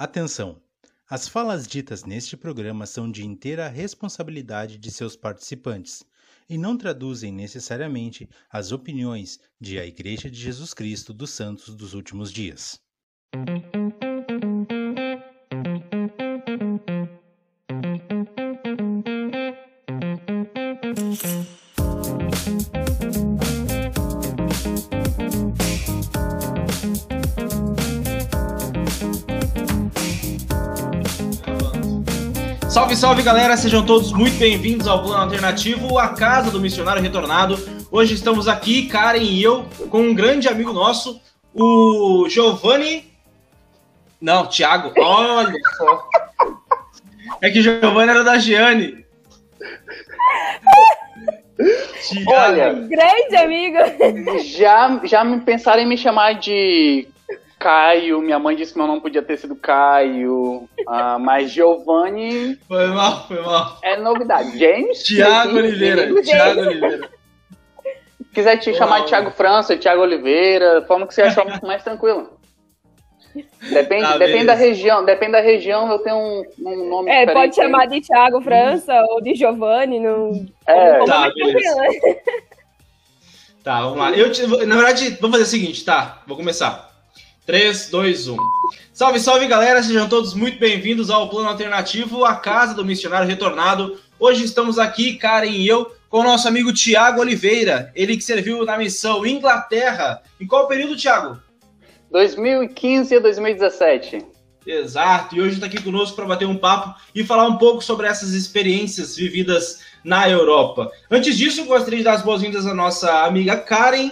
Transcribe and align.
Atenção! 0.00 0.62
As 1.10 1.26
falas 1.26 1.66
ditas 1.66 2.04
neste 2.04 2.36
programa 2.36 2.86
são 2.86 3.10
de 3.10 3.26
inteira 3.26 3.66
responsabilidade 3.66 4.78
de 4.78 4.92
seus 4.92 5.16
participantes 5.16 6.04
e 6.48 6.56
não 6.56 6.78
traduzem 6.78 7.32
necessariamente 7.32 8.30
as 8.48 8.70
opiniões 8.70 9.40
de 9.60 9.76
a 9.76 9.84
Igreja 9.84 10.30
de 10.30 10.38
Jesus 10.38 10.72
Cristo 10.72 11.12
dos 11.12 11.30
Santos 11.30 11.74
dos 11.74 11.94
Últimos 11.94 12.30
Dias. 12.32 12.80
Salve, 32.98 33.22
galera, 33.22 33.56
sejam 33.56 33.86
todos 33.86 34.12
muito 34.12 34.36
bem-vindos 34.38 34.88
ao 34.88 35.00
Plano 35.04 35.22
Alternativo, 35.22 36.00
a 36.00 36.08
casa 36.08 36.50
do 36.50 36.60
missionário 36.60 37.00
retornado. 37.00 37.56
Hoje 37.92 38.14
estamos 38.14 38.48
aqui, 38.48 38.88
Karen 38.88 39.20
e 39.22 39.40
eu, 39.40 39.66
com 39.88 40.00
um 40.00 40.12
grande 40.12 40.48
amigo 40.48 40.72
nosso, 40.72 41.20
o 41.54 42.26
Giovanni. 42.28 43.08
Não, 44.20 44.48
Thiago, 44.48 44.92
olha 44.98 45.54
só. 45.76 46.08
É 47.40 47.48
que 47.50 47.60
o 47.60 47.62
Giovanni 47.62 48.10
era 48.10 48.24
da 48.24 48.36
Gianni. 48.36 49.06
Olha, 52.26 52.72
Grande 52.72 53.36
amigo. 53.36 53.78
já, 54.42 55.00
já 55.04 55.22
me 55.22 55.40
pensaram 55.42 55.82
em 55.82 55.86
me 55.86 55.96
chamar 55.96 56.32
de 56.32 57.06
Caio. 57.58 58.20
Minha 58.20 58.38
mãe 58.38 58.54
disse 58.56 58.72
que 58.72 58.78
meu 58.78 58.86
nome 58.86 59.00
podia 59.00 59.22
ter 59.22 59.36
sido 59.36 59.56
Caio. 59.56 60.68
Ah, 60.86 61.18
mas 61.20 61.50
Giovanni 61.50 62.56
Foi 62.68 62.86
mal, 62.88 63.26
foi 63.26 63.40
mal. 63.42 63.78
é 63.82 63.96
novidade. 63.96 64.58
James? 64.58 65.02
Tiago 65.02 65.56
Oliveira. 65.56 66.22
Tiago 66.22 66.60
Oliveira. 66.60 67.10
Se 68.18 68.24
quiser 68.34 68.56
te 68.58 68.72
chamar 68.74 68.96
Uau. 68.96 69.02
de 69.04 69.08
Thiago 69.08 69.30
França, 69.32 69.76
Thiago 69.76 70.02
Oliveira, 70.02 70.84
forma 70.86 71.06
que 71.06 71.14
você 71.14 71.22
achar 71.22 71.44
mais 71.62 71.82
tranquilo. 71.82 72.36
Depende, 73.70 74.02
Tá, 74.04 74.16
depende 74.18 74.46
da 74.46 74.54
região. 74.54 75.04
Depende 75.04 75.32
da 75.32 75.40
região, 75.40 75.90
eu 75.90 75.98
tenho 76.00 76.16
um, 76.16 76.42
um 76.60 76.88
nome 76.88 77.10
É, 77.10 77.20
diferente. 77.26 77.34
pode 77.34 77.54
chamar 77.56 77.86
de 77.86 78.00
Thiago 78.00 78.40
França 78.40 78.92
ou 79.10 79.20
de 79.20 79.34
Giovanni. 79.34 80.00
Não... 80.00 80.46
É, 80.66 80.94
Como 80.98 81.06
Tá, 81.06 81.30
tranquilo. 81.30 81.60
Tá, 83.62 83.80
vamos 83.82 83.98
lá. 83.98 84.10
Eu 84.12 84.32
te- 84.32 84.46
na 84.64 84.76
verdade, 84.76 85.10
vamos 85.20 85.36
fazer 85.36 85.42
o 85.42 85.46
seguinte, 85.46 85.84
tá? 85.84 86.22
Vou 86.26 86.36
começar. 86.36 86.87
3, 87.48 87.88
2, 87.88 88.28
1. 88.28 88.36
Salve, 88.92 89.18
salve 89.18 89.46
galera, 89.46 89.82
sejam 89.82 90.06
todos 90.06 90.34
muito 90.34 90.58
bem-vindos 90.58 91.08
ao 91.08 91.30
Plano 91.30 91.48
Alternativo, 91.48 92.22
a 92.26 92.34
casa 92.34 92.74
do 92.74 92.84
missionário 92.84 93.26
retornado. 93.26 93.98
Hoje 94.20 94.44
estamos 94.44 94.78
aqui, 94.78 95.14
Karen 95.16 95.48
e 95.48 95.66
eu, 95.66 95.90
com 96.10 96.18
o 96.18 96.24
nosso 96.24 96.46
amigo 96.46 96.74
Tiago 96.74 97.22
Oliveira, 97.22 97.90
ele 97.94 98.18
que 98.18 98.22
serviu 98.22 98.66
na 98.66 98.76
missão 98.76 99.24
Inglaterra. 99.24 100.22
Em 100.38 100.46
qual 100.46 100.68
período, 100.68 100.94
Tiago? 100.94 101.38
2015 102.10 103.16
a 103.16 103.18
2017. 103.18 104.26
Exato, 104.66 105.34
e 105.34 105.40
hoje 105.40 105.54
está 105.54 105.64
aqui 105.64 105.82
conosco 105.82 106.16
para 106.16 106.26
bater 106.26 106.46
um 106.46 106.58
papo 106.58 107.00
e 107.14 107.24
falar 107.24 107.48
um 107.48 107.56
pouco 107.56 107.82
sobre 107.82 108.06
essas 108.06 108.34
experiências 108.34 109.16
vividas 109.16 109.80
na 110.04 110.28
Europa. 110.28 110.90
Antes 111.10 111.38
disso, 111.38 111.64
gostaria 111.64 112.00
de 112.00 112.04
dar 112.04 112.12
as 112.12 112.22
boas-vindas 112.22 112.66
à 112.66 112.74
nossa 112.74 113.24
amiga 113.24 113.56
Karen 113.56 114.10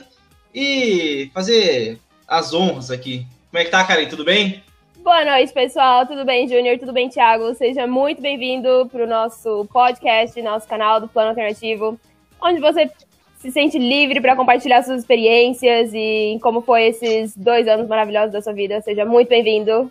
e 0.55 1.31
fazer 1.35 1.99
as 2.27 2.53
honras 2.53 2.91
aqui. 2.91 3.27
Como 3.51 3.61
é 3.61 3.65
que 3.65 3.71
tá, 3.71 3.85
Karen? 3.85 4.09
Tudo 4.09 4.25
bem? 4.25 4.63
Boa 4.99 5.25
noite, 5.25 5.53
pessoal. 5.53 6.05
Tudo 6.07 6.25
bem, 6.25 6.49
Júnior? 6.49 6.79
Tudo 6.79 6.93
bem, 6.93 7.09
Thiago? 7.09 7.55
Seja 7.55 7.87
muito 7.87 8.21
bem-vindo 8.21 8.89
para 8.91 9.05
o 9.05 9.07
nosso 9.07 9.65
podcast, 9.73 10.41
nosso 10.43 10.67
canal 10.67 11.01
do 11.01 11.07
Plano 11.07 11.31
Alternativo, 11.31 11.99
onde 12.43 12.61
você 12.61 12.91
se 13.39 13.53
sente 13.53 13.79
livre 13.79 14.21
para 14.21 14.35
compartilhar 14.35 14.83
suas 14.83 15.01
experiências 15.01 15.93
e 15.95 16.39
como 16.43 16.61
foi 16.61 16.89
esses 16.89 17.37
dois 17.37 17.69
anos 17.69 17.87
maravilhosos 17.87 18.33
da 18.33 18.43
sua 18.43 18.53
vida. 18.53 18.81
Seja 18.81 19.05
muito 19.05 19.29
bem-vindo. 19.29 19.91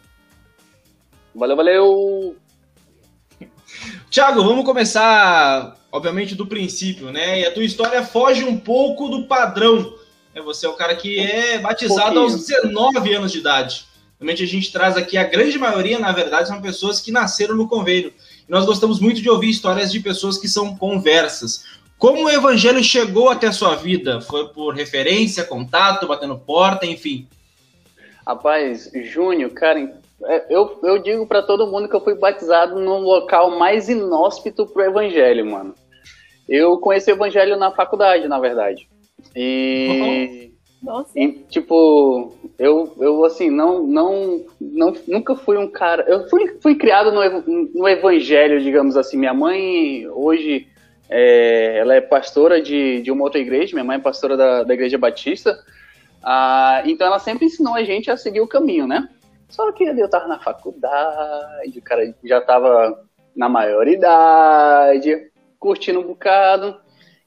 Valeu, 1.33 1.55
valeu! 1.55 2.35
Tiago, 4.09 4.43
vamos 4.43 4.65
começar, 4.65 5.77
obviamente, 5.91 6.35
do 6.35 6.45
princípio, 6.45 7.11
né? 7.11 7.39
E 7.39 7.45
a 7.45 7.53
tua 7.53 7.63
história 7.63 8.03
foge 8.03 8.43
um 8.43 8.57
pouco 8.57 9.07
do 9.07 9.27
padrão. 9.27 9.93
Né? 10.35 10.41
Você 10.41 10.65
é 10.65 10.69
o 10.69 10.73
cara 10.73 10.95
que 10.95 11.17
é 11.17 11.57
batizado 11.57 12.19
aos 12.19 12.45
19 12.45 13.13
anos 13.13 13.31
de 13.31 13.39
idade. 13.39 13.85
Realmente 14.19 14.43
a 14.43 14.47
gente 14.47 14.71
traz 14.71 14.97
aqui, 14.97 15.17
a 15.17 15.23
grande 15.23 15.57
maioria, 15.57 15.97
na 15.97 16.11
verdade, 16.11 16.47
são 16.47 16.61
pessoas 16.61 16.99
que 16.99 17.11
nasceram 17.11 17.55
no 17.55 17.67
convênio. 17.67 18.13
E 18.47 18.51
nós 18.51 18.65
gostamos 18.65 18.99
muito 18.99 19.21
de 19.21 19.29
ouvir 19.29 19.49
histórias 19.49 19.91
de 19.91 19.99
pessoas 19.99 20.37
que 20.37 20.47
são 20.47 20.75
conversas. 20.75 21.63
Como 21.97 22.25
o 22.25 22.29
evangelho 22.29 22.83
chegou 22.83 23.29
até 23.29 23.47
a 23.47 23.53
sua 23.53 23.75
vida? 23.75 24.21
Foi 24.21 24.49
por 24.49 24.73
referência, 24.73 25.43
contato, 25.43 26.07
batendo 26.07 26.37
porta, 26.37 26.85
enfim. 26.85 27.27
Rapaz, 28.25 28.89
Júnior, 28.93 29.51
cara, 29.51 29.79
é, 30.23 30.45
eu, 30.49 30.79
eu 30.83 31.01
digo 31.01 31.27
pra 31.27 31.41
todo 31.41 31.67
mundo 31.67 31.87
que 31.87 31.95
eu 31.95 32.03
fui 32.03 32.15
batizado 32.15 32.79
no 32.79 32.97
local 32.99 33.57
mais 33.57 33.87
inóspito 33.89 34.65
pro 34.65 34.83
evangelho, 34.83 35.45
mano. 35.45 35.75
Eu 36.47 36.77
conheci 36.77 37.11
o 37.11 37.15
evangelho 37.15 37.57
na 37.57 37.71
faculdade, 37.71 38.27
na 38.27 38.39
verdade. 38.39 38.87
E, 39.35 40.51
Nossa. 40.81 41.11
e, 41.19 41.33
tipo, 41.49 42.33
eu, 42.57 42.93
eu 42.99 43.25
assim, 43.25 43.49
não, 43.49 43.85
não, 43.85 44.45
não, 44.59 44.93
nunca 45.07 45.35
fui 45.35 45.57
um 45.57 45.69
cara. 45.69 46.05
Eu 46.07 46.29
fui, 46.29 46.57
fui 46.61 46.75
criado 46.75 47.11
no, 47.11 47.69
no 47.73 47.87
evangelho, 47.87 48.61
digamos 48.61 48.95
assim. 48.95 49.17
Minha 49.17 49.33
mãe, 49.33 50.07
hoje, 50.07 50.67
é, 51.09 51.77
ela 51.79 51.95
é 51.95 52.01
pastora 52.01 52.61
de, 52.61 53.01
de 53.01 53.11
uma 53.11 53.23
outra 53.23 53.39
igreja, 53.39 53.75
minha 53.75 53.83
mãe 53.83 53.97
é 53.97 54.01
pastora 54.01 54.37
da, 54.37 54.63
da 54.63 54.73
Igreja 54.73 54.97
Batista. 54.97 55.57
Ah, 56.23 56.81
então 56.85 57.05
ela 57.05 57.19
sempre 57.19 57.45
ensinou 57.45 57.75
a 57.75 57.83
gente 57.83 58.09
a 58.09 58.17
seguir 58.17 58.41
o 58.41 58.47
caminho, 58.47 58.87
né? 58.87 59.07
Só 59.49 59.71
que 59.71 59.83
eu 59.83 60.09
tava 60.09 60.27
na 60.27 60.39
faculdade, 60.39 61.77
o 61.77 61.81
cara 61.81 62.15
já 62.23 62.41
tava 62.41 63.05
na 63.35 63.47
maioridade, 63.47 65.29
curtindo 65.59 65.99
um 65.99 66.07
bocado. 66.07 66.75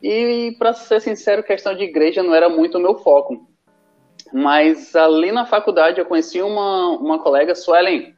E, 0.02 0.54
pra 0.58 0.72
ser 0.72 1.00
sincero, 1.00 1.42
questão 1.42 1.74
de 1.74 1.84
igreja 1.84 2.22
não 2.22 2.34
era 2.34 2.48
muito 2.48 2.78
o 2.78 2.80
meu 2.80 2.96
foco. 2.98 3.48
Mas 4.32 4.94
ali 4.94 5.32
na 5.32 5.46
faculdade 5.46 5.98
eu 5.98 6.06
conheci 6.06 6.40
uma, 6.40 6.90
uma 6.98 7.18
colega, 7.18 7.54
Suelen, 7.54 8.14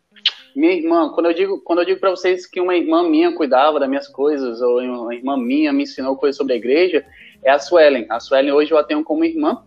minha 0.55 0.73
irmã. 0.73 1.11
Quando 1.11 1.27
eu 1.27 1.33
digo, 1.33 1.61
quando 1.63 1.81
eu 1.81 1.85
digo 1.85 2.01
para 2.01 2.11
vocês 2.11 2.47
que 2.47 2.61
uma 2.61 2.77
irmã 2.77 3.03
minha 3.09 3.35
cuidava 3.35 3.79
das 3.79 3.89
minhas 3.89 4.09
coisas, 4.09 4.61
ou 4.61 4.81
uma 4.81 5.15
irmã 5.15 5.37
minha 5.37 5.73
me 5.73 5.85
ensinou 5.85 6.17
coisas 6.17 6.37
sobre 6.37 6.53
a 6.53 6.57
igreja, 6.57 7.05
é 7.43 7.51
a 7.51 7.59
Suelen. 7.59 8.07
A 8.11 8.21
Suelen 8.21 8.53
hoje 8.53 8.73
eu 8.73 8.79
a 8.79 8.85
tenho 8.85 9.03
como 9.05 9.25
irmã. 9.25 9.63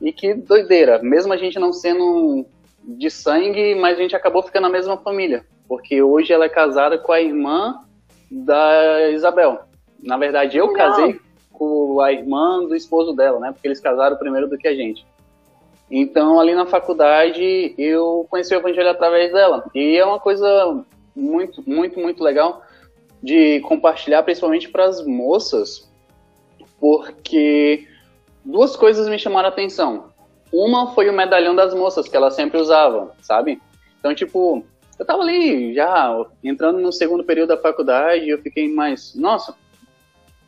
E 0.00 0.12
que 0.12 0.34
doideira, 0.34 1.00
mesmo 1.02 1.32
a 1.32 1.36
gente 1.36 1.58
não 1.58 1.72
sendo 1.72 2.46
de 2.84 3.10
sangue, 3.10 3.74
mas 3.74 3.98
a 3.98 4.02
gente 4.02 4.16
acabou 4.16 4.42
ficando 4.42 4.62
na 4.62 4.70
mesma 4.70 4.96
família. 4.96 5.44
Porque 5.68 6.00
hoje 6.00 6.32
ela 6.32 6.46
é 6.46 6.48
casada 6.48 6.96
com 6.96 7.12
a 7.12 7.20
irmã 7.20 7.80
da 8.30 9.10
Isabel. 9.10 9.60
Na 10.00 10.16
verdade, 10.16 10.56
eu 10.56 10.68
Legal. 10.68 10.90
casei 10.90 11.20
com 11.58 12.00
a 12.00 12.12
irmã 12.12 12.64
do 12.64 12.74
esposo 12.74 13.12
dela, 13.12 13.40
né? 13.40 13.52
Porque 13.52 13.66
eles 13.66 13.80
casaram 13.80 14.16
primeiro 14.16 14.48
do 14.48 14.56
que 14.56 14.68
a 14.68 14.74
gente. 14.74 15.04
Então, 15.90 16.38
ali 16.38 16.54
na 16.54 16.66
faculdade, 16.66 17.74
eu 17.78 18.26
conheci 18.30 18.54
o 18.54 18.58
evangelho 18.58 18.90
através 18.90 19.32
dela. 19.32 19.64
E 19.74 19.96
é 19.96 20.04
uma 20.04 20.20
coisa 20.20 20.84
muito, 21.16 21.62
muito, 21.66 21.98
muito 21.98 22.22
legal 22.22 22.62
de 23.22 23.60
compartilhar, 23.60 24.22
principalmente 24.22 24.68
para 24.68 24.84
as 24.84 25.04
moças, 25.04 25.90
porque 26.78 27.86
duas 28.44 28.76
coisas 28.76 29.08
me 29.08 29.18
chamaram 29.18 29.48
a 29.48 29.52
atenção. 29.52 30.10
Uma 30.52 30.92
foi 30.94 31.08
o 31.08 31.12
medalhão 31.12 31.54
das 31.54 31.74
moças, 31.74 32.08
que 32.08 32.16
ela 32.16 32.30
sempre 32.30 32.60
usava, 32.60 33.12
sabe? 33.20 33.60
Então, 33.98 34.14
tipo, 34.14 34.64
eu 34.98 35.04
tava 35.04 35.22
ali 35.22 35.74
já 35.74 36.24
entrando 36.42 36.78
no 36.78 36.92
segundo 36.92 37.24
período 37.24 37.48
da 37.48 37.56
faculdade 37.56 38.24
e 38.24 38.30
eu 38.30 38.38
fiquei 38.38 38.72
mais, 38.72 39.14
nossa, 39.14 39.54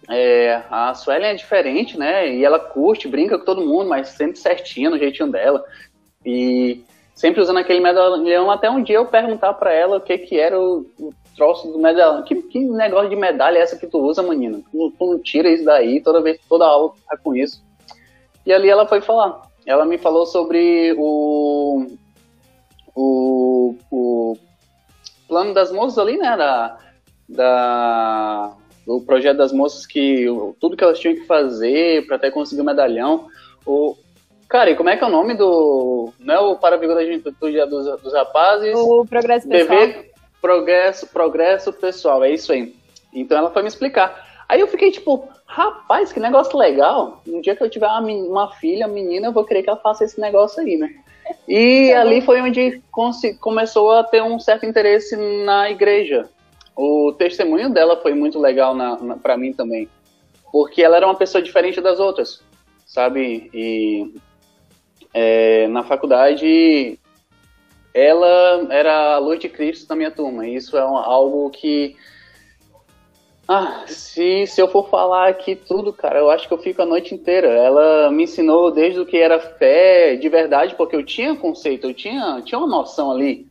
é, 0.09 0.63
a 0.71 0.95
Suelen 0.95 1.31
é 1.31 1.35
diferente, 1.35 1.99
né? 1.99 2.33
E 2.33 2.45
ela 2.45 2.59
curte, 2.59 3.09
brinca 3.09 3.39
com 3.39 3.45
todo 3.45 3.67
mundo, 3.67 3.89
mas 3.89 4.09
sempre 4.09 4.39
certinha 4.39 4.91
no 4.91 4.99
jeitinho 4.99 5.31
dela. 5.31 5.65
E 6.25 6.83
sempre 7.15 7.41
usando 7.41 7.59
aquele 7.59 7.81
medalhão, 7.81 8.51
até 8.51 8.71
um 8.71 8.83
dia 8.83 8.97
eu 8.97 9.07
perguntar 9.07 9.55
pra 9.55 9.73
ela 9.73 9.99
o 9.99 10.01
que 10.01 10.17
que 10.19 10.39
era 10.39 10.59
o, 10.59 10.87
o 10.99 11.13
troço 11.37 11.71
do 11.71 11.79
medalhão. 11.79 12.23
Que, 12.23 12.35
que 12.43 12.59
negócio 12.61 13.11
de 13.11 13.17
medalha 13.17 13.59
é 13.59 13.63
essa 13.63 13.77
que 13.77 13.87
tu 13.87 13.99
usa, 13.99 14.23
menina? 14.23 14.61
Tu, 14.71 14.91
tu 14.99 15.07
não 15.07 15.19
tira 15.19 15.51
isso 15.51 15.65
daí, 15.65 16.01
toda 16.01 16.23
vez, 16.23 16.41
toda 16.49 16.67
aula 16.67 16.93
tá 17.09 17.17
com 17.17 17.35
isso. 17.35 17.63
E 18.45 18.53
ali 18.53 18.69
ela 18.69 18.87
foi 18.87 19.01
falar. 19.01 19.43
Ela 19.67 19.85
me 19.85 19.99
falou 19.99 20.27
sobre 20.27 20.95
o, 20.99 21.87
o, 22.95 23.77
o 23.91 24.37
plano 25.29 25.55
das 25.55 25.71
moças 25.71 25.99
ali, 25.99 26.17
né? 26.17 26.37
Da, 26.37 26.79
da, 27.29 28.53
do 28.87 29.01
projeto 29.01 29.37
das 29.39 29.53
moças 29.53 29.87
que 29.87 30.29
o- 30.29 30.55
tudo 30.61 30.77
que 30.77 30.83
elas 30.85 30.99
tinham 30.99 31.15
que 31.15 31.27
fazer 31.27 32.07
para 32.07 32.17
até 32.17 32.31
conseguir 32.31 32.63
o 32.63 32.65
medalhão. 32.65 33.29
O, 33.67 33.97
Cara, 34.49 34.69
e 34.69 34.75
como 34.75 34.89
é 34.89 34.97
que 34.97 35.05
é 35.05 35.07
o 35.07 35.11
nome 35.11 35.35
do. 35.35 36.13
Não 36.19 36.35
é 36.35 36.41
o 36.41 36.57
Para 36.57 36.75
a 36.75 36.79
Vigor 36.79 36.97
da 36.97 37.05
Juventude 37.05 37.65
dos, 37.67 38.03
dos 38.03 38.13
Rapazes? 38.13 38.75
O 38.77 39.07
Progresso 39.07 39.49
Pessoal. 39.49 39.79
Dever, 39.79 40.11
progresso, 40.43 41.07
progresso 41.07 41.73
Pessoal, 41.73 42.25
é 42.25 42.33
isso 42.33 42.53
aí. 42.53 42.75
Então 43.15 43.39
ela 43.39 43.53
foi 43.53 43.63
me 43.63 43.69
explicar. 43.69 44.29
Aí 44.49 44.59
eu 44.61 44.67
fiquei 44.67 44.91
tipo, 44.91 45.29
rapaz, 45.47 46.13
que 46.13 46.19
negócio 46.19 46.59
legal. 46.59 47.23
Um 47.29 47.41
dia 47.41 47.55
que 47.55 47.63
eu 47.63 47.71
tiver 47.71 47.87
uma, 47.87 48.01
uma 48.01 48.51
filha, 48.55 48.89
menina, 48.89 49.29
eu 49.29 49.33
vou 49.33 49.45
querer 49.45 49.63
que 49.63 49.71
ela 49.71 49.79
faça 49.79 50.03
esse 50.05 50.21
negócio 50.21 50.61
aí, 50.61 50.77
né? 50.77 50.91
E 51.47 51.93
ali 51.93 52.21
foi 52.21 52.41
onde 52.43 52.83
começou 53.39 53.93
a 53.93 54.03
ter 54.03 54.21
um 54.21 54.41
certo 54.41 54.67
interesse 54.67 55.15
na 55.45 55.71
igreja. 55.71 56.29
O 56.83 57.13
testemunho 57.13 57.69
dela 57.69 58.01
foi 58.01 58.15
muito 58.15 58.39
legal 58.39 58.75
para 59.23 59.37
mim 59.37 59.53
também, 59.53 59.87
porque 60.51 60.83
ela 60.83 60.97
era 60.97 61.07
uma 61.07 61.15
pessoa 61.15 61.43
diferente 61.43 61.79
das 61.79 62.01
outras, 62.01 62.43
sabe? 62.87 63.51
E 63.53 64.15
é, 65.13 65.69
na 65.69 65.83
faculdade 65.83 66.99
ela 67.93 68.67
era 68.71 69.17
a 69.17 69.19
luz 69.19 69.39
de 69.39 69.51
Cristo 69.51 69.91
na 69.91 69.97
minha 69.97 70.11
turma. 70.11 70.47
E 70.47 70.55
isso 70.55 70.75
é 70.75 70.81
algo 70.81 71.51
que 71.51 71.97
ah, 73.47 73.85
se, 73.87 74.47
se 74.47 74.59
eu 74.59 74.67
for 74.67 74.89
falar 74.89 75.29
aqui 75.29 75.55
tudo, 75.55 75.93
cara, 75.93 76.19
eu 76.19 76.31
acho 76.31 76.49
que 76.49 76.55
eu 76.55 76.63
fico 76.63 76.81
a 76.81 76.87
noite 76.87 77.15
inteira. 77.15 77.49
Ela 77.49 78.11
me 78.11 78.23
ensinou 78.23 78.71
desde 78.71 79.01
o 79.01 79.05
que 79.05 79.19
era 79.19 79.39
fé 79.39 80.17
de 80.17 80.31
verdade, 80.31 80.75
porque 80.77 80.97
eu 80.97 81.05
tinha 81.05 81.37
conceito, 81.37 81.89
eu 81.89 81.93
tinha, 81.93 82.41
tinha 82.43 82.59
uma 82.59 82.67
noção 82.67 83.13
ali. 83.13 83.50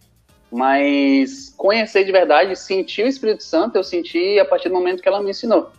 Mas 0.51 1.53
conhecer 1.55 2.03
de 2.03 2.11
verdade, 2.11 2.55
sentir 2.55 3.03
o 3.03 3.07
Espírito 3.07 3.43
Santo, 3.43 3.75
eu 3.75 3.83
senti 3.83 4.39
a 4.39 4.45
partir 4.45 4.69
do 4.69 4.75
momento 4.75 5.01
que 5.01 5.07
ela 5.07 5.21
me 5.21 5.29
ensinou. 5.29 5.71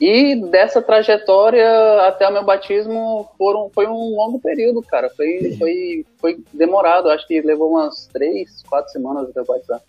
E 0.00 0.34
dessa 0.50 0.82
trajetória 0.82 1.66
até 2.06 2.28
o 2.28 2.32
meu 2.32 2.44
batismo 2.44 3.30
foram, 3.38 3.70
foi 3.72 3.86
um 3.86 4.16
longo 4.16 4.40
período, 4.40 4.82
cara. 4.82 5.08
Foi, 5.10 5.56
foi, 5.56 6.06
foi 6.18 6.44
demorado, 6.52 7.08
acho 7.08 7.26
que 7.26 7.40
levou 7.40 7.70
umas 7.70 8.08
três, 8.12 8.62
quatro 8.68 8.90
semanas 8.90 9.28
até 9.30 9.40
eu 9.40 9.44
batizar. 9.44 9.80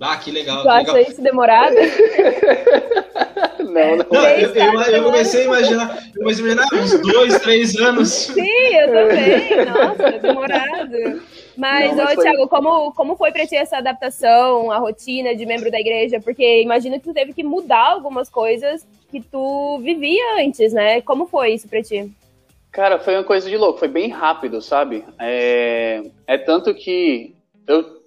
Ah, 0.00 0.16
que 0.16 0.30
legal. 0.30 0.62
Tu 0.62 0.68
acha 0.68 1.00
isso 1.00 1.22
demorado? 1.22 1.74
não, 3.60 3.96
não. 3.96 4.06
não 4.10 4.26
eu, 4.26 4.54
eu, 4.54 4.80
eu, 4.82 5.04
comecei 5.04 5.42
a 5.42 5.44
imaginar, 5.44 5.98
eu 6.14 6.22
comecei 6.22 6.44
a 6.44 6.52
imaginar 6.52 6.66
uns 6.74 7.00
dois, 7.00 7.40
três 7.40 7.76
anos. 7.76 8.08
Sim, 8.08 8.42
eu 8.42 8.86
também. 8.88 9.64
Nossa, 9.66 10.18
demorado. 10.18 11.22
Mas, 11.56 11.96
não, 11.96 12.04
mas 12.04 12.12
ô, 12.12 12.14
foi... 12.14 12.24
Thiago, 12.24 12.48
como, 12.48 12.92
como 12.92 13.16
foi 13.16 13.32
pra 13.32 13.46
ti 13.46 13.56
essa 13.56 13.78
adaptação, 13.78 14.70
a 14.70 14.78
rotina 14.78 15.34
de 15.34 15.46
membro 15.46 15.70
da 15.70 15.80
igreja? 15.80 16.20
Porque 16.20 16.62
imagino 16.62 16.98
que 16.98 17.04
tu 17.04 17.14
teve 17.14 17.32
que 17.32 17.44
mudar 17.44 17.92
algumas 17.92 18.28
coisas 18.28 18.86
que 19.10 19.20
tu 19.20 19.78
vivia 19.78 20.42
antes, 20.44 20.72
né? 20.72 21.00
Como 21.00 21.26
foi 21.26 21.54
isso 21.54 21.68
pra 21.68 21.82
ti? 21.82 22.10
Cara, 22.72 22.98
foi 22.98 23.14
uma 23.14 23.22
coisa 23.22 23.48
de 23.48 23.56
louco, 23.56 23.78
foi 23.78 23.86
bem 23.86 24.10
rápido, 24.10 24.60
sabe? 24.60 25.04
É, 25.20 26.02
é 26.26 26.36
tanto 26.36 26.74
que 26.74 27.32
eu, 27.68 28.02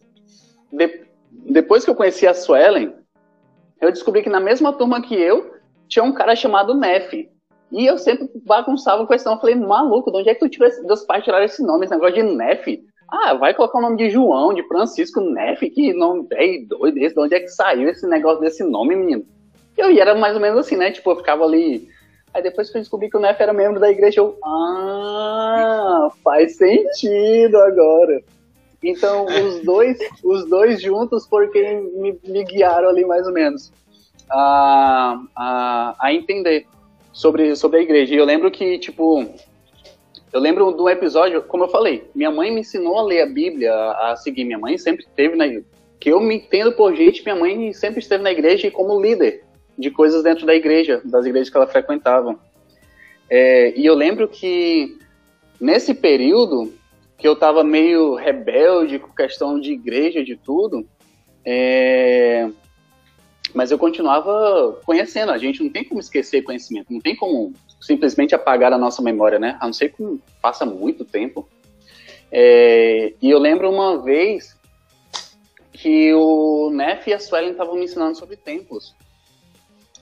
de, 0.71 1.06
depois 1.45 1.83
que 1.83 1.89
eu 1.89 1.95
conheci 1.95 2.27
a 2.27 2.33
Suelen, 2.33 2.93
eu 3.79 3.91
descobri 3.91 4.21
que 4.23 4.29
na 4.29 4.39
mesma 4.39 4.73
turma 4.73 5.01
que 5.01 5.15
eu, 5.15 5.53
tinha 5.87 6.03
um 6.03 6.13
cara 6.13 6.35
chamado 6.35 6.73
Neff. 6.73 7.29
E 7.71 7.85
eu 7.85 7.97
sempre 7.97 8.29
bagunçava 8.45 9.01
com 9.01 9.11
questão. 9.11 9.33
Eu 9.33 9.39
falei, 9.39 9.55
maluco, 9.55 10.11
de 10.11 10.17
onde 10.17 10.29
é 10.29 10.33
que 10.33 10.39
tu 10.39 10.49
tirou 10.49 10.67
esse, 10.67 10.85
Deus 10.85 11.03
pais 11.03 11.23
tiraram 11.23 11.45
esse 11.45 11.63
nome, 11.63 11.85
esse 11.85 11.93
negócio 11.93 12.15
de 12.15 12.23
Neff? 12.23 12.83
Ah, 13.09 13.33
vai 13.35 13.53
colocar 13.53 13.77
o 13.77 13.81
nome 13.81 13.97
de 13.97 14.09
João, 14.09 14.53
de 14.53 14.67
Francisco 14.67 15.21
Neff, 15.21 15.69
que 15.69 15.93
nome 15.93 16.27
é 16.33 16.59
doido 16.65 16.97
esse, 16.97 17.15
de 17.15 17.21
onde 17.21 17.35
é 17.35 17.39
que 17.39 17.47
saiu 17.47 17.89
esse 17.89 18.05
negócio 18.07 18.41
desse 18.41 18.63
nome, 18.63 18.95
menino? 18.95 19.25
Eu 19.77 19.91
ia, 19.91 20.01
era 20.01 20.15
mais 20.15 20.35
ou 20.35 20.41
menos 20.41 20.59
assim, 20.59 20.75
né? 20.75 20.91
Tipo, 20.91 21.11
eu 21.11 21.17
ficava 21.17 21.43
ali. 21.43 21.87
Aí 22.33 22.41
depois 22.41 22.69
que 22.69 22.77
eu 22.77 22.81
descobri 22.81 23.09
que 23.09 23.17
o 23.17 23.19
Neff 23.19 23.41
era 23.41 23.53
membro 23.53 23.79
da 23.79 23.89
igreja, 23.89 24.19
eu. 24.19 24.37
Ah, 24.43 26.09
faz 26.23 26.57
sentido 26.57 27.57
agora. 27.57 28.21
Então, 28.83 29.25
os 29.25 29.63
dois, 29.63 29.97
os 30.23 30.47
dois 30.49 30.81
juntos 30.81 31.25
foram 31.25 31.51
quem 31.51 31.81
me, 31.93 32.19
me 32.23 32.43
guiaram 32.43 32.89
ali 32.89 33.05
mais 33.05 33.25
ou 33.25 33.33
menos 33.33 33.71
a, 34.29 35.19
a, 35.35 35.95
a 35.99 36.13
entender 36.13 36.65
sobre, 37.11 37.55
sobre 37.55 37.79
a 37.79 37.81
igreja. 37.81 38.13
E 38.13 38.17
eu 38.17 38.25
lembro 38.25 38.51
que, 38.51 38.77
tipo, 38.77 39.25
eu 40.31 40.39
lembro 40.39 40.71
do 40.71 40.87
episódio, 40.89 41.41
como 41.41 41.63
eu 41.63 41.69
falei, 41.69 42.09
minha 42.13 42.29
mãe 42.29 42.51
me 42.51 42.61
ensinou 42.61 42.99
a 42.99 43.03
ler 43.03 43.21
a 43.21 43.25
Bíblia, 43.25 43.73
a, 43.73 44.11
a 44.11 44.15
seguir. 44.15 44.43
Minha 44.43 44.59
mãe 44.59 44.77
sempre 44.77 45.03
esteve 45.03 45.35
na 45.35 45.45
que 45.99 46.11
eu 46.11 46.19
me 46.19 46.35
entendo 46.35 46.73
por 46.73 46.95
gente, 46.95 47.23
minha 47.23 47.35
mãe 47.35 47.73
sempre 47.73 47.99
esteve 47.99 48.23
na 48.23 48.31
igreja 48.31 48.69
como 48.69 49.01
líder 49.01 49.43
de 49.75 49.89
coisas 49.89 50.23
dentro 50.23 50.45
da 50.45 50.53
igreja, 50.53 51.01
das 51.03 51.25
igrejas 51.25 51.49
que 51.49 51.57
ela 51.57 51.65
frequentava. 51.65 52.37
É, 53.29 53.73
e 53.75 53.85
eu 53.85 53.95
lembro 53.95 54.27
que 54.27 54.97
nesse 55.59 55.93
período 55.93 56.71
que 57.17 57.27
eu 57.27 57.33
estava 57.33 57.63
meio 57.63 58.15
rebelde 58.15 58.99
com 58.99 59.11
questão 59.11 59.59
de 59.59 59.71
igreja, 59.71 60.23
de 60.23 60.35
tudo, 60.35 60.87
é... 61.43 62.47
mas 63.53 63.71
eu 63.71 63.77
continuava 63.77 64.79
conhecendo. 64.85 65.31
A 65.31 65.37
gente 65.37 65.63
não 65.63 65.71
tem 65.71 65.83
como 65.83 65.99
esquecer 65.99 66.43
conhecimento, 66.43 66.93
não 66.93 67.01
tem 67.01 67.15
como 67.15 67.53
simplesmente 67.81 68.35
apagar 68.35 68.71
a 68.71 68.77
nossa 68.77 69.01
memória, 69.01 69.39
né? 69.39 69.57
A 69.59 69.65
não 69.65 69.73
ser 69.73 69.89
que 69.89 70.21
passa 70.41 70.65
muito 70.65 71.03
tempo. 71.03 71.47
É... 72.31 73.13
E 73.19 73.29
eu 73.29 73.39
lembro 73.39 73.69
uma 73.71 74.01
vez 74.01 74.55
que 75.73 76.13
o 76.13 76.69
Neff 76.71 77.09
e 77.09 77.13
a 77.13 77.19
Suelen 77.19 77.51
estavam 77.51 77.75
me 77.75 77.85
ensinando 77.85 78.17
sobre 78.17 78.35
templos. 78.35 78.95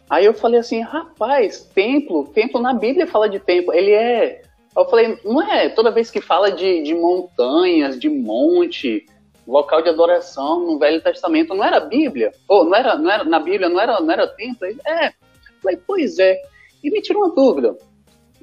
Aí 0.10 0.26
eu 0.26 0.34
falei 0.34 0.60
assim, 0.60 0.82
rapaz, 0.82 1.64
templo, 1.74 2.28
templo 2.28 2.62
na 2.62 2.74
Bíblia 2.74 3.08
fala 3.08 3.28
de 3.28 3.40
templo, 3.40 3.74
ele 3.74 3.92
é 3.92 4.45
eu 4.84 4.90
falei, 4.90 5.20
não 5.24 5.42
é 5.42 5.70
toda 5.70 5.92
vez 5.92 6.12
que 6.12 6.20
fala 6.20 6.52
de, 6.52 6.84
de 6.84 6.94
montanhas, 6.94 7.98
de 7.98 8.10
monte, 8.10 9.06
local 9.48 9.82
de 9.82 9.90
adoração 9.90 10.60
no 10.66 10.80
Velho 10.80 11.02
Testamento, 11.02 11.54
não 11.54 11.64
era 11.64 11.80
Bíblia? 11.80 12.34
Ou 12.48 12.66
não 12.66 12.76
era, 12.76 12.96
não 12.98 13.12
era 13.12 13.24
na 13.24 13.40
Bíblia, 13.40 13.70
não 13.70 13.80
era, 13.80 14.00
não 14.00 14.12
era 14.12 14.28
templo? 14.28 14.68
É. 14.86 15.08
Eu 15.08 15.14
falei, 15.62 15.80
pois 15.86 16.20
é. 16.20 16.38
E 16.84 16.90
me 16.90 17.02
tirou 17.02 17.24
uma 17.24 17.34
dúvida. 17.34 17.76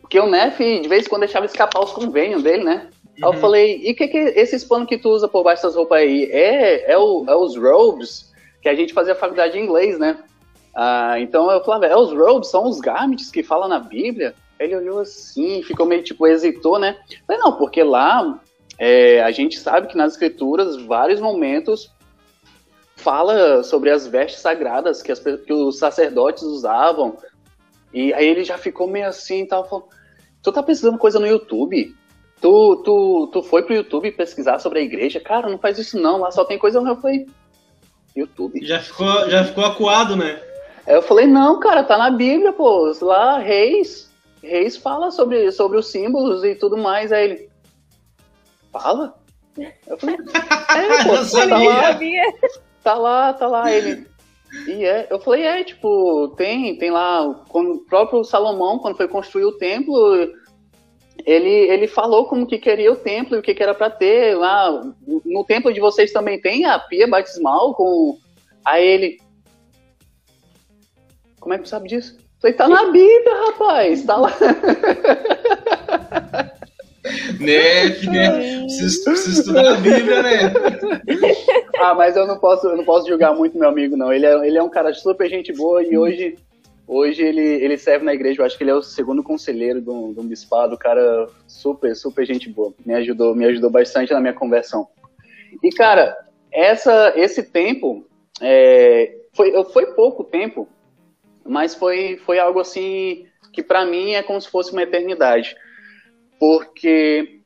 Porque 0.00 0.19
o 0.19 0.29
Nef, 0.29 0.58
de 0.58 0.88
vez 0.88 1.06
em 1.06 1.08
quando, 1.08 1.20
deixava 1.20 1.46
escapar 1.46 1.82
os 1.82 1.93
convênios 1.93 2.43
dele, 2.43 2.64
né? 2.64 2.88
Uhum. 3.19 3.29
Aí 3.29 3.34
eu 3.34 3.40
falei, 3.40 3.82
e 3.84 3.93
o 3.93 3.94
que, 3.94 4.08
que 4.08 4.19
esses 4.19 4.64
panos 4.64 4.88
que 4.88 4.99
tu 4.99 5.11
usa 5.11 5.29
por 5.29 5.43
baixo 5.43 5.62
das 5.62 5.75
roupas 5.75 5.99
aí? 5.99 6.25
É, 6.31 6.93
é, 6.93 6.99
o, 6.99 7.25
é 7.29 7.37
os 7.37 7.56
robes 7.56 8.32
que 8.61 8.69
a 8.69 8.75
gente 8.75 8.94
fazia 8.94 9.14
faculdade 9.14 9.52
de 9.52 9.58
inglês, 9.58 9.99
né? 9.99 10.19
Ah, 10.75 11.20
então 11.20 11.50
eu 11.50 11.62
falava, 11.62 11.87
é 11.87 11.96
os 11.96 12.12
robes, 12.12 12.49
são 12.49 12.67
os 12.67 12.81
garments 12.81 13.31
que 13.31 13.43
falam 13.43 13.69
na 13.69 13.79
Bíblia. 13.79 14.34
Ele 14.64 14.76
olhou 14.76 15.00
assim, 15.00 15.62
ficou 15.62 15.87
meio 15.87 16.03
tipo, 16.03 16.26
hesitou, 16.26 16.79
né? 16.79 16.99
Falei, 17.26 17.43
não, 17.43 17.56
porque 17.56 17.82
lá 17.82 18.41
é, 18.79 19.23
a 19.23 19.31
gente 19.31 19.59
sabe 19.59 19.88
que 19.88 19.97
nas 19.97 20.12
escrituras, 20.12 20.76
vários 20.82 21.20
momentos 21.20 21.91
fala 22.96 23.63
sobre 23.63 23.91
as 23.91 24.06
vestes 24.06 24.41
sagradas 24.41 25.03
que, 25.03 25.10
as, 25.10 25.19
que 25.19 25.53
os 25.53 25.79
sacerdotes 25.79 26.43
usavam. 26.43 27.17
E 27.93 28.13
aí 28.15 28.27
ele 28.27 28.44
já 28.44 28.56
ficou 28.56 28.87
meio 28.87 29.08
assim, 29.08 29.46
tava 29.46 29.69
falando, 29.69 29.87
tu 30.43 30.53
tá 30.53 30.63
pesquisando 30.63 30.98
coisa 30.98 31.19
no 31.19 31.27
YouTube? 31.27 31.94
Tu, 32.41 32.82
tu, 32.84 33.31
tu 33.32 33.43
foi 33.43 33.63
pro 33.63 33.75
YouTube 33.75 34.10
pesquisar 34.13 34.58
sobre 34.58 34.81
a 34.81 34.82
igreja? 34.82 35.20
Cara, 35.20 35.48
não 35.48 35.58
faz 35.58 35.79
isso 35.79 35.98
não, 36.01 36.19
lá 36.19 36.31
só 36.31 36.44
tem 36.44 36.58
coisa. 36.58 36.79
Eu 36.81 36.96
falei, 36.96 37.27
YouTube. 38.17 38.65
Já 38.65 38.81
ficou, 38.81 39.31
já 39.31 39.44
ficou 39.44 39.65
acuado, 39.65 40.17
né? 40.17 40.41
Aí 40.87 40.94
eu 40.94 41.03
falei, 41.03 41.27
não, 41.27 41.60
cara, 41.60 41.84
tá 41.84 41.96
na 41.96 42.10
Bíblia, 42.10 42.53
pô, 42.53 42.93
lá, 43.03 43.39
reis, 43.39 44.12
Reis 44.43 44.77
fala 44.77 45.11
sobre, 45.11 45.51
sobre 45.53 45.79
os 45.79 45.91
símbolos 45.91 46.44
e 46.44 46.55
tudo 46.55 46.77
mais. 46.77 47.13
Aí 47.13 47.25
ele. 47.25 47.51
Fala? 48.72 49.15
Eu 49.87 49.99
falei, 49.99 50.17
é, 50.77 51.05
pô, 51.05 51.49
tá 51.49 51.56
lá, 51.58 51.94
tá 52.82 52.94
lá, 52.94 53.32
tá 53.34 53.46
lá. 53.46 53.72
Ele. 53.72 54.06
E 54.67 54.84
é, 54.84 55.06
eu 55.11 55.19
falei, 55.19 55.44
é, 55.44 55.65
tipo, 55.65 56.29
tem, 56.37 56.77
tem 56.77 56.91
lá, 56.91 57.27
o 57.27 57.79
próprio 57.89 58.22
Salomão, 58.22 58.79
quando 58.79 58.96
foi 58.96 59.08
construir 59.08 59.44
o 59.44 59.56
templo, 59.56 59.96
ele, 61.25 61.49
ele 61.49 61.87
falou 61.87 62.27
como 62.27 62.46
que 62.46 62.58
queria 62.58 62.93
o 62.93 62.96
templo 62.96 63.37
e 63.37 63.39
o 63.39 63.43
que, 63.43 63.55
que 63.55 63.63
era 63.63 63.75
para 63.75 63.91
ter 63.91 64.37
lá. 64.37 64.82
No 65.25 65.44
templo 65.44 65.72
de 65.72 65.81
vocês 65.81 66.13
também 66.13 66.41
tem 66.41 66.65
a 66.65 66.79
pia 66.79 67.06
batismal 67.06 67.75
com. 67.75 68.19
Aí 68.65 68.87
ele. 68.87 69.20
Como 71.41 71.55
é 71.55 71.58
que 71.58 71.65
tu 71.65 71.69
sabe 71.69 71.89
disso? 71.89 72.21
Falei, 72.43 72.56
tá 72.56 72.69
na 72.69 72.87
Bíblia, 72.91 73.34
rapaz, 73.46 74.03
tá 74.05 74.17
lá. 74.17 74.37
né, 77.39 77.89
né? 78.11 78.61
Preciso, 78.63 79.05
preciso 79.05 79.41
estudar 79.41 79.75
a 79.75 79.77
Bíblia, 79.77 80.22
né? 80.25 80.53
ah, 81.79 81.94
mas 81.94 82.17
eu 82.17 82.27
não 82.27 82.37
posso, 82.39 82.67
eu 82.67 82.77
não 82.77 82.84
posso 82.84 83.06
julgar 83.06 83.32
muito 83.32 83.56
meu 83.56 83.69
amigo, 83.69 83.96
não. 83.96 84.13
Ele 84.13 84.27
é, 84.27 84.44
ele 84.44 84.58
é 84.58 84.63
um 84.63 84.69
cara 84.69 84.93
super 84.93 85.31
gente 85.31 85.53
boa 85.53 85.84
e 85.84 85.96
hoje, 85.96 86.37
hoje 86.84 87.22
ele, 87.22 87.41
ele 87.41 87.79
serve 87.79 88.05
na 88.05 88.13
igreja. 88.13 88.41
Eu 88.41 88.46
acho 88.46 88.58
que 88.58 88.65
ele 88.65 88.72
é 88.72 88.75
o 88.75 88.82
segundo 88.82 89.22
conselheiro 89.22 89.81
do, 89.81 90.13
do 90.13 90.25
bispado, 90.25 90.77
cara 90.77 91.29
super, 91.46 91.94
super 91.94 92.27
gente 92.27 92.49
boa. 92.49 92.75
Me 92.84 92.94
ajudou, 92.94 93.37
me 93.37 93.44
ajudou 93.44 93.70
bastante 93.70 94.13
na 94.13 94.20
minha 94.20 94.34
conversão. 94.34 94.89
E, 95.63 95.70
cara, 95.70 96.17
essa, 96.51 97.13
esse 97.15 97.44
tempo 97.44 98.05
é, 98.41 99.15
foi, 99.32 99.53
foi 99.72 99.87
pouco 99.94 100.25
tempo 100.25 100.69
mas 101.44 101.75
foi, 101.75 102.17
foi 102.19 102.39
algo 102.39 102.61
assim 102.61 103.27
que 103.53 103.63
para 103.63 103.84
mim 103.84 104.13
é 104.13 104.22
como 104.22 104.41
se 104.41 104.49
fosse 104.49 104.72
uma 104.72 104.82
eternidade. 104.82 105.55
Porque 106.39 107.41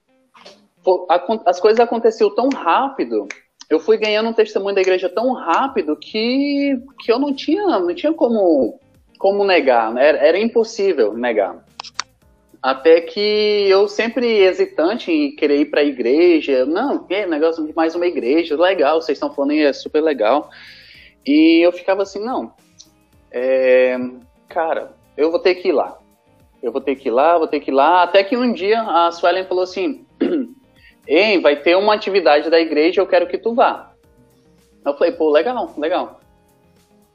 as 1.45 1.61
coisas 1.61 1.81
aconteceram 1.81 2.35
tão 2.35 2.49
rápido, 2.49 3.27
eu 3.69 3.81
fui 3.81 3.97
ganhando 3.99 4.29
um 4.29 4.33
testemunho 4.33 4.75
da 4.75 4.81
igreja 4.81 5.09
tão 5.09 5.33
rápido 5.33 5.97
que, 5.97 6.81
que 7.01 7.11
eu 7.11 7.19
não 7.19 7.35
tinha, 7.35 7.79
não 7.81 7.95
tinha 7.95 8.13
como, 8.13 8.79
como 9.19 9.45
negar, 9.45 9.93
né? 9.93 10.09
era, 10.09 10.19
era 10.19 10.39
impossível 10.39 11.13
negar. 11.15 11.65
Até 12.63 13.01
que 13.01 13.69
eu 13.69 13.87
sempre 13.89 14.27
hesitante 14.27 15.11
em 15.11 15.35
querer 15.35 15.61
ir 15.61 15.67
para 15.67 15.81
a 15.81 15.85
igreja. 15.85 16.65
Não, 16.65 17.07
é 17.11 17.27
negócio 17.27 17.65
de 17.65 17.75
mais 17.75 17.95
uma 17.95 18.07
igreja, 18.07 18.57
legal, 18.57 19.01
vocês 19.01 19.17
estão 19.17 19.33
falando 19.33 19.53
é 19.53 19.73
super 19.73 20.01
legal. 20.01 20.51
E 21.25 21.65
eu 21.65 21.73
ficava 21.73 22.03
assim, 22.03 22.25
não, 22.25 22.53
é, 23.31 23.99
cara, 24.49 24.93
eu 25.17 25.31
vou 25.31 25.41
ter 25.41 25.55
que 25.57 25.69
ir 25.69 25.73
lá. 25.73 25.99
Eu 26.63 26.73
vou 26.73 26.81
ter 26.81 26.97
que 26.97 27.09
ir 27.09 27.13
lá, 27.13 27.39
vou 27.39 27.47
ter 27.47 27.61
que 27.61 27.71
ir 27.71 27.75
lá. 27.75 28.03
Até 28.03 28.25
que 28.25 28.37
um 28.37 28.53
dia 28.53 28.81
a 28.83 29.11
Suelen 29.13 29.45
falou 29.45 29.63
assim: 29.63 30.05
Ei, 31.07 31.41
vai 31.41 31.57
ter 31.57 31.77
uma 31.77 31.95
atividade 31.95 32.51
da 32.51 32.59
igreja, 32.59 33.01
eu 33.01 33.07
quero 33.07 33.29
que 33.29 33.39
tu 33.39 33.55
vá. 33.55 33.93
Eu 34.85 34.95
falei, 34.95 35.13
pô, 35.13 35.31
legal, 35.31 35.73
legal. 35.77 36.21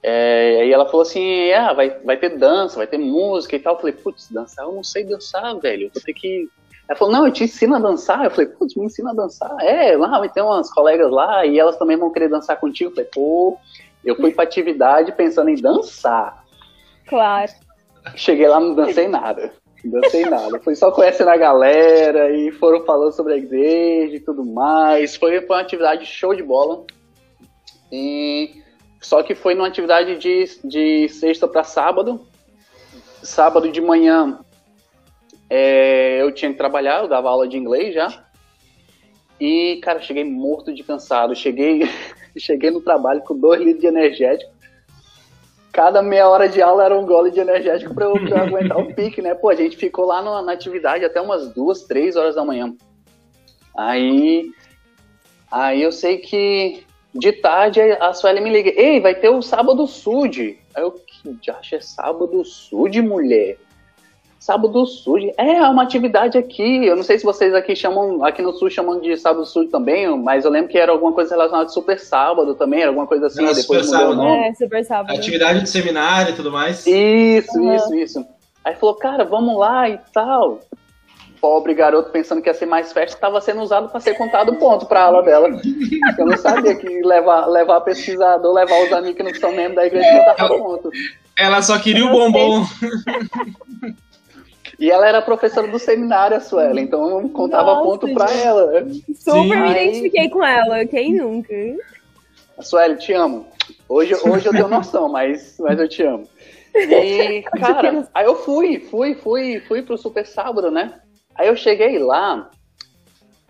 É, 0.04 0.66
e 0.66 0.74
ela 0.74 0.86
falou 0.86 1.02
assim, 1.02 1.52
ah, 1.52 1.74
vai, 1.74 1.90
vai 2.00 2.18
ter 2.18 2.38
dança, 2.38 2.78
vai 2.78 2.88
ter 2.88 2.98
música 2.98 3.56
e 3.56 3.60
tal. 3.60 3.76
Eu 3.76 3.80
falei, 3.80 3.94
putz, 3.94 4.30
dançar, 4.32 4.66
eu 4.66 4.74
não 4.74 4.84
sei 4.84 5.04
dançar, 5.04 5.56
velho. 5.60 5.88
Eu 5.88 5.92
vou 5.94 6.02
ter 6.02 6.14
que. 6.14 6.50
Ela 6.88 6.98
falou, 6.98 7.14
não, 7.14 7.26
eu 7.26 7.32
te 7.32 7.44
ensino 7.44 7.76
a 7.76 7.80
dançar. 7.80 8.26
Eu 8.26 8.32
falei, 8.32 8.48
putz, 8.48 8.76
me 8.76 8.86
ensina 8.86 9.12
a 9.12 9.14
dançar. 9.14 9.56
É, 9.62 9.96
lá 9.96 10.20
vai 10.20 10.30
ter 10.30 10.42
umas 10.42 10.72
colegas 10.72 11.12
lá 11.12 11.46
e 11.46 11.60
elas 11.60 11.78
também 11.78 11.98
vão 11.98 12.12
querer 12.12 12.30
dançar 12.30 12.60
contigo. 12.60 12.92
Eu 12.92 12.96
falei, 12.96 13.10
pô, 13.14 13.58
eu 14.04 14.16
fui 14.16 14.32
pra 14.32 14.44
atividade 14.44 15.12
pensando 15.12 15.50
em 15.50 15.56
dançar. 15.56 16.44
Claro. 17.08 17.52
Cheguei 18.16 18.48
lá, 18.48 18.60
não 18.60 18.74
dancei 18.74 19.08
nada. 19.08 19.54
Não 19.84 20.00
dancei 20.00 20.26
nada. 20.26 20.60
Fui 20.60 20.76
só 20.76 20.92
conhecendo 20.92 21.30
a 21.30 21.38
galera 21.38 22.36
e 22.36 22.52
foram 22.52 22.84
falando 22.86 23.12
sobre 23.12 23.34
a 23.34 23.38
igreja 23.38 24.16
e 24.16 24.20
tudo 24.20 24.46
mais. 24.46 25.16
Foi, 25.16 25.42
foi 25.42 25.56
uma 25.56 25.62
atividade 25.62 26.06
show 26.06 26.36
de 26.36 26.44
bola. 26.44 26.86
E 27.92 28.62
só 29.00 29.22
que 29.24 29.36
foi 29.36 29.56
numa 29.56 29.68
atividade 29.68 30.18
de, 30.18 30.46
de 30.64 31.10
sexta 31.10 31.48
para 31.48 31.64
sábado. 31.64 32.26
Sábado 33.22 33.72
de 33.72 33.82
manhã 33.82 34.40
é, 35.50 36.22
eu 36.22 36.32
tinha 36.32 36.52
que 36.52 36.58
trabalhar, 36.58 37.02
eu 37.02 37.10
dava 37.10 37.30
aula 37.30 37.48
de 37.48 37.58
inglês 37.58 37.94
já. 37.94 38.26
E, 39.40 39.82
cara, 39.84 40.00
cheguei 40.00 40.24
morto 40.24 40.74
de 40.74 40.84
cansado. 40.84 41.36
Cheguei, 41.36 41.82
cheguei 42.40 42.72
no 42.72 42.82
trabalho 42.82 43.22
com 43.22 43.38
dois 43.38 43.62
litros 43.62 43.82
de 43.82 43.88
energético. 43.88 44.52
Cada 45.72 46.02
meia 46.02 46.28
hora 46.28 46.50
de 46.50 46.62
aula 46.62 46.84
era 46.84 46.98
um 46.98 47.06
gole 47.06 47.32
de 47.32 47.40
energético 47.40 47.94
para 47.94 48.06
eu, 48.06 48.16
eu, 48.16 48.38
aguentar 48.44 48.78
o 48.78 48.94
pique, 48.94 49.22
né? 49.22 49.34
Pô, 49.34 49.50
a 49.50 49.56
gente 49.56 49.78
ficou 49.78 50.06
lá 50.06 50.22
na, 50.22 50.42
na 50.42 50.52
atividade 50.52 51.06
até 51.06 51.22
umas 51.22 51.54
duas, 51.54 51.84
três 51.84 52.16
horas 52.16 52.36
da 52.36 52.44
manhã. 52.44 52.76
Aí, 53.76 54.52
aí 55.50 55.82
eu 55.82 55.92
sei 55.92 56.18
que 56.18 56.84
de 57.14 57.34
tarde, 57.34 57.82
a 57.82 58.14
Sueli 58.14 58.40
me 58.40 58.50
liga, 58.50 58.72
ei, 58.76 59.00
vai 59.00 59.14
ter 59.16 59.30
o 59.30 59.42
Sábado 59.42 59.86
Sud. 59.86 60.58
Aí 60.74 60.84
eu, 60.84 60.92
que 60.92 61.34
diacho 61.42 61.76
é 61.76 61.82
Sábado 61.82 62.44
Sud, 62.46 63.02
mulher? 63.02 63.58
Sábado 64.42 64.88
Sud? 64.88 65.32
É, 65.38 65.58
é 65.58 65.68
uma 65.70 65.84
atividade 65.84 66.36
aqui, 66.36 66.88
eu 66.88 66.96
não 66.96 67.04
sei 67.04 67.20
se 67.20 67.24
vocês 67.24 67.54
aqui 67.54 67.76
chamam, 67.76 68.26
aqui 68.26 68.42
no 68.42 68.52
Sul 68.54 68.72
chamam 68.72 69.00
de 69.00 69.16
Sábado 69.16 69.46
Sud 69.46 69.70
também, 69.70 70.10
mas 70.18 70.44
eu 70.44 70.50
lembro 70.50 70.68
que 70.68 70.80
era 70.80 70.92
alguma 70.92 71.14
coisa 71.14 71.36
relacionada 71.36 71.68
a 71.68 71.70
Super 71.70 72.00
Sábado 72.00 72.56
também, 72.56 72.82
era 72.82 72.90
alguma 72.90 73.06
coisa 73.06 73.28
assim, 73.28 73.46
depois 73.46 73.62
super 73.62 73.78
mudou 73.78 73.92
sábado. 73.92 74.12
o 74.14 74.16
nome. 74.16 74.50
É, 74.50 74.54
Super 74.56 74.84
Sábado. 74.84 75.16
Atividade 75.16 75.62
de 75.62 75.70
seminário 75.70 76.34
e 76.34 76.36
tudo 76.36 76.52
mais. 76.52 76.88
Isso, 76.88 77.56
uhum. 77.56 77.76
isso, 77.76 77.96
isso. 77.96 78.26
Aí 78.66 78.74
falou, 78.76 78.96
cara, 78.96 79.24
vamos 79.24 79.60
lá 79.60 79.88
e 79.88 80.00
tal 80.12 80.60
pobre 81.40 81.74
garoto 81.74 82.12
pensando 82.12 82.40
que 82.40 82.50
ia 82.50 82.54
ser 82.54 82.68
mais 82.68 82.94
festa 82.94 83.16
estava 83.16 83.42
sendo 83.42 83.62
usado 83.62 83.90
para 83.90 84.00
ser 84.00 84.14
contado 84.14 84.56
ponto 84.58 84.86
para 84.86 85.02
a 85.02 85.04
aula 85.06 85.24
dela. 85.24 85.50
Eu 86.18 86.26
não 86.28 86.38
sabia 86.38 86.76
que 86.76 86.88
levar, 87.02 87.48
levar 87.48 87.82
pesquisador, 87.82 88.54
levar 88.54 88.86
os 88.86 88.94
amigos 88.94 89.18
que 89.18 89.24
não 89.24 89.34
são 89.34 89.52
membros 89.52 89.76
da 89.76 89.88
igreja 89.88 90.08
contava 90.20 90.56
ponto. 90.56 90.92
Ela 91.36 91.62
só 91.64 91.80
queria 91.80 92.06
o 92.06 92.12
bombom. 92.12 92.64
E 94.82 94.90
ela 94.90 95.08
era 95.08 95.22
professora 95.22 95.68
do 95.68 95.78
seminário, 95.78 96.36
a 96.36 96.40
Suela, 96.40 96.82
então 96.82 97.08
eu 97.08 97.30
contava 97.30 97.76
Nossa, 97.76 97.84
ponto 97.84 98.14
para 98.16 98.32
ela. 98.32 98.84
Super 99.14 99.14
Sim. 99.14 99.62
me 99.62 99.72
identifiquei 99.72 100.28
com 100.28 100.44
ela, 100.44 100.84
quem 100.88 101.14
nunca? 101.14 101.54
Sueli, 102.60 102.98
te 102.98 103.14
amo. 103.14 103.46
Hoje, 103.88 104.16
hoje 104.28 104.48
eu 104.48 104.52
tenho 104.52 104.68
noção, 104.68 105.08
mas, 105.08 105.56
mas 105.60 105.80
eu 105.80 105.88
te 105.88 106.02
amo. 106.02 106.28
E, 106.74 107.44
cara, 107.60 108.10
aí 108.12 108.26
eu 108.26 108.36
fui, 108.38 108.80
fui, 108.80 109.14
fui, 109.14 109.60
fui 109.60 109.84
pro 109.84 110.00
Super 110.00 110.26
Sábado, 110.26 110.72
né? 110.72 111.00
Aí 111.36 111.48
eu 111.48 111.56
cheguei 111.56 112.00
lá, 112.00 112.50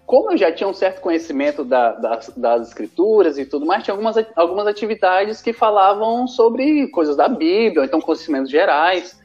como 0.06 0.34
eu 0.34 0.38
já 0.38 0.52
tinha 0.52 0.68
um 0.68 0.74
certo 0.74 1.00
conhecimento 1.00 1.64
da, 1.64 1.94
das, 1.94 2.28
das, 2.36 2.68
escrituras 2.68 3.38
e 3.38 3.46
tudo 3.46 3.66
mais, 3.66 3.86
tinha 3.86 3.94
algumas, 3.94 4.18
algumas 4.36 4.68
atividades 4.68 5.42
que 5.42 5.54
falavam 5.54 6.28
sobre 6.28 6.90
coisas 6.90 7.16
da 7.16 7.30
Bíblia, 7.30 7.80
ou 7.80 7.86
então 7.86 8.02
conhecimentos 8.02 8.52
gerais. 8.52 9.21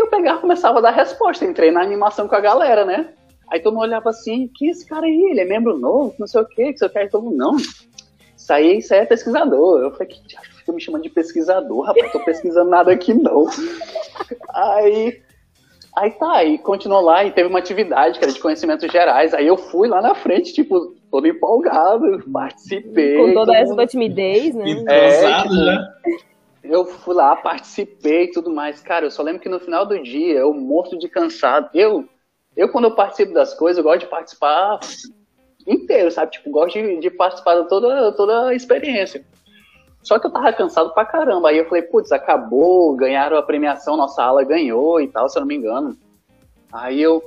E 0.00 0.02
eu 0.02 0.06
pegava 0.06 0.38
e 0.38 0.40
começava 0.40 0.78
a 0.78 0.80
dar 0.80 0.92
resposta, 0.92 1.44
entrei 1.44 1.70
na 1.70 1.82
animação 1.82 2.26
com 2.26 2.34
a 2.34 2.40
galera, 2.40 2.86
né? 2.86 3.10
Aí 3.50 3.60
todo 3.60 3.74
mundo 3.74 3.82
olhava 3.82 4.08
assim, 4.08 4.48
que 4.48 4.70
esse 4.70 4.86
cara 4.86 5.04
aí, 5.04 5.28
ele 5.30 5.40
é 5.40 5.44
membro 5.44 5.76
novo, 5.76 6.14
não 6.18 6.26
sei 6.26 6.40
o 6.40 6.46
quê, 6.46 6.72
que 6.72 6.78
você 6.78 6.88
quer, 6.88 7.10
todo 7.10 7.24
mundo, 7.24 7.36
não. 7.36 7.56
Isso 7.56 8.50
aí, 8.50 8.78
isso 8.78 8.94
aí 8.94 9.00
é 9.00 9.04
pesquisador. 9.04 9.82
Eu 9.82 9.90
falei, 9.90 10.08
que 10.08 10.40
fica 10.56 10.72
me 10.72 10.80
chamando 10.80 11.02
de 11.02 11.10
pesquisador, 11.10 11.82
rapaz, 11.82 12.12
tô 12.12 12.20
pesquisando 12.20 12.70
nada 12.70 12.90
aqui 12.90 13.12
não. 13.12 13.46
Aí 14.54 15.20
Aí 15.96 16.12
tá, 16.12 16.32
aí 16.34 16.56
continuou 16.56 17.00
lá 17.00 17.24
e 17.24 17.32
teve 17.32 17.48
uma 17.48 17.58
atividade 17.58 18.16
que 18.16 18.24
era 18.24 18.32
de 18.32 18.38
conhecimentos 18.38 18.90
gerais. 18.90 19.34
Aí 19.34 19.48
eu 19.48 19.56
fui 19.56 19.88
lá 19.88 20.00
na 20.00 20.14
frente, 20.14 20.52
tipo, 20.52 20.94
todo 21.10 21.26
empolgado, 21.26 22.22
participei. 22.32 23.16
Com 23.16 23.34
toda 23.34 23.56
essa 23.56 23.86
timidez, 23.88 24.54
né? 24.54 24.84
É, 24.88 25.42
tipo, 25.42 25.54
né? 25.54 25.88
Eu 26.62 26.84
fui 26.84 27.14
lá, 27.14 27.36
participei 27.36 28.24
e 28.24 28.30
tudo 28.30 28.50
mais. 28.50 28.80
Cara, 28.80 29.06
eu 29.06 29.10
só 29.10 29.22
lembro 29.22 29.40
que 29.40 29.48
no 29.48 29.60
final 29.60 29.86
do 29.86 30.02
dia, 30.02 30.38
eu 30.40 30.52
morto 30.52 30.98
de 30.98 31.08
cansado. 31.08 31.70
Eu, 31.74 32.08
eu 32.56 32.68
quando 32.70 32.84
eu 32.84 32.94
participo 32.94 33.32
das 33.32 33.54
coisas, 33.54 33.78
eu 33.78 33.84
gosto 33.84 34.00
de 34.00 34.06
participar 34.06 34.78
inteiro, 35.66 36.10
sabe? 36.10 36.32
Tipo, 36.32 36.50
gosto 36.50 36.74
de, 36.74 36.98
de 36.98 37.10
participar 37.10 37.62
de 37.62 37.68
toda, 37.68 38.12
toda 38.12 38.48
a 38.48 38.54
experiência. 38.54 39.24
Só 40.02 40.18
que 40.18 40.26
eu 40.26 40.30
tava 40.30 40.52
cansado 40.52 40.92
pra 40.94 41.04
caramba. 41.04 41.48
Aí 41.48 41.58
eu 41.58 41.66
falei, 41.66 41.82
putz, 41.82 42.12
acabou, 42.12 42.94
ganharam 42.96 43.36
a 43.36 43.42
premiação, 43.42 43.96
nossa 43.96 44.22
ala 44.22 44.44
ganhou 44.44 45.00
e 45.00 45.08
tal, 45.08 45.28
se 45.28 45.38
eu 45.38 45.40
não 45.40 45.46
me 45.46 45.56
engano. 45.56 45.96
Aí 46.72 47.00
eu, 47.00 47.22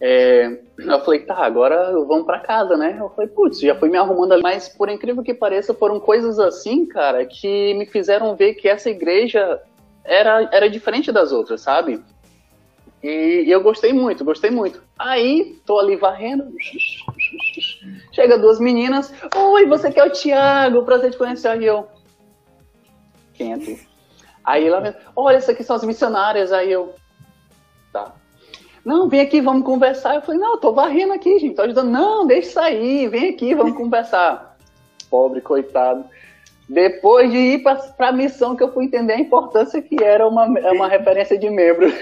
é, 0.00 0.60
eu 0.78 1.00
falei, 1.00 1.20
tá, 1.20 1.36
agora 1.44 1.92
vamos 2.06 2.24
pra 2.24 2.38
casa, 2.38 2.76
né? 2.76 2.96
Eu 2.98 3.10
falei, 3.10 3.28
putz, 3.28 3.60
já 3.60 3.74
fui 3.74 3.88
me 3.88 3.98
arrumando 3.98 4.32
ali. 4.32 4.42
Mas 4.42 4.68
por 4.68 4.88
incrível 4.88 5.22
que 5.22 5.34
pareça, 5.34 5.74
foram 5.74 5.98
coisas 5.98 6.38
assim, 6.38 6.86
cara, 6.86 7.24
que 7.26 7.74
me 7.74 7.86
fizeram 7.86 8.36
ver 8.36 8.54
que 8.54 8.68
essa 8.68 8.88
igreja 8.88 9.60
era, 10.04 10.48
era 10.52 10.70
diferente 10.70 11.10
das 11.10 11.32
outras, 11.32 11.60
sabe? 11.60 12.00
E, 13.02 13.44
e 13.46 13.50
eu 13.50 13.60
gostei 13.60 13.92
muito, 13.92 14.24
gostei 14.24 14.50
muito. 14.50 14.82
Aí, 14.98 15.60
tô 15.66 15.78
ali 15.78 15.96
varrendo. 15.96 16.52
Chega 18.12 18.38
duas 18.38 18.60
meninas. 18.60 19.12
Oi, 19.34 19.66
você 19.66 19.90
que 19.90 20.00
é 20.00 20.04
o 20.04 20.10
Thiago, 20.10 20.84
prazer 20.84 21.10
te 21.10 21.18
conhecer. 21.18 21.48
Aí 21.48 21.64
eu, 21.64 21.88
quente. 23.34 23.86
Aí 24.44 24.66
ela 24.66 24.96
olha, 25.14 25.36
essas 25.36 25.50
aqui 25.50 25.62
são 25.62 25.76
as 25.76 25.84
missionárias. 25.84 26.52
Aí 26.52 26.72
eu, 26.72 26.94
tá. 27.92 28.12
Não, 28.88 29.06
vem 29.06 29.20
aqui, 29.20 29.38
vamos 29.42 29.66
conversar. 29.66 30.14
Eu 30.14 30.22
falei, 30.22 30.40
não, 30.40 30.52
eu 30.52 30.56
tô 30.56 30.72
varrendo 30.72 31.12
aqui, 31.12 31.38
gente, 31.38 31.54
tô 31.54 31.60
ajudando. 31.60 31.90
Não, 31.90 32.26
deixa 32.26 32.52
sair, 32.52 33.06
vem 33.10 33.28
aqui, 33.28 33.54
vamos 33.54 33.76
conversar. 33.76 34.56
Pobre, 35.10 35.42
coitado. 35.42 36.06
Depois 36.66 37.30
de 37.30 37.36
ir 37.36 37.62
para 37.62 38.08
a 38.08 38.12
missão, 38.12 38.56
que 38.56 38.62
eu 38.62 38.72
fui 38.72 38.86
entender 38.86 39.12
a 39.12 39.20
importância 39.20 39.82
que 39.82 40.02
era 40.02 40.26
uma, 40.26 40.46
uma 40.46 40.88
referência 40.88 41.36
de 41.36 41.50
membro. 41.50 41.86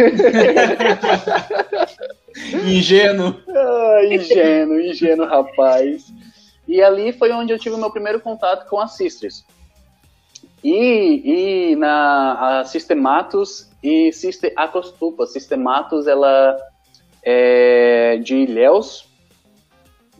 ingênuo. 2.64 3.34
Ah, 3.48 4.02
ingênuo, 4.08 4.80
ingênuo, 4.80 5.26
rapaz. 5.26 6.06
E 6.68 6.80
ali 6.80 7.12
foi 7.12 7.32
onde 7.32 7.52
eu 7.52 7.58
tive 7.58 7.74
o 7.74 7.78
meu 7.78 7.90
primeiro 7.90 8.20
contato 8.20 8.64
com 8.70 8.78
a 8.78 8.86
Sisters. 8.86 9.44
E, 10.62 11.72
e 11.72 11.74
na 11.74 12.60
a 12.60 12.64
Sistematos 12.64 13.68
e 13.82 14.12
Sister 14.12 14.52
Acostupa. 14.54 15.26
Sistematos, 15.26 16.06
ela 16.06 16.56
é 17.28 18.18
de 18.18 18.36
Ilhéus, 18.36 19.08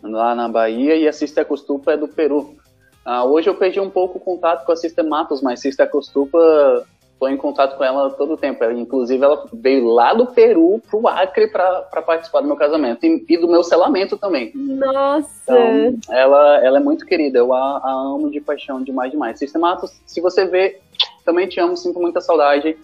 lá 0.03 0.35
na 0.35 0.49
Bahia, 0.49 0.97
e 0.97 1.07
a 1.07 1.13
Sister 1.13 1.45
Acostupa 1.45 1.93
é 1.93 1.97
do 1.97 2.09
Peru. 2.09 2.57
Ah, 3.05 3.25
hoje 3.25 3.49
eu 3.49 3.55
perdi 3.55 3.79
um 3.79 3.89
pouco 3.89 4.19
o 4.19 4.21
contato 4.21 4.67
com 4.67 4.73
a 4.73 4.77
Sistematos, 4.77 5.41
mas 5.41 5.61
Sister 5.61 5.87
Acostupa 5.87 6.85
estou 7.13 7.29
em 7.29 7.37
contato 7.37 7.77
com 7.77 7.85
ela 7.85 8.11
todo 8.11 8.35
o 8.35 8.37
tempo. 8.37 8.63
inclusive, 8.73 9.25
ela 9.25 9.47
veio 9.53 9.87
lá 9.87 10.13
do 10.13 10.27
Peru 10.27 10.83
pro 10.91 11.07
Acre 11.07 11.47
para 11.47 12.03
participar 12.03 12.41
do 12.41 12.49
meu 12.49 12.57
casamento 12.57 13.07
e, 13.07 13.25
e, 13.29 13.39
do 13.39 13.49
meu 13.49 13.63
selamento 13.63 14.19
também. 14.19 14.51
Nossa! 14.55 15.31
Então, 15.45 15.99
ela, 16.11 16.59
ela 16.65 16.79
é 16.79 16.83
muito 16.83 17.07
querida, 17.07 17.39
eu 17.39 17.55
a, 17.55 17.79
a 17.79 17.93
amo 17.93 18.31
de 18.31 18.41
paixão 18.41 18.83
demais, 18.83 19.13
demais. 19.13 19.39
Sistematos, 19.39 19.93
se 20.05 20.21
você 20.21 20.45
vê, 20.45 20.81
também 21.25 21.49
te 21.49 21.61
amo, 21.61 21.77
sinto 21.77 22.01
muita 22.01 22.21
saudade. 22.21 22.77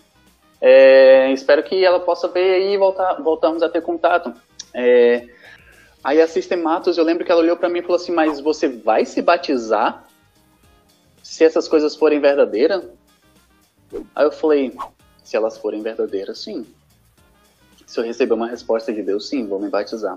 É, 0.65 1.33
espero 1.33 1.61
que 1.65 1.85
ela 1.85 1.99
possa 1.99 2.29
ver 2.29 2.55
aí 2.55 2.75
e 2.75 2.79
voltar, 2.79 3.15
voltamos 3.21 3.65
a 3.65 3.69
ter 3.69 3.83
contato. 3.83 4.33
É, 4.73 5.29
aí 6.05 6.23
a 6.23 6.29
Sistematos, 6.29 6.97
eu 6.97 7.03
lembro 7.03 7.25
que 7.25 7.33
ela 7.33 7.41
olhou 7.41 7.57
para 7.57 7.69
mim 7.69 7.81
e 7.81 7.83
falou 7.83 7.97
assim, 7.97 8.13
mas 8.13 8.39
você 8.39 8.69
vai 8.69 9.05
se 9.05 9.21
batizar 9.21 10.07
se 11.21 11.43
essas 11.43 11.67
coisas 11.67 11.97
forem 11.97 12.21
verdadeiras? 12.21 12.85
Aí 14.15 14.25
eu 14.25 14.31
falei, 14.31 14.73
se 15.25 15.37
elas 15.37 15.59
forem 15.59 15.83
verdadeiras, 15.83 16.39
sim. 16.39 16.65
Se 17.85 17.99
eu 17.99 18.05
receber 18.05 18.35
uma 18.35 18.47
resposta 18.47 18.93
de 18.93 19.03
Deus, 19.03 19.29
sim, 19.29 19.45
vou 19.49 19.59
me 19.59 19.69
batizar. 19.69 20.17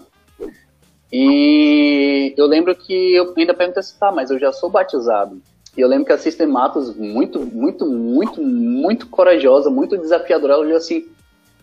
E 1.12 2.36
eu 2.38 2.46
lembro 2.46 2.75
que 2.75 3.16
eu 3.16 3.34
ainda 3.36 3.54
perguntei 3.56 3.80
assim, 3.80 3.98
tá, 3.98 4.12
mas 4.12 4.30
eu 4.30 4.38
já 4.38 4.54
sou 4.54 4.70
batizado. 4.70 5.42
E 5.77 5.82
eu 5.82 5.88
lembro 5.88 6.05
que 6.05 6.13
a 6.13 6.17
Sistematos, 6.17 6.96
muito, 6.96 7.39
muito, 7.39 7.86
muito, 7.86 8.41
muito 8.41 9.08
corajosa, 9.08 9.70
muito 9.70 9.98
desafiadora, 9.98 10.53
ela 10.53 10.63
olhou 10.63 10.77
assim, 10.77 11.08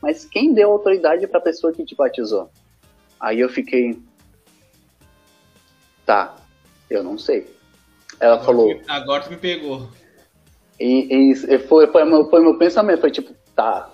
mas 0.02 0.25
quem 0.25 0.52
deu 0.52 0.71
autoridade 0.71 1.26
para 1.26 1.38
a 1.38 1.42
pessoa 1.42 1.73
que 1.73 1.85
te 1.85 1.95
batizou? 1.95 2.50
Aí 3.19 3.40
eu 3.40 3.49
fiquei, 3.49 3.99
tá, 6.04 6.37
eu 6.90 7.02
não 7.02 7.16
sei. 7.16 7.47
Ela 8.21 8.35
agora 8.35 8.47
falou. 8.47 8.75
Tu, 8.75 8.83
agora 8.88 9.23
tu 9.23 9.31
me 9.31 9.37
pegou. 9.37 9.88
E, 10.78 11.33
e 11.33 11.59
foi, 11.61 11.87
foi, 11.87 12.04
meu, 12.04 12.28
foi 12.28 12.40
meu 12.40 12.59
pensamento, 12.59 13.00
foi 13.00 13.11
tipo, 13.11 13.33
tá, 13.54 13.90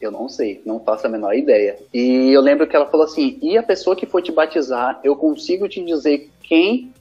eu 0.00 0.10
não 0.10 0.28
sei, 0.28 0.62
não 0.64 0.80
faço 0.80 1.06
a 1.06 1.10
menor 1.10 1.34
ideia. 1.34 1.78
E 1.92 2.30
eu 2.30 2.40
lembro 2.40 2.66
que 2.66 2.74
ela 2.74 2.86
falou 2.86 3.04
assim: 3.04 3.38
e 3.42 3.58
a 3.58 3.62
pessoa 3.62 3.94
que 3.94 4.06
for 4.06 4.22
te 4.22 4.32
batizar, 4.32 4.98
eu 5.04 5.14
consigo 5.14 5.68
te 5.68 5.84
dizer 5.84 6.30
quem 6.42 6.92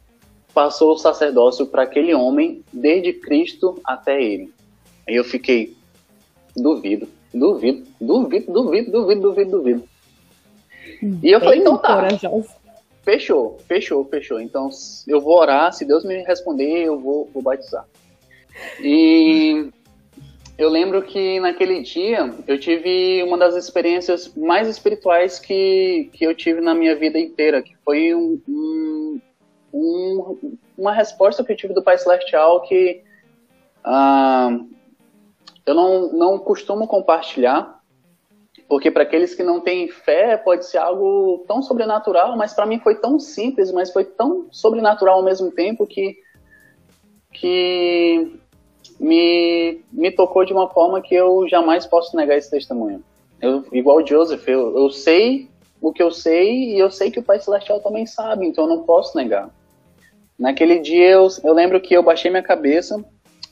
passou 0.53 0.94
o 0.94 0.98
sacerdócio 0.98 1.65
para 1.65 1.84
aquele 1.84 2.13
homem, 2.13 2.63
desde 2.72 3.13
Cristo 3.13 3.79
até 3.84 4.22
ele. 4.22 4.51
Aí 5.08 5.15
eu 5.15 5.24
fiquei, 5.24 5.75
duvido, 6.56 7.08
duvido, 7.34 7.88
duvido, 8.00 8.51
duvido, 8.51 8.91
duvido, 8.91 9.22
duvido, 9.22 9.51
duvido. 9.51 9.84
E 11.24 11.32
eu 11.32 11.39
falei, 11.39 11.60
então 11.60 11.77
tá. 11.77 11.96
Corajosa. 11.96 12.60
Fechou, 13.03 13.58
fechou, 13.68 14.06
fechou. 14.06 14.39
Então 14.39 14.70
eu 15.08 15.22
vou 15.22 15.38
orar, 15.38 15.74
se 15.74 15.86
Deus 15.86 16.03
me 16.03 16.22
responder, 16.24 16.84
eu 16.84 17.00
vou, 17.00 17.29
vou 17.34 17.41
batizar. 17.41 17.86
E 18.82 19.70
eu 20.58 20.70
lembro 20.70 21.01
que 21.01 21.39
naquele 21.39 21.82
dia 21.82 22.34
eu 22.46 22.60
tive 22.60 23.24
uma 23.24 23.38
das 23.38 23.56
experiências 23.56 24.34
mais 24.36 24.68
espirituais 24.68 25.39
que, 25.39 26.10
que 26.13 26.25
eu 26.25 26.36
tive 26.36 26.60
na 26.60 26.75
minha 26.75 26.96
vida 26.96 27.18
inteira, 27.18 27.62
que 27.62 27.74
foi 27.86 28.13
um, 28.13 28.39
um, 28.48 29.22
um, 29.73 30.57
uma 30.77 30.93
resposta 30.93 31.43
que 31.43 31.51
eu 31.51 31.57
tive 31.57 31.73
do 31.73 31.83
Pai 31.83 31.97
Celestial 31.97 32.61
que 32.61 33.03
ah, 33.83 34.57
eu 35.65 35.73
não, 35.73 36.11
não 36.11 36.39
costumo 36.39 36.88
compartilhar, 36.88 37.79
porque 38.67 38.91
para 38.91 39.03
aqueles 39.03 39.33
que 39.33 39.43
não 39.43 39.59
têm 39.59 39.89
fé 39.89 40.38
pode 40.38 40.65
ser 40.65 40.77
algo 40.77 41.43
tão 41.47 41.61
sobrenatural, 41.61 42.35
mas 42.38 42.53
para 42.53 42.65
mim 42.65 42.79
foi 42.79 42.95
tão 42.95 43.19
simples, 43.19 43.71
mas 43.71 43.91
foi 43.91 44.03
tão 44.03 44.47
sobrenatural 44.51 45.17
ao 45.17 45.23
mesmo 45.23 45.51
tempo 45.51 45.88
que, 45.88 46.17
que 47.31 48.39
me, 48.99 49.81
me 49.91 50.11
tocou 50.11 50.45
de 50.45 50.53
uma 50.53 50.69
forma 50.69 51.01
que 51.01 51.15
eu 51.15 51.47
jamais 51.47 51.85
posso 51.85 52.15
negar 52.15 52.38
esse 52.38 52.49
testemunho. 52.49 53.03
Eu, 53.41 53.65
igual 53.71 53.97
o 53.97 54.05
Joseph, 54.05 54.47
eu, 54.47 54.77
eu 54.77 54.89
sei 54.89 55.49
o 55.81 55.93
que 55.93 56.03
eu 56.03 56.11
sei 56.11 56.75
e 56.75 56.79
eu 56.79 56.91
sei 56.91 57.09
que 57.09 57.19
o 57.19 57.23
Pai 57.23 57.39
Celestial 57.39 57.79
também 57.79 58.05
sabe, 58.05 58.45
então 58.45 58.65
eu 58.65 58.69
não 58.69 58.83
posso 58.83 59.17
negar. 59.17 59.49
Naquele 60.39 60.79
dia 60.79 61.10
eu, 61.12 61.27
eu 61.43 61.53
lembro 61.53 61.81
que 61.81 61.93
eu 61.93 62.01
baixei 62.01 62.31
minha 62.31 62.41
cabeça 62.41 63.03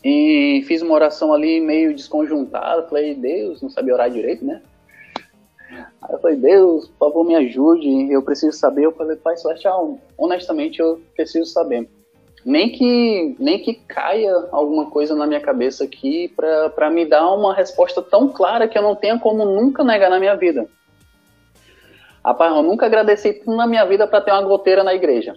e 0.03 0.63
fiz 0.67 0.81
uma 0.81 0.93
oração 0.93 1.33
ali 1.33 1.59
meio 1.59 1.93
desconjuntada. 1.93 2.87
Falei, 2.87 3.13
Deus, 3.13 3.61
não 3.61 3.69
sabia 3.69 3.93
orar 3.93 4.09
direito, 4.09 4.45
né? 4.45 4.61
Aí 5.69 6.13
eu 6.13 6.19
falei, 6.19 6.37
Deus, 6.37 6.87
por 6.87 7.09
favor, 7.09 7.25
me 7.25 7.35
ajude, 7.35 8.09
eu 8.09 8.21
preciso 8.21 8.57
saber. 8.57 8.85
Eu 8.85 8.93
falei, 8.93 9.17
Pai 9.17 9.35
Celestial, 9.35 9.99
honestamente 10.17 10.79
eu 10.79 11.01
preciso 11.13 11.45
saber. 11.45 11.89
Nem 12.45 12.71
que, 12.71 13.35
nem 13.37 13.59
que 13.59 13.73
caia 13.73 14.33
alguma 14.51 14.89
coisa 14.89 15.13
na 15.13 15.27
minha 15.27 15.41
cabeça 15.41 15.83
aqui 15.83 16.33
para 16.33 16.89
me 16.89 17.05
dar 17.05 17.33
uma 17.33 17.53
resposta 17.53 18.01
tão 18.01 18.29
clara 18.29 18.69
que 18.69 18.77
eu 18.77 18.81
não 18.81 18.95
tenha 18.95 19.19
como 19.19 19.43
nunca 19.43 19.83
negar 19.83 20.09
na 20.09 20.19
minha 20.19 20.35
vida. 20.35 20.65
Rapaz, 22.23 22.55
eu 22.55 22.63
nunca 22.63 22.85
agradeci 22.85 23.41
na 23.45 23.67
minha 23.67 23.83
vida 23.83 24.07
para 24.07 24.21
ter 24.21 24.31
uma 24.31 24.43
goteira 24.43 24.85
na 24.85 24.93
igreja. 24.93 25.33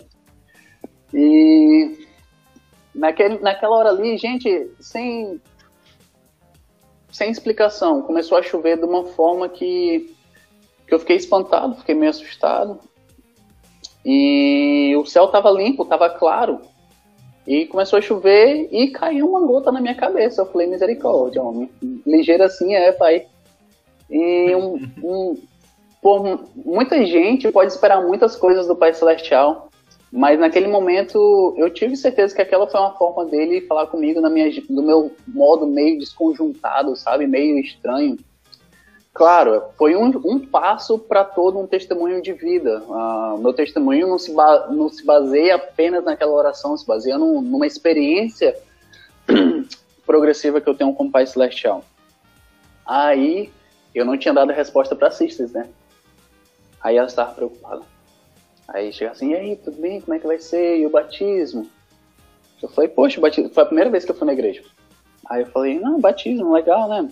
E 1.13 2.07
naquele, 2.95 3.39
naquela 3.39 3.77
hora 3.77 3.91
ali, 3.91 4.17
gente, 4.17 4.71
sem, 4.79 5.41
sem 7.11 7.31
explicação, 7.31 8.03
começou 8.03 8.39
a 8.39 8.43
chover 8.43 8.79
de 8.79 8.85
uma 8.85 9.05
forma 9.05 9.49
que, 9.49 10.15
que 10.87 10.95
eu 10.95 10.99
fiquei 10.99 11.17
espantado, 11.17 11.77
fiquei 11.77 11.95
meio 11.95 12.11
assustado. 12.11 12.81
E 14.05 14.95
o 14.97 15.05
céu 15.05 15.27
estava 15.27 15.51
limpo, 15.51 15.83
estava 15.83 16.09
claro. 16.11 16.61
E 17.47 17.67
começou 17.67 17.99
a 17.99 18.03
chover 18.03 18.69
e 18.71 18.89
caiu 18.89 19.29
uma 19.29 19.41
gota 19.41 19.73
na 19.73 19.81
minha 19.81 19.95
cabeça. 19.95 20.43
Eu 20.43 20.47
falei, 20.47 20.67
misericórdia, 20.67 21.43
homem. 21.43 21.71
Ligeiro 22.07 22.45
assim 22.45 22.75
é, 22.75 22.93
pai. 22.93 23.27
E 24.09 24.55
um, 24.55 24.75
um, 25.03 25.43
por, 26.03 26.45
muita 26.55 27.05
gente 27.05 27.51
pode 27.53 27.73
esperar 27.73 28.03
muitas 28.03 28.37
coisas 28.37 28.67
do 28.67 28.77
Pai 28.77 28.93
Celestial, 28.93 29.70
mas 30.13 30.41
naquele 30.41 30.67
momento 30.67 31.55
eu 31.57 31.71
tive 31.71 31.97
certeza 31.97 32.35
que 32.35 32.43
aquela 32.43 32.67
foi 32.67 32.81
uma 32.81 32.95
forma 32.95 33.25
dele 33.25 33.61
falar 33.63 33.87
comigo 33.87 34.21
na 34.21 34.29
minha, 34.29 34.51
do 34.69 34.83
meu 34.83 35.13
modo 35.27 35.67
meio 35.67 35.99
desconjuntado, 35.99 36.97
sabe? 36.97 37.27
Meio 37.27 37.59
estranho. 37.61 38.19
Claro, 39.13 39.65
foi 39.77 39.95
um, 39.95 40.07
um 40.25 40.39
passo 40.39 40.99
para 40.99 41.25
todo 41.25 41.59
um 41.59 41.67
testemunho 41.67 42.23
de 42.23 42.33
vida. 42.33 42.83
Uh, 42.89 43.39
meu 43.39 43.53
testemunho 43.53 44.09
não 44.09 44.19
se, 44.19 44.33
não 44.33 44.89
se 44.89 45.05
baseia 45.05 45.57
apenas 45.57 46.05
naquela 46.05 46.33
oração, 46.33 46.77
se 46.77 46.87
baseia 46.87 47.19
num, 47.19 47.41
numa 47.41 47.67
experiência 47.67 48.57
progressiva 50.07 50.61
que 50.61 50.69
eu 50.69 50.75
tenho 50.75 50.95
com 50.95 51.05
o 51.05 51.11
Pai 51.11 51.27
Celestial. 51.27 51.85
Aí 52.85 53.53
eu 53.95 54.05
não 54.05 54.17
tinha 54.17 54.35
dado 54.35 54.53
resposta 54.53 54.97
para 54.97 55.11
Sisters, 55.11 55.53
né? 55.53 55.69
Aí 56.81 56.97
ela 56.97 57.07
estava 57.07 57.33
preocupada. 57.33 57.83
Aí 58.73 58.93
chega 58.93 59.11
assim, 59.11 59.33
e 59.33 59.37
aí, 59.37 59.57
tudo 59.57 59.81
bem? 59.81 60.01
Como 60.01 60.15
é 60.15 60.19
que 60.19 60.27
vai 60.27 60.39
ser? 60.39 60.79
E 60.79 60.87
o 60.87 60.91
batismo? 60.91 61.69
Eu 62.63 62.69
falei, 62.69 62.89
poxa, 62.89 63.19
o 63.19 63.23
batismo 63.23 63.51
foi 63.51 63.63
a 63.63 63.67
primeira 63.67 63.91
vez 63.91 64.05
que 64.05 64.11
eu 64.11 64.15
fui 64.15 64.27
na 64.27 64.33
igreja. 64.33 64.63
Aí 65.29 65.43
eu 65.43 65.47
falei, 65.47 65.79
não, 65.79 66.01
batismo, 66.01 66.53
legal, 66.53 66.89
né? 66.89 67.09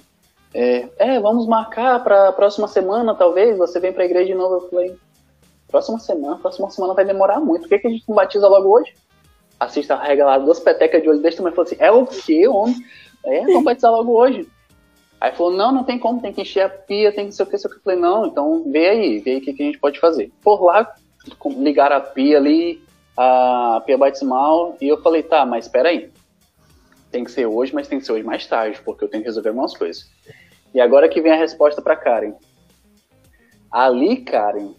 É, 0.55 0.89
é 0.99 1.21
vamos 1.21 1.47
marcar 1.47 2.03
para 2.03 2.29
a 2.29 2.33
próxima 2.33 2.69
semana, 2.69 3.15
talvez. 3.15 3.59
Você 3.59 3.81
vem 3.81 3.93
para 3.93 4.05
a 4.05 4.07
igreja 4.07 4.27
de 4.27 4.35
novo. 4.35 4.55
Eu 4.55 4.69
falei, 4.69 4.97
próxima 5.67 5.99
semana, 5.99 6.37
próxima 6.37 6.71
semana 6.71 6.95
vai 6.95 7.05
demorar 7.05 7.41
muito. 7.41 7.63
Por 7.63 7.71
que, 7.71 7.79
que 7.81 7.87
a 7.89 7.91
gente 7.91 8.05
não 8.09 8.15
batiza 8.15 8.47
logo 8.47 8.69
hoje? 8.69 8.95
Assista 9.59 9.97
lá, 9.97 10.39
duas 10.39 10.61
petecas 10.61 11.03
de 11.03 11.09
olho 11.09 11.21
desse 11.21 11.39
tamanho. 11.39 11.57
Falou 11.57 11.67
assim, 11.67 11.77
é 11.81 11.91
o 11.91 12.07
quê, 12.07 12.47
homem? 12.47 12.77
É, 13.25 13.41
vamos 13.41 13.65
batizar 13.65 13.91
logo 13.91 14.13
hoje. 14.13 14.49
Aí 15.21 15.33
falou, 15.33 15.53
não, 15.53 15.73
não 15.73 15.83
tem 15.83 15.99
como, 15.99 16.23
tem 16.23 16.33
que 16.33 16.43
encher 16.43 16.61
a 16.61 16.69
pia, 16.69 17.13
tem 17.13 17.27
que 17.27 17.35
ser 17.35 17.43
o 17.43 17.47
que, 17.47 17.59
sei 17.59 17.69
o 17.69 17.73
que. 17.73 17.81
Eu 17.81 17.83
falei, 17.83 17.99
não, 17.99 18.27
então 18.27 18.63
vê 18.71 18.89
aí, 18.89 19.19
vê 19.19 19.33
aí 19.33 19.39
o 19.39 19.41
que, 19.41 19.53
que 19.53 19.63
a 19.63 19.67
gente 19.67 19.79
pode 19.79 19.99
fazer. 19.99 20.31
Por 20.41 20.63
lá, 20.63 20.95
ligaram 21.57 21.97
a 21.97 22.01
pia 22.01 22.37
ali, 22.37 22.83
a 23.17 23.83
pia 23.85 23.99
batismal, 23.99 24.77
e 24.81 24.89
eu 24.89 25.01
falei, 25.03 25.23
tá, 25.23 25.45
mas 25.45 25.67
espera 25.67 25.89
aí. 25.89 26.11
Tem 27.11 27.25
que 27.25 27.31
ser 27.31 27.47
hoje, 27.47 27.75
mas 27.75 27.89
tem 27.89 27.99
que 27.99 28.07
ser 28.07 28.13
hoje 28.13 28.23
mais 28.23 28.47
tarde, 28.47 28.81
porque 28.85 29.05
eu 29.05 29.09
tenho 29.09 29.23
que 29.23 29.29
resolver 29.29 29.49
algumas 29.49 29.77
coisas. 29.77 30.11
E 30.75 30.81
agora 30.81 31.09
que 31.09 31.21
vem 31.21 31.33
a 31.33 31.37
resposta 31.37 31.81
para 31.81 31.97
Karen. 31.97 32.35
Ali, 33.71 34.19
Karen, 34.19 34.75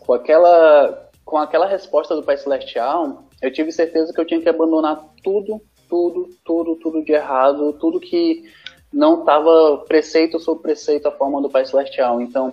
com 0.00 0.12
aquela, 0.12 1.08
com 1.24 1.38
aquela 1.38 1.66
resposta 1.66 2.14
do 2.14 2.22
Pai 2.22 2.36
Celestial, 2.36 3.24
eu 3.40 3.52
tive 3.52 3.72
certeza 3.72 4.12
que 4.12 4.20
eu 4.20 4.26
tinha 4.26 4.40
que 4.40 4.48
abandonar 4.48 5.04
tudo, 5.22 5.60
tudo, 5.88 6.28
tudo, 6.44 6.76
tudo 6.76 7.04
de 7.04 7.12
errado, 7.12 7.72
tudo 7.74 8.00
que 8.00 8.44
não 8.92 9.20
estava 9.20 9.78
preceito 9.86 10.38
sobre 10.38 10.62
preceito 10.62 11.06
a 11.06 11.12
forma 11.12 11.40
do 11.40 11.48
Pai 11.48 11.64
Celestial. 11.64 12.20
Então, 12.20 12.52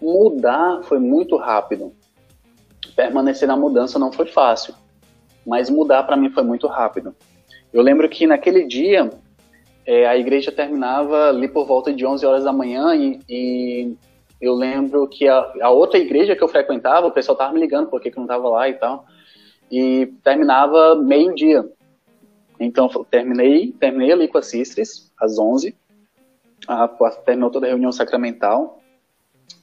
mudar 0.00 0.82
foi 0.84 0.98
muito 0.98 1.36
rápido. 1.36 1.92
Permanecer 2.98 3.46
na 3.46 3.56
mudança 3.56 3.96
não 3.96 4.10
foi 4.10 4.26
fácil, 4.26 4.74
mas 5.46 5.70
mudar 5.70 6.02
para 6.02 6.16
mim 6.16 6.30
foi 6.30 6.42
muito 6.42 6.66
rápido. 6.66 7.14
Eu 7.72 7.80
lembro 7.80 8.08
que 8.08 8.26
naquele 8.26 8.66
dia 8.66 9.08
é, 9.86 10.04
a 10.04 10.16
igreja 10.16 10.50
terminava 10.50 11.28
ali 11.28 11.46
por 11.46 11.64
volta 11.64 11.92
de 11.92 12.04
11 12.04 12.26
horas 12.26 12.42
da 12.42 12.52
manhã 12.52 12.96
e, 12.96 13.20
e 13.28 13.96
eu 14.40 14.52
lembro 14.52 15.06
que 15.06 15.28
a, 15.28 15.48
a, 15.62 15.70
outra 15.70 15.96
igreja 15.96 16.34
que 16.34 16.42
eu 16.42 16.48
frequentava, 16.48 17.06
o 17.06 17.12
pessoal 17.12 17.38
tava 17.38 17.52
me 17.52 17.60
ligando 17.60 17.86
porque 17.86 18.08
eu 18.08 18.14
não 18.16 18.26
tava 18.26 18.48
lá 18.48 18.68
e 18.68 18.74
tal, 18.74 19.06
e 19.70 20.06
terminava 20.24 20.96
meio-dia. 20.96 21.64
Então, 22.58 22.88
terminei, 23.08 23.70
terminei 23.78 24.10
ali 24.10 24.26
com 24.26 24.38
a 24.38 24.42
Sistres, 24.42 25.12
às 25.20 25.38
11, 25.38 25.72
a, 26.66 26.88
terminou 27.24 27.48
toda 27.48 27.66
a 27.66 27.68
reunião 27.68 27.92
sacramental, 27.92 28.80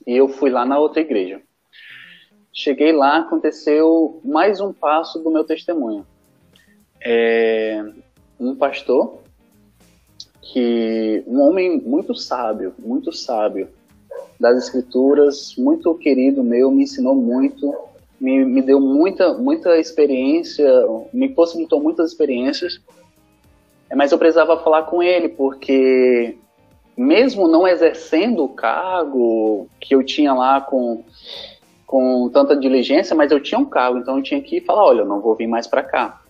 e 0.06 0.16
eu 0.16 0.26
fui 0.26 0.48
lá 0.48 0.64
na 0.64 0.78
outra 0.78 1.02
igreja. 1.02 1.42
Cheguei 2.58 2.90
lá, 2.90 3.18
aconteceu 3.18 4.18
mais 4.24 4.62
um 4.62 4.72
passo 4.72 5.18
do 5.18 5.30
meu 5.30 5.44
testemunho. 5.44 6.06
É, 7.04 7.84
um 8.40 8.56
pastor 8.56 9.18
que 10.40 11.22
um 11.26 11.42
homem 11.42 11.78
muito 11.82 12.14
sábio, 12.14 12.72
muito 12.78 13.12
sábio 13.12 13.68
das 14.40 14.56
escrituras, 14.56 15.54
muito 15.58 15.94
querido 15.96 16.42
meu, 16.42 16.70
me 16.70 16.84
ensinou 16.84 17.14
muito, 17.14 17.74
me, 18.18 18.42
me 18.42 18.62
deu 18.62 18.80
muita, 18.80 19.34
muita 19.34 19.76
experiência, 19.76 20.66
me 21.12 21.28
possibilitou 21.28 21.78
muitas 21.78 22.10
experiências, 22.10 22.80
mas 23.94 24.12
eu 24.12 24.18
precisava 24.18 24.58
falar 24.64 24.84
com 24.84 25.02
ele, 25.02 25.28
porque 25.28 26.38
mesmo 26.96 27.48
não 27.48 27.68
exercendo 27.68 28.44
o 28.44 28.48
cargo 28.48 29.68
que 29.78 29.94
eu 29.94 30.02
tinha 30.02 30.32
lá 30.32 30.62
com, 30.62 31.04
com 31.86 32.28
tanta 32.28 32.56
diligência, 32.56 33.14
mas 33.14 33.30
eu 33.30 33.40
tinha 33.40 33.58
um 33.58 33.64
cargo, 33.64 33.98
então 33.98 34.16
eu 34.16 34.22
tinha 34.22 34.42
que 34.42 34.60
falar, 34.60 34.84
olha, 34.84 35.00
eu 35.00 35.06
não 35.06 35.20
vou 35.20 35.34
vir 35.36 35.46
mais 35.46 35.66
para 35.66 35.82
cá. 35.82 36.20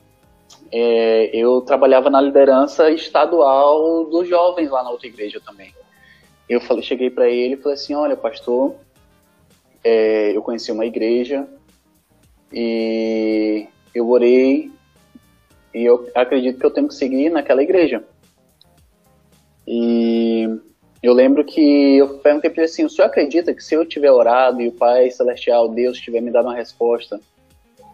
É, 0.70 1.30
eu 1.32 1.60
trabalhava 1.62 2.10
na 2.10 2.20
liderança 2.20 2.90
estadual 2.90 4.04
dos 4.04 4.28
jovens 4.28 4.70
lá 4.70 4.82
na 4.82 4.90
outra 4.90 5.06
igreja 5.06 5.40
também. 5.40 5.72
Eu 6.48 6.60
falei, 6.60 6.82
cheguei 6.82 7.10
para 7.10 7.28
ele 7.28 7.54
e 7.54 7.56
falei 7.56 7.74
assim, 7.74 7.94
olha, 7.94 8.16
pastor, 8.16 8.74
é, 9.82 10.36
eu 10.36 10.42
conheci 10.42 10.70
uma 10.70 10.84
igreja 10.84 11.48
e 12.52 13.66
eu 13.94 14.08
orei 14.08 14.70
e 15.74 15.84
eu 15.84 16.08
acredito 16.14 16.58
que 16.58 16.66
eu 16.66 16.70
tenho 16.70 16.88
que 16.88 16.94
seguir 16.94 17.30
naquela 17.30 17.62
igreja. 17.62 18.04
E 19.66 20.48
eu 21.06 21.12
lembro 21.12 21.44
que 21.44 21.98
eu 21.98 22.18
perguntei 22.18 22.50
para 22.50 22.62
ele 22.62 22.70
assim: 22.70 22.84
o 22.84 22.90
senhor 22.90 23.06
acredita 23.06 23.54
que 23.54 23.62
se 23.62 23.74
eu 23.74 23.86
tiver 23.86 24.10
orado 24.10 24.60
e 24.60 24.68
o 24.68 24.72
Pai 24.72 25.10
Celestial, 25.10 25.68
Deus, 25.68 26.00
tiver 26.00 26.20
me 26.20 26.32
dado 26.32 26.46
uma 26.48 26.54
resposta, 26.54 27.20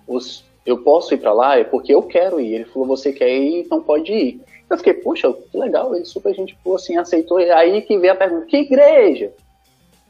os, 0.07 0.44
eu 0.64 0.79
posso 0.79 1.12
ir 1.12 1.18
para 1.18 1.33
lá? 1.33 1.59
É 1.59 1.64
porque 1.64 1.94
eu 1.94 2.03
quero 2.03 2.40
ir. 2.40 2.55
Ele 2.55 2.64
falou: 2.64 2.88
você 2.88 3.12
quer 3.12 3.37
ir, 3.37 3.61
então 3.61 3.83
pode 3.83 4.12
ir. 4.12 4.40
Eu 4.70 4.79
fiquei, 4.79 4.94
poxa, 4.94 5.31
que 5.31 5.59
legal, 5.59 5.94
ele 5.94 6.07
super 6.07 6.35
gente 6.35 6.57
assim, 6.75 6.96
aceitou. 6.96 7.38
E 7.38 7.51
aí 7.51 7.83
que 7.83 7.98
veio 7.98 8.14
a 8.14 8.16
pergunta: 8.16 8.46
que 8.46 8.57
igreja? 8.57 9.31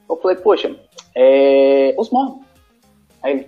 Eu 0.08 0.16
falei, 0.18 0.36
poxa, 0.36 0.76
é, 1.16 1.94
os 1.98 2.10
mormons. 2.10 2.44
Aí 3.22 3.32
ele, 3.32 3.46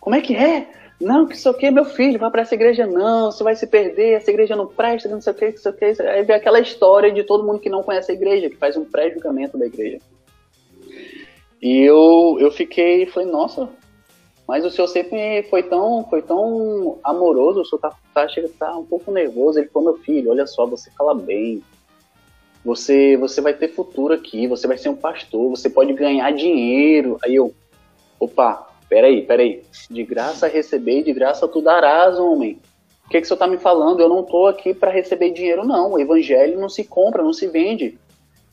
como 0.00 0.16
é 0.16 0.20
que 0.20 0.34
é? 0.34 0.66
Não, 1.00 1.26
que 1.26 1.34
isso 1.34 1.48
aqui, 1.48 1.70
meu 1.70 1.84
filho, 1.84 2.18
vai 2.18 2.30
para 2.30 2.42
essa 2.42 2.54
igreja 2.54 2.86
não, 2.86 3.30
você 3.30 3.42
vai 3.42 3.56
se 3.56 3.66
perder, 3.66 4.12
essa 4.12 4.30
igreja 4.30 4.54
não 4.54 4.66
presta, 4.66 5.08
não 5.08 5.20
sei 5.20 5.32
o 5.32 5.36
que, 5.36 5.52
que 5.52 5.58
isso 5.58 5.68
aqui. 5.68 5.84
Aí 6.02 6.22
vem 6.22 6.36
aquela 6.36 6.60
história 6.60 7.12
de 7.12 7.24
todo 7.24 7.44
mundo 7.44 7.58
que 7.58 7.68
não 7.68 7.82
conhece 7.82 8.12
a 8.12 8.14
igreja, 8.14 8.48
que 8.48 8.56
faz 8.56 8.76
um 8.76 8.84
pré-julgamento 8.84 9.58
da 9.58 9.66
igreja. 9.66 9.98
E 11.60 11.80
eu, 11.80 12.36
eu 12.38 12.50
fiquei, 12.50 13.06
falei, 13.06 13.28
nossa, 13.28 13.68
mas 14.46 14.64
o 14.64 14.70
senhor 14.70 14.86
sempre 14.88 15.42
foi 15.44 15.62
tão, 15.62 16.04
foi 16.08 16.20
tão 16.22 16.98
amoroso, 17.02 17.62
o 17.62 17.64
senhor 17.64 17.80
tá, 17.80 17.92
tá, 18.12 18.28
chega, 18.28 18.48
tá 18.58 18.76
um 18.76 18.84
pouco 18.84 19.10
nervoso. 19.10 19.58
Ele 19.58 19.68
falou, 19.68 19.92
meu 19.94 20.02
filho, 20.02 20.30
olha 20.30 20.46
só, 20.46 20.66
você 20.66 20.90
fala 20.90 21.14
bem, 21.14 21.62
você, 22.64 23.16
você 23.16 23.40
vai 23.40 23.54
ter 23.54 23.68
futuro 23.68 24.12
aqui, 24.12 24.46
você 24.46 24.66
vai 24.66 24.76
ser 24.76 24.90
um 24.90 24.96
pastor, 24.96 25.50
você 25.50 25.70
pode 25.70 25.92
ganhar 25.94 26.30
dinheiro. 26.32 27.18
Aí 27.24 27.34
eu, 27.34 27.54
opa, 28.20 28.68
Peraí, 28.88 29.22
peraí. 29.22 29.62
De 29.90 30.04
graça 30.04 30.46
receber, 30.46 31.02
de 31.02 31.12
graça 31.12 31.48
tu 31.48 31.60
darás, 31.60 32.18
homem. 32.18 32.60
O 33.06 33.08
que, 33.08 33.18
que 33.18 33.24
o 33.24 33.26
senhor 33.26 33.36
está 33.36 33.46
me 33.46 33.58
falando? 33.58 34.00
Eu 34.00 34.08
não 34.08 34.20
estou 34.20 34.46
aqui 34.46 34.72
para 34.72 34.90
receber 34.90 35.30
dinheiro, 35.30 35.64
não. 35.64 35.92
O 35.92 35.98
evangelho 35.98 36.58
não 36.58 36.68
se 36.68 36.84
compra, 36.84 37.22
não 37.22 37.32
se 37.32 37.46
vende. 37.46 37.98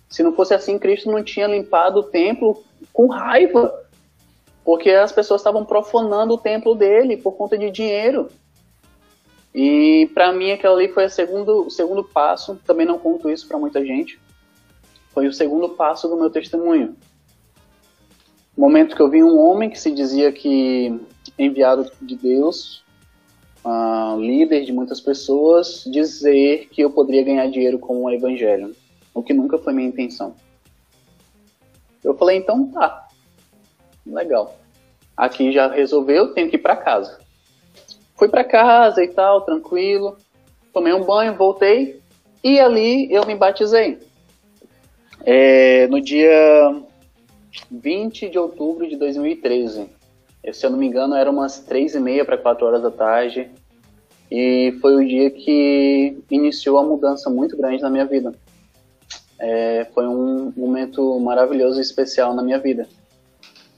Se 0.10 0.24
não 0.24 0.34
fosse 0.34 0.54
assim, 0.54 0.78
Cristo 0.78 1.10
não 1.10 1.24
tinha 1.24 1.48
limpado 1.48 2.02
o 2.02 2.04
templo 2.04 2.62
com 2.92 3.08
raiva. 3.08 3.74
Porque 4.64 4.90
as 4.90 5.12
pessoas 5.12 5.42
estavam 5.42 5.66
profanando 5.66 6.34
o 6.34 6.38
templo 6.38 6.76
dele 6.76 7.18
por 7.18 7.34
conta 7.34 7.58
de 7.58 7.72
dinheiro. 7.72 8.28
E 9.54 10.10
para 10.14 10.32
mim 10.32 10.52
aquilo 10.52 10.74
ali 10.74 10.90
foi 10.90 11.06
o 11.06 11.10
segundo, 11.10 11.70
segundo 11.70 12.04
passo. 12.04 12.60
Também 12.66 12.86
não 12.86 13.00
conto 13.00 13.30
isso 13.30 13.48
para 13.48 13.58
muita 13.58 13.84
gente. 13.86 14.20
Foi 15.14 15.28
o 15.28 15.34
segundo 15.34 15.70
passo 15.70 16.08
do 16.08 16.18
meu 16.18 16.30
testemunho 16.30 16.96
momento 18.58 18.96
que 18.96 19.02
eu 19.02 19.10
vi 19.10 19.24
um 19.24 19.40
homem 19.40 19.70
que 19.70 19.80
se 19.80 19.92
dizia 19.92 20.32
que 20.32 21.00
enviado 21.38 21.90
de 22.02 22.16
Deus, 22.16 22.84
uh, 23.64 24.20
líder 24.20 24.66
de 24.66 24.74
muitas 24.74 25.00
pessoas, 25.00 25.84
dizer 25.86 26.68
que 26.70 26.82
eu 26.82 26.92
poderia 26.92 27.24
ganhar 27.24 27.48
dinheiro 27.48 27.80
com 27.80 28.04
o 28.04 28.10
evangelho, 28.10 28.76
o 29.14 29.24
que 29.24 29.34
nunca 29.34 29.58
foi 29.58 29.74
minha 29.74 29.88
intenção. 29.88 30.36
Eu 32.04 32.16
falei, 32.16 32.38
então 32.38 32.68
tá, 32.68 33.08
legal. 34.06 34.58
Aqui 35.16 35.52
já 35.52 35.68
resolveu, 35.68 36.34
tenho 36.34 36.50
que 36.50 36.56
ir 36.56 36.60
para 36.60 36.76
casa. 36.76 37.20
Fui 38.16 38.28
para 38.28 38.44
casa 38.44 39.04
e 39.04 39.08
tal, 39.08 39.42
tranquilo. 39.42 40.18
Tomei 40.74 40.94
um 40.94 41.04
banho, 41.04 41.36
voltei 41.36 42.02
e 42.44 42.60
ali 42.60 43.12
eu 43.12 43.26
me 43.26 43.36
batizei. 43.36 44.00
É, 45.24 45.88
no 45.88 46.02
dia 46.02 46.82
20 47.70 48.30
de 48.30 48.40
outubro 48.40 48.88
de 48.88 48.96
2013. 48.96 49.90
Se 50.52 50.66
eu 50.66 50.72
não 50.72 50.78
me 50.78 50.88
engano, 50.88 51.16
era 51.16 51.30
umas 51.30 51.60
três 51.60 51.94
e 51.94 52.00
meia 52.00 52.26
para 52.26 52.38
quatro 52.38 52.66
horas 52.66 52.82
da 52.82 52.92
tarde. 52.92 53.50
E 54.32 54.78
foi 54.82 54.96
o 54.96 55.08
dia 55.08 55.30
que 55.30 56.18
iniciou 56.30 56.78
a 56.78 56.84
mudança 56.84 57.30
muito 57.30 57.58
grande 57.58 57.82
na 57.82 57.90
minha 57.90 58.06
vida. 58.06 58.34
É, 59.38 59.86
foi 59.94 60.08
um 60.08 60.54
momento 60.56 61.20
maravilhoso 61.20 61.80
e 61.80 61.82
especial 61.82 62.34
na 62.34 62.42
minha 62.42 62.58
vida. 62.58 62.88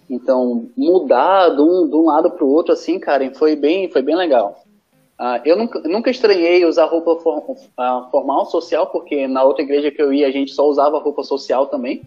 Então, 0.10 0.70
mudar 0.78 1.50
de 1.50 1.62
um, 1.62 1.88
de 1.88 1.96
um 1.96 2.06
lado 2.06 2.30
para 2.30 2.44
o 2.44 2.50
outro, 2.50 2.74
assim, 2.74 3.00
Karen, 3.00 3.34
foi 3.34 3.56
bem, 3.56 3.90
foi 3.90 4.02
bem 4.02 4.16
legal. 4.16 4.64
Uh, 5.20 5.40
eu 5.46 5.56
nunca, 5.56 5.80
nunca 5.80 6.12
estranhei 6.12 6.66
usar 6.66 6.86
roupa 6.86 7.16
for, 7.22 7.56
formal, 8.12 8.46
social, 8.48 8.88
porque 8.88 9.28
na 9.28 9.44
outra 9.44 9.64
igreja 9.64 9.90
que 9.90 10.02
eu 10.02 10.12
ia, 10.12 10.28
a 10.28 10.32
gente 10.32 10.52
só 10.52 10.68
usava 10.68 11.00
roupa 11.00 11.24
social 11.24 11.68
também. 11.68 12.02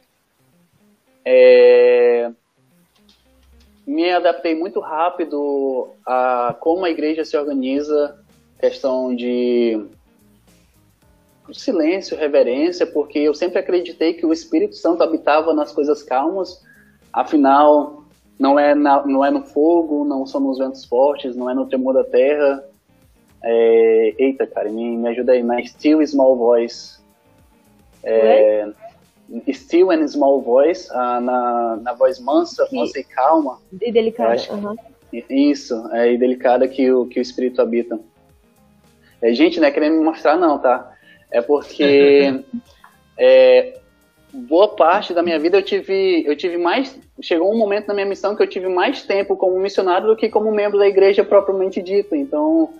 É, 1.29 2.31
me 3.85 4.12
adaptei 4.12 4.55
muito 4.55 4.79
rápido 4.79 5.89
a 6.07 6.55
como 6.61 6.85
a 6.85 6.91
igreja 6.91 7.25
se 7.25 7.37
organiza, 7.37 8.17
questão 8.61 9.12
de 9.12 9.85
silêncio, 11.53 12.17
reverência, 12.17 12.87
porque 12.87 13.19
eu 13.19 13.35
sempre 13.35 13.59
acreditei 13.59 14.15
que 14.15 14.25
o 14.25 14.33
Espírito 14.33 14.77
Santo 14.77 15.03
habitava 15.03 15.53
nas 15.53 15.73
coisas 15.73 16.03
calmas, 16.03 16.65
afinal, 17.12 18.05
não 18.39 18.59
é, 18.59 18.75
na, 18.75 19.05
não 19.05 19.25
é 19.25 19.31
no 19.31 19.43
fogo, 19.43 20.05
não 20.05 20.27
são 20.27 20.41
nos 20.41 20.59
ventos 20.59 20.85
fortes, 20.85 21.35
não 21.35 21.51
é 21.51 21.55
no 21.55 21.67
tremor 21.67 21.95
da 21.95 22.05
terra. 22.05 22.65
É, 23.43 24.15
eita, 24.19 24.47
cara, 24.47 24.71
me, 24.71 24.97
me 24.97 25.09
ajuda 25.09 25.33
aí, 25.33 25.43
na 25.43 25.65
Still 25.65 26.07
Small 26.07 26.37
Voice. 26.37 26.99
É, 28.03 28.69
still 29.53 29.91
and 29.91 30.07
small 30.09 30.41
voice, 30.41 30.89
uh, 30.91 31.21
na, 31.21 31.77
na 31.83 31.93
voz 31.95 32.19
mansa, 32.21 32.67
Sim. 32.67 32.77
mansa 32.79 32.99
e 32.99 33.05
calma. 33.05 33.59
E 33.81 33.93
delicada. 33.93 34.41
Uhum. 34.53 34.77
Isso, 35.31 35.89
é, 35.93 36.12
e 36.12 36.19
delicada 36.19 36.67
que 36.69 36.91
o, 36.91 37.07
que 37.07 37.19
o 37.19 37.23
espírito 37.23 37.62
habita. 37.62 37.99
É, 39.23 39.33
gente, 39.33 39.59
não 39.59 39.69
é 39.69 39.71
querendo 39.71 39.97
me 39.97 40.05
mostrar 40.05 40.37
não, 40.37 40.59
tá? 40.59 40.93
É 41.31 41.41
porque 41.41 42.43
é, 43.17 43.79
boa 44.33 44.69
parte 44.69 45.15
da 45.15 45.23
minha 45.23 45.39
vida 45.39 45.57
eu 45.59 45.62
tive, 45.62 46.25
eu 46.27 46.37
tive 46.37 46.59
mais. 46.59 46.99
Chegou 47.21 47.53
um 47.53 47.57
momento 47.57 47.87
na 47.89 47.95
minha 47.95 48.07
missão 48.07 48.37
que 48.37 48.43
eu 48.43 48.47
tive 48.47 48.69
mais 48.69 49.03
tempo 49.03 49.37
como 49.37 49.59
missionário 49.59 50.07
do 50.07 50.17
que 50.17 50.29
como 50.29 50.53
membro 50.53 50.79
da 50.79 50.87
igreja 50.87 51.25
propriamente 51.25 51.81
dita. 51.81 52.17
Então, 52.17 52.75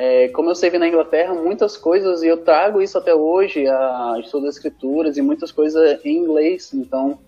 é, 0.00 0.28
como 0.28 0.48
eu 0.48 0.54
servi 0.54 0.78
na 0.78 0.86
Inglaterra, 0.86 1.34
muitas 1.34 1.76
coisas, 1.76 2.22
e 2.22 2.28
eu 2.28 2.36
trago 2.36 2.80
isso 2.80 2.96
até 2.96 3.12
hoje, 3.12 3.66
a 3.66 4.14
estudo 4.20 4.46
das 4.46 4.54
escrituras 4.54 5.16
e 5.16 5.22
muitas 5.22 5.50
coisas 5.50 5.98
em 6.04 6.18
inglês. 6.18 6.72
Então, 6.72 7.18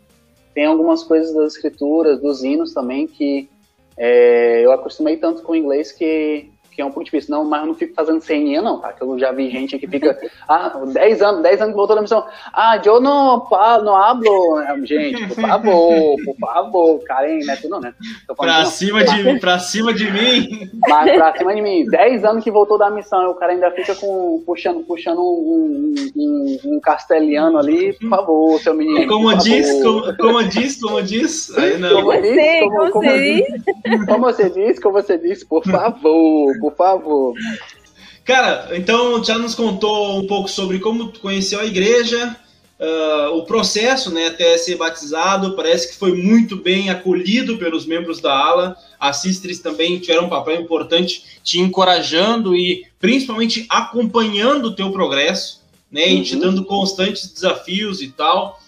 tem 0.55 0.67
algumas 0.67 1.03
coisas 1.03 1.35
das 1.35 1.55
escrituras, 1.55 2.21
dos 2.21 2.45
hinos 2.45 2.73
também, 2.73 3.09
que 3.09 3.49
é, 3.97 4.65
eu 4.65 4.71
acostumei 4.71 5.17
tanto 5.17 5.43
com 5.43 5.53
o 5.53 5.57
inglês 5.57 5.91
que 5.91 6.50
que 6.71 6.81
é 6.81 6.85
um 6.85 6.91
pouco 6.91 7.05
difícil. 7.05 7.35
Não, 7.35 7.45
mas 7.45 7.61
eu 7.61 7.67
não 7.67 7.75
fico 7.75 7.95
fazendo 7.95 8.21
ceninha, 8.21 8.63
não, 8.63 8.79
tá? 8.79 8.93
Que 8.93 9.03
eu 9.03 9.19
já 9.19 9.33
vi 9.33 9.51
gente 9.51 9.79
que 9.79 9.87
fica, 9.87 10.19
ah, 10.49 10.81
10 10.87 11.23
anos, 11.23 11.43
10 11.43 11.61
anos 11.61 11.73
que 11.73 11.77
voltou 11.77 11.97
da 11.97 12.03
missão. 12.03 12.25
Ah, 12.53 12.81
eu 12.85 13.01
não, 13.01 13.47
não 13.85 13.97
hablo. 13.97 14.63
Gente, 14.85 15.27
por 15.29 15.41
favor, 15.41 16.17
por 16.25 16.37
favor, 16.39 17.05
Karen, 17.05 17.41
né? 17.45 17.57
Tu 17.57 17.69
não, 17.69 17.81
né? 17.81 17.95
Pra, 18.37 18.65
cima 18.65 19.05
de, 19.05 19.39
pra 19.41 19.59
cima 19.59 19.93
de 19.93 20.11
mim. 20.11 20.71
Mas 20.89 21.13
pra 21.13 21.37
cima 21.37 21.55
de 21.55 21.63
mim. 21.63 21.87
10 21.87 22.25
anos 22.25 22.45
que 22.45 22.51
voltou 22.51 22.79
da 22.79 22.91
missão, 22.91 23.31
o 23.31 23.35
cara 23.35 23.53
ainda 23.53 23.71
fica 23.73 23.95
com, 23.95 24.43
puxando, 24.47 24.81
puxando 24.85 25.21
um, 25.21 25.95
um, 26.17 26.59
um 26.65 26.81
castelhano 26.81 27.59
ali, 27.59 27.93
por 27.95 28.09
favor, 28.09 28.61
seu 28.61 28.75
menino. 28.75 29.07
Como 29.09 29.37
diz, 29.37 29.83
como, 29.83 30.17
como 30.17 30.45
diz, 30.45 30.81
como 30.81 31.03
diz. 31.03 31.57
Aí 31.57 31.79
não. 31.79 32.03
Como, 32.03 32.23
diz, 32.23 32.61
como, 32.61 32.91
como, 32.91 33.09
como, 33.85 34.07
como 34.07 34.25
você 34.25 34.51
diz, 34.51 34.79
como 34.79 34.95
você 34.95 35.19
diz, 35.19 35.45
por 35.45 35.65
favor, 35.65 36.60
por 36.61 36.75
favor. 36.77 37.35
Cara, 38.25 38.69
então 38.77 39.23
já 39.25 39.37
nos 39.39 39.55
contou 39.55 40.19
um 40.21 40.27
pouco 40.27 40.49
sobre 40.49 40.79
como 40.79 41.13
conheceu 41.19 41.59
a 41.59 41.65
igreja, 41.65 42.37
uh, 42.79 43.37
o 43.37 43.45
processo 43.45 44.13
né, 44.13 44.27
até 44.27 44.57
ser 44.59 44.77
batizado, 44.77 45.57
parece 45.57 45.89
que 45.89 45.97
foi 45.97 46.13
muito 46.13 46.57
bem 46.57 46.91
acolhido 46.91 47.57
pelos 47.59 47.87
membros 47.87 48.21
da 48.21 48.33
ala. 48.33 48.77
As 49.01 49.17
sisters 49.17 49.59
também 49.59 49.99
tiveram 49.99 50.27
um 50.27 50.29
papel 50.29 50.61
importante 50.61 51.41
te 51.43 51.59
encorajando 51.59 52.55
e 52.55 52.85
principalmente 53.01 53.67
acompanhando 53.69 54.67
o 54.67 54.75
teu 54.77 54.93
progresso. 54.93 55.59
né? 55.91 56.09
E 56.09 56.23
te 56.23 56.35
Uhum. 56.35 56.41
dando 56.43 56.65
constantes 56.65 57.33
desafios 57.33 58.01
e 58.01 58.11
tal. 58.13 58.60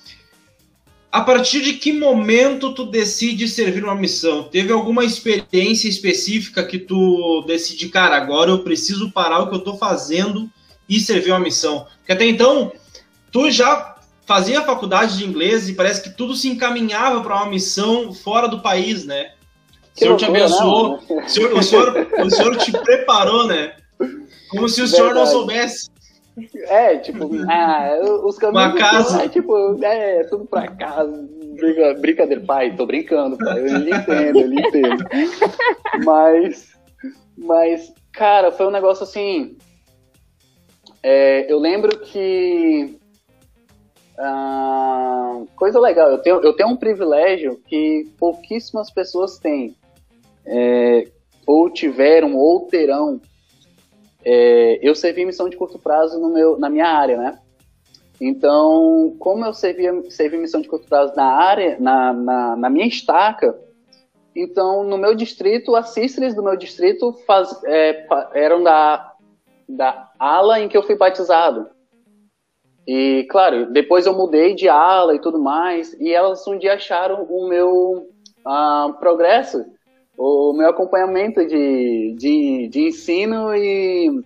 A 1.12 1.20
partir 1.20 1.60
de 1.60 1.74
que 1.74 1.92
momento 1.92 2.72
tu 2.72 2.86
decide 2.86 3.46
servir 3.46 3.84
uma 3.84 3.94
missão? 3.94 4.44
Teve 4.44 4.72
alguma 4.72 5.04
experiência 5.04 5.86
específica 5.86 6.64
que 6.64 6.78
tu 6.78 7.44
decide, 7.46 7.90
cara, 7.90 8.16
agora 8.16 8.50
eu 8.50 8.60
preciso 8.60 9.12
parar 9.12 9.40
o 9.40 9.50
que 9.50 9.54
eu 9.54 9.60
tô 9.60 9.76
fazendo 9.76 10.48
e 10.88 10.98
servir 10.98 11.32
uma 11.32 11.38
missão? 11.38 11.86
Porque 11.98 12.12
até 12.12 12.24
então, 12.24 12.72
tu 13.30 13.50
já 13.50 13.96
fazia 14.24 14.62
faculdade 14.62 15.18
de 15.18 15.26
inglês 15.26 15.68
e 15.68 15.74
parece 15.74 16.02
que 16.02 16.16
tudo 16.16 16.34
se 16.34 16.48
encaminhava 16.48 17.20
para 17.20 17.36
uma 17.36 17.50
missão 17.50 18.14
fora 18.14 18.48
do 18.48 18.60
país, 18.62 19.04
né? 19.04 19.32
O 19.94 19.98
Senhor 19.98 20.16
te 20.16 20.24
abençoou, 20.24 20.98
não? 21.10 21.18
o 21.18 21.28
senhor, 21.28 21.52
o, 21.52 21.62
senhor, 21.62 22.08
o 22.24 22.30
senhor 22.30 22.56
te 22.56 22.72
preparou, 22.72 23.46
né? 23.46 23.74
Como 24.48 24.66
se 24.66 24.80
o 24.80 24.88
senhor 24.88 25.08
não 25.08 25.26
Verdade. 25.26 25.30
soubesse. 25.30 25.91
É, 26.68 26.96
tipo, 26.98 27.28
ah, 27.48 27.98
os 28.24 28.38
caminhos. 28.38 28.64
Uma 28.72 28.74
casa. 28.78 29.22
É, 29.24 29.28
tipo, 29.28 29.84
é, 29.84 30.24
tudo 30.24 30.46
pra 30.46 30.66
casa. 30.68 31.28
Brinca- 31.56 31.94
Brincadeira, 32.00 32.42
pai, 32.42 32.74
tô 32.74 32.86
brincando, 32.86 33.36
pai. 33.36 33.60
Eu 33.60 33.76
lhe 33.78 33.90
entendo, 33.94 34.38
eu 34.40 34.46
lhe 34.46 34.60
entendo. 34.60 35.04
Mas, 36.04 36.72
mas, 37.36 37.92
cara, 38.12 38.50
foi 38.50 38.66
um 38.66 38.70
negócio 38.70 39.04
assim. 39.04 39.56
é, 41.02 41.52
eu 41.52 41.58
lembro 41.58 41.98
que. 42.00 42.96
ah, 44.18 45.42
coisa 45.56 45.78
legal, 45.80 46.10
eu 46.10 46.18
tenho, 46.18 46.40
eu 46.40 46.52
tenho 46.54 46.70
um 46.70 46.76
privilégio 46.76 47.60
que 47.66 48.08
pouquíssimas 48.18 48.90
pessoas 48.90 49.38
têm. 49.38 49.76
é, 50.46 51.06
ou 51.46 51.68
tiveram, 51.68 52.34
ou 52.36 52.66
terão. 52.66 53.20
É, 54.24 54.78
eu 54.82 54.94
servi 54.94 55.24
missão 55.24 55.48
de 55.48 55.56
curto 55.56 55.78
prazo 55.78 56.18
no 56.18 56.28
meu, 56.28 56.58
na 56.58 56.70
minha 56.70 56.86
área, 56.86 57.16
né? 57.16 57.38
Então, 58.20 59.16
como 59.18 59.44
eu 59.44 59.52
servia, 59.52 59.92
servi 60.10 60.38
missão 60.38 60.60
de 60.60 60.68
curto 60.68 60.88
prazo 60.88 61.14
na 61.16 61.24
área, 61.24 61.76
na, 61.80 62.12
na, 62.12 62.56
na 62.56 62.70
minha 62.70 62.86
estaca, 62.86 63.58
então 64.34 64.84
no 64.84 64.96
meu 64.96 65.14
distrito, 65.14 65.74
as 65.74 65.90
sisters 65.90 66.34
do 66.34 66.42
meu 66.42 66.56
distrito 66.56 67.12
faz, 67.26 67.62
é, 67.64 68.06
eram 68.32 68.62
da, 68.62 69.12
da 69.68 70.10
ala 70.18 70.60
em 70.60 70.68
que 70.68 70.76
eu 70.76 70.82
fui 70.82 70.96
batizado. 70.96 71.68
E, 72.86 73.26
claro, 73.30 73.66
depois 73.72 74.06
eu 74.06 74.14
mudei 74.14 74.54
de 74.54 74.68
ala 74.68 75.14
e 75.14 75.20
tudo 75.20 75.38
mais, 75.38 75.92
e 76.00 76.12
elas 76.12 76.46
um 76.46 76.58
dia 76.58 76.74
acharam 76.74 77.24
o 77.24 77.48
meu 77.48 78.08
ah, 78.44 78.94
progresso, 78.98 79.64
o 80.16 80.52
meu 80.52 80.68
acompanhamento 80.68 81.46
de, 81.46 82.14
de, 82.18 82.68
de 82.68 82.80
ensino 82.88 83.54
e, 83.54 84.22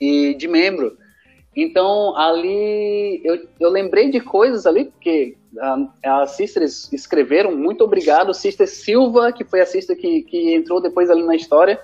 e 0.00 0.34
de 0.34 0.48
membro. 0.48 0.96
Então, 1.54 2.14
ali, 2.16 3.20
eu, 3.24 3.48
eu 3.58 3.70
lembrei 3.70 4.10
de 4.10 4.20
coisas 4.20 4.66
ali, 4.66 4.86
porque 4.86 5.36
as 6.04 6.32
sisters 6.32 6.92
escreveram, 6.92 7.56
muito 7.56 7.82
obrigado, 7.82 8.34
Sister 8.34 8.68
Silva, 8.68 9.32
que 9.32 9.42
foi 9.42 9.62
a 9.62 9.66
sister 9.66 9.96
que, 9.96 10.22
que 10.22 10.54
entrou 10.54 10.82
depois 10.82 11.08
ali 11.08 11.22
na 11.22 11.34
história, 11.34 11.80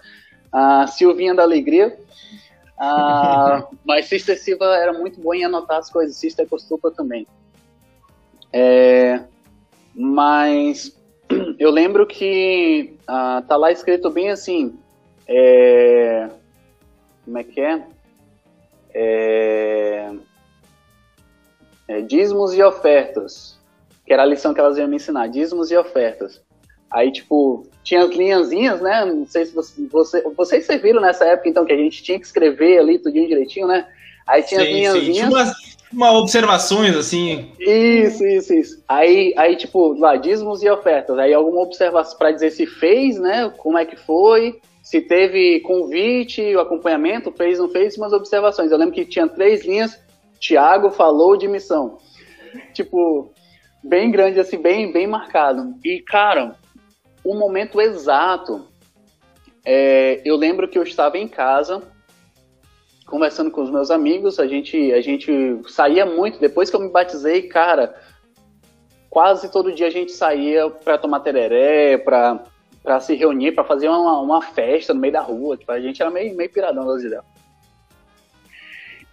a 0.53 0.87
Silvinha 0.87 1.35
da 1.35 1.43
Alegria, 1.43 1.99
ah, 2.79 3.67
mas 3.83 4.07
Sister 4.07 4.39
Silva 4.39 4.77
era 4.77 4.93
muito 4.93 5.21
boa 5.21 5.35
em 5.35 5.45
anotar 5.45 5.79
as 5.79 5.89
coisas, 5.89 6.17
Sister 6.17 6.47
Costupa 6.47 6.91
também. 6.91 7.27
É, 8.53 9.23
mas 9.95 10.95
eu 11.59 11.71
lembro 11.71 12.07
que 12.07 12.97
ah, 13.07 13.43
tá 13.47 13.57
lá 13.57 13.71
escrito 13.71 14.11
bem 14.11 14.31
assim, 14.31 14.79
é, 15.27 16.29
como 17.25 17.39
é 17.39 17.45
que 17.45 17.61
é? 17.61 17.83
É, 18.95 20.11
é, 21.89 22.01
dízimos 22.03 22.55
e 22.55 22.63
ofertas, 22.63 23.59
que 24.05 24.13
era 24.13 24.23
a 24.23 24.27
lição 24.27 24.53
que 24.53 24.61
elas 24.61 24.77
iam 24.77 24.89
me 24.89 24.97
ensinar, 24.97 25.29
dízimos 25.29 25.71
e 25.71 25.77
ofertas. 25.77 26.43
Aí, 26.91 27.11
tipo, 27.11 27.67
tinha 27.83 28.05
as 28.05 28.11
linhazinhas, 28.11 28.81
né? 28.83 29.05
Não 29.07 29.27
sei 29.27 29.47
se 29.47 29.55
você, 29.55 29.87
você, 29.87 30.23
vocês 30.37 30.67
serviram 30.67 31.01
nessa 31.01 31.25
época, 31.25 31.49
então, 31.49 31.65
que 31.65 31.73
a 31.73 31.77
gente 31.77 32.03
tinha 32.03 32.19
que 32.19 32.27
escrever 32.27 32.79
ali 32.79 32.99
tudinho 32.99 33.29
direitinho, 33.29 33.67
né? 33.67 33.89
Aí 34.27 34.43
tinha 34.43 34.61
as 34.61 34.67
Sim, 34.67 34.73
sim. 34.73 34.79
linhazinhas. 34.79 35.17
Tinha 35.17 35.29
umas, 35.29 35.77
uma 35.93 36.13
observações, 36.13 36.97
assim. 36.97 37.53
Isso, 37.61 38.25
isso, 38.25 38.55
isso. 38.55 38.85
Aí, 38.89 39.35
aí 39.37 39.57
tipo, 39.57 39.93
lá, 39.99 40.17
e 40.17 40.71
ofertas. 40.71 41.19
Aí 41.19 41.33
alguma 41.35 41.61
observação 41.61 42.19
para 42.19 42.33
dizer 42.33 42.51
se 42.51 42.67
fez, 42.67 43.19
né? 43.19 43.53
Como 43.59 43.77
é 43.77 43.85
que 43.85 43.97
foi, 43.97 44.61
se 44.83 45.01
teve 45.01 45.61
convite, 45.61 46.55
o 46.55 46.61
acompanhamento, 46.61 47.31
fez, 47.33 47.59
não 47.59 47.69
fez, 47.69 47.97
umas 47.97 48.13
observações. 48.13 48.71
Eu 48.71 48.79
lembro 48.79 48.95
que 48.95 49.05
tinha 49.05 49.29
três 49.29 49.65
linhas. 49.65 50.01
Tiago 50.41 50.91
falou 50.91 51.37
de 51.37 51.47
missão. 51.47 51.99
Tipo, 52.73 53.33
bem 53.83 54.11
grande, 54.11 54.41
assim, 54.41 54.59
bem, 54.59 54.93
bem 54.93 55.07
marcado. 55.07 55.75
E, 55.85 56.01
cara, 56.01 56.57
o 57.25 57.35
momento 57.35 57.81
exato. 57.81 58.67
é, 59.65 60.21
eu 60.25 60.37
lembro 60.37 60.67
que 60.67 60.79
eu 60.79 60.83
estava 60.83 61.19
em 61.19 61.29
casa 61.29 61.83
conversando 63.13 63.51
com 63.51 63.61
os 63.61 63.71
meus 63.71 63.91
amigos, 63.91 64.41
a 64.41 64.47
gente, 64.47 64.91
a 64.91 65.03
gente 65.03 65.61
saía 65.69 66.07
muito. 66.07 66.41
Depois 66.41 66.71
que 66.71 66.77
eu 66.77 66.81
me 66.81 66.89
batizei, 66.89 67.43
cara, 67.43 67.95
quase 69.11 69.53
todo 69.53 69.75
dia 69.75 69.89
a 69.89 69.91
gente 69.91 70.13
saía 70.13 70.71
para 70.71 70.97
tomar 70.97 71.21
tereré, 71.21 71.99
para 71.99 72.43
para 72.83 72.99
se 72.99 73.15
reunir, 73.15 73.53
para 73.53 73.63
fazer 73.63 73.89
uma, 73.89 74.19
uma 74.19 74.43
festa 74.43 74.93
no 74.93 74.99
meio 74.99 75.13
da 75.13 75.21
rua. 75.21 75.57
Tipo, 75.57 75.71
a 75.71 75.81
gente 75.81 76.03
era 76.03 76.11
meio, 76.11 76.35
meio 76.35 76.51
piradão 76.51 76.85
das 76.85 77.05
ideias. 77.05 77.23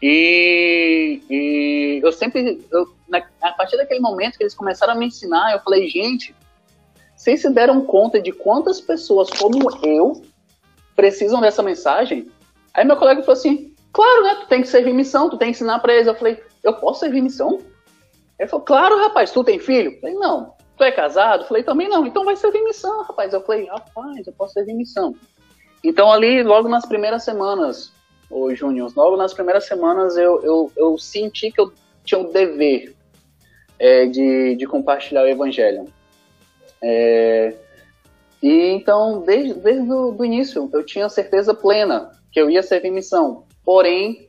E, 0.02 1.22
e 1.30 2.00
eu 2.02 2.12
sempre, 2.12 2.66
eu, 2.72 2.88
na, 3.08 3.22
a 3.42 3.52
partir 3.52 3.78
daquele 3.78 4.00
momento 4.00 4.38
que 4.38 4.44
eles 4.44 4.56
começaram 4.56 4.94
a 4.94 4.96
me 4.96 5.06
ensinar, 5.06 5.54
eu 5.54 5.60
falei, 5.60 5.88
gente, 5.88 6.34
vocês 7.16 7.42
se 7.42 7.50
deram 7.52 7.86
conta 7.86 8.20
de 8.20 8.32
quantas 8.32 8.82
pessoas 8.82 9.30
como 9.30 9.70
eu 9.86 10.24
precisam 10.96 11.40
dessa 11.40 11.62
mensagem? 11.62 12.28
Aí 12.74 12.84
meu 12.84 12.98
colega 12.98 13.22
falou 13.22 13.38
assim, 13.38 13.70
claro, 13.92 14.24
né, 14.24 14.36
tu 14.42 14.48
tem 14.48 14.62
que 14.62 14.68
servir 14.68 14.94
missão, 14.94 15.30
tu 15.30 15.38
tem 15.38 15.48
que 15.48 15.58
ensinar 15.58 15.80
pra 15.80 15.94
eles. 15.94 16.08
Eu 16.08 16.16
falei, 16.16 16.42
eu 16.64 16.74
posso 16.74 17.02
servir 17.02 17.22
missão? 17.22 17.60
Ele 18.38 18.50
falou, 18.50 18.66
claro, 18.66 18.98
rapaz, 18.98 19.32
tu 19.32 19.44
tem 19.44 19.60
filho? 19.60 19.92
Eu 19.92 20.00
falei, 20.00 20.16
não. 20.16 20.54
Tu 20.78 20.84
é 20.84 20.92
casado? 20.92 21.44
Eu 21.44 21.48
falei, 21.48 21.64
também 21.64 21.90
não. 21.90 22.06
Então 22.06 22.24
vai 22.24 22.36
servir 22.36 22.64
missão, 22.64 23.04
rapaz. 23.04 23.34
Eu 23.34 23.42
falei, 23.42 23.66
rapaz, 23.68 24.26
eu 24.26 24.34
posso 24.34 24.54
servir 24.54 24.74
missão. 24.74 25.14
Então 25.84 26.12
ali, 26.12 26.42
logo 26.44 26.70
nas 26.70 26.86
primeiras 26.86 27.24
semanas, 27.24 27.92
ô 28.30 28.54
Júnior, 28.54 28.92
logo 28.96 29.18
nas 29.18 29.34
primeiras 29.34 29.66
semanas 29.66 30.18
eu, 30.18 30.42
eu, 30.44 30.72
eu 30.76 30.98
senti 30.98 31.52
que 31.52 31.60
eu 31.60 31.74
tinha 32.04 32.20
o 32.20 32.32
dever 32.32 32.96
é, 33.78 34.06
de, 34.06 34.56
de 34.56 34.66
compartilhar 34.66 35.24
o 35.24 35.28
evangelho. 35.28 35.86
É, 36.82 37.56
e 38.42 38.70
então, 38.70 39.22
desde, 39.22 39.54
desde 39.54 39.92
o 39.92 40.12
do 40.12 40.24
início, 40.24 40.70
eu 40.74 40.86
tinha 40.86 41.10
certeza 41.10 41.54
plena 41.54 42.12
que 42.32 42.40
eu 42.40 42.50
ia 42.50 42.64
servir 42.64 42.92
missão. 42.92 43.46
Porém, 43.70 44.28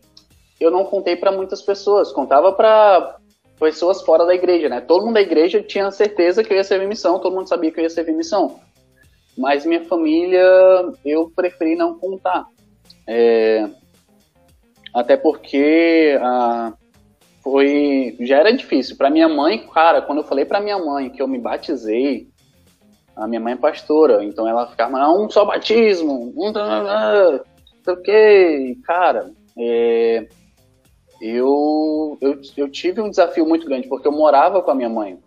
eu 0.61 0.71
não 0.71 0.85
contei 0.85 1.17
para 1.17 1.33
muitas 1.33 1.63
pessoas, 1.63 2.13
contava 2.13 2.53
para 2.53 3.17
pessoas 3.59 4.03
fora 4.03 4.27
da 4.27 4.35
igreja, 4.35 4.69
né? 4.69 4.83
Todo 4.83 5.07
mundo 5.07 5.15
da 5.15 5.23
igreja 5.23 5.63
tinha 5.63 5.91
certeza 5.91 6.45
que 6.45 6.53
eu 6.53 6.59
ia 6.59 6.63
servir 6.63 6.87
missão, 6.87 7.19
todo 7.19 7.35
mundo 7.35 7.49
sabia 7.49 7.73
que 7.73 7.81
eu 7.81 7.83
ia 7.83 7.89
servir 7.89 8.13
missão. 8.13 8.61
Mas 9.39 9.65
minha 9.65 9.83
família, 9.87 10.45
eu 11.07 11.33
preferi 11.35 11.75
não 11.75 11.99
contar. 11.99 12.49
É, 13.07 13.67
até 14.93 15.17
porque 15.17 16.19
ah, 16.21 16.75
foi 17.43 18.19
já 18.21 18.41
era 18.41 18.53
difícil. 18.53 18.95
Para 18.99 19.09
minha 19.09 19.27
mãe, 19.27 19.67
cara, 19.73 20.03
quando 20.03 20.19
eu 20.19 20.25
falei 20.25 20.45
para 20.45 20.61
minha 20.61 20.79
mãe 20.79 21.09
que 21.09 21.23
eu 21.23 21.27
me 21.27 21.39
batizei, 21.39 22.29
a 23.17 23.27
minha 23.27 23.41
mãe 23.41 23.55
é 23.55 23.57
pastora, 23.57 24.23
então 24.23 24.47
ela 24.47 24.67
ficava, 24.67 24.99
não, 24.99 25.25
um 25.25 25.31
só 25.31 25.47
batismo, 25.47 26.31
um 26.37 26.53
sei 27.85 27.95
o 27.95 28.03
que, 28.03 28.79
cara, 28.85 29.33
é, 29.59 30.29
eu, 31.21 32.17
eu, 32.21 32.41
eu 32.57 32.71
tive 32.71 33.01
um 33.01 33.11
desafio 33.11 33.47
muito 33.47 33.67
grande, 33.67 33.89
porque 33.89 34.09
eu 34.09 34.13
morava 34.13 34.63
com 34.63 34.71
a 34.71 34.75
minha 34.75 34.89
mãe. 34.89 35.19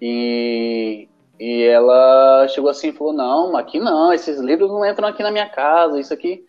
E, 0.00 1.08
e 1.38 1.62
ela 1.62 2.48
chegou 2.48 2.70
assim 2.70 2.88
e 2.88 2.92
falou, 2.92 3.12
não, 3.12 3.56
aqui 3.56 3.78
não, 3.78 4.12
esses 4.12 4.40
livros 4.40 4.70
não 4.70 4.84
entram 4.84 5.08
aqui 5.08 5.22
na 5.22 5.30
minha 5.30 5.48
casa, 5.48 6.00
isso 6.00 6.12
aqui 6.12 6.44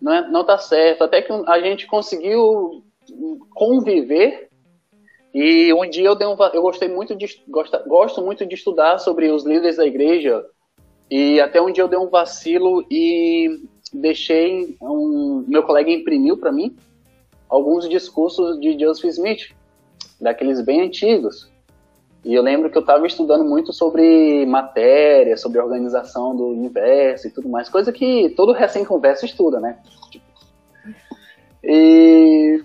não, 0.00 0.12
é, 0.12 0.28
não 0.28 0.44
tá 0.44 0.58
certo. 0.58 1.02
Até 1.02 1.22
que 1.22 1.32
a 1.32 1.60
gente 1.60 1.86
conseguiu 1.86 2.84
conviver 3.50 4.48
e 5.34 5.72
um 5.74 5.88
dia 5.88 6.06
eu, 6.06 6.14
dei 6.14 6.28
um, 6.28 6.36
eu 6.52 6.62
gostei 6.62 6.88
muito 6.88 7.16
de 7.16 7.26
gosto, 7.48 7.88
gosto 7.88 8.22
muito 8.22 8.46
de 8.46 8.54
estudar 8.54 8.98
sobre 8.98 9.30
os 9.30 9.44
líderes 9.44 9.76
da 9.76 9.84
igreja 9.84 10.44
e 11.10 11.40
até 11.40 11.60
um 11.60 11.72
dia 11.72 11.82
eu 11.82 11.88
dei 11.88 11.98
um 11.98 12.08
vacilo 12.08 12.86
e 12.88 13.66
deixei 13.94 14.76
um 14.80 15.44
meu 15.46 15.62
colega 15.62 15.90
imprimiu 15.90 16.36
para 16.36 16.50
mim 16.50 16.76
alguns 17.48 17.88
discursos 17.88 18.60
de 18.60 18.78
Joseph 18.78 19.04
Smith, 19.10 19.54
daqueles 20.20 20.60
bem 20.60 20.80
antigos. 20.80 21.48
E 22.24 22.34
eu 22.34 22.42
lembro 22.42 22.70
que 22.70 22.76
eu 22.76 22.80
estava 22.80 23.06
estudando 23.06 23.44
muito 23.44 23.72
sobre 23.72 24.44
matéria, 24.46 25.36
sobre 25.36 25.60
organização 25.60 26.34
do 26.34 26.48
universo 26.48 27.28
e 27.28 27.30
tudo 27.30 27.48
mais, 27.48 27.68
coisa 27.68 27.92
que 27.92 28.30
todo 28.30 28.52
recém-converso 28.52 29.26
estuda, 29.26 29.60
né? 29.60 29.78
E 31.62 32.64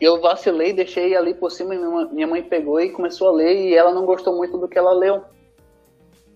eu 0.00 0.20
vacilei, 0.20 0.72
deixei 0.72 1.16
ali 1.16 1.34
por 1.34 1.50
cima, 1.50 1.74
minha 2.12 2.26
mãe 2.26 2.42
pegou 2.42 2.80
e 2.80 2.90
começou 2.90 3.28
a 3.28 3.32
ler, 3.32 3.56
e 3.56 3.74
ela 3.74 3.92
não 3.92 4.06
gostou 4.06 4.36
muito 4.36 4.56
do 4.56 4.68
que 4.68 4.78
ela 4.78 4.92
leu. 4.92 5.22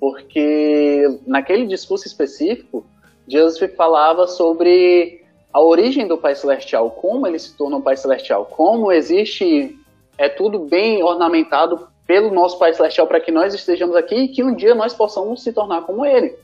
Porque 0.00 1.20
naquele 1.26 1.66
discurso 1.66 2.06
específico, 2.06 2.84
Joseph 3.28 3.74
falava 3.74 4.26
sobre 4.26 5.22
a 5.52 5.60
origem 5.60 6.06
do 6.06 6.18
Pai 6.18 6.34
Celestial, 6.34 6.90
como 6.90 7.26
ele 7.26 7.38
se 7.38 7.56
torna 7.56 7.76
um 7.76 7.82
Pai 7.82 7.96
Celestial, 7.96 8.46
como 8.46 8.90
existe, 8.90 9.76
é 10.16 10.28
tudo 10.28 10.60
bem 10.60 11.02
ornamentado 11.02 11.88
pelo 12.06 12.32
nosso 12.32 12.58
Pai 12.58 12.74
Celestial 12.74 13.06
para 13.06 13.20
que 13.20 13.30
nós 13.30 13.54
estejamos 13.54 13.94
aqui 13.96 14.14
e 14.14 14.28
que 14.28 14.42
um 14.42 14.54
dia 14.54 14.74
nós 14.74 14.94
possamos 14.94 15.42
se 15.42 15.52
tornar 15.52 15.82
como 15.82 16.04
Ele. 16.04 16.34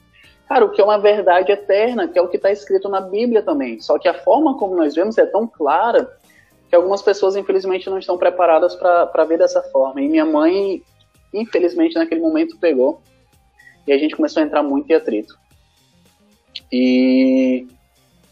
Cara, 0.48 0.64
o 0.64 0.70
que 0.70 0.80
é 0.80 0.84
uma 0.84 0.98
verdade 0.98 1.52
eterna, 1.52 2.08
que 2.08 2.18
é 2.18 2.22
o 2.22 2.28
que 2.28 2.36
está 2.36 2.50
escrito 2.50 2.88
na 2.88 3.02
Bíblia 3.02 3.42
também. 3.42 3.80
Só 3.80 3.98
que 3.98 4.08
a 4.08 4.14
forma 4.14 4.56
como 4.56 4.74
nós 4.74 4.94
vemos 4.94 5.18
é 5.18 5.26
tão 5.26 5.46
clara 5.46 6.10
que 6.70 6.74
algumas 6.74 7.02
pessoas, 7.02 7.36
infelizmente, 7.36 7.90
não 7.90 7.98
estão 7.98 8.16
preparadas 8.16 8.74
para 8.74 9.24
ver 9.24 9.36
dessa 9.36 9.62
forma. 9.64 10.00
E 10.00 10.08
minha 10.08 10.24
mãe, 10.24 10.82
infelizmente, 11.34 11.96
naquele 11.96 12.22
momento 12.22 12.58
pegou. 12.58 13.02
E 13.86 13.92
a 13.92 13.98
gente 13.98 14.16
começou 14.16 14.42
a 14.42 14.46
entrar 14.46 14.62
muito 14.62 14.90
em 14.90 14.94
atrito. 14.94 15.34
E, 16.72 17.66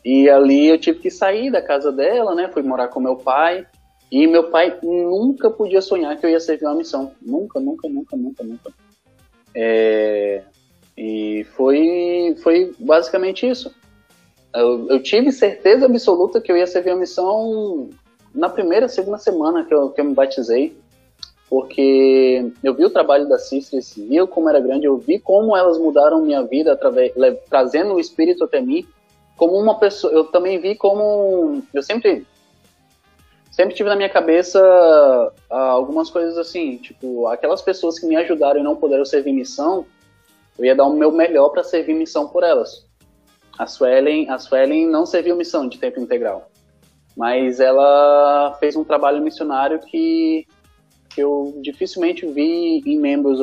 e 0.04 0.28
ali 0.28 0.68
eu 0.68 0.78
tive 0.78 0.98
que 1.00 1.10
sair 1.10 1.50
da 1.50 1.62
casa 1.62 1.90
dela, 1.90 2.34
né? 2.34 2.48
Fui 2.48 2.62
morar 2.62 2.88
com 2.88 3.00
meu 3.00 3.16
pai. 3.16 3.66
E 4.10 4.26
meu 4.26 4.50
pai 4.50 4.78
nunca 4.82 5.50
podia 5.50 5.80
sonhar 5.80 6.16
que 6.16 6.24
eu 6.24 6.30
ia 6.30 6.40
servir 6.40 6.66
uma 6.66 6.76
missão. 6.76 7.12
Nunca, 7.20 7.58
nunca, 7.58 7.88
nunca, 7.88 8.16
nunca, 8.16 8.44
nunca. 8.44 8.72
É, 9.54 10.42
e 10.96 11.44
foi, 11.56 12.36
foi 12.42 12.74
basicamente 12.78 13.48
isso. 13.48 13.74
Eu, 14.54 14.88
eu, 14.88 15.02
tive 15.02 15.32
certeza 15.32 15.86
absoluta 15.86 16.40
que 16.40 16.50
eu 16.50 16.56
ia 16.56 16.66
servir 16.66 16.90
a 16.90 16.96
missão 16.96 17.90
na 18.34 18.48
primeira, 18.48 18.88
segunda 18.88 19.18
semana 19.18 19.64
que 19.64 19.74
eu, 19.74 19.90
que 19.90 20.00
eu 20.00 20.04
me 20.04 20.14
batizei, 20.14 20.76
porque 21.48 22.52
eu 22.62 22.74
vi 22.74 22.84
o 22.84 22.90
trabalho 22.90 23.28
das 23.28 23.48
sisters, 23.48 23.94
vi 23.96 24.24
como 24.26 24.48
era 24.48 24.60
grande, 24.60 24.86
eu 24.86 24.98
vi 24.98 25.18
como 25.18 25.56
elas 25.56 25.78
mudaram 25.78 26.22
minha 26.22 26.42
vida 26.42 26.72
através, 26.72 27.12
trazendo 27.48 27.94
o 27.94 28.00
Espírito 28.00 28.44
até 28.44 28.60
mim, 28.60 28.86
como 29.36 29.56
uma 29.56 29.78
pessoa, 29.78 30.12
eu 30.12 30.24
também 30.24 30.58
vi 30.58 30.74
como, 30.74 31.62
eu 31.72 31.82
sempre, 31.82 32.26
sempre 33.50 33.74
tive 33.74 33.88
na 33.88 33.96
minha 33.96 34.08
cabeça 34.08 34.60
uh, 35.50 35.54
algumas 35.54 36.10
coisas 36.10 36.36
assim, 36.36 36.78
tipo, 36.78 37.28
aquelas 37.28 37.62
pessoas 37.62 37.98
que 37.98 38.06
me 38.06 38.16
ajudaram 38.16 38.60
e 38.60 38.64
não 38.64 38.74
puderam 38.74 39.04
servir 39.04 39.32
missão, 39.32 39.86
eu 40.58 40.64
ia 40.64 40.74
dar 40.74 40.84
o 40.84 40.94
meu 40.94 41.12
melhor 41.12 41.50
para 41.50 41.62
servir 41.62 41.94
missão 41.94 42.26
por 42.28 42.42
elas. 42.42 42.86
A 43.58 43.66
Suelen, 43.66 44.28
a 44.30 44.38
Suelen 44.38 44.86
não 44.86 45.06
serviu 45.06 45.36
missão 45.36 45.68
de 45.68 45.78
tempo 45.78 46.00
integral 46.00 46.50
mas 47.16 47.60
ela 47.60 48.54
fez 48.60 48.76
um 48.76 48.84
trabalho 48.84 49.22
missionário 49.22 49.78
que 49.78 50.46
eu 51.20 51.58
dificilmente 51.62 52.26
vi 52.26 52.82
em 52.84 52.98
membros 52.98 53.40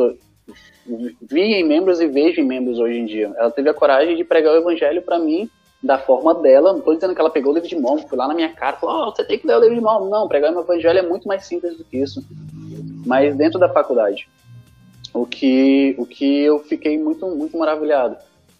vi 1.21 1.41
em 1.41 1.63
membros 1.63 2.01
e 2.01 2.07
vejo 2.07 2.41
em 2.41 2.45
membros 2.45 2.79
hoje 2.79 2.97
em 2.97 3.05
dia. 3.05 3.33
Ela 3.37 3.51
teve 3.51 3.69
a 3.69 3.73
coragem 3.73 4.15
de 4.15 4.23
pregar 4.23 4.53
o 4.53 4.57
evangelho 4.57 5.01
para 5.01 5.19
mim 5.19 5.49
da 5.81 5.97
forma 5.97 6.33
dela. 6.35 6.71
Não 6.71 6.79
estou 6.79 6.93
dizendo 6.93 7.13
que 7.13 7.21
ela 7.21 7.29
pegou 7.29 7.51
o 7.51 7.55
livro 7.55 7.69
de 7.69 7.79
mão, 7.79 7.97
foi 7.97 8.17
lá 8.17 8.27
na 8.27 8.33
minha 8.33 8.49
cara, 8.53 8.77
falou: 8.77 9.07
oh, 9.07 9.11
você 9.11 9.23
tem 9.23 9.39
que 9.39 9.47
ler 9.47 9.57
o 9.57 9.59
livro 9.61 9.75
de 9.75 9.81
mão. 9.81 10.09
Não, 10.09 10.27
pregar 10.27 10.53
o 10.53 10.59
evangelho 10.59 10.99
é 10.99 11.01
muito 11.01 11.27
mais 11.27 11.45
simples 11.45 11.77
do 11.77 11.83
que 11.83 11.97
isso. 11.97 12.23
Mas 13.05 13.35
dentro 13.35 13.59
da 13.59 13.69
faculdade, 13.69 14.27
o 15.13 15.25
que 15.25 15.95
o 15.97 16.05
que 16.05 16.41
eu 16.41 16.59
fiquei 16.59 16.97
muito 16.97 17.27
muito 17.27 17.57
maravilhado. 17.57 18.17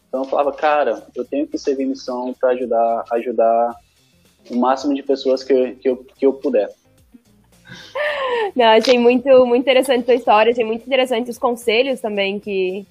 Então 0.07 0.21
eu 0.21 0.29
falava, 0.29 0.51
cara, 0.53 1.07
eu 1.15 1.25
tenho 1.25 1.47
que 1.47 1.57
servir 1.57 1.85
missão 1.85 2.33
para 2.39 2.49
ajudar 2.49 3.03
ajudar 3.11 3.75
o 4.49 4.55
máximo 4.55 4.93
de 4.93 5.01
pessoas 5.01 5.43
que 5.43 5.75
que 5.75 5.89
eu, 5.89 5.97
que 5.97 6.25
eu 6.25 6.33
puder. 6.33 6.69
Não, 8.55 8.65
achei 8.65 8.97
muito, 8.97 9.45
muito 9.45 9.61
interessante 9.61 10.05
tua 10.05 10.15
história, 10.15 10.51
achei 10.51 10.63
muito 10.63 10.85
interessante 10.85 11.29
os 11.29 11.37
conselhos 11.37 11.99
também 11.99 12.39
que, 12.39 12.85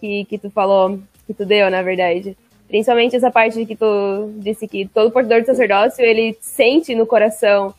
que, 0.00 0.24
que 0.24 0.38
tu 0.38 0.50
falou, 0.50 0.98
que 1.26 1.34
tu 1.34 1.44
deu, 1.44 1.70
na 1.70 1.82
verdade. 1.82 2.36
Principalmente 2.68 3.14
essa 3.14 3.30
parte 3.30 3.64
que 3.64 3.76
tu 3.76 4.30
disse 4.36 4.66
que 4.66 4.86
todo 4.86 5.12
portador 5.12 5.40
de 5.40 5.46
sacerdócio, 5.46 6.04
ele 6.04 6.36
sente 6.40 6.94
no 6.94 7.06
coração 7.06 7.72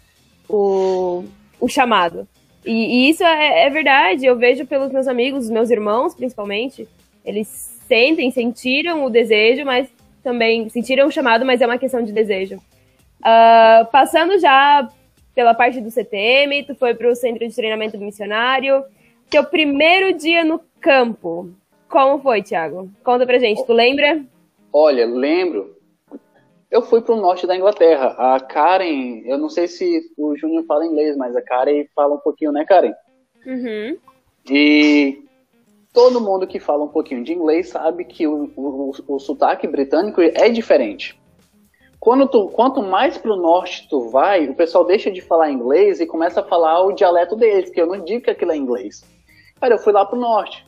o, 0.47 1.25
o 1.59 1.67
chamado. 1.67 2.27
E, 2.65 2.71
e 2.71 3.09
isso 3.09 3.23
é, 3.23 3.65
é, 3.65 3.69
verdade, 3.69 4.25
eu 4.25 4.37
vejo 4.37 4.65
pelos 4.65 4.91
meus 4.91 5.07
amigos, 5.07 5.49
meus 5.49 5.69
irmãos, 5.69 6.13
principalmente, 6.13 6.87
eles 7.23 7.47
sentem, 7.87 8.31
sentiram 8.31 9.05
o 9.05 9.09
desejo, 9.09 9.65
mas 9.65 9.87
também 10.23 10.67
sentiram 10.69 11.07
o 11.07 11.11
chamado, 11.11 11.45
mas 11.45 11.61
é 11.61 11.65
uma 11.65 11.77
questão 11.77 12.03
de 12.03 12.11
desejo. 12.11 12.55
Uh, 13.19 13.85
passando 13.91 14.39
já 14.39 14.89
pela 15.37 15.53
parte 15.53 15.79
do 15.79 15.91
CTM, 15.91 16.63
tu 16.63 16.73
foi 16.73 16.95
para 16.95 17.07
o 17.07 17.15
Centro 17.15 17.47
de 17.47 17.53
Treinamento 17.53 17.95
Missionário. 17.99 18.83
Teu 19.29 19.43
primeiro 19.43 20.17
dia 20.17 20.43
no 20.43 20.59
campo, 20.81 21.51
como 21.87 22.19
foi, 22.19 22.41
Thiago? 22.41 22.89
Conta 23.03 23.23
pra 23.23 23.37
gente, 23.37 23.63
tu 23.63 23.71
lembra? 23.71 24.25
Olha, 24.73 25.05
lembro. 25.05 25.77
Eu 26.71 26.81
fui 26.81 27.01
para 27.01 27.13
o 27.13 27.21
norte 27.21 27.45
da 27.45 27.55
Inglaterra. 27.55 28.15
A 28.17 28.39
Karen, 28.39 29.21
eu 29.25 29.37
não 29.37 29.47
sei 29.47 29.67
se 29.67 30.11
o 30.17 30.35
Júnior 30.35 30.65
fala 30.65 30.87
inglês, 30.87 31.15
mas 31.15 31.35
a 31.35 31.41
Karen 31.43 31.85
fala 31.95 32.15
um 32.15 32.19
pouquinho, 32.19 32.51
né, 32.51 32.65
Karen? 32.65 32.95
Uhum. 33.45 33.95
E 34.49 35.23
todo 35.93 36.19
mundo 36.19 36.47
que 36.47 36.59
fala 36.59 36.83
um 36.83 36.89
pouquinho 36.89 37.23
de 37.23 37.31
inglês 37.31 37.69
sabe 37.69 38.05
que 38.05 38.25
o, 38.25 38.51
o, 38.55 38.91
o 39.07 39.19
sotaque 39.19 39.67
britânico 39.67 40.19
é 40.19 40.49
diferente. 40.49 41.15
Quando 41.99 42.27
tu, 42.27 42.49
quanto 42.49 42.81
mais 42.81 43.17
pro 43.17 43.35
norte 43.35 43.87
tu 43.89 44.09
vai, 44.09 44.47
o 44.47 44.55
pessoal 44.55 44.85
deixa 44.85 45.11
de 45.11 45.21
falar 45.21 45.51
inglês 45.51 45.99
e 45.99 46.05
começa 46.05 46.41
a 46.41 46.43
falar 46.43 46.83
o 46.83 46.93
dialeto 46.93 47.35
deles, 47.35 47.69
que 47.69 47.81
eu 47.81 47.87
não 47.87 48.03
digo 48.03 48.23
que 48.23 48.29
aquilo 48.29 48.51
é 48.51 48.57
inglês. 48.57 49.03
Cara, 49.59 49.73
eu 49.73 49.79
fui 49.79 49.91
lá 49.91 50.05
pro 50.05 50.19
norte. 50.19 50.65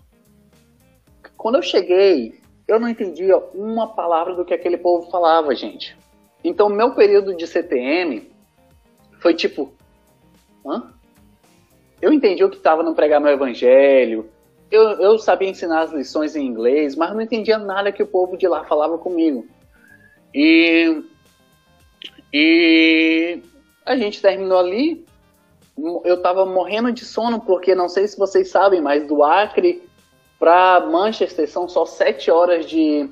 Quando 1.38 1.56
eu 1.56 1.62
cheguei, 1.62 2.40
eu 2.68 2.80
não 2.80 2.90
entendia 2.90 3.38
uma 3.54 3.88
palavra 3.88 4.36
do 4.36 4.44
que 4.44 4.54
aquele 4.54 4.78
povo 4.78 5.10
falava, 5.10 5.56
gente. 5.56 5.96
Então, 6.44 6.68
meu 6.68 6.96
período 6.96 7.36
de 7.36 7.46
CTM 7.46 8.30
foi 9.20 9.34
tipo, 9.34 9.72
hã? 10.66 10.92
Eu 12.02 12.12
entendi 12.12 12.44
o 12.44 12.50
que 12.50 12.58
estava 12.58 12.82
no 12.82 12.96
pregar 12.96 13.20
meu 13.20 13.32
evangelho, 13.32 14.30
eu, 14.72 14.84
eu 15.02 15.18
sabia 15.18 15.50
ensinar 15.50 15.82
as 15.82 15.92
lições 15.92 16.36
em 16.36 16.46
inglês, 16.46 16.96
mas 16.96 17.12
não 17.14 17.22
entendia 17.22 17.58
nada 17.58 17.92
que 17.92 18.04
o 18.04 18.08
povo 18.08 18.38
de 18.38 18.48
lá 18.48 18.64
falava 18.66 18.98
comigo. 18.98 19.48
E 20.34 21.04
e 22.34 23.42
a 23.86 23.96
gente 23.96 24.22
terminou 24.22 24.60
ali. 24.60 25.06
Eu 26.04 26.22
tava 26.22 26.46
morrendo 26.46 26.92
de 26.92 27.06
sono, 27.06 27.40
porque 27.40 27.74
não 27.74 27.88
sei 27.88 28.08
se 28.08 28.18
vocês 28.18 28.50
sabem, 28.50 28.82
mas 28.82 29.08
do 29.08 29.24
Acre 29.24 29.82
para 30.38 30.80
Manchester 30.82 31.50
são 31.50 31.68
só 31.68 31.86
sete 31.86 32.30
horas 32.30 32.66
de, 32.66 33.10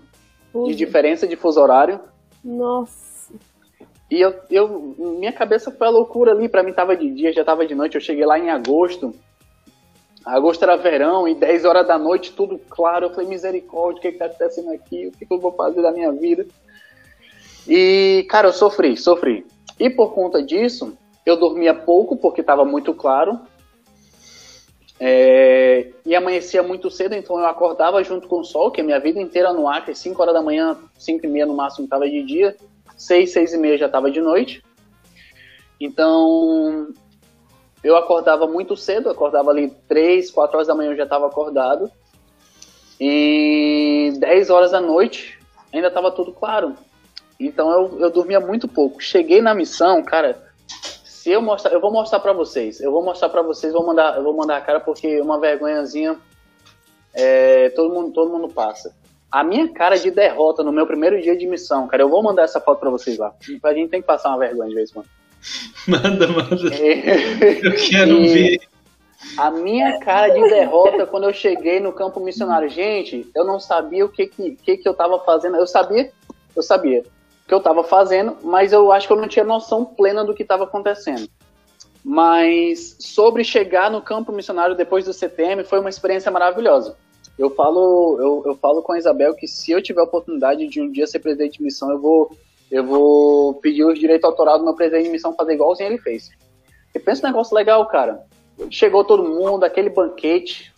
de 0.65 0.75
diferença 0.75 1.25
de 1.25 1.35
fuso 1.35 1.61
horário. 1.61 1.99
Nossa. 2.43 3.33
E 4.09 4.21
eu, 4.21 4.33
eu, 4.49 4.95
minha 4.97 5.33
cabeça 5.33 5.71
foi 5.71 5.87
a 5.87 5.91
loucura 5.91 6.31
ali. 6.31 6.47
Para 6.47 6.63
mim 6.63 6.73
tava 6.73 6.95
de 6.95 7.09
dia, 7.09 7.33
já 7.33 7.43
tava 7.43 7.65
de 7.65 7.75
noite. 7.75 7.95
Eu 7.95 8.01
cheguei 8.01 8.25
lá 8.25 8.37
em 8.37 8.49
agosto. 8.49 9.13
Agosto 10.25 10.63
era 10.63 10.75
verão 10.75 11.25
e 11.27 11.33
10 11.33 11.63
horas 11.63 11.87
da 11.87 11.97
noite, 11.97 12.33
tudo 12.33 12.59
claro. 12.69 13.05
Eu 13.05 13.09
falei, 13.11 13.29
misericórdia, 13.29 13.99
o 13.99 14.01
que, 14.01 14.11
que 14.11 14.17
tá 14.17 14.25
acontecendo 14.25 14.71
aqui? 14.71 15.07
O 15.07 15.11
que, 15.11 15.25
que 15.25 15.33
eu 15.33 15.39
vou 15.39 15.53
fazer 15.53 15.81
da 15.81 15.91
minha 15.91 16.11
vida? 16.11 16.45
E, 17.67 18.25
cara, 18.29 18.47
eu 18.47 18.53
sofri, 18.53 18.95
sofri. 18.95 19.45
E 19.79 19.89
por 19.89 20.13
conta 20.13 20.41
disso, 20.41 20.97
eu 21.25 21.35
dormia 21.35 21.73
pouco, 21.73 22.15
porque 22.15 22.41
estava 22.41 22.63
muito 22.63 22.93
claro. 22.93 23.39
É, 24.99 25.91
e 26.05 26.15
amanhecia 26.15 26.63
muito 26.63 26.89
cedo, 26.89 27.13
então 27.13 27.37
eu 27.37 27.45
acordava 27.45 28.03
junto 28.03 28.27
com 28.27 28.39
o 28.39 28.43
sol, 28.43 28.71
que 28.71 28.81
a 28.81 28.83
minha 28.83 28.99
vida 28.99 29.21
inteira 29.21 29.53
no 29.53 29.69
Acre, 29.69 29.93
5 29.93 30.19
horas 30.19 30.33
da 30.33 30.41
manhã, 30.41 30.75
5 30.97 31.23
e 31.23 31.29
meia 31.29 31.45
no 31.45 31.53
máximo 31.53 31.83
estava 31.83 32.09
de 32.09 32.23
dia, 32.23 32.55
6, 32.97 33.31
6 33.31 33.53
e 33.53 33.57
meia 33.57 33.77
já 33.77 33.85
estava 33.85 34.09
de 34.09 34.19
noite. 34.19 34.63
Então, 35.79 36.87
eu 37.83 37.95
acordava 37.95 38.47
muito 38.47 38.75
cedo, 38.75 39.09
acordava 39.09 39.51
ali 39.51 39.69
3, 39.87 40.31
4 40.31 40.57
horas 40.57 40.67
da 40.67 40.73
manhã 40.73 40.91
eu 40.91 40.97
já 40.97 41.03
estava 41.03 41.27
acordado. 41.27 41.91
E 42.99 44.13
10 44.17 44.49
horas 44.49 44.71
da 44.71 44.81
noite 44.81 45.37
ainda 45.71 45.89
estava 45.89 46.09
tudo 46.09 46.31
claro. 46.31 46.75
Então 47.39 47.71
eu, 47.71 47.99
eu 47.99 48.09
dormia 48.09 48.39
muito 48.39 48.67
pouco. 48.67 49.01
Cheguei 49.01 49.41
na 49.41 49.53
missão, 49.53 50.03
cara. 50.03 50.41
Se 51.03 51.31
eu 51.31 51.41
mostrar, 51.41 51.71
eu 51.71 51.81
vou 51.81 51.91
mostrar 51.91 52.19
para 52.19 52.33
vocês. 52.33 52.79
Eu 52.79 52.91
vou 52.91 53.03
mostrar 53.03 53.29
para 53.29 53.41
vocês, 53.41 53.73
vou 53.73 53.85
mandar, 53.85 54.17
eu 54.17 54.23
vou 54.23 54.35
mandar 54.35 54.57
a 54.57 54.61
cara 54.61 54.79
porque 54.79 55.19
uma 55.21 55.39
vergonhazinha 55.39 56.17
é, 57.13 57.69
todo 57.69 57.93
mundo, 57.93 58.11
todo 58.11 58.31
mundo 58.31 58.47
passa. 58.47 58.95
A 59.29 59.43
minha 59.43 59.71
cara 59.73 59.97
de 59.97 60.09
derrota 60.09 60.63
no 60.63 60.71
meu 60.71 60.87
primeiro 60.87 61.21
dia 61.21 61.35
de 61.35 61.45
missão, 61.45 61.87
cara, 61.87 62.01
eu 62.01 62.09
vou 62.09 62.23
mandar 62.23 62.43
essa 62.43 62.61
foto 62.61 62.79
para 62.79 62.89
vocês 62.89 63.17
lá. 63.17 63.33
A 63.63 63.73
gente 63.73 63.89
tem 63.89 64.01
que 64.01 64.07
passar 64.07 64.29
uma 64.29 64.37
vergonha 64.37 64.69
de 64.69 64.75
vez 64.75 64.89
em 64.89 64.93
quando. 64.93 65.07
Manda, 65.87 66.27
manda. 66.27 66.75
É, 66.75 67.65
eu 67.65 67.75
quero 67.75 68.21
ver. 68.21 68.59
A 69.37 69.51
minha 69.51 69.99
cara 69.99 70.29
de 70.29 70.41
derrota 70.49 71.05
quando 71.05 71.25
eu 71.25 71.33
cheguei 71.33 71.79
no 71.79 71.93
campo 71.93 72.19
missionário. 72.19 72.69
Gente, 72.69 73.29
eu 73.35 73.45
não 73.45 73.59
sabia 73.59 74.05
o 74.05 74.09
que, 74.09 74.27
que, 74.27 74.55
que, 74.55 74.77
que 74.77 74.89
eu 74.89 74.93
tava 74.93 75.19
fazendo. 75.19 75.55
Eu 75.55 75.67
sabia, 75.67 76.11
eu 76.55 76.63
sabia 76.63 77.03
que 77.47 77.53
eu 77.53 77.59
estava 77.59 77.83
fazendo, 77.83 78.37
mas 78.43 78.73
eu 78.73 78.91
acho 78.91 79.07
que 79.07 79.13
eu 79.13 79.17
não 79.17 79.27
tinha 79.27 79.45
noção 79.45 79.85
plena 79.85 80.25
do 80.25 80.33
que 80.33 80.43
estava 80.43 80.65
acontecendo. 80.65 81.29
Mas 82.03 82.97
sobre 82.99 83.43
chegar 83.43 83.89
no 83.89 84.01
campo 84.01 84.31
missionário 84.31 84.75
depois 84.75 85.05
do 85.05 85.13
CTM 85.13 85.63
foi 85.63 85.79
uma 85.79 85.89
experiência 85.89 86.29
maravilhosa. 86.29 86.97
Eu 87.37 87.49
falo, 87.51 88.17
eu, 88.19 88.43
eu 88.47 88.55
falo 88.55 88.81
com 88.81 88.91
a 88.91 88.97
Isabel 88.97 89.33
que 89.33 89.47
se 89.47 89.71
eu 89.71 89.81
tiver 89.81 90.01
a 90.01 90.05
oportunidade 90.05 90.67
de 90.67 90.81
um 90.81 90.91
dia 90.91 91.07
ser 91.07 91.19
presidente 91.19 91.59
de 91.59 91.63
missão, 91.63 91.91
eu 91.91 91.99
vou, 91.99 92.31
eu 92.69 92.83
vou 92.83 93.53
pedir 93.55 93.85
os 93.85 93.97
direitos 93.97 94.25
autorais 94.25 94.59
do 94.59 94.65
meu 94.65 94.73
presidente 94.73 95.05
de 95.05 95.11
missão 95.11 95.33
fazer 95.33 95.53
igualzinho 95.53 95.89
ele 95.89 95.99
fez. 95.99 96.29
E 96.93 96.99
pensa 96.99 97.25
um 97.25 97.29
negócio 97.29 97.55
legal, 97.55 97.85
cara. 97.87 98.23
Chegou 98.71 99.03
todo 99.03 99.23
mundo, 99.23 99.63
aquele 99.63 99.89
banquete, 99.89 100.73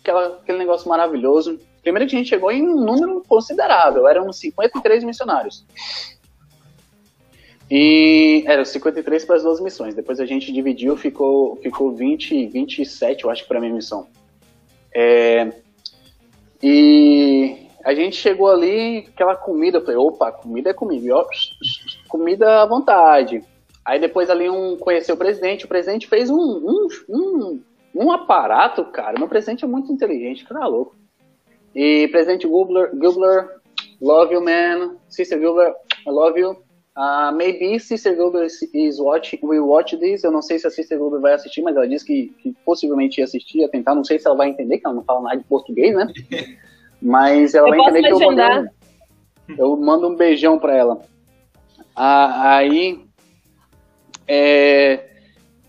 aquela, 0.00 0.26
aquele 0.26 0.58
negócio 0.58 0.88
maravilhoso. 0.88 1.58
Primeiro 1.82 2.08
que 2.08 2.14
a 2.14 2.18
gente 2.18 2.28
chegou 2.28 2.50
em 2.50 2.62
um 2.62 2.76
número 2.76 3.22
considerável, 3.26 4.06
eram 4.06 4.32
53 4.32 5.04
missionários. 5.04 5.66
E 7.70 8.44
eram 8.46 8.64
53 8.64 9.24
para 9.24 9.36
as 9.36 9.42
duas 9.42 9.60
missões. 9.60 9.94
Depois 9.94 10.20
a 10.20 10.26
gente 10.26 10.52
dividiu, 10.52 10.96
ficou, 10.96 11.56
ficou 11.56 11.92
20, 11.92 12.46
27, 12.46 13.24
eu 13.24 13.30
acho, 13.30 13.46
para 13.48 13.58
a 13.58 13.60
minha 13.60 13.74
missão. 13.74 14.06
É, 14.94 15.52
e 16.62 17.66
a 17.84 17.92
gente 17.94 18.16
chegou 18.16 18.48
ali, 18.48 19.08
aquela 19.12 19.34
comida, 19.34 19.78
eu 19.78 19.82
falei, 19.82 19.96
opa, 19.96 20.30
comida 20.30 20.70
é 20.70 20.74
comida, 20.74 21.06
e, 21.06 21.10
ó, 21.10 21.26
comida 22.08 22.62
à 22.62 22.66
vontade. 22.66 23.42
Aí 23.84 23.98
depois 23.98 24.30
ali 24.30 24.48
um 24.48 24.76
conheceu 24.76 25.16
o 25.16 25.18
presidente, 25.18 25.64
o 25.64 25.68
presidente 25.68 26.06
fez 26.06 26.30
um, 26.30 26.36
um, 26.36 26.88
um, 27.08 27.62
um 27.94 28.12
aparato, 28.12 28.84
cara. 28.84 29.18
Meu 29.18 29.26
presidente 29.26 29.64
é 29.64 29.68
muito 29.68 29.90
inteligente, 29.90 30.44
cara 30.44 30.66
louco. 30.66 30.94
E 31.74 32.08
presidente 32.08 32.46
Gubler, 32.46 32.90
Gubler, 32.94 33.48
love 34.00 34.32
you 34.34 34.42
man. 34.42 34.96
Sister 35.08 35.38
Gubler, 35.38 35.72
I 36.06 36.10
love 36.10 36.38
you. 36.38 36.56
Uh, 36.94 37.32
maybe 37.34 37.78
Sister 37.78 38.14
Gubler 38.14 38.46
is 38.74 39.00
watching, 39.00 39.38
will 39.42 39.66
watch 39.66 39.96
this. 39.96 40.22
Eu 40.24 40.30
não 40.30 40.42
sei 40.42 40.58
se 40.58 40.66
a 40.66 40.70
Sister 40.70 40.98
Gubler 40.98 41.20
vai 41.22 41.32
assistir, 41.32 41.62
mas 41.62 41.74
ela 41.74 41.88
disse 41.88 42.04
que, 42.04 42.28
que 42.42 42.52
possivelmente 42.66 43.18
ia 43.18 43.24
assistir, 43.24 43.60
ia 43.60 43.68
tentar. 43.70 43.94
Não 43.94 44.04
sei 44.04 44.18
se 44.18 44.26
ela 44.26 44.36
vai 44.36 44.48
entender, 44.50 44.78
que 44.78 44.86
ela 44.86 44.94
não 44.96 45.04
fala 45.04 45.22
nada 45.22 45.36
de 45.38 45.44
português, 45.44 45.94
né? 45.94 46.06
Mas 47.00 47.52
ela 47.54 47.66
Eu 47.68 47.70
vai 47.70 47.80
entender 47.80 48.02
que 48.08 48.12
eu 48.12 48.20
mando, 48.20 48.42
um, 49.48 49.54
eu 49.58 49.76
mando 49.76 50.08
um 50.08 50.14
beijão 50.14 50.56
pra 50.56 50.76
ela. 50.76 51.00
Ah, 51.96 52.56
aí 52.58 53.00
é, 54.28 55.04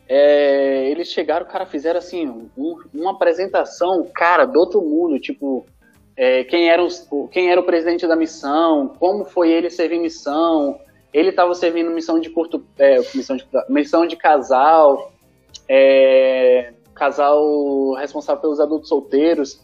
é, 0.08 0.89
eles 0.91 1.08
chegaram, 1.08 1.45
cara, 1.45 1.66
fizeram 1.66 1.97
assim, 1.97 2.28
um- 2.56 2.80
uma 2.93 3.12
apresentação, 3.12 4.08
cara, 4.14 4.45
do 4.45 4.60
outro 4.60 4.82
mundo, 4.82 5.20
tipo, 5.20 5.66
é, 6.16 6.43
quem, 6.43 6.70
era 6.70 6.84
os- 6.84 7.07
o, 7.11 7.28
quem 7.28 7.51
era 7.51 7.59
o 7.59 7.64
presidente 7.64 8.07
da 8.07 8.16
missão, 8.16 8.89
como 8.99 9.26
foi 9.26 9.51
ele 9.51 9.70
servir 9.70 9.99
missão, 9.99 10.80
ele 11.14 11.30
estava 11.30 11.53
servindo 11.53 11.91
missão 11.91 12.20
de 12.20 12.30
curto, 12.30 12.64
é, 12.78 12.99
missão, 13.16 13.36
de, 13.36 13.47
missão 13.70 14.05
de 14.05 14.16
casal, 14.16 15.11
é, 15.68 16.74
casal 16.93 17.93
responsável 17.93 18.41
pelos 18.41 18.59
adultos 18.59 18.89
solteiros. 18.89 19.61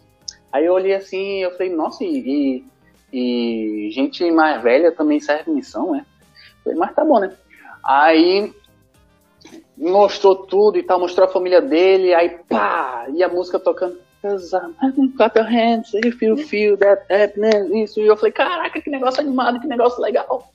Aí 0.51 0.65
eu 0.65 0.73
olhei 0.73 0.93
assim, 0.93 1.43
eu 1.43 1.51
falei, 1.51 1.73
nossa, 1.73 2.03
e, 2.03 2.63
e, 3.11 3.87
e 3.87 3.91
gente 3.91 4.29
mais 4.31 4.61
velha 4.61 4.91
também 4.91 5.19
serve 5.19 5.51
missão, 5.51 5.91
né? 5.91 6.05
Falei, 6.63 6.77
mas 6.77 6.93
tá 6.93 7.03
bom, 7.05 7.19
né? 7.19 7.35
Aí 7.83 8.53
mostrou 9.77 10.35
tudo 10.35 10.77
e 10.77 10.83
tal, 10.83 10.99
mostrou 10.99 11.27
a 11.27 11.31
família 11.31 11.61
dele, 11.61 12.13
aí 12.13 12.29
pá, 12.49 13.05
e 13.13 13.23
a 13.23 13.29
música 13.29 13.57
tocando. 13.59 13.97
Cause 14.21 14.53
I'm 14.53 15.13
clap 15.15 15.37
your 15.37 15.45
hands 15.45 15.91
if 15.93 16.21
you 16.21 16.35
feel 16.35 16.75
that 16.77 17.05
happiness, 17.09 17.69
isso. 17.71 18.01
E 18.01 18.07
eu 18.07 18.17
falei, 18.17 18.33
caraca, 18.33 18.81
que 18.81 18.89
negócio 18.89 19.21
animado, 19.21 19.61
que 19.61 19.67
negócio 19.67 20.01
legal. 20.01 20.51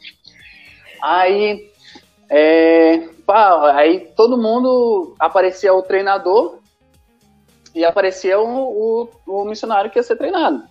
Aí, 1.03 1.71
é, 2.29 3.09
pá, 3.27 3.73
aí 3.75 4.13
todo 4.15 4.37
mundo 4.37 5.15
aparecia 5.19 5.73
o 5.73 5.83
treinador 5.83 6.59
e 7.75 7.85
aparecia 7.85 8.39
o, 8.39 9.09
o, 9.27 9.41
o 9.41 9.45
missionário 9.47 9.91
que 9.91 9.99
ia 9.99 10.03
ser 10.03 10.17
treinado. 10.17 10.63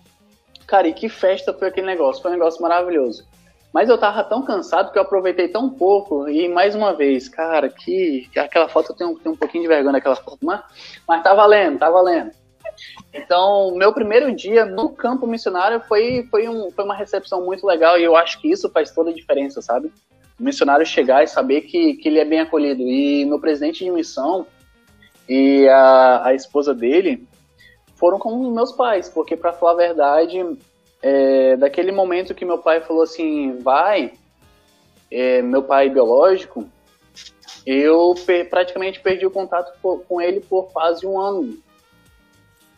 Cara, 0.64 0.86
e 0.86 0.94
que 0.94 1.08
festa 1.08 1.52
foi 1.52 1.68
aquele 1.68 1.88
negócio, 1.88 2.22
foi 2.22 2.30
um 2.30 2.34
negócio 2.34 2.62
maravilhoso. 2.62 3.26
Mas 3.72 3.88
eu 3.88 3.98
tava 3.98 4.22
tão 4.22 4.40
cansado 4.42 4.92
que 4.92 4.98
eu 4.98 5.02
aproveitei 5.02 5.48
tão 5.48 5.68
pouco. 5.68 6.28
E 6.28 6.48
mais 6.48 6.76
uma 6.76 6.94
vez, 6.94 7.28
cara, 7.28 7.68
que, 7.68 8.28
que 8.32 8.38
aquela 8.38 8.68
foto 8.68 8.92
eu 8.92 8.96
tenho 8.96 9.32
um 9.34 9.36
pouquinho 9.36 9.62
de 9.62 9.68
vergonha 9.68 9.94
daquela 9.94 10.14
foto, 10.14 10.38
mas, 10.42 10.62
mas 11.08 11.24
tá 11.24 11.34
valendo, 11.34 11.80
tá 11.80 11.90
valendo. 11.90 12.30
Então, 13.12 13.74
meu 13.76 13.92
primeiro 13.92 14.34
dia 14.34 14.64
no 14.64 14.90
campo 14.90 15.26
missionário 15.26 15.80
foi, 15.80 16.26
foi, 16.30 16.48
um, 16.48 16.70
foi 16.70 16.84
uma 16.84 16.94
recepção 16.94 17.44
muito 17.44 17.66
legal 17.66 17.98
e 17.98 18.04
eu 18.04 18.16
acho 18.16 18.40
que 18.40 18.50
isso 18.50 18.68
faz 18.70 18.90
toda 18.90 19.10
a 19.10 19.14
diferença, 19.14 19.62
sabe? 19.62 19.92
O 20.38 20.42
missionário 20.42 20.84
chegar 20.84 21.22
e 21.22 21.28
saber 21.28 21.62
que, 21.62 21.94
que 21.94 22.08
ele 22.08 22.18
é 22.18 22.24
bem 22.24 22.40
acolhido. 22.40 22.82
E 22.82 23.24
meu 23.24 23.38
presidente 23.38 23.84
de 23.84 23.90
missão 23.90 24.46
e 25.28 25.68
a, 25.68 26.26
a 26.26 26.34
esposa 26.34 26.74
dele 26.74 27.26
foram 27.94 28.18
como 28.18 28.50
meus 28.50 28.72
pais, 28.72 29.08
porque, 29.08 29.36
para 29.36 29.52
falar 29.52 29.72
a 29.72 29.86
verdade, 29.86 30.44
é, 31.00 31.56
daquele 31.56 31.92
momento 31.92 32.34
que 32.34 32.44
meu 32.44 32.58
pai 32.58 32.80
falou 32.80 33.02
assim, 33.02 33.58
vai, 33.58 34.12
é, 35.10 35.40
meu 35.40 35.62
pai 35.62 35.88
biológico, 35.88 36.68
eu 37.64 38.14
per- 38.26 38.50
praticamente 38.50 39.00
perdi 39.00 39.24
o 39.24 39.30
contato 39.30 39.72
com 39.80 40.20
ele 40.20 40.40
por 40.40 40.72
quase 40.72 41.06
um 41.06 41.18
ano. 41.18 41.56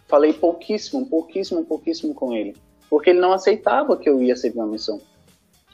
Falei 0.08 0.32
pouquíssimo, 0.32 1.06
pouquíssimo, 1.06 1.64
pouquíssimo 1.64 2.14
com 2.14 2.32
ele, 2.32 2.54
porque 2.88 3.10
ele 3.10 3.20
não 3.20 3.32
aceitava 3.32 3.96
que 3.96 4.08
eu 4.08 4.22
ia 4.22 4.36
servir 4.36 4.58
uma 4.58 4.66
missão. 4.66 5.00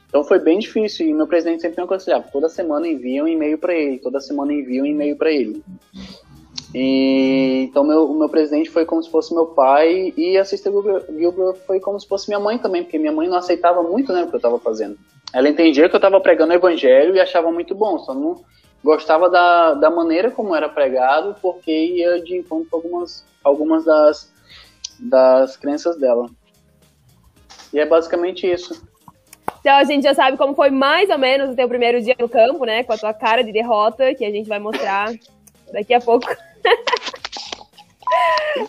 Então 0.07 0.23
foi 0.23 0.39
bem 0.39 0.59
difícil 0.59 1.07
e 1.07 1.13
meu 1.13 1.27
presidente 1.27 1.61
sempre 1.61 1.77
me 1.77 1.85
aconselhava, 1.85 2.27
toda 2.31 2.47
semana 2.47 2.87
envia 2.87 3.23
um 3.23 3.27
e-mail 3.27 3.57
para 3.57 3.73
ele, 3.73 3.97
toda 3.97 4.19
semana 4.19 4.53
envia 4.53 4.81
um 4.83 4.85
e-mail 4.85 5.15
para 5.15 5.31
ele. 5.31 5.63
E, 6.73 7.67
então 7.69 7.83
meu, 7.83 8.05
o 8.05 8.17
meu 8.17 8.29
presidente 8.29 8.69
foi 8.69 8.85
como 8.85 9.01
se 9.01 9.09
fosse 9.09 9.33
meu 9.33 9.47
pai 9.47 10.13
e 10.17 10.37
a 10.37 10.45
Sister 10.45 10.73
Gilbert, 11.15 11.55
foi 11.67 11.79
como 11.79 11.99
se 11.99 12.07
fosse 12.07 12.27
minha 12.27 12.39
mãe 12.39 12.57
também, 12.57 12.83
porque 12.83 12.97
minha 12.97 13.11
mãe 13.11 13.27
não 13.27 13.37
aceitava 13.37 13.83
muito 13.83 14.11
né, 14.11 14.23
o 14.23 14.27
que 14.27 14.35
eu 14.35 14.37
estava 14.37 14.59
fazendo. 14.59 14.97
Ela 15.31 15.49
entendia 15.49 15.87
que 15.87 15.95
eu 15.95 15.99
estava 15.99 16.19
pregando 16.19 16.53
o 16.53 16.55
evangelho 16.55 17.15
e 17.15 17.19
achava 17.19 17.51
muito 17.51 17.75
bom, 17.75 17.99
só 17.99 18.13
não 18.13 18.43
gostava 18.83 19.29
da, 19.29 19.73
da 19.75 19.89
maneira 19.89 20.29
como 20.29 20.55
era 20.55 20.67
pregado, 20.67 21.35
porque 21.41 21.71
ia 21.71 22.21
de 22.21 22.37
encontro 22.37 22.69
com 22.69 22.77
algumas, 22.77 23.25
algumas 23.43 23.85
das, 23.85 24.31
das 24.99 25.55
crenças 25.55 25.97
dela. 25.97 26.29
E 27.71 27.79
é 27.79 27.85
basicamente 27.85 28.45
isso. 28.45 28.85
Então 29.61 29.75
a 29.75 29.83
gente 29.85 30.03
já 30.03 30.13
sabe 30.13 30.37
como 30.37 30.53
foi 30.53 30.69
mais 30.69 31.09
ou 31.09 31.17
menos 31.17 31.51
o 31.51 31.55
teu 31.55 31.69
primeiro 31.69 32.01
dia 32.01 32.15
no 32.19 32.27
campo, 32.27 32.65
né? 32.65 32.83
Com 32.83 32.93
a 32.93 32.97
tua 32.97 33.13
cara 33.13 33.43
de 33.43 33.53
derrota, 33.53 34.13
que 34.13 34.25
a 34.25 34.31
gente 34.31 34.49
vai 34.49 34.59
mostrar 34.59 35.13
daqui 35.71 35.93
a 35.93 36.01
pouco. 36.01 36.27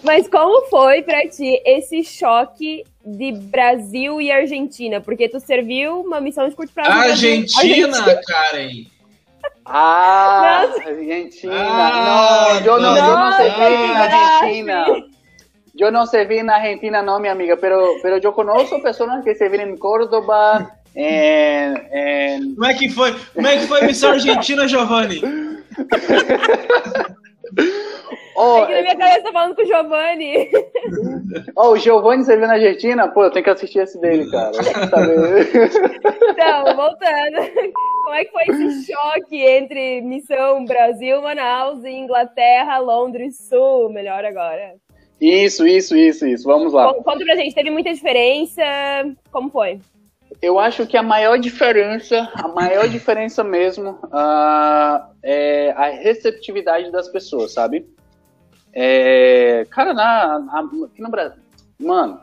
Mas 0.02 0.28
como 0.28 0.66
foi 0.68 1.02
pra 1.02 1.28
ti 1.28 1.60
esse 1.66 2.04
choque 2.04 2.84
de 3.04 3.32
Brasil 3.32 4.20
e 4.20 4.30
Argentina? 4.30 5.00
Porque 5.00 5.28
tu 5.28 5.40
serviu 5.40 6.00
uma 6.00 6.20
missão 6.20 6.48
de 6.48 6.54
curto 6.54 6.72
prazo. 6.72 6.90
Brasil. 6.90 7.44
Argentina, 7.58 8.20
Karen. 8.26 8.93
Ah, 9.66 10.66
Nossa. 10.66 10.88
Argentina. 10.88 11.52
Ah, 11.56 12.60
no, 12.60 12.64
yo 12.64 12.78
no, 12.78 12.96
yo 12.96 13.02
no 13.02 13.18
nossa, 13.18 13.36
serví 13.38 13.74
en 13.74 13.90
Brasil. 13.90 14.18
Argentina. 14.18 14.86
Yo 15.74 15.90
no 15.90 16.06
serví 16.06 16.38
en 16.38 16.50
Argentina, 16.50 17.02
no, 17.02 17.18
mi 17.18 17.28
amiga, 17.28 17.56
pero, 17.60 17.94
pero 18.02 18.18
yo 18.18 18.32
conozco 18.32 18.80
personas 18.82 19.24
que 19.24 19.34
serviram 19.34 19.68
en 19.68 19.76
Córdoba, 19.76 20.78
en, 20.94 21.88
en 21.92 22.54
Como 22.54 22.66
é 22.66 22.74
que 22.74 22.88
foi? 22.88 23.12
Como 23.34 23.46
é 23.46 23.58
que 23.58 23.66
foi 23.66 23.80
a 23.80 23.86
missão 23.86 24.12
argentina, 24.12 24.68
Giovanni? 24.68 25.20
Oh, 28.36 28.62
Aqui 28.62 28.72
na 28.74 28.82
minha 28.82 28.96
cabeça 28.96 29.22
tá 29.22 29.32
falando 29.32 29.54
com 29.54 29.62
o 29.62 29.66
Giovanni. 29.66 30.50
oh, 31.56 31.68
o 31.70 31.76
Giovanni 31.76 32.24
serviu 32.24 32.46
na 32.48 32.54
Argentina? 32.54 33.08
Pô, 33.08 33.24
eu 33.24 33.30
tenho 33.30 33.44
que 33.44 33.50
assistir 33.50 33.78
esse 33.80 34.00
dele, 34.00 34.30
cara. 34.30 34.52
Sabe? 34.54 35.12
Então, 36.34 36.76
voltando. 36.76 37.72
Como 38.02 38.14
é 38.14 38.24
que 38.24 38.32
foi 38.32 38.42
esse 38.48 38.92
choque 38.92 39.36
entre 39.40 40.00
Missão 40.02 40.64
Brasil, 40.64 41.22
Manaus 41.22 41.84
e 41.84 41.90
Inglaterra, 41.90 42.78
Londres 42.78 43.38
Sul? 43.48 43.88
Melhor 43.90 44.24
agora. 44.24 44.74
Isso, 45.20 45.66
isso, 45.66 45.96
isso, 45.96 46.26
isso. 46.26 46.44
Vamos 46.44 46.72
lá. 46.72 46.92
Con- 46.92 47.02
Conta 47.02 47.24
pra 47.24 47.36
gente, 47.36 47.54
teve 47.54 47.70
muita 47.70 47.94
diferença? 47.94 48.62
Como 49.30 49.48
foi? 49.50 49.78
Eu 50.42 50.58
acho 50.58 50.86
que 50.86 50.96
a 50.96 51.02
maior 51.02 51.38
diferença, 51.38 52.28
a 52.34 52.48
maior 52.48 52.88
diferença 52.88 53.44
mesmo, 53.44 53.96
ah, 54.12 55.08
é 55.22 55.70
a 55.76 55.90
receptividade 55.90 56.90
das 56.90 57.08
pessoas, 57.08 57.52
sabe? 57.52 57.86
É, 58.74 59.66
cara, 59.70 59.94
na, 59.94 60.38
na- 60.40 60.68
aqui 60.86 61.00
no 61.00 61.08
Brasil, 61.08 61.40
mano, 61.78 62.20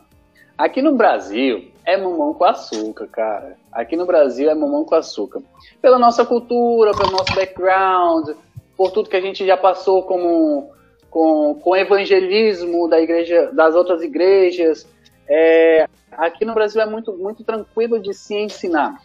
aqui 0.58 0.82
no 0.82 0.93
Brasil 0.95 1.72
é 1.86 1.95
mamão 1.95 2.34
com 2.34 2.43
açúcar, 2.43 3.08
cara. 3.08 3.58
Aqui 3.72 3.95
no 3.95 4.06
Brasil 4.06 4.49
é 4.49 4.54
mamão 4.54 4.84
com 4.84 4.95
açúcar. 4.95 5.41
Pela 5.82 5.97
nossa 5.97 6.26
cultura, 6.26 6.91
pelo 6.93 7.12
nosso 7.12 7.34
background, 7.34 8.32
por 8.76 8.91
tudo 8.91 9.10
que 9.10 9.16
a 9.16 9.22
gente 9.22 9.45
já 9.45 9.56
passou 9.56 10.04
como 10.04 10.70
com, 11.10 11.56
com 11.56 11.76
evangelismo 11.76 12.88
da 12.89 12.99
igreja, 12.99 13.49
das 13.54 13.74
outras 13.74 14.02
igrejas. 14.02 14.86
É, 15.28 15.88
aqui 16.12 16.43
no 16.43 16.54
Brasil 16.54 16.82
é 16.82 16.86
muito, 16.86 17.14
muito 17.14 17.43
tranquilo 17.43 17.97
de 17.99 18.14
se 18.14 18.36
ensinar. 18.36 18.99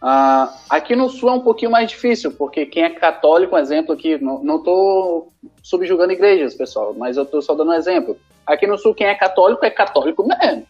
Ah, 0.00 0.54
aqui 0.70 0.94
no 0.94 1.08
Sul 1.08 1.28
é 1.28 1.32
um 1.32 1.40
pouquinho 1.40 1.70
mais 1.70 1.88
difícil, 1.88 2.32
porque 2.32 2.64
quem 2.64 2.84
é 2.84 2.90
católico, 2.90 3.56
um 3.56 3.58
exemplo 3.58 3.92
aqui, 3.92 4.16
não 4.18 4.56
estou 4.56 5.32
subjugando 5.62 6.12
igrejas, 6.12 6.54
pessoal, 6.54 6.94
mas 6.94 7.16
eu 7.16 7.24
estou 7.24 7.42
só 7.42 7.54
dando 7.54 7.70
um 7.70 7.74
exemplo. 7.74 8.18
Aqui 8.46 8.66
no 8.66 8.78
Sul, 8.78 8.94
quem 8.94 9.06
é 9.06 9.14
católico 9.14 9.64
é 9.64 9.70
católico 9.70 10.26
mesmo. 10.26 10.66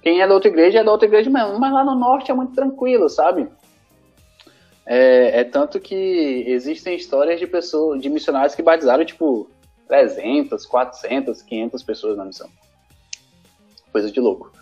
Quem 0.00 0.22
é 0.22 0.28
da 0.28 0.34
outra 0.34 0.48
igreja 0.48 0.78
é 0.78 0.84
da 0.84 0.92
outra 0.92 1.08
igreja 1.08 1.28
mesmo. 1.28 1.58
Mas 1.58 1.72
lá 1.72 1.84
no 1.84 1.96
Norte 1.96 2.30
é 2.30 2.34
muito 2.34 2.54
tranquilo, 2.54 3.08
sabe? 3.08 3.48
É, 4.86 5.40
é 5.40 5.44
tanto 5.44 5.80
que 5.80 6.44
existem 6.46 6.94
histórias 6.94 7.40
de 7.40 7.46
pessoas, 7.46 8.00
de 8.00 8.08
missionários 8.08 8.54
que 8.54 8.62
batizaram, 8.62 9.04
tipo, 9.04 9.50
300, 9.88 10.64
400, 10.64 11.42
500 11.42 11.82
pessoas 11.82 12.16
na 12.16 12.24
missão. 12.24 12.48
Coisa 13.90 14.10
de 14.10 14.20
louco. 14.20 14.52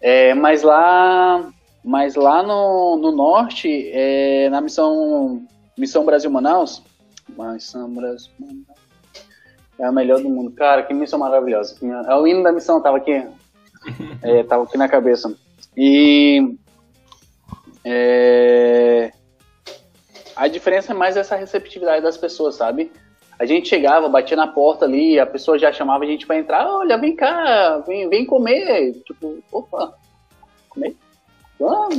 É, 0.00 0.34
mas 0.34 0.62
lá, 0.62 1.52
mas 1.84 2.16
lá 2.16 2.42
no, 2.42 2.96
no 2.96 3.12
norte, 3.12 3.90
é, 3.92 4.48
na 4.50 4.60
missão, 4.60 5.46
missão 5.78 6.04
Brasil 6.04 6.30
Manaus, 6.30 6.82
missão 7.28 7.88
Brasil 7.94 8.30
Manaus, 8.38 8.66
é 9.78 9.84
a 9.84 9.92
melhor 9.92 10.20
do 10.20 10.28
mundo. 10.28 10.50
Cara, 10.52 10.82
que 10.82 10.94
missão 10.94 11.18
maravilhosa. 11.18 11.76
É 12.08 12.14
o 12.14 12.26
hino 12.26 12.42
da 12.42 12.52
missão, 12.52 12.80
tava 12.80 12.98
aqui. 12.98 13.22
É, 14.22 14.42
tava 14.44 14.64
aqui 14.64 14.78
na 14.78 14.88
cabeça. 14.88 15.36
E 15.76 16.56
é, 17.84 19.12
a 20.34 20.48
diferença 20.48 20.92
é 20.92 20.96
mais 20.96 21.16
essa 21.16 21.36
receptividade 21.36 22.02
das 22.02 22.16
pessoas, 22.16 22.54
sabe? 22.54 22.90
A 23.38 23.44
gente 23.44 23.68
chegava, 23.68 24.08
batia 24.08 24.36
na 24.36 24.46
porta 24.46 24.84
ali, 24.84 25.18
a 25.18 25.26
pessoa 25.26 25.58
já 25.58 25.72
chamava 25.72 26.04
a 26.04 26.06
gente 26.06 26.26
para 26.26 26.38
entrar, 26.38 26.66
olha, 26.66 26.96
vem 26.96 27.14
cá, 27.14 27.82
vem, 27.86 28.08
vem 28.08 28.24
comer. 28.24 28.94
Tipo, 29.04 29.38
opa, 29.52 29.94
comer? 30.70 30.96
Vamos. 31.58 31.98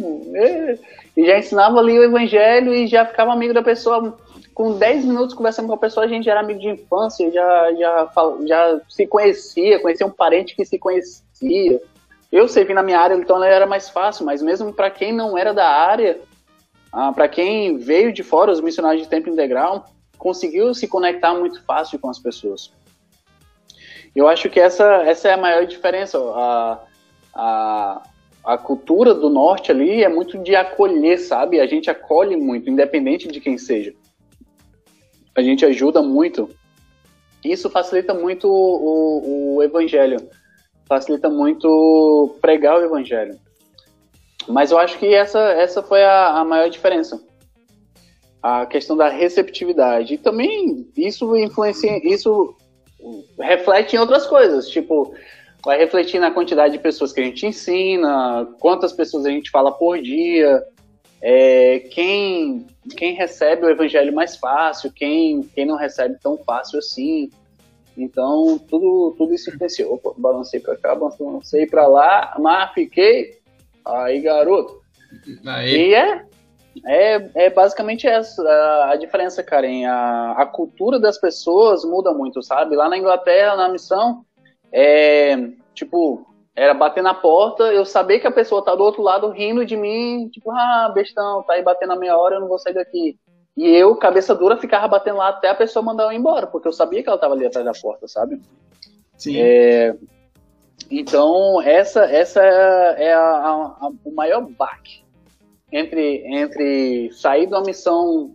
E 1.15 1.25
já 1.25 1.37
ensinava 1.37 1.79
ali 1.79 1.99
o 1.99 2.03
evangelho 2.03 2.73
e 2.73 2.87
já 2.87 3.05
ficava 3.05 3.33
amigo 3.33 3.53
da 3.53 3.61
pessoa. 3.61 4.17
Com 4.55 4.77
10 4.77 5.03
minutos 5.03 5.35
conversando 5.35 5.67
com 5.67 5.73
a 5.73 5.77
pessoa, 5.77 6.05
a 6.05 6.09
gente 6.09 6.23
já 6.23 6.31
era 6.31 6.39
amigo 6.39 6.61
de 6.61 6.69
infância, 6.69 7.29
já, 7.29 7.73
já, 7.73 8.09
já 8.45 8.81
se 8.87 9.05
conhecia, 9.05 9.81
conhecia 9.81 10.07
um 10.07 10.11
parente 10.11 10.55
que 10.55 10.63
se 10.63 10.79
conhecia. 10.79 11.81
Eu 12.31 12.47
servi 12.47 12.73
na 12.73 12.81
minha 12.81 12.97
área, 12.97 13.15
então 13.15 13.43
era 13.43 13.67
mais 13.67 13.89
fácil, 13.89 14.25
mas 14.25 14.41
mesmo 14.41 14.71
para 14.71 14.89
quem 14.89 15.11
não 15.11 15.37
era 15.37 15.53
da 15.53 15.67
área, 15.67 16.21
ah, 16.89 17.11
para 17.11 17.27
quem 17.27 17.77
veio 17.77 18.13
de 18.13 18.23
fora, 18.23 18.49
os 18.49 18.61
missionários 18.61 19.03
de 19.03 19.09
tempo 19.09 19.29
integral, 19.29 19.87
conseguiu 20.17 20.73
se 20.73 20.87
conectar 20.87 21.33
muito 21.33 21.61
fácil 21.65 21.99
com 21.99 22.09
as 22.09 22.17
pessoas. 22.17 22.71
Eu 24.15 24.25
acho 24.29 24.49
que 24.49 24.61
essa, 24.61 25.03
essa 25.03 25.27
é 25.27 25.33
a 25.33 25.37
maior 25.37 25.65
diferença. 25.65 26.17
A, 26.17 26.79
a, 27.35 28.03
a 28.45 28.57
cultura 28.57 29.13
do 29.13 29.29
norte 29.29 29.69
ali 29.69 30.01
é 30.01 30.07
muito 30.07 30.37
de 30.37 30.55
acolher, 30.55 31.19
sabe? 31.19 31.59
A 31.59 31.67
gente 31.67 31.89
acolhe 31.89 32.37
muito, 32.37 32.69
independente 32.69 33.27
de 33.27 33.41
quem 33.41 33.57
seja. 33.57 33.93
A 35.35 35.41
gente 35.41 35.65
ajuda 35.65 36.01
muito. 36.01 36.49
Isso 37.43 37.69
facilita 37.69 38.13
muito 38.13 38.47
o, 38.47 38.53
o, 38.53 39.55
o 39.55 39.63
evangelho. 39.63 40.17
Facilita 40.87 41.29
muito 41.29 42.35
pregar 42.41 42.79
o 42.79 42.83
evangelho. 42.83 43.37
Mas 44.47 44.71
eu 44.71 44.77
acho 44.77 44.97
que 44.97 45.13
essa, 45.13 45.39
essa 45.39 45.81
foi 45.81 46.03
a, 46.03 46.39
a 46.39 46.45
maior 46.45 46.69
diferença 46.69 47.19
a 48.45 48.63
questão 48.67 48.95
da 48.95 49.09
receptividade. 49.09 50.13
E 50.13 50.17
também 50.19 50.87
isso 50.95 51.35
influencia, 51.35 51.99
isso 52.07 52.55
reflete 53.39 53.95
em 53.95 53.99
outras 53.99 54.27
coisas, 54.27 54.69
tipo, 54.69 55.15
vai 55.63 55.79
refletir 55.79 56.19
na 56.19 56.29
quantidade 56.29 56.73
de 56.73 56.79
pessoas 56.79 57.11
que 57.11 57.19
a 57.21 57.23
gente 57.23 57.47
ensina, 57.47 58.47
quantas 58.59 58.93
pessoas 58.93 59.25
a 59.25 59.31
gente 59.31 59.49
fala 59.49 59.71
por 59.71 59.99
dia, 59.99 60.63
é, 61.27 61.79
quem, 61.79 62.67
quem 62.95 63.15
recebe 63.15 63.65
o 63.65 63.69
evangelho 63.71 64.13
mais 64.13 64.37
fácil, 64.37 64.91
quem, 64.91 65.41
quem 65.41 65.65
não 65.65 65.75
recebe 65.75 66.19
tão 66.21 66.37
fácil 66.37 66.77
assim. 66.77 67.31
Então, 67.97 68.59
tudo, 68.59 69.15
tudo 69.17 69.33
isso 69.33 69.49
influencia. 69.49 69.89
Opa, 69.89 70.13
balancei 70.15 70.59
pra 70.59 70.77
cá, 70.77 70.93
balancei 70.93 71.65
pra 71.65 71.87
lá, 71.87 72.35
mas 72.39 72.71
fiquei. 72.75 73.39
Aí, 73.83 74.21
garoto. 74.21 74.79
Aí. 75.47 75.75
E 75.75 75.95
é, 75.95 76.25
é, 76.85 77.29
é 77.33 77.49
basicamente 77.49 78.05
essa 78.05 78.43
a, 78.91 78.95
diferença, 78.95 79.41
Karen. 79.41 79.83
A, 79.87 80.33
a 80.33 80.45
cultura 80.45 80.99
das 80.99 81.17
pessoas 81.17 81.83
muda 81.83 82.13
muito, 82.13 82.43
sabe? 82.43 82.75
Lá 82.75 82.87
na 82.87 82.99
Inglaterra, 82.99 83.55
na 83.55 83.69
missão, 83.69 84.23
é, 84.71 85.49
tipo, 85.73 86.34
era 86.55 86.73
bater 86.73 87.03
na 87.03 87.13
porta, 87.13 87.63
eu 87.65 87.85
saber 87.85 88.19
que 88.19 88.27
a 88.27 88.31
pessoa 88.31 88.63
tá 88.63 88.73
do 88.73 88.83
outro 88.83 89.01
lado 89.01 89.29
rindo 89.29 89.65
de 89.65 89.75
mim, 89.75 90.29
tipo, 90.29 90.49
ah, 90.51 90.89
bestão, 90.93 91.43
tá 91.43 91.53
aí 91.53 91.61
batendo 91.61 91.93
a 91.93 91.97
meia 91.97 92.17
hora, 92.17 92.35
eu 92.35 92.39
não 92.39 92.47
vou 92.47 92.57
sair 92.57 92.73
daqui. 92.73 93.17
E 93.57 93.67
eu, 93.67 93.95
cabeça 93.97 94.33
dura, 94.33 94.57
ficava 94.57 94.87
batendo 94.87 95.17
lá 95.17 95.29
até 95.29 95.49
a 95.49 95.55
pessoa 95.55 95.83
mandar 95.83 96.05
eu 96.05 96.11
ir 96.13 96.17
embora, 96.17 96.47
porque 96.47 96.67
eu 96.67 96.73
sabia 96.73 97.03
que 97.03 97.09
ela 97.09 97.17
tava 97.17 97.33
ali 97.33 97.45
atrás 97.45 97.65
da 97.65 97.73
porta, 97.73 98.07
sabe? 98.07 98.41
Sim. 99.17 99.37
É, 99.37 99.95
então, 100.89 101.61
essa, 101.61 102.05
essa 102.05 102.41
é 102.41 103.13
a, 103.13 103.19
a, 103.19 103.51
a, 103.81 103.91
o 104.03 104.13
maior 104.13 104.41
baque 104.41 105.03
entre, 105.71 106.23
entre 106.25 107.11
sair 107.11 107.47
de 107.47 107.53
uma 107.53 107.63
missão 107.63 108.33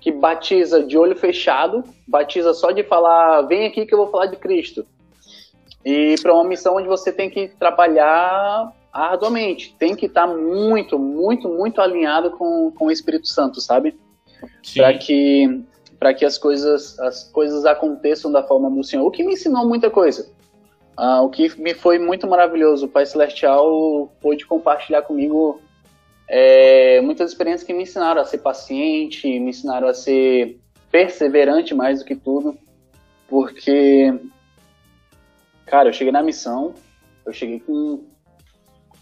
que 0.00 0.12
batiza 0.12 0.82
de 0.82 0.96
olho 0.96 1.16
fechado, 1.16 1.82
batiza 2.06 2.54
só 2.54 2.70
de 2.70 2.82
falar, 2.84 3.42
vem 3.42 3.66
aqui 3.66 3.84
que 3.84 3.92
eu 3.92 3.98
vou 3.98 4.10
falar 4.10 4.26
de 4.26 4.36
Cristo, 4.36 4.86
e 5.84 6.16
para 6.22 6.34
uma 6.34 6.44
missão 6.44 6.76
onde 6.76 6.88
você 6.88 7.12
tem 7.12 7.30
que 7.30 7.48
trabalhar 7.48 8.72
arduamente, 8.92 9.74
tem 9.78 9.94
que 9.94 10.06
estar 10.06 10.26
tá 10.26 10.34
muito, 10.34 10.98
muito, 10.98 11.48
muito 11.48 11.80
alinhado 11.80 12.32
com, 12.32 12.72
com 12.72 12.86
o 12.86 12.90
Espírito 12.90 13.28
Santo, 13.28 13.60
sabe? 13.60 13.96
Para 14.74 14.94
que 14.94 15.64
para 15.98 16.14
que 16.14 16.24
as 16.24 16.38
coisas 16.38 16.98
as 17.00 17.24
coisas 17.24 17.64
aconteçam 17.64 18.30
da 18.30 18.42
forma 18.42 18.70
do 18.70 18.84
Senhor. 18.84 19.04
O 19.04 19.10
que 19.10 19.24
me 19.24 19.32
ensinou 19.32 19.66
muita 19.66 19.90
coisa. 19.90 20.30
Ah, 20.96 21.22
o 21.22 21.28
que 21.28 21.60
me 21.60 21.74
foi 21.74 21.98
muito 21.98 22.26
maravilhoso, 22.26 22.86
o 22.86 22.88
Pai 22.88 23.06
Celestial 23.06 24.12
pôde 24.20 24.44
compartilhar 24.44 25.02
comigo 25.02 25.60
é, 26.28 27.00
muitas 27.00 27.30
experiências 27.30 27.66
que 27.66 27.72
me 27.72 27.84
ensinaram 27.84 28.20
a 28.20 28.24
ser 28.24 28.38
paciente, 28.38 29.26
me 29.26 29.50
ensinaram 29.50 29.88
a 29.88 29.94
ser 29.94 30.58
perseverante 30.90 31.74
mais 31.74 32.00
do 32.00 32.04
que 32.04 32.14
tudo, 32.14 32.56
porque, 33.28 34.12
cara, 35.68 35.88
eu 35.88 35.92
cheguei 35.92 36.12
na 36.12 36.22
missão, 36.22 36.74
eu 37.24 37.32
cheguei 37.32 37.60
com, 37.60 38.04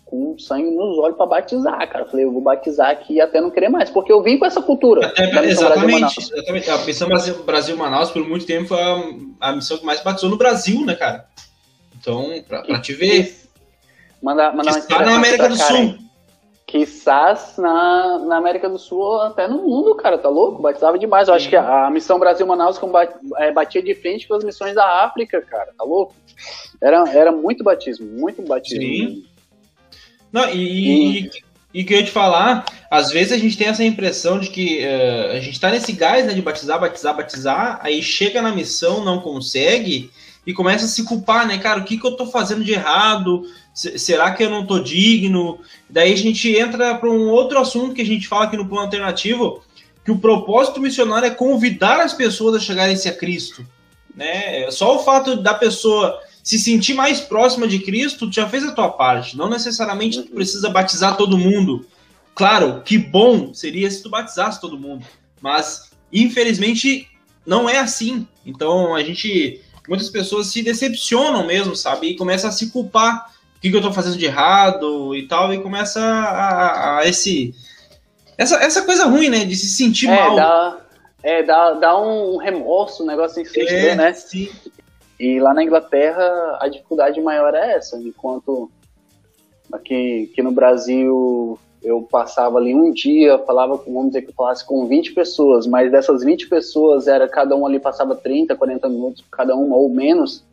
com 0.05 0.39
sangue 0.39 0.71
nos 0.71 0.99
olhos 0.99 1.17
para 1.17 1.27
batizar, 1.27 1.89
cara. 1.89 2.05
Eu 2.05 2.11
falei, 2.11 2.25
eu 2.27 2.33
vou 2.33 2.43
batizar 2.43 2.91
aqui 2.91 3.21
até 3.21 3.41
não 3.41 3.51
querer 3.51 3.69
mais, 3.69 3.91
porque 3.91 4.13
eu 4.13 4.23
vim 4.23 4.39
com 4.39 4.47
essa 4.47 4.61
cultura. 4.61 5.07
Até, 5.07 5.45
exatamente, 5.47 6.21
exatamente. 6.21 6.71
A 6.71 6.79
missão 6.79 7.09
Brasil, 7.09 7.43
Brasil 7.45 7.77
Manaus, 7.77 8.11
por 8.11 8.27
muito 8.27 8.47
tempo, 8.47 8.69
foi 8.69 8.81
a, 8.81 9.03
a, 9.41 9.53
missão 9.53 9.79
que 9.79 9.87
mais 9.87 10.03
batizou 10.03 10.31
no 10.31 10.37
Brasil, 10.37 10.85
né, 10.85 10.95
cara? 10.95 11.27
Então, 11.99 12.31
pra, 12.47 12.63
pra 12.63 12.81
te 12.81 12.93
ver. 12.93 13.35
Mandar, 14.23 14.55
mandar 14.55 14.73
uma 14.73 14.79
está 14.79 15.05
na 15.05 15.17
América 15.17 15.49
do 15.49 15.57
Sul. 15.57 16.06
Quizás 16.67 17.55
na, 17.59 18.19
na 18.19 18.37
América 18.39 18.69
do 18.69 18.77
Sul, 18.79 19.21
até 19.21 19.47
no 19.47 19.63
mundo, 19.63 19.95
cara, 19.95 20.19
tá 20.19 20.29
louco? 20.29 20.61
Batizava 20.61 20.99
demais. 20.99 21.29
Eu 21.29 21.35
acho 21.35 21.49
que 21.49 21.55
a, 21.55 21.87
a 21.87 21.91
missão 21.91 22.19
Brasil-Manaus 22.19 22.81
é, 23.37 23.53
batia 23.53 23.81
de 23.81 23.95
frente 23.95 24.27
com 24.27 24.35
as 24.35 24.43
missões 24.43 24.75
da 24.75 25.05
África, 25.05 25.41
cara, 25.43 25.73
tá 25.79 25.85
louco? 25.85 26.13
Era, 26.83 27.09
era 27.11 27.31
muito 27.31 27.63
batismo, 27.63 28.07
muito 28.07 28.43
batismo. 28.43 28.83
Sim. 28.83 29.25
Não, 30.33 30.51
e, 30.51 31.21
e, 31.21 31.31
e 31.73 31.85
que 31.85 31.95
eu 31.95 31.99
ia 31.99 32.05
te 32.05 32.11
falar, 32.11 32.65
às 32.91 33.11
vezes 33.13 33.33
a 33.33 33.39
gente 33.39 33.57
tem 33.57 33.69
essa 33.69 33.85
impressão 33.85 34.41
de 34.41 34.51
que 34.51 34.85
uh, 34.85 35.37
a 35.37 35.41
gente 35.41 35.61
tá 35.61 35.71
nesse 35.71 35.93
gás 35.93 36.27
né, 36.27 36.35
de 36.35 36.43
batizar, 36.43 36.81
batizar, 36.81 37.17
batizar, 37.17 37.79
aí 37.81 38.03
chega 38.03 38.43
na 38.43 38.51
missão, 38.51 39.05
não 39.05 39.21
consegue 39.21 40.11
e 40.47 40.53
começa 40.53 40.85
a 40.85 40.89
se 40.89 41.05
culpar, 41.05 41.47
né, 41.47 41.59
cara? 41.59 41.81
O 41.81 41.85
que, 41.85 41.99
que 41.99 42.07
eu 42.07 42.13
tô 42.13 42.27
fazendo 42.27 42.65
de 42.65 42.73
errado? 42.73 43.45
será 43.77 44.31
que 44.31 44.43
eu 44.43 44.49
não 44.49 44.65
tô 44.65 44.79
digno? 44.79 45.61
Daí 45.89 46.13
a 46.13 46.17
gente 46.17 46.51
entra 46.57 46.95
para 46.95 47.11
um 47.11 47.29
outro 47.29 47.59
assunto 47.59 47.95
que 47.95 48.01
a 48.01 48.07
gente 48.07 48.27
fala 48.27 48.45
aqui 48.47 48.57
no 48.57 48.67
plano 48.67 48.85
alternativo, 48.85 49.63
que 50.03 50.11
o 50.11 50.19
propósito 50.19 50.81
missionário 50.81 51.27
é 51.27 51.31
convidar 51.31 52.01
as 52.01 52.15
pessoas 52.15 52.55
a 52.55 52.61
chegarem 52.61 52.97
a 52.97 53.13
Cristo. 53.13 53.67
Né? 54.15 54.71
Só 54.71 54.97
o 54.97 55.05
fato 55.05 55.37
da 55.37 55.53
pessoa 55.53 56.19
se 56.43 56.59
sentir 56.59 56.95
mais 56.95 57.21
próxima 57.21 57.69
de 57.69 57.81
Cristo 57.81 58.33
já 58.33 58.49
fez 58.49 58.65
a 58.65 58.73
tua 58.73 58.89
parte. 58.89 59.37
Não 59.37 59.51
necessariamente 59.51 60.23
tu 60.23 60.33
precisa 60.33 60.71
batizar 60.71 61.17
todo 61.17 61.37
mundo. 61.37 61.85
Claro, 62.35 62.83
que 62.83 62.97
bom 62.97 63.53
seria 63.53 63.91
se 63.91 64.03
tu 64.03 64.09
batizasse 64.09 64.61
todo 64.61 64.79
mundo. 64.79 65.05
Mas, 65.41 65.91
infelizmente, 66.11 67.09
não 67.45 67.69
é 67.69 67.79
assim. 67.79 68.27
Então, 68.45 68.95
a 68.95 69.03
gente... 69.03 69.61
Muitas 69.89 70.09
pessoas 70.09 70.49
se 70.49 70.63
decepcionam 70.63 71.47
mesmo, 71.47 71.77
sabe? 71.77 72.09
E 72.09 72.17
começam 72.17 72.51
a 72.51 72.53
se 72.53 72.71
culpar 72.71 73.31
o 73.57 73.61
que, 73.61 73.71
que 73.71 73.75
eu 73.75 73.81
estou 73.81 73.93
fazendo 73.93 74.17
de 74.17 74.25
errado 74.25 75.15
e 75.15 75.27
tal, 75.27 75.53
e 75.53 75.59
começa 75.59 76.01
a, 76.01 76.29
a, 76.29 76.99
a, 76.99 77.07
esse. 77.07 77.55
Essa, 78.37 78.57
essa 78.57 78.83
coisa 78.83 79.07
ruim, 79.07 79.31
né? 79.31 79.45
De 79.45 79.57
se 79.57 79.69
sentir 79.69 80.09
é, 80.09 80.15
mal. 80.15 80.37
Dá, 80.37 80.79
é, 81.23 81.43
dá, 81.43 81.73
dá 81.73 81.99
um 82.01 82.37
remorso, 82.37 83.03
um 83.03 83.07
negócio 83.07 83.41
em 83.41 83.45
frente, 83.45 83.75
é, 83.75 83.95
né? 83.95 84.13
Sim. 84.13 84.51
E 85.19 85.41
lá 85.41 85.55
na 85.55 85.65
Inglaterra 85.65 86.59
a 86.61 86.69
dificuldade 86.69 87.21
maior 87.21 87.55
é 87.55 87.77
essa, 87.77 87.97
enquanto 87.97 88.71
aqui, 89.73 90.29
aqui 90.31 90.43
no 90.43 90.53
Brasil 90.53 91.59
eu 91.87 92.03
passava 92.03 92.59
ali 92.59 92.75
um 92.75 92.91
dia, 92.91 93.39
falava, 93.39 93.77
vamos 93.77 94.09
dizer 94.09 94.23
que 94.23 94.31
eu 94.31 94.35
falasse 94.35 94.65
com 94.65 94.89
20 94.89 95.13
pessoas, 95.13 95.69
mas 95.69 95.89
dessas 95.89 96.25
20 96.25 96.49
pessoas, 96.49 97.07
era 97.07 97.29
cada 97.29 97.55
um 97.55 97.65
ali 97.65 97.79
passava 97.79 98.17
30, 98.17 98.57
40 98.57 98.89
minutos, 98.89 99.25
cada 99.31 99.55
uma 99.55 99.77
ou 99.77 99.89
menos. 99.89 100.45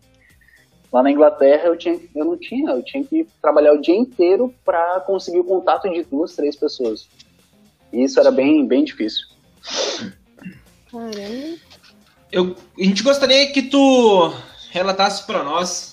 Lá 0.91 1.01
na 1.01 1.09
Inglaterra 1.09 1.63
eu, 1.65 1.75
tinha, 1.75 1.99
eu 2.15 2.23
não 2.23 2.37
tinha, 2.37 2.69
eu 2.69 2.83
tinha 2.83 3.03
que 3.03 3.27
trabalhar 3.41 3.73
o 3.73 3.81
dia 3.81 3.95
inteiro 3.95 4.53
para 4.63 4.99
conseguir 4.99 5.39
o 5.39 5.43
contato 5.43 5.89
de 5.89 6.03
duas, 6.03 6.35
três 6.35 6.55
pessoas. 6.55 7.09
E 7.91 8.03
isso 8.03 8.19
era 8.19 8.29
bem, 8.29 8.63
bem 8.67 8.83
difícil. 8.83 9.25
Caramba. 10.91 11.57
Eu, 12.31 12.55
a 12.77 12.83
gente 12.83 13.01
gostaria 13.01 13.51
que 13.51 13.63
tu 13.63 14.31
relatasse 14.69 15.25
para 15.25 15.43
nós. 15.43 15.92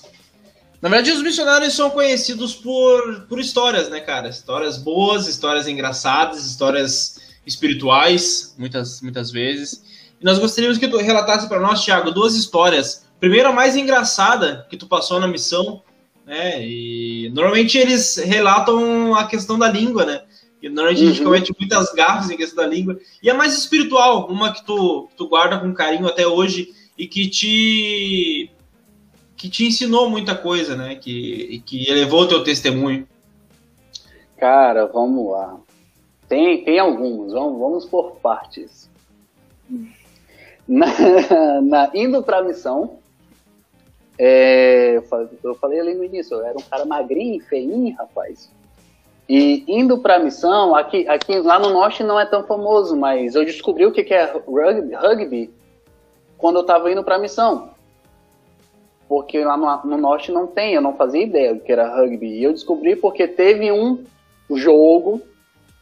Na 0.81 0.89
verdade, 0.89 1.11
os 1.11 1.21
missionários 1.21 1.75
são 1.75 1.91
conhecidos 1.91 2.55
por, 2.55 3.27
por 3.29 3.39
histórias, 3.39 3.87
né, 3.87 3.99
cara? 3.99 4.29
Histórias 4.29 4.79
boas, 4.79 5.27
histórias 5.27 5.67
engraçadas, 5.67 6.43
histórias 6.43 7.19
espirituais, 7.45 8.55
muitas, 8.57 8.99
muitas 8.99 9.29
vezes. 9.29 9.83
E 10.19 10.25
nós 10.25 10.39
gostaríamos 10.39 10.79
que 10.79 10.87
tu 10.87 10.97
relatasse 10.97 11.47
para 11.47 11.59
nós, 11.59 11.85
Thiago, 11.85 12.09
duas 12.09 12.33
histórias. 12.33 13.05
Primeiro, 13.19 13.49
a 13.49 13.53
mais 13.53 13.75
engraçada 13.75 14.65
que 14.71 14.77
tu 14.77 14.87
passou 14.87 15.19
na 15.19 15.27
missão, 15.27 15.83
né? 16.25 16.65
E 16.65 17.31
normalmente 17.31 17.77
eles 17.77 18.15
relatam 18.15 19.13
a 19.13 19.27
questão 19.27 19.59
da 19.59 19.69
língua, 19.69 20.03
né? 20.03 20.23
E 20.63 20.67
normalmente 20.67 21.01
uhum. 21.01 21.05
a 21.05 21.09
gente 21.09 21.19
uhum. 21.19 21.25
comete 21.25 21.55
muitas 21.59 21.93
gafas 21.93 22.31
em 22.31 22.37
questão 22.37 22.63
da 22.63 22.69
língua. 22.69 22.99
E 23.21 23.29
a 23.29 23.35
mais 23.35 23.55
espiritual, 23.55 24.27
uma 24.31 24.51
que 24.51 24.65
tu, 24.65 25.07
tu 25.15 25.27
guarda 25.27 25.59
com 25.59 25.73
carinho 25.75 26.07
até 26.07 26.25
hoje 26.25 26.69
e 26.97 27.07
que 27.07 27.27
te 27.29 28.49
que 29.41 29.49
te 29.49 29.65
ensinou 29.65 30.07
muita 30.07 30.35
coisa, 30.35 30.75
né? 30.75 30.93
Que, 30.93 31.63
que 31.65 31.89
elevou 31.89 32.21
o 32.21 32.27
teu 32.27 32.43
testemunho. 32.43 33.07
Cara, 34.37 34.85
vamos 34.85 35.31
lá. 35.31 35.57
Tem, 36.29 36.63
tem 36.63 36.77
alguns, 36.77 37.33
vamos, 37.33 37.59
vamos 37.59 37.85
por 37.85 38.17
partes. 38.17 38.87
Na, 40.67 40.85
na 41.59 41.91
indo 41.95 42.21
para 42.21 42.37
a 42.37 42.43
missão, 42.43 42.99
é, 44.15 45.01
eu 45.43 45.55
falei 45.55 45.79
ali 45.79 45.95
no 45.95 46.03
início, 46.03 46.35
eu 46.35 46.45
era 46.45 46.55
um 46.55 46.61
cara 46.61 46.85
magrinho, 46.85 47.43
feinho, 47.45 47.95
rapaz. 47.95 48.51
E 49.27 49.63
indo 49.67 49.97
para 49.97 50.17
a 50.17 50.19
missão, 50.19 50.75
aqui, 50.75 51.07
aqui 51.07 51.39
lá 51.39 51.57
no 51.57 51.71
norte 51.71 52.03
não 52.03 52.19
é 52.19 52.27
tão 52.27 52.43
famoso, 52.43 52.95
mas 52.95 53.33
eu 53.33 53.43
descobri 53.43 53.87
o 53.87 53.91
que, 53.91 54.03
que 54.03 54.13
é 54.13 54.25
rugby, 54.25 54.93
rugby 54.93 55.53
quando 56.37 56.57
eu 56.57 56.61
estava 56.61 56.91
indo 56.91 57.03
para 57.03 57.15
a 57.15 57.19
missão. 57.19 57.70
Porque 59.11 59.43
lá 59.43 59.57
no, 59.57 59.89
no, 59.89 59.97
norte 59.97 60.31
não 60.31 60.47
tem, 60.47 60.73
eu 60.73 60.81
não 60.81 60.95
fazia 60.95 61.21
ideia 61.21 61.53
do 61.53 61.59
que 61.59 61.69
era 61.69 61.93
rugby. 61.93 62.27
E 62.27 62.45
eu 62.45 62.53
descobri 62.53 62.95
porque 62.95 63.27
teve 63.27 63.69
um 63.69 64.05
jogo 64.49 65.21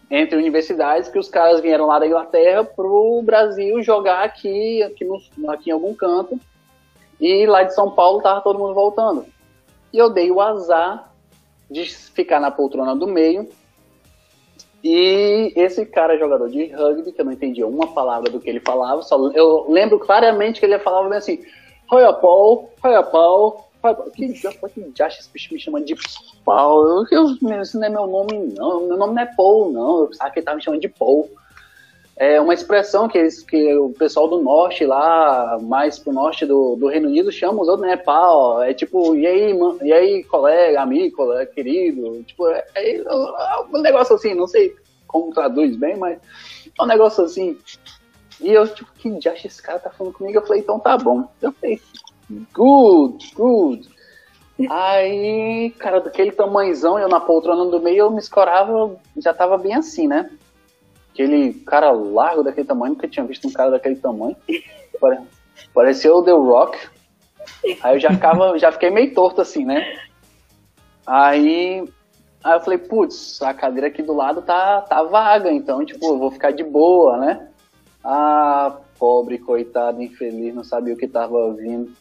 entre 0.10 0.36
universidades 0.36 1.10
que 1.10 1.20
os 1.20 1.30
caras 1.30 1.62
vieram 1.62 1.86
lá 1.86 2.00
da 2.00 2.08
Inglaterra 2.08 2.64
pro 2.64 3.22
Brasil 3.22 3.84
jogar 3.84 4.24
aqui, 4.24 4.82
aqui, 4.82 5.06
no, 5.06 5.22
aqui 5.52 5.70
em 5.70 5.74
algum 5.74 5.94
canto. 5.94 6.40
E 7.22 7.46
lá 7.46 7.62
de 7.62 7.76
São 7.76 7.92
Paulo 7.92 8.20
tava 8.20 8.42
todo 8.42 8.58
mundo 8.58 8.74
voltando. 8.74 9.28
E 9.94 9.98
eu 10.00 10.10
dei 10.10 10.32
o 10.32 10.42
azar 10.42 11.14
de 11.70 11.86
ficar 11.86 12.40
na 12.40 12.50
poltrona 12.50 12.96
do 12.96 13.06
meio. 13.06 13.48
E 14.84 15.54
esse 15.56 15.86
cara, 15.86 16.18
jogador 16.18 16.50
de 16.50 16.66
rugby, 16.74 17.12
que 17.12 17.22
eu 17.22 17.26
não 17.26 17.32
entendia 17.32 17.68
uma 17.68 17.94
palavra 17.94 18.32
do 18.32 18.40
que 18.40 18.50
ele 18.50 18.60
falava, 18.60 19.04
só 19.04 19.32
eu 19.34 19.70
lembro 19.70 20.00
claramente 20.00 20.60
que 20.60 20.66
ele 20.66 20.80
falava 20.80 21.08
bem 21.08 21.20
Roya 21.90 22.14
Paul, 22.14 22.70
Roya 22.82 23.04
Paul, 23.04 23.66
que 24.16 24.34
já 24.96 25.08
esse 25.08 25.30
bicho 25.32 25.54
me 25.54 25.60
chama 25.60 25.82
de 25.82 25.96
Paul? 26.46 27.06
Eu, 27.12 27.36
eu, 27.42 27.62
esse 27.62 27.78
não 27.78 27.86
é 27.86 27.90
meu 27.90 28.08
nome, 28.08 28.54
não. 28.56 28.88
Meu 28.88 28.98
nome 28.98 29.14
não 29.14 29.22
é 29.22 29.26
Paul, 29.26 29.72
não. 29.72 30.02
Eu 30.02 30.08
pensava 30.08 30.32
que 30.32 30.40
ele 30.40 30.46
tava 30.46 30.58
me 30.58 30.64
chamando 30.64 30.82
de 30.82 30.90
Paul 30.90 31.30
é 32.20 32.40
uma 32.40 32.54
expressão 32.54 33.08
que, 33.08 33.18
eles, 33.18 33.42
que 33.42 33.74
o 33.78 33.92
pessoal 33.92 34.28
do 34.28 34.42
norte 34.42 34.86
lá, 34.86 35.58
mais 35.62 35.98
pro 35.98 36.12
norte 36.12 36.46
do, 36.46 36.76
do 36.76 36.88
Reino 36.88 37.08
Unido, 37.08 37.32
chama 37.32 37.62
os 37.62 37.70
outros, 37.70 37.88
né, 37.88 37.96
pau, 37.96 38.62
é 38.62 38.74
tipo, 38.74 39.16
e 39.16 39.26
aí, 39.26 39.58
man, 39.58 39.78
e 39.82 39.94
aí, 39.94 40.24
colega, 40.26 40.82
amigo, 40.82 41.16
colega, 41.16 41.50
querido, 41.50 42.22
tipo, 42.24 42.46
é, 42.50 42.66
é, 42.76 42.98
é, 42.98 43.04
um 43.74 43.80
negócio 43.80 44.18
assim, 44.18 44.34
não 44.34 44.48
sei 44.48 44.76
como 45.08 45.34
traduz 45.34 45.78
bem, 45.78 45.96
mas 45.96 46.20
é 46.78 46.84
um 46.84 46.88
negócio 46.88 47.24
assim, 47.24 47.58
e 48.42 48.52
eu, 48.52 48.68
tipo, 48.68 48.92
que 48.94 49.10
diacho 49.12 49.48
esse 49.48 49.62
cara 49.62 49.80
tá 49.80 49.90
falando 49.90 50.14
comigo? 50.14 50.38
Eu 50.38 50.46
falei, 50.46 50.62
então 50.62 50.80
tá 50.80 50.98
bom. 50.98 51.28
Eu 51.42 51.52
falei, 51.52 51.82
good, 52.54 53.34
good. 53.36 53.90
Aí, 54.70 55.74
cara, 55.80 56.02
daquele 56.02 56.32
tamanhozão, 56.32 57.00
eu 57.00 57.08
na 57.08 57.20
poltrona 57.20 57.66
do 57.66 57.82
meio, 57.82 58.00
eu 58.00 58.12
me 58.12 58.20
escorava, 58.20 58.98
já 59.18 59.34
tava 59.34 59.58
bem 59.58 59.74
assim, 59.74 60.08
né? 60.08 60.30
aquele 61.20 61.54
cara 61.66 61.92
largo 61.92 62.44
daquele 62.44 62.66
tamanho, 62.66 62.94
nunca 62.94 63.08
tinha 63.08 63.26
visto 63.26 63.48
um 63.48 63.52
cara 63.52 63.72
daquele 63.72 63.98
tamanho. 63.98 64.36
Pareceu 65.74 66.16
o 66.16 66.24
The 66.24 66.32
Rock. 66.32 66.78
Aí 67.82 67.96
eu 67.96 68.00
já 68.00 68.12
ficava, 68.12 68.58
já 68.58 68.72
fiquei 68.72 68.90
meio 68.90 69.14
torto 69.14 69.42
assim, 69.42 69.66
né? 69.66 69.98
Aí, 71.06 71.84
aí 72.44 72.54
eu 72.54 72.62
falei, 72.62 72.78
putz, 72.78 73.42
a 73.42 73.54
cadeira 73.54 73.88
aqui 73.88 74.02
do 74.02 74.14
lado 74.14 74.42
tá, 74.42 74.82
tá 74.82 75.04
vaga, 75.04 75.52
então, 75.52 75.86
tipo, 75.86 76.06
eu 76.06 76.18
vou 76.18 76.32
ficar 76.32 76.52
de 76.52 76.64
boa, 76.64 77.18
né? 77.18 77.49
Ah, 78.04 78.78
pobre, 78.98 79.38
coitado, 79.38 80.02
infeliz, 80.02 80.54
não 80.54 80.64
sabia 80.64 80.94
o 80.94 80.98
que 80.98 81.08
tava 81.08 81.54
vindo. 81.54 81.92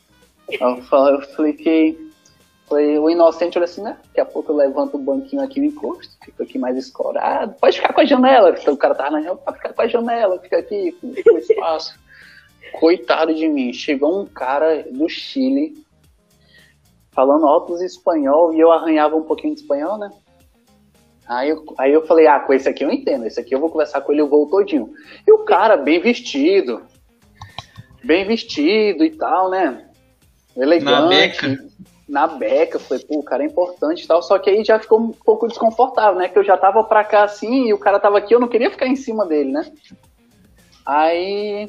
Eu 0.48 0.82
falei, 0.82 1.14
eu 1.14 1.22
falei 1.22 1.52
que 1.52 2.08
foi 2.68 2.98
o 2.98 3.08
inocente 3.08 3.56
olha 3.56 3.64
assim, 3.64 3.82
né? 3.82 3.98
Daqui 4.08 4.20
a 4.20 4.24
pouco 4.26 4.52
eu 4.52 4.56
levanto 4.56 4.96
o 4.96 5.02
banquinho 5.02 5.42
aqui 5.42 5.58
no 5.58 5.66
encosto, 5.66 6.12
fico 6.22 6.42
aqui 6.42 6.58
mais 6.58 6.76
escorado. 6.76 7.54
Pode 7.60 7.76
ficar 7.76 7.92
com 7.92 8.02
a 8.02 8.04
janela. 8.04 8.50
Então 8.50 8.74
o 8.74 8.76
cara 8.76 8.94
tava 8.94 9.12
na 9.12 9.20
janela, 9.20 9.38
pode 9.38 9.56
ficar 9.56 9.72
com 9.72 9.82
a 9.82 9.88
janela, 9.88 10.38
fica 10.38 10.58
aqui, 10.58 10.92
com 10.92 11.38
espaço. 11.38 11.98
Coitado 12.78 13.34
de 13.34 13.48
mim. 13.48 13.72
Chegou 13.72 14.20
um 14.20 14.26
cara 14.26 14.84
do 14.90 15.08
Chile 15.08 15.82
falando 17.10 17.46
altos 17.46 17.80
espanhol 17.80 18.52
e 18.54 18.60
eu 18.60 18.70
arranhava 18.70 19.16
um 19.16 19.22
pouquinho 19.22 19.54
de 19.54 19.62
espanhol, 19.62 19.98
né? 19.98 20.10
Aí 21.28 21.50
eu, 21.50 21.64
aí 21.76 21.92
eu 21.92 22.06
falei, 22.06 22.26
ah, 22.26 22.40
com 22.40 22.52
esse 22.52 22.68
aqui 22.68 22.84
eu 22.84 22.90
entendo, 22.90 23.26
esse 23.26 23.38
aqui 23.38 23.54
eu 23.54 23.60
vou 23.60 23.70
conversar 23.70 24.00
com 24.00 24.12
ele 24.12 24.22
o 24.22 24.28
voo 24.28 24.48
todinho. 24.48 24.90
E 25.26 25.32
o 25.32 25.44
cara, 25.44 25.76
bem 25.76 26.00
vestido, 26.00 26.82
bem 28.02 28.26
vestido 28.26 29.04
e 29.04 29.10
tal, 29.10 29.50
né? 29.50 29.84
Elegante. 30.56 30.84
Na 30.84 31.06
beca 31.08 31.68
na 32.08 32.26
beca, 32.26 32.78
foi, 32.78 32.98
pô, 33.00 33.18
o 33.18 33.22
cara 33.22 33.42
é 33.42 33.46
importante 33.46 34.04
e 34.04 34.06
tal, 34.06 34.22
só 34.22 34.38
que 34.38 34.48
aí 34.48 34.64
já 34.64 34.78
ficou 34.78 34.98
um 34.98 35.10
pouco 35.10 35.46
desconfortável, 35.46 36.18
né, 36.18 36.28
que 36.28 36.38
eu 36.38 36.44
já 36.44 36.56
tava 36.56 36.82
pra 36.82 37.04
cá 37.04 37.24
assim 37.24 37.66
e 37.66 37.74
o 37.74 37.78
cara 37.78 38.00
tava 38.00 38.16
aqui, 38.16 38.34
eu 38.34 38.40
não 38.40 38.48
queria 38.48 38.70
ficar 38.70 38.86
em 38.86 38.96
cima 38.96 39.26
dele, 39.26 39.52
né. 39.52 39.70
Aí, 40.86 41.68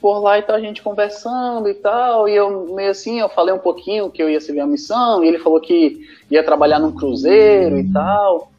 por 0.00 0.18
lá 0.20 0.38
e 0.38 0.42
tal, 0.42 0.56
a 0.56 0.60
gente 0.60 0.82
conversando 0.82 1.68
e 1.68 1.74
tal, 1.74 2.28
e 2.28 2.34
eu 2.34 2.74
meio 2.74 2.90
assim, 2.90 3.20
eu 3.20 3.28
falei 3.28 3.54
um 3.54 3.58
pouquinho 3.58 4.10
que 4.10 4.22
eu 4.22 4.30
ia 4.30 4.40
servir 4.40 4.60
a 4.60 4.66
missão, 4.66 5.24
e 5.24 5.28
ele 5.28 5.38
falou 5.38 5.60
que 5.60 6.00
ia 6.30 6.44
trabalhar 6.44 6.78
num 6.78 6.92
cruzeiro 6.92 7.78
e 7.78 7.92
tal, 7.92 8.50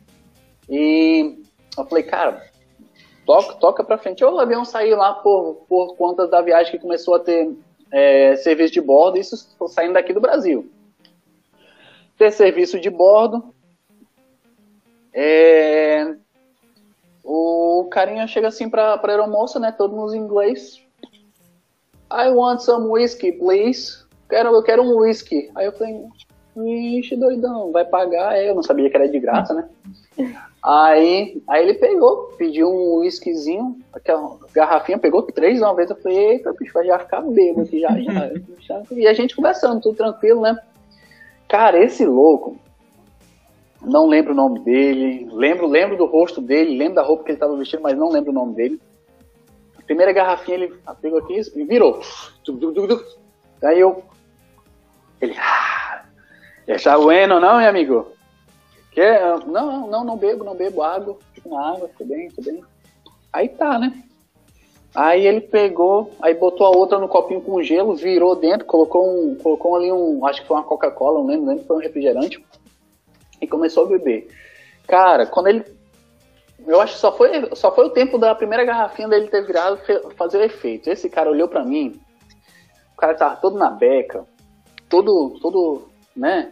e 0.69 1.37
eu 1.77 1.85
falei, 1.85 2.03
cara, 2.03 2.41
toca, 3.25 3.53
toca 3.55 3.83
pra 3.83 3.97
frente. 3.97 4.23
Eu, 4.23 4.33
o 4.33 4.39
avião 4.39 4.65
saiu 4.65 4.97
lá 4.97 5.13
por, 5.13 5.65
por 5.67 5.95
conta 5.95 6.25
da 6.25 6.41
viagem 6.41 6.71
que 6.71 6.79
começou 6.79 7.15
a 7.15 7.19
ter 7.19 7.55
é, 7.91 8.35
serviço 8.37 8.73
de 8.73 8.81
bordo, 8.81 9.17
isso 9.17 9.35
saindo 9.67 9.93
daqui 9.93 10.13
do 10.13 10.21
Brasil. 10.21 10.71
Ter 12.17 12.31
serviço 12.31 12.79
de 12.79 12.89
bordo. 12.89 13.53
É, 15.13 16.15
o 17.23 17.87
carinha 17.91 18.27
chega 18.27 18.47
assim 18.47 18.69
para 18.69 18.93
a 18.93 19.07
aeromoça, 19.07 19.59
né? 19.59 19.71
Todo 19.71 20.15
em 20.15 20.17
inglês. 20.17 20.81
I 22.11 22.29
want 22.29 22.61
some 22.61 22.89
whiskey, 22.89 23.31
please. 23.33 24.05
Quero, 24.29 24.53
eu 24.53 24.63
quero 24.63 24.83
um 24.83 24.97
whisky. 24.97 25.49
Aí 25.55 25.65
eu 25.65 25.71
falei, 25.71 26.05
ixi, 26.99 27.15
doidão, 27.15 27.71
vai 27.71 27.85
pagar? 27.85 28.41
Eu 28.41 28.55
não 28.55 28.63
sabia 28.63 28.89
que 28.89 28.95
era 28.95 29.07
de 29.07 29.19
graça, 29.19 29.53
né? 29.53 29.67
Aí, 30.63 31.41
aí 31.47 31.63
ele 31.63 31.75
pegou, 31.75 32.33
pediu 32.37 32.67
um 32.67 32.95
whiskyzinho, 32.97 33.77
aquela 33.93 34.37
garrafinha, 34.53 34.97
pegou 34.97 35.21
três 35.21 35.61
uma 35.61 35.73
vez. 35.75 35.89
Eu 35.89 35.95
falei, 35.95 36.17
eita, 36.31 36.53
bicho, 36.53 36.73
vai 36.73 36.85
já 36.85 36.99
ficar 36.99 37.21
bêbado 37.21 37.61
aqui 37.61 37.79
já, 37.79 37.89
já, 37.99 38.31
já. 38.59 38.83
E 38.91 39.07
a 39.07 39.13
gente 39.13 39.35
conversando, 39.35 39.81
tudo 39.81 39.95
tranquilo, 39.95 40.41
né? 40.41 40.57
Cara, 41.47 41.81
esse 41.81 42.05
louco, 42.05 42.57
não 43.81 44.07
lembro 44.07 44.33
o 44.33 44.35
nome 44.35 44.59
dele, 44.59 45.29
lembro, 45.31 45.67
lembro 45.67 45.95
do 45.95 46.05
rosto 46.05 46.41
dele, 46.41 46.77
lembro 46.77 46.95
da 46.95 47.03
roupa 47.03 47.23
que 47.23 47.29
ele 47.31 47.37
estava 47.37 47.55
vestindo, 47.55 47.81
mas 47.81 47.97
não 47.97 48.09
lembro 48.09 48.31
o 48.31 48.35
nome 48.35 48.53
dele. 48.53 48.81
Primeira 49.87 50.11
garrafinha 50.11 50.57
ele 50.57 50.79
pegou 51.01 51.17
aqui 51.17 51.41
e 51.55 51.63
virou. 51.63 52.01
Aí 53.63 53.79
eu. 53.79 54.03
Ele. 55.21 55.33
Ah, 55.39 56.03
está 56.67 56.99
bueno, 56.99 57.39
não, 57.39 57.57
meu 57.57 57.69
amigo? 57.69 58.11
Quer? 58.91 59.39
Não, 59.45 59.87
não, 59.87 60.03
não 60.03 60.17
bebo, 60.17 60.43
não 60.43 60.55
bebo 60.55 60.83
água. 60.83 61.17
Fico 61.33 61.49
na 61.49 61.71
água, 61.71 61.89
tudo 61.97 62.09
bem, 62.09 62.29
tudo 62.29 62.51
bem. 62.51 62.63
Aí 63.31 63.47
tá, 63.47 63.79
né? 63.79 64.03
Aí 64.93 65.25
ele 65.25 65.39
pegou, 65.39 66.11
aí 66.21 66.33
botou 66.33 66.67
a 66.67 66.71
outra 66.71 66.97
no 66.97 67.07
copinho 67.07 67.39
com 67.39 67.61
gelo, 67.61 67.95
virou 67.95 68.35
dentro, 68.35 68.65
colocou 68.65 69.07
um, 69.07 69.35
colocou 69.35 69.75
ali 69.75 69.91
um, 69.91 70.25
acho 70.25 70.41
que 70.41 70.47
foi 70.47 70.57
uma 70.57 70.63
Coca-Cola, 70.63 71.19
não 71.19 71.27
lembro, 71.27 71.45
não 71.45 71.51
lembro, 71.51 71.67
foi 71.67 71.75
um 71.75 71.79
refrigerante, 71.79 72.43
e 73.39 73.45
começou 73.45 73.85
a 73.85 73.89
beber. 73.89 74.27
Cara, 74.87 75.27
quando 75.27 75.47
ele 75.47 75.76
eu 76.67 76.81
acho 76.81 76.95
que 76.95 76.99
só 76.99 77.15
foi, 77.15 77.49
só 77.55 77.73
foi 77.73 77.85
o 77.85 77.91
tempo 77.91 78.17
da 78.17 78.35
primeira 78.35 78.65
garrafinha 78.65 79.07
dele 79.07 79.27
ter 79.27 79.45
virado 79.45 79.79
fazer 80.17 80.37
o 80.37 80.43
efeito. 80.43 80.89
Esse 80.89 81.09
cara 81.09 81.31
olhou 81.31 81.47
para 81.47 81.63
mim, 81.63 81.99
o 82.93 82.97
cara 82.97 83.15
tava 83.15 83.37
todo 83.37 83.57
na 83.57 83.69
beca, 83.69 84.25
todo, 84.89 85.37
todo, 85.41 85.87
né? 86.15 86.51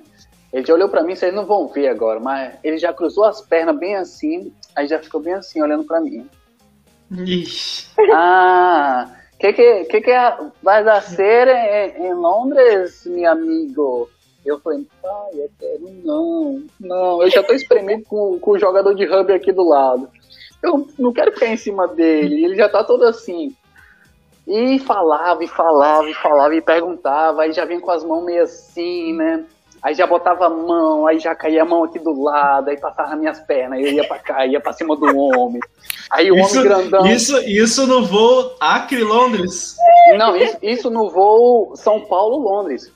Ele 0.53 0.66
já 0.66 0.74
olhou 0.74 0.88
para 0.88 1.03
mim, 1.03 1.16
vocês 1.16 1.34
não 1.34 1.45
vão 1.45 1.68
ver 1.68 1.89
agora, 1.89 2.20
mas 2.20 2.55
ele 2.63 2.78
já 2.78 2.93
cruzou 2.93 3.26
as 3.26 3.41
pernas 3.41 3.78
bem 3.78 3.95
assim, 3.97 4.53
aí 4.74 4.88
já 4.88 4.99
ficou 4.99 5.20
bem 5.20 5.34
assim, 5.34 5.61
olhando 5.61 5.84
para 5.84 5.99
mim. 5.99 6.30
Ixi. 7.11 7.89
Ah, 8.13 9.16
que 9.38 9.51
que, 9.51 9.84
que 9.86 10.01
que 10.01 10.11
vai 10.63 10.84
dar 10.84 11.01
ser 11.01 11.47
em, 11.47 12.07
em 12.07 12.13
Londres, 12.13 13.05
meu 13.05 13.30
amigo? 13.30 14.09
Eu 14.46 14.60
falei, 14.60 14.86
pai, 15.02 15.39
é 15.39 15.50
quero 15.60 15.89
não, 16.04 16.64
não, 16.80 17.24
eu 17.24 17.30
já 17.30 17.41
tô 17.41 17.54
espremido 17.54 18.04
com, 18.06 18.39
com 18.39 18.52
o 18.52 18.60
jogador 18.60 18.93
de 18.93 19.06
rugby 19.06 19.34
aqui 19.34 19.52
do 19.52 19.68
lado. 19.68 20.08
Eu 20.62 20.88
não 20.98 21.12
quero 21.12 21.32
ficar 21.32 21.48
em 21.48 21.58
cima 21.58 21.88
dele, 21.88 22.46
ele 22.46 22.56
já 22.56 22.70
tá 22.70 22.84
todo 22.84 23.04
assim. 23.04 23.56
E 24.48 24.78
falava, 24.80 25.43
e 25.43 25.48
falava, 25.48 26.08
e 26.08 26.14
falava, 26.14 26.56
e 26.56 26.62
perguntava, 26.62 27.41
aí 27.41 27.52
já 27.52 27.66
vinha 27.66 27.82
com 27.82 27.89
as 27.89 28.04
mãos 28.04 28.24
meio 28.24 28.43
assim, 28.43 29.14
né? 29.14 29.43
Aí 29.82 29.93
já 29.93 30.08
botava 30.08 30.48
a 30.48 30.50
mão, 30.50 31.06
aí 31.06 31.20
já 31.20 31.36
caía 31.36 31.62
a 31.62 31.66
mão 31.66 31.84
aqui 31.84 32.00
do 32.00 32.20
lado, 32.20 32.70
aí 32.70 32.78
passava 32.80 33.16
minhas 33.16 33.39
pernas, 33.39 33.80
eu 33.80 33.91
ia 33.91 34.08
pra 34.08 34.18
cá, 34.18 34.46
ia 34.46 34.60
pra 34.60 34.74
cima 34.74 34.96
do 34.96 35.06
homem. 35.16 35.60
Aí 36.10 36.32
o 36.32 36.36
isso, 36.36 36.58
homem 36.58 36.64
grandão. 36.64 37.06
Isso, 37.06 37.38
isso 37.41 37.86
no 37.86 38.04
voo 38.04 38.56
Acre-Londres? 38.60 39.78
Não, 40.18 40.36
isso, 40.36 40.58
isso 40.62 40.89
no 40.89 41.10
voo 41.10 41.76
São 41.76 42.01
Paulo-Londres. 42.01 42.91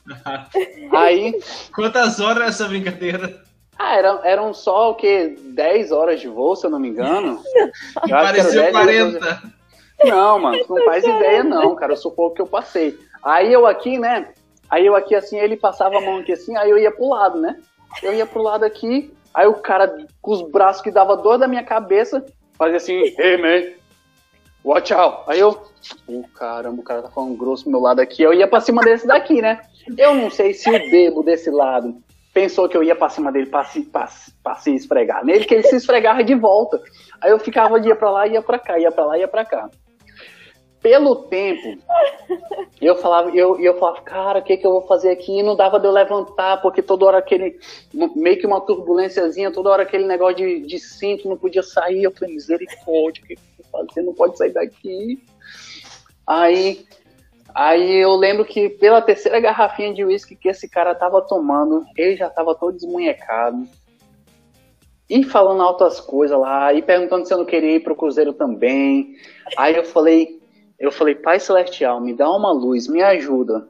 aí. 0.91 1.39
Quantas 1.73 2.19
horas 2.19 2.49
essa 2.49 2.67
brincadeira? 2.67 3.41
Ah, 3.77 3.95
eram, 3.95 4.25
eram 4.25 4.53
só 4.53 4.91
o 4.91 4.95
quê? 4.95 5.35
10 5.39 5.91
horas 5.91 6.19
de 6.19 6.27
voo, 6.27 6.55
se 6.55 6.65
eu 6.65 6.69
não 6.69 6.79
me 6.79 6.89
engano. 6.89 7.41
Eu 7.55 8.09
Pareceu 8.09 8.71
40. 8.71 9.41
Não, 10.03 10.39
mano, 10.39 10.65
não 10.69 10.85
faz 10.85 11.03
ideia, 11.03 11.43
não, 11.43 11.75
cara. 11.75 11.93
Eu 11.93 11.97
suponho 11.97 12.33
que 12.33 12.41
eu 12.41 12.47
passei. 12.47 12.97
Aí 13.23 13.51
eu 13.51 13.65
aqui, 13.65 13.97
né? 13.97 14.29
Aí 14.69 14.85
eu 14.85 14.95
aqui 14.95 15.15
assim, 15.15 15.37
ele 15.37 15.57
passava 15.57 15.97
a 15.97 16.01
mão 16.01 16.17
aqui 16.17 16.33
assim, 16.33 16.55
aí 16.55 16.69
eu 16.69 16.77
ia 16.77 16.91
pro 16.91 17.09
lado, 17.09 17.39
né? 17.39 17.57
Eu 18.03 18.13
ia 18.13 18.25
pro 18.25 18.41
lado 18.41 18.63
aqui, 18.63 19.11
aí 19.33 19.47
o 19.47 19.55
cara 19.55 20.05
com 20.21 20.31
os 20.31 20.41
braços 20.43 20.81
que 20.81 20.91
dava 20.91 21.17
dor 21.17 21.37
da 21.37 21.47
minha 21.47 21.63
cabeça, 21.63 22.23
fazia 22.57 22.77
assim, 22.77 23.01
hey 23.17 23.37
man, 23.37 23.73
watch 24.63 24.93
out. 24.93 25.23
Aí 25.27 25.39
eu, 25.39 25.61
oh, 26.07 26.23
caramba, 26.35 26.81
o 26.81 26.83
cara 26.83 27.01
tá 27.01 27.09
falando 27.09 27.37
grosso 27.37 27.63
pro 27.63 27.71
meu 27.71 27.81
lado 27.81 27.99
aqui. 27.99 28.23
Eu 28.23 28.33
ia 28.33 28.47
pra 28.47 28.61
cima 28.61 28.81
desse 28.81 29.07
daqui, 29.07 29.41
né? 29.41 29.61
Eu 29.97 30.13
não 30.15 30.29
sei 30.29 30.53
se 30.53 30.69
o 30.69 30.91
bebo 30.91 31.23
desse 31.23 31.49
lado 31.49 31.95
pensou 32.33 32.69
que 32.69 32.77
eu 32.77 32.83
ia 32.83 32.95
pra 32.95 33.09
cima 33.09 33.31
dele 33.31 33.47
pra 33.47 33.65
se, 33.65 33.81
pra, 33.81 34.07
pra 34.43 34.55
se 34.55 34.73
esfregar 34.73 35.25
nele, 35.25 35.45
que 35.45 35.53
ele 35.53 35.63
se 35.63 35.75
esfregava 35.75 36.23
de 36.23 36.35
volta. 36.35 36.79
Aí 37.19 37.31
eu 37.31 37.39
ficava, 37.39 37.79
ia 37.79 37.95
pra 37.95 38.11
lá, 38.11 38.27
ia 38.27 38.41
pra 38.41 38.59
cá, 38.59 38.79
ia 38.79 38.91
pra 38.91 39.05
lá, 39.05 39.17
ia 39.17 39.27
pra 39.27 39.43
cá 39.43 39.69
pelo 40.81 41.15
tempo, 41.23 41.77
eu 42.81 42.95
falava, 42.95 43.29
eu, 43.31 43.59
eu 43.59 43.77
falava, 43.77 44.01
cara, 44.01 44.39
o 44.39 44.41
que, 44.41 44.55
que 44.57 44.65
eu 44.65 44.71
vou 44.71 44.87
fazer 44.87 45.09
aqui? 45.09 45.39
E 45.39 45.43
não 45.43 45.55
dava 45.55 45.79
de 45.79 45.85
eu 45.85 45.91
levantar, 45.91 46.61
porque 46.61 46.81
toda 46.81 47.05
hora 47.05 47.17
aquele, 47.17 47.59
meio 48.15 48.39
que 48.39 48.47
uma 48.47 48.61
turbulênciazinha, 48.61 49.51
toda 49.51 49.69
hora 49.69 49.83
aquele 49.83 50.05
negócio 50.05 50.37
de, 50.37 50.61
de 50.61 50.79
cinto 50.79 51.27
não 51.27 51.37
podia 51.37 51.63
sair. 51.63 52.03
Eu 52.03 52.11
falei, 52.11 52.33
misericórdia, 52.33 53.23
que, 53.25 53.37
fazer? 53.71 54.01
Não 54.01 54.13
pode 54.13 54.37
sair 54.37 54.51
daqui. 54.51 55.23
Aí, 56.25 56.85
aí 57.55 57.95
eu 57.95 58.15
lembro 58.15 58.45
que 58.45 58.69
pela 58.69 59.01
terceira 59.01 59.39
garrafinha 59.39 59.93
de 59.93 60.03
uísque 60.03 60.35
que 60.35 60.49
esse 60.49 60.69
cara 60.69 60.93
tava 60.93 61.21
tomando, 61.21 61.85
ele 61.97 62.15
já 62.15 62.29
tava 62.29 62.55
todo 62.55 62.75
desmunhecado. 62.75 63.67
E 65.09 65.23
falando 65.23 65.63
altas 65.63 65.99
coisas 65.99 66.39
lá, 66.39 66.71
e 66.71 66.83
perguntando 66.83 67.25
se 67.25 67.33
eu 67.33 67.39
não 67.39 67.45
queria 67.45 67.77
ir 67.77 67.79
pro 67.79 67.95
Cruzeiro 67.95 68.31
também. 68.31 69.15
Aí 69.57 69.75
eu 69.75 69.83
falei, 69.83 70.39
eu 70.79 70.91
falei, 70.91 71.15
Pai 71.15 71.39
Celestial, 71.39 71.99
me 71.99 72.13
dá 72.13 72.29
uma 72.29 72.51
luz, 72.51 72.87
me 72.87 73.01
ajuda. 73.01 73.67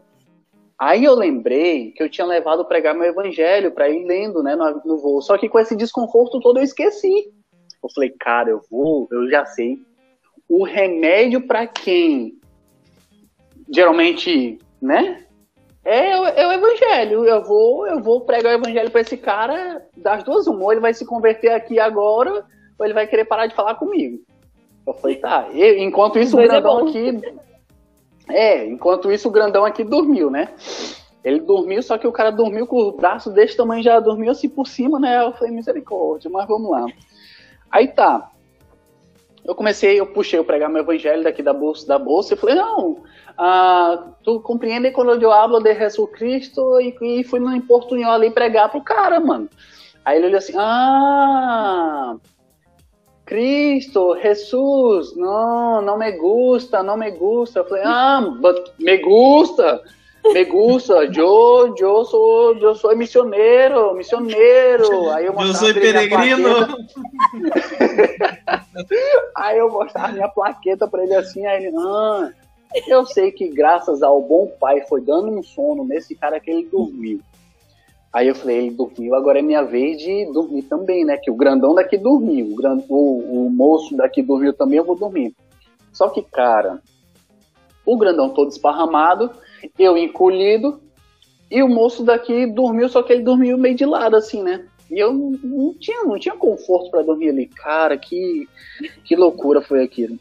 Aí 0.77 1.03
eu 1.03 1.13
lembrei 1.13 1.91
que 1.91 2.01
eu 2.01 2.09
tinha 2.09 2.25
levado 2.25 2.63
pregar 2.63 2.95
meu 2.95 3.03
evangelho 3.03 3.71
para 3.71 3.89
ir 3.89 4.05
lendo, 4.05 4.41
né, 4.41 4.55
no, 4.55 4.81
no 4.85 4.97
voo. 4.97 5.21
Só 5.21 5.37
que 5.37 5.49
com 5.49 5.59
esse 5.59 5.75
desconforto 5.75 6.39
todo 6.39 6.59
eu 6.59 6.63
esqueci. 6.63 7.33
Eu 7.83 7.89
falei, 7.93 8.13
cara, 8.17 8.49
eu 8.49 8.61
vou, 8.69 9.07
eu 9.11 9.29
já 9.29 9.45
sei. 9.45 9.81
O 10.49 10.65
remédio 10.65 11.45
para 11.45 11.65
quem 11.67 12.39
geralmente, 13.71 14.57
né, 14.81 15.23
é, 15.85 16.41
é, 16.41 16.47
o 16.47 16.51
evangelho. 16.51 17.25
Eu 17.25 17.43
vou, 17.43 17.87
eu 17.87 18.01
vou 18.01 18.21
pregar 18.21 18.53
o 18.53 18.55
evangelho 18.55 18.91
para 18.91 19.01
esse 19.01 19.17
cara 19.17 19.83
das 19.95 20.23
duas 20.23 20.47
uma. 20.47 20.63
Ou 20.63 20.71
ele 20.71 20.81
vai 20.81 20.93
se 20.93 21.05
converter 21.05 21.51
aqui 21.51 21.79
agora, 21.79 22.45
ou 22.77 22.85
ele 22.85 22.93
vai 22.93 23.07
querer 23.07 23.25
parar 23.25 23.47
de 23.47 23.55
falar 23.55 23.75
comigo. 23.75 24.19
Eu 24.85 24.93
falei, 24.93 25.17
tá. 25.17 25.47
E, 25.53 25.81
enquanto 25.83 26.19
isso, 26.19 26.37
o 26.37 26.41
é 26.41 26.47
grandão 26.47 26.79
é 26.79 26.89
aqui. 26.89 27.21
É, 28.29 28.65
enquanto 28.65 29.11
isso, 29.11 29.27
o 29.27 29.31
grandão 29.31 29.65
aqui 29.65 29.83
dormiu, 29.83 30.29
né? 30.29 30.49
Ele 31.23 31.39
dormiu, 31.39 31.81
só 31.81 31.97
que 31.97 32.07
o 32.07 32.11
cara 32.11 32.31
dormiu 32.31 32.65
com 32.65 32.77
o 32.77 32.91
braço 32.91 33.29
desse 33.31 33.57
tamanho, 33.57 33.83
já 33.83 33.99
dormiu 33.99 34.31
assim 34.31 34.47
por 34.47 34.67
cima, 34.67 34.99
né? 34.99 35.23
Eu 35.25 35.33
falei, 35.33 35.53
misericórdia, 35.53 36.29
mas 36.29 36.47
vamos 36.47 36.69
lá. 36.69 36.85
Aí 37.71 37.87
tá. 37.87 38.31
Eu 39.43 39.55
comecei, 39.55 39.99
eu 39.99 40.05
puxei, 40.05 40.39
eu 40.39 40.43
pregar 40.43 40.69
meu 40.69 40.81
evangelho 40.81 41.23
daqui 41.23 41.41
da 41.41 41.53
bolsa, 41.53 41.87
da 41.87 41.97
bolsa 41.97 42.33
e 42.33 42.37
falei, 42.37 42.55
não, 42.55 43.03
ah, 43.37 44.11
tu 44.23 44.39
compreende 44.41 44.91
quando 44.91 45.21
eu 45.21 45.31
hablo 45.31 45.59
de 45.61 45.73
Jesus 45.73 46.09
Cristo 46.11 46.79
e, 46.81 46.95
e 47.01 47.23
fui 47.23 47.39
no 47.39 47.61
portunhol 47.61 48.11
ali 48.11 48.29
pregar 48.29 48.69
pro 48.69 48.81
cara, 48.81 49.19
mano. 49.19 49.49
Aí 50.03 50.17
ele 50.17 50.27
olhou 50.27 50.37
assim, 50.39 50.53
ah, 50.57 52.15
Cristo, 53.25 54.17
Jesus, 54.21 55.15
não, 55.15 55.81
não 55.81 55.97
me 55.97 56.11
gusta, 56.13 56.81
não 56.81 56.97
me 56.97 57.11
gusta. 57.11 57.59
Eu 57.59 57.65
falei, 57.65 57.83
ah, 57.85 58.21
me 58.79 58.97
gusta, 58.97 59.81
me 60.25 60.45
gusta. 60.45 60.93
Eu, 61.05 61.75
eu 61.77 62.05
sou, 62.05 62.55
eu 62.57 62.75
sou 62.75 62.95
missioneiro, 62.95 63.95
missioneiro. 63.95 65.09
Aí 65.11 65.25
eu, 65.25 65.33
eu 65.33 65.53
sou 65.53 65.73
peregrino. 65.73 66.49
aí 69.35 69.57
eu 69.57 69.69
mostrava 69.69 70.13
minha 70.13 70.27
plaqueta 70.27 70.87
para 70.87 71.03
ele 71.03 71.15
assim, 71.15 71.45
aí 71.45 71.65
ele, 71.65 71.75
ah, 71.77 72.31
eu 72.87 73.05
sei 73.05 73.31
que 73.31 73.47
graças 73.47 74.03
ao 74.03 74.21
bom 74.21 74.47
pai 74.59 74.81
foi 74.87 75.01
dando 75.01 75.31
um 75.31 75.43
sono 75.43 75.83
nesse 75.83 76.15
cara 76.15 76.39
que 76.39 76.51
ele 76.51 76.65
dormiu. 76.65 77.19
Aí 78.11 78.27
eu 78.27 78.33
falei, 78.33 78.57
ele 78.57 78.71
dormiu, 78.71 79.13
agora 79.13 79.37
é 79.37 79.41
minha 79.41 79.61
vez 79.61 79.97
de 79.99 80.25
dormir 80.33 80.63
também, 80.63 81.05
né? 81.05 81.15
Que 81.17 81.29
o 81.29 81.35
grandão 81.35 81.75
daqui 81.75 81.95
dormiu, 81.95 82.47
o, 82.47 82.55
grand, 82.55 82.81
o, 82.89 83.45
o 83.45 83.49
moço 83.51 83.95
daqui 83.95 84.23
dormiu 84.23 84.51
também, 84.51 84.77
eu 84.77 84.83
vou 84.83 84.95
dormir. 84.95 85.35
Só 85.93 86.09
que, 86.09 86.23
cara, 86.23 86.81
o 87.85 87.97
grandão 87.97 88.29
todo 88.29 88.49
esparramado, 88.49 89.29
eu 89.77 89.97
encolhido, 89.97 90.81
e 91.49 91.63
o 91.63 91.67
moço 91.67 92.03
daqui 92.03 92.45
dormiu, 92.45 92.87
só 92.87 93.01
que 93.01 93.11
ele 93.11 93.23
dormiu 93.23 93.57
meio 93.57 93.75
de 93.75 93.85
lado, 93.85 94.15
assim, 94.15 94.43
né? 94.43 94.65
E 94.91 94.99
eu 94.99 95.13
não 95.13 95.73
tinha, 95.73 96.03
não 96.03 96.19
tinha 96.19 96.35
conforto 96.35 96.89
para 96.89 97.03
dormir 97.03 97.29
ali. 97.29 97.47
Cara, 97.47 97.97
que, 97.97 98.47
que 99.03 99.15
loucura 99.15 99.61
foi 99.61 99.83
aquilo. 99.83 100.17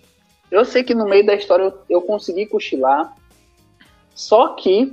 Eu 0.51 0.65
sei 0.65 0.83
que 0.83 0.95
no 0.95 1.05
meio 1.05 1.25
da 1.25 1.35
história 1.35 1.65
eu, 1.65 1.79
eu 1.89 2.03
consegui 2.03 2.47
cochilar, 2.47 3.15
só 4.15 4.55
que 4.55 4.93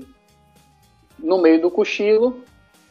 no 1.18 1.42
meio 1.42 1.62
do 1.62 1.72
cochilo 1.72 2.44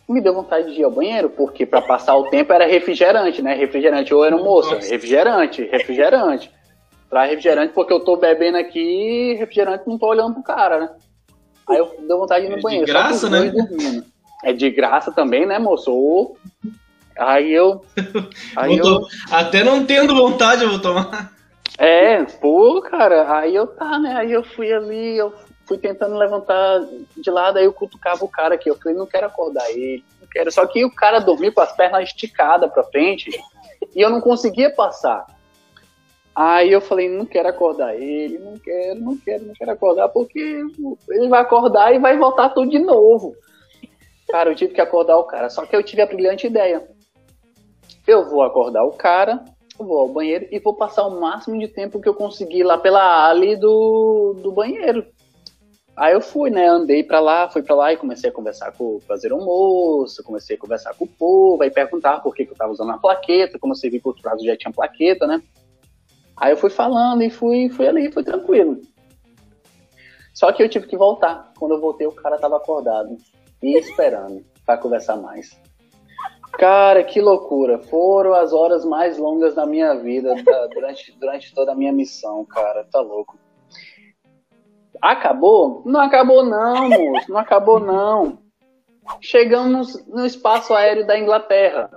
me 0.08 0.20
deu 0.20 0.34
vontade 0.34 0.74
de 0.74 0.80
ir 0.80 0.84
ao 0.84 0.90
banheiro, 0.90 1.30
porque 1.30 1.64
para 1.64 1.80
passar 1.80 2.16
o 2.16 2.28
tempo 2.28 2.52
era 2.52 2.66
refrigerante, 2.66 3.40
né? 3.42 3.54
Refrigerante, 3.54 4.12
ou 4.12 4.24
era 4.24 4.36
moço, 4.36 4.74
refrigerante, 4.74 5.62
refrigerante. 5.64 6.50
Traz 7.08 7.30
refrigerante 7.30 7.72
porque 7.72 7.92
eu 7.92 8.00
tô 8.00 8.16
bebendo 8.16 8.58
aqui 8.58 9.34
refrigerante 9.34 9.86
não 9.86 9.98
tô 9.98 10.08
olhando 10.08 10.34
pro 10.34 10.42
cara, 10.42 10.80
né? 10.80 10.90
Aí 11.68 11.78
eu 11.78 11.96
deu 12.06 12.18
vontade 12.18 12.46
de 12.46 12.50
ir 12.50 12.52
no 12.52 12.58
é 12.58 12.62
banheiro. 12.62 12.86
De 12.86 12.92
graça, 12.92 13.30
né? 13.30 13.52
É 14.42 14.52
de 14.52 14.70
graça 14.70 15.10
também, 15.10 15.46
né, 15.46 15.58
moço? 15.58 16.36
Aí 17.16 17.52
eu. 17.52 17.84
Aí 18.56 18.76
eu... 18.76 19.00
Até 19.30 19.64
não 19.64 19.84
tendo 19.84 20.14
vontade, 20.14 20.62
eu 20.62 20.70
vou 20.70 20.78
tomar. 20.78 21.32
É, 21.78 22.22
pô, 22.22 22.80
cara, 22.82 23.36
aí 23.36 23.54
eu 23.54 23.66
tá, 23.66 23.98
né? 23.98 24.16
Aí 24.16 24.30
eu 24.30 24.44
fui 24.44 24.72
ali, 24.72 25.16
eu 25.16 25.34
fui 25.66 25.76
tentando 25.76 26.16
levantar 26.16 26.80
de 27.16 27.30
lado, 27.30 27.58
aí 27.58 27.64
eu 27.64 27.72
cutucava 27.72 28.24
o 28.24 28.28
cara 28.28 28.54
aqui. 28.54 28.70
Eu 28.70 28.76
falei, 28.76 28.96
não 28.96 29.06
quero 29.06 29.26
acordar 29.26 29.68
ele, 29.70 30.04
não 30.20 30.28
quero. 30.28 30.52
Só 30.52 30.64
que 30.66 30.84
o 30.84 30.94
cara 30.94 31.18
dormiu 31.18 31.52
com 31.52 31.60
as 31.60 31.72
pernas 31.72 32.04
esticadas 32.04 32.72
pra 32.72 32.84
frente 32.84 33.30
e 33.94 34.00
eu 34.00 34.10
não 34.10 34.20
conseguia 34.20 34.70
passar. 34.70 35.26
Aí 36.34 36.72
eu 36.72 36.80
falei, 36.80 37.08
não 37.08 37.24
quero 37.24 37.48
acordar 37.48 37.94
ele, 37.94 38.38
não 38.38 38.58
quero, 38.58 39.00
não 39.00 39.16
quero, 39.16 39.44
não 39.44 39.54
quero 39.54 39.70
acordar, 39.70 40.08
porque 40.08 40.62
ele 41.08 41.28
vai 41.28 41.40
acordar 41.40 41.94
e 41.94 41.98
vai 42.00 42.18
voltar 42.18 42.48
tudo 42.48 42.70
de 42.70 42.80
novo. 42.80 43.36
Cara, 44.28 44.50
eu 44.50 44.54
tive 44.56 44.74
que 44.74 44.80
acordar 44.80 45.16
o 45.16 45.24
cara. 45.24 45.48
Só 45.48 45.64
que 45.64 45.76
eu 45.76 45.82
tive 45.82 46.02
a 46.02 46.06
brilhante 46.06 46.46
ideia. 46.46 46.88
Eu 48.06 48.28
vou 48.28 48.42
acordar 48.42 48.84
o 48.84 48.90
cara, 48.90 49.44
vou 49.78 49.98
ao 49.98 50.08
banheiro 50.08 50.48
e 50.50 50.58
vou 50.58 50.74
passar 50.74 51.06
o 51.06 51.20
máximo 51.20 51.58
de 51.58 51.68
tempo 51.68 52.00
que 52.00 52.08
eu 52.08 52.14
conseguir 52.14 52.64
lá 52.64 52.76
pela 52.76 53.28
ali 53.28 53.56
do, 53.56 54.34
do 54.42 54.50
banheiro. 54.50 55.06
Aí 55.96 56.12
eu 56.12 56.20
fui, 56.20 56.50
né? 56.50 56.66
Andei 56.66 57.04
pra 57.04 57.20
lá, 57.20 57.48
fui 57.48 57.62
pra 57.62 57.76
lá 57.76 57.92
e 57.92 57.96
comecei 57.96 58.28
a 58.28 58.32
conversar 58.32 58.72
com 58.72 58.96
o 58.96 59.00
fazer 59.06 59.30
almoço, 59.30 60.24
comecei 60.24 60.56
a 60.56 60.58
conversar 60.58 60.92
com 60.94 61.04
o 61.04 61.08
povo, 61.08 61.62
aí 61.62 61.70
perguntar 61.70 62.20
por 62.20 62.34
que, 62.34 62.44
que 62.44 62.52
eu 62.52 62.56
tava 62.56 62.72
usando 62.72 62.90
a 62.90 62.98
plaqueta, 62.98 63.58
como 63.58 63.74
você 63.74 63.88
viu 63.88 64.00
que 64.00 64.08
o 64.08 64.14
lado 64.24 64.44
já 64.44 64.56
tinha 64.56 64.72
plaqueta, 64.72 65.26
né? 65.26 65.40
Aí 66.36 66.52
eu 66.52 66.56
fui 66.56 66.70
falando 66.70 67.22
e 67.22 67.30
fui, 67.30 67.68
fui 67.68 67.86
ali, 67.86 68.10
fui 68.12 68.24
tranquilo. 68.24 68.80
Só 70.32 70.52
que 70.52 70.62
eu 70.62 70.68
tive 70.68 70.86
que 70.86 70.96
voltar. 70.96 71.52
Quando 71.58 71.74
eu 71.74 71.80
voltei, 71.80 72.06
o 72.06 72.12
cara 72.12 72.38
tava 72.38 72.56
acordado 72.56 73.16
e 73.62 73.78
esperando 73.78 74.44
para 74.66 74.78
conversar 74.78 75.16
mais. 75.16 75.58
Cara, 76.58 77.02
que 77.04 77.20
loucura. 77.20 77.78
Foram 77.78 78.34
as 78.34 78.52
horas 78.52 78.84
mais 78.84 79.18
longas 79.18 79.54
da 79.54 79.66
minha 79.66 79.94
vida 79.94 80.34
da, 80.42 80.66
durante, 80.66 81.12
durante 81.18 81.54
toda 81.54 81.72
a 81.72 81.74
minha 81.74 81.92
missão, 81.92 82.44
cara. 82.44 82.84
Tá 82.90 83.00
louco. 83.00 83.38
Acabou? 85.00 85.82
Não 85.84 86.00
acabou 86.00 86.44
não, 86.44 86.88
moço. 86.88 87.30
Não 87.30 87.38
acabou 87.38 87.80
não. 87.80 88.38
Chegamos 89.20 90.04
no 90.06 90.24
espaço 90.24 90.74
aéreo 90.74 91.06
da 91.06 91.18
Inglaterra. 91.18 91.90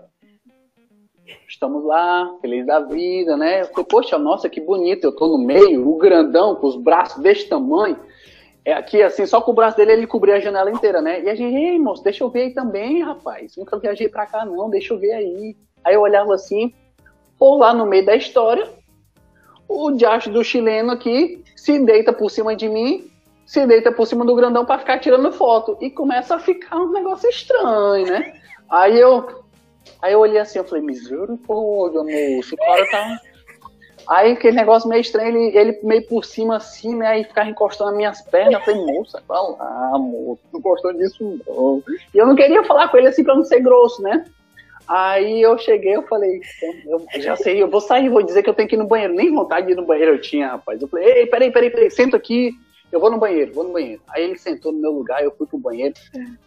Estamos 1.57 1.83
lá, 1.85 2.37
feliz 2.39 2.67
da 2.67 2.79
vida, 2.81 3.35
né? 3.35 3.61
Eu 3.61 3.65
falei, 3.65 3.85
poxa, 3.85 4.15
nossa, 4.19 4.47
que 4.47 4.61
bonito. 4.61 5.05
Eu 5.05 5.11
tô 5.11 5.25
no 5.25 5.39
meio, 5.39 5.89
o 5.89 5.97
grandão, 5.97 6.53
com 6.53 6.67
os 6.67 6.75
braços 6.75 7.19
desse 7.19 7.49
tamanho. 7.49 7.97
É 8.63 8.73
aqui, 8.73 9.01
assim, 9.01 9.25
só 9.25 9.41
com 9.41 9.49
o 9.49 9.55
braço 9.55 9.75
dele 9.75 9.93
ele 9.93 10.05
cobria 10.05 10.35
a 10.35 10.39
janela 10.39 10.69
inteira, 10.69 11.01
né? 11.01 11.23
E 11.23 11.27
a 11.27 11.33
gente, 11.33 11.55
ei, 11.55 11.79
moço, 11.79 12.03
deixa 12.03 12.23
eu 12.23 12.29
ver 12.29 12.41
aí 12.41 12.53
também, 12.53 13.01
rapaz. 13.01 13.57
Nunca 13.57 13.79
viajei 13.79 14.07
pra 14.07 14.27
cá, 14.27 14.45
não, 14.45 14.69
deixa 14.69 14.93
eu 14.93 14.99
ver 14.99 15.13
aí. 15.13 15.57
Aí 15.83 15.95
eu 15.95 16.01
olhava 16.01 16.31
assim, 16.35 16.71
por 17.39 17.57
lá 17.57 17.73
no 17.73 17.87
meio 17.87 18.05
da 18.05 18.15
história, 18.15 18.69
o 19.67 19.89
diacho 19.89 20.29
do 20.29 20.43
chileno 20.43 20.91
aqui 20.91 21.43
se 21.55 21.79
deita 21.79 22.13
por 22.13 22.29
cima 22.29 22.55
de 22.55 22.69
mim, 22.69 23.09
se 23.47 23.65
deita 23.65 23.91
por 23.91 24.05
cima 24.05 24.23
do 24.23 24.35
grandão 24.35 24.63
para 24.63 24.77
ficar 24.77 24.99
tirando 24.99 25.31
foto. 25.31 25.75
E 25.81 25.89
começa 25.89 26.35
a 26.35 26.39
ficar 26.39 26.77
um 26.77 26.91
negócio 26.91 27.27
estranho, 27.27 28.05
né? 28.05 28.39
Aí 28.69 28.99
eu, 28.99 29.46
aí 30.01 30.13
eu 30.13 30.19
olhei 30.19 30.39
assim, 30.39 30.59
eu 30.59 30.65
falei, 30.65 30.83
misericórdia, 30.83 32.03
moço, 32.03 32.55
o 32.55 32.57
cara 32.57 32.89
tá. 32.89 33.19
Aí 34.07 34.31
aquele 34.31 34.55
negócio 34.55 34.87
meio 34.87 35.01
estranho, 35.01 35.35
ele, 35.35 35.57
ele 35.57 35.79
meio 35.83 36.07
por 36.07 36.23
cima 36.23 36.55
assim, 36.55 36.95
né? 36.95 37.07
Aí 37.07 37.23
ficava 37.25 37.49
encostando 37.49 37.89
nas 37.89 37.97
minhas 37.97 38.21
pernas. 38.21 38.53
Eu 38.53 38.61
falei, 38.61 38.85
moça, 38.85 39.21
vai 39.27 39.37
lá, 39.37 39.97
moço, 39.99 40.41
não 40.53 40.61
gostou 40.61 40.93
disso 40.93 41.41
não. 41.45 41.83
E 42.13 42.17
eu 42.17 42.25
não 42.25 42.35
queria 42.35 42.63
falar 42.63 42.87
com 42.87 42.97
ele 42.97 43.07
assim 43.07 43.23
pra 43.23 43.35
não 43.35 43.43
ser 43.43 43.59
grosso, 43.59 44.01
né? 44.01 44.25
Aí 44.87 45.41
eu 45.41 45.57
cheguei, 45.57 45.97
eu 45.97 46.03
falei, 46.03 46.39
eu 46.85 47.21
já 47.21 47.35
sei, 47.35 47.61
eu 47.61 47.69
vou 47.69 47.81
sair, 47.81 48.07
vou 48.07 48.23
dizer 48.23 48.41
que 48.41 48.49
eu 48.49 48.53
tenho 48.53 48.69
que 48.69 48.75
ir 48.75 48.79
no 48.79 48.87
banheiro. 48.87 49.13
Nem 49.13 49.33
vontade 49.33 49.67
de 49.67 49.73
ir 49.73 49.75
no 49.75 49.85
banheiro 49.85 50.13
eu 50.13 50.21
tinha, 50.21 50.51
rapaz. 50.51 50.81
Eu 50.81 50.87
falei, 50.87 51.05
ei, 51.05 51.25
peraí, 51.25 51.51
peraí, 51.51 51.69
peraí, 51.69 51.91
senta 51.91 52.15
aqui, 52.15 52.53
eu 52.91 52.99
vou 52.99 53.11
no 53.11 53.17
banheiro, 53.17 53.53
vou 53.53 53.63
no 53.65 53.73
banheiro. 53.73 54.01
Aí 54.07 54.23
ele 54.23 54.37
sentou 54.37 54.71
no 54.71 54.79
meu 54.79 54.91
lugar, 54.91 55.23
eu 55.23 55.31
fui 55.31 55.45
pro 55.45 55.57
banheiro. 55.57 55.93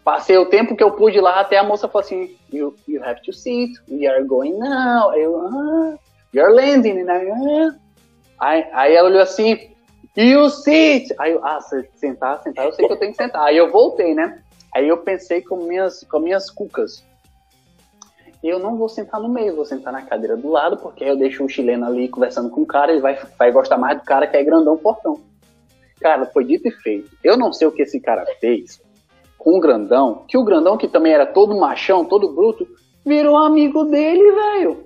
Passei 0.02 0.36
o 0.38 0.46
tempo 0.46 0.74
que 0.74 0.82
eu 0.82 0.92
pude 0.92 1.20
lá, 1.20 1.40
até 1.40 1.58
a 1.58 1.62
moça 1.62 1.88
falou 1.88 2.04
assim, 2.04 2.36
you, 2.52 2.74
you 2.88 3.02
have 3.04 3.20
to 3.22 3.32
sit, 3.32 3.70
we 3.90 4.06
are 4.06 4.24
going 4.24 4.58
now. 4.58 5.10
Aí 5.10 5.22
eu, 5.22 5.40
ah, 5.40 5.98
you're 6.34 6.52
landing? 6.54 7.04
Ah. 7.08 7.74
Aí, 8.38 8.66
aí 8.72 8.94
ela 8.94 9.08
olhou 9.08 9.22
assim, 9.22 9.70
you 10.16 10.48
sit. 10.50 11.12
Aí 11.18 11.32
eu, 11.32 11.44
ah, 11.44 11.60
sentar, 11.60 12.42
sentar, 12.42 12.64
eu 12.64 12.72
sei 12.72 12.86
que 12.86 12.92
eu 12.92 12.98
tenho 12.98 13.12
que 13.12 13.22
sentar. 13.22 13.42
Aí 13.42 13.56
eu 13.56 13.70
voltei, 13.70 14.14
né? 14.14 14.42
Aí 14.74 14.88
eu 14.88 14.98
pensei 14.98 15.42
com 15.42 15.56
minhas, 15.56 16.04
com 16.04 16.20
minhas 16.20 16.48
cucas 16.48 17.04
eu 18.42 18.58
não 18.58 18.76
vou 18.76 18.88
sentar 18.88 19.20
no 19.20 19.28
meio, 19.28 19.54
vou 19.54 19.66
sentar 19.66 19.92
na 19.92 20.02
cadeira 20.02 20.36
do 20.36 20.48
lado, 20.48 20.78
porque 20.78 21.04
aí 21.04 21.10
eu 21.10 21.16
deixo 21.16 21.44
o 21.44 21.48
chileno 21.48 21.84
ali 21.84 22.08
conversando 22.08 22.48
com 22.48 22.62
o 22.62 22.66
cara, 22.66 22.90
ele 22.90 23.00
vai, 23.00 23.18
vai 23.38 23.52
gostar 23.52 23.76
mais 23.76 23.98
do 23.98 24.04
cara 24.04 24.26
que 24.26 24.36
é 24.36 24.42
grandão 24.42 24.78
portão. 24.78 25.20
Cara, 26.00 26.26
foi 26.26 26.44
dito 26.44 26.68
e 26.68 26.70
feito. 26.70 27.10
Eu 27.22 27.36
não 27.36 27.52
sei 27.52 27.66
o 27.66 27.72
que 27.72 27.82
esse 27.82 28.00
cara 28.00 28.24
fez 28.40 28.80
com 29.36 29.56
o 29.56 29.60
grandão, 29.60 30.24
que 30.28 30.36
o 30.36 30.44
grandão, 30.44 30.76
que 30.76 30.86
também 30.86 31.12
era 31.12 31.26
todo 31.26 31.58
machão, 31.58 32.04
todo 32.04 32.32
bruto, 32.32 32.66
virou 33.04 33.36
amigo 33.36 33.84
dele, 33.84 34.32
velho. 34.32 34.84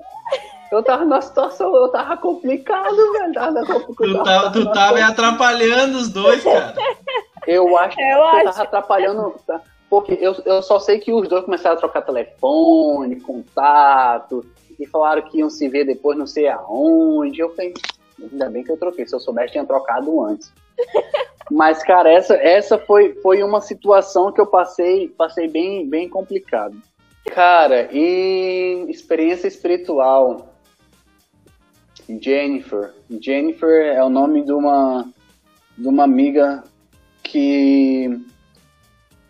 Eu 0.71 0.83
tava 0.83 1.05
na 1.05 1.21
situação, 1.21 1.75
eu 1.75 1.89
tava 1.89 2.17
complicado, 2.17 2.97
velho. 3.13 3.33
Tava 3.33 3.65
complicado, 3.65 4.13
tu 4.17 4.25
tava, 4.25 4.51
tu 4.53 4.73
tava 4.73 5.05
atrapalhando 5.05 5.99
os 5.99 6.09
dois, 6.09 6.43
cara. 6.43 6.75
Eu 7.47 7.77
acho 7.77 8.01
eu 8.01 8.07
que 8.07 8.13
eu 8.13 8.25
acho. 8.25 8.45
tava 8.45 8.63
atrapalhando. 8.63 9.35
Tá? 9.47 9.61
Porque 9.91 10.19
eu, 10.21 10.35
eu 10.45 10.63
só 10.63 10.81
sei 10.81 10.99
que 10.99 11.13
os 11.13 11.29
dois 11.29 11.45
começaram 11.45 11.77
a 11.77 11.79
trocar 11.79 12.03
telefone, 12.03 13.21
contato, 13.21 14.45
e 14.79 14.87
falaram 14.87 15.23
que 15.23 15.39
iam 15.39 15.51
se 15.51 15.69
ver 15.69 15.85
depois 15.85 16.19
não 16.19 16.27
sei 16.27 16.49
aonde. 16.49 17.41
Eu 17.41 17.51
falei, 17.55 17.75
ainda 18.21 18.51
bem 18.51 18.65
que 18.65 18.73
eu 18.73 18.77
troquei, 18.77 19.07
se 19.07 19.15
eu 19.15 19.21
soubesse 19.21 19.53
tinha 19.53 19.65
trocado 19.65 20.25
antes. 20.25 20.53
Mas, 21.51 21.83
cara, 21.83 22.11
essa, 22.11 22.35
essa 22.35 22.79
foi, 22.79 23.15
foi 23.15 23.43
uma 23.43 23.61
situação 23.61 24.33
que 24.33 24.41
eu 24.41 24.47
passei, 24.47 25.09
passei 25.09 25.47
bem, 25.49 25.89
bem 25.89 26.09
complicado. 26.09 26.77
Cara, 27.27 27.89
e 27.93 28.87
experiência 28.89 29.47
espiritual. 29.47 30.55
Jennifer. 32.21 32.93
Jennifer 33.21 33.95
é 33.95 34.03
o 34.03 34.11
nome 34.11 34.43
de 34.45 34.53
uma, 34.53 35.07
de 35.77 35.89
uma 35.89 36.05
amiga 36.05 36.63
que 37.23 38.21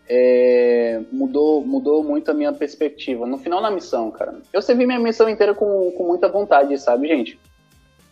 é, 0.09 1.01
mudou, 1.13 1.65
mudou 1.65 2.03
muito 2.03 2.31
a 2.31 2.35
minha 2.35 2.53
perspectiva. 2.53 3.27
No 3.27 3.39
final 3.39 3.63
da 3.63 3.71
missão, 3.71 4.11
cara, 4.11 4.41
eu 4.53 4.61
servi 4.61 4.87
minha 4.87 4.99
missão 4.99 5.29
inteira 5.29 5.55
com, 5.55 5.91
com 5.93 6.05
muita 6.05 6.29
vontade, 6.29 6.77
sabe, 6.79 7.09
gente? 7.09 7.39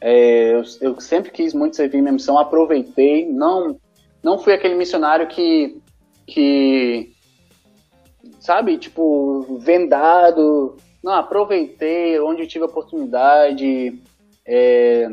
É, 0.05 0.55
eu, 0.55 0.63
eu, 0.81 1.01
sempre 1.01 1.31
quis 1.31 1.55
muito 1.55 1.77
servir 1.77 2.03
minha 2.03 2.13
missão, 2.13 2.37
aproveitei, 2.37 3.25
não, 3.31 3.79
não 4.21 4.37
fui 4.37 4.53
aquele 4.53 4.75
missionário 4.75 5.29
que, 5.29 5.81
que, 6.27 7.13
sabe, 8.41 8.79
tipo, 8.79 9.59
vendado, 9.61 10.77
não, 11.05 11.13
aproveitei 11.13 12.19
onde 12.19 12.49
tive 12.49 12.65
oportunidade, 12.65 14.03
é, 14.45 15.09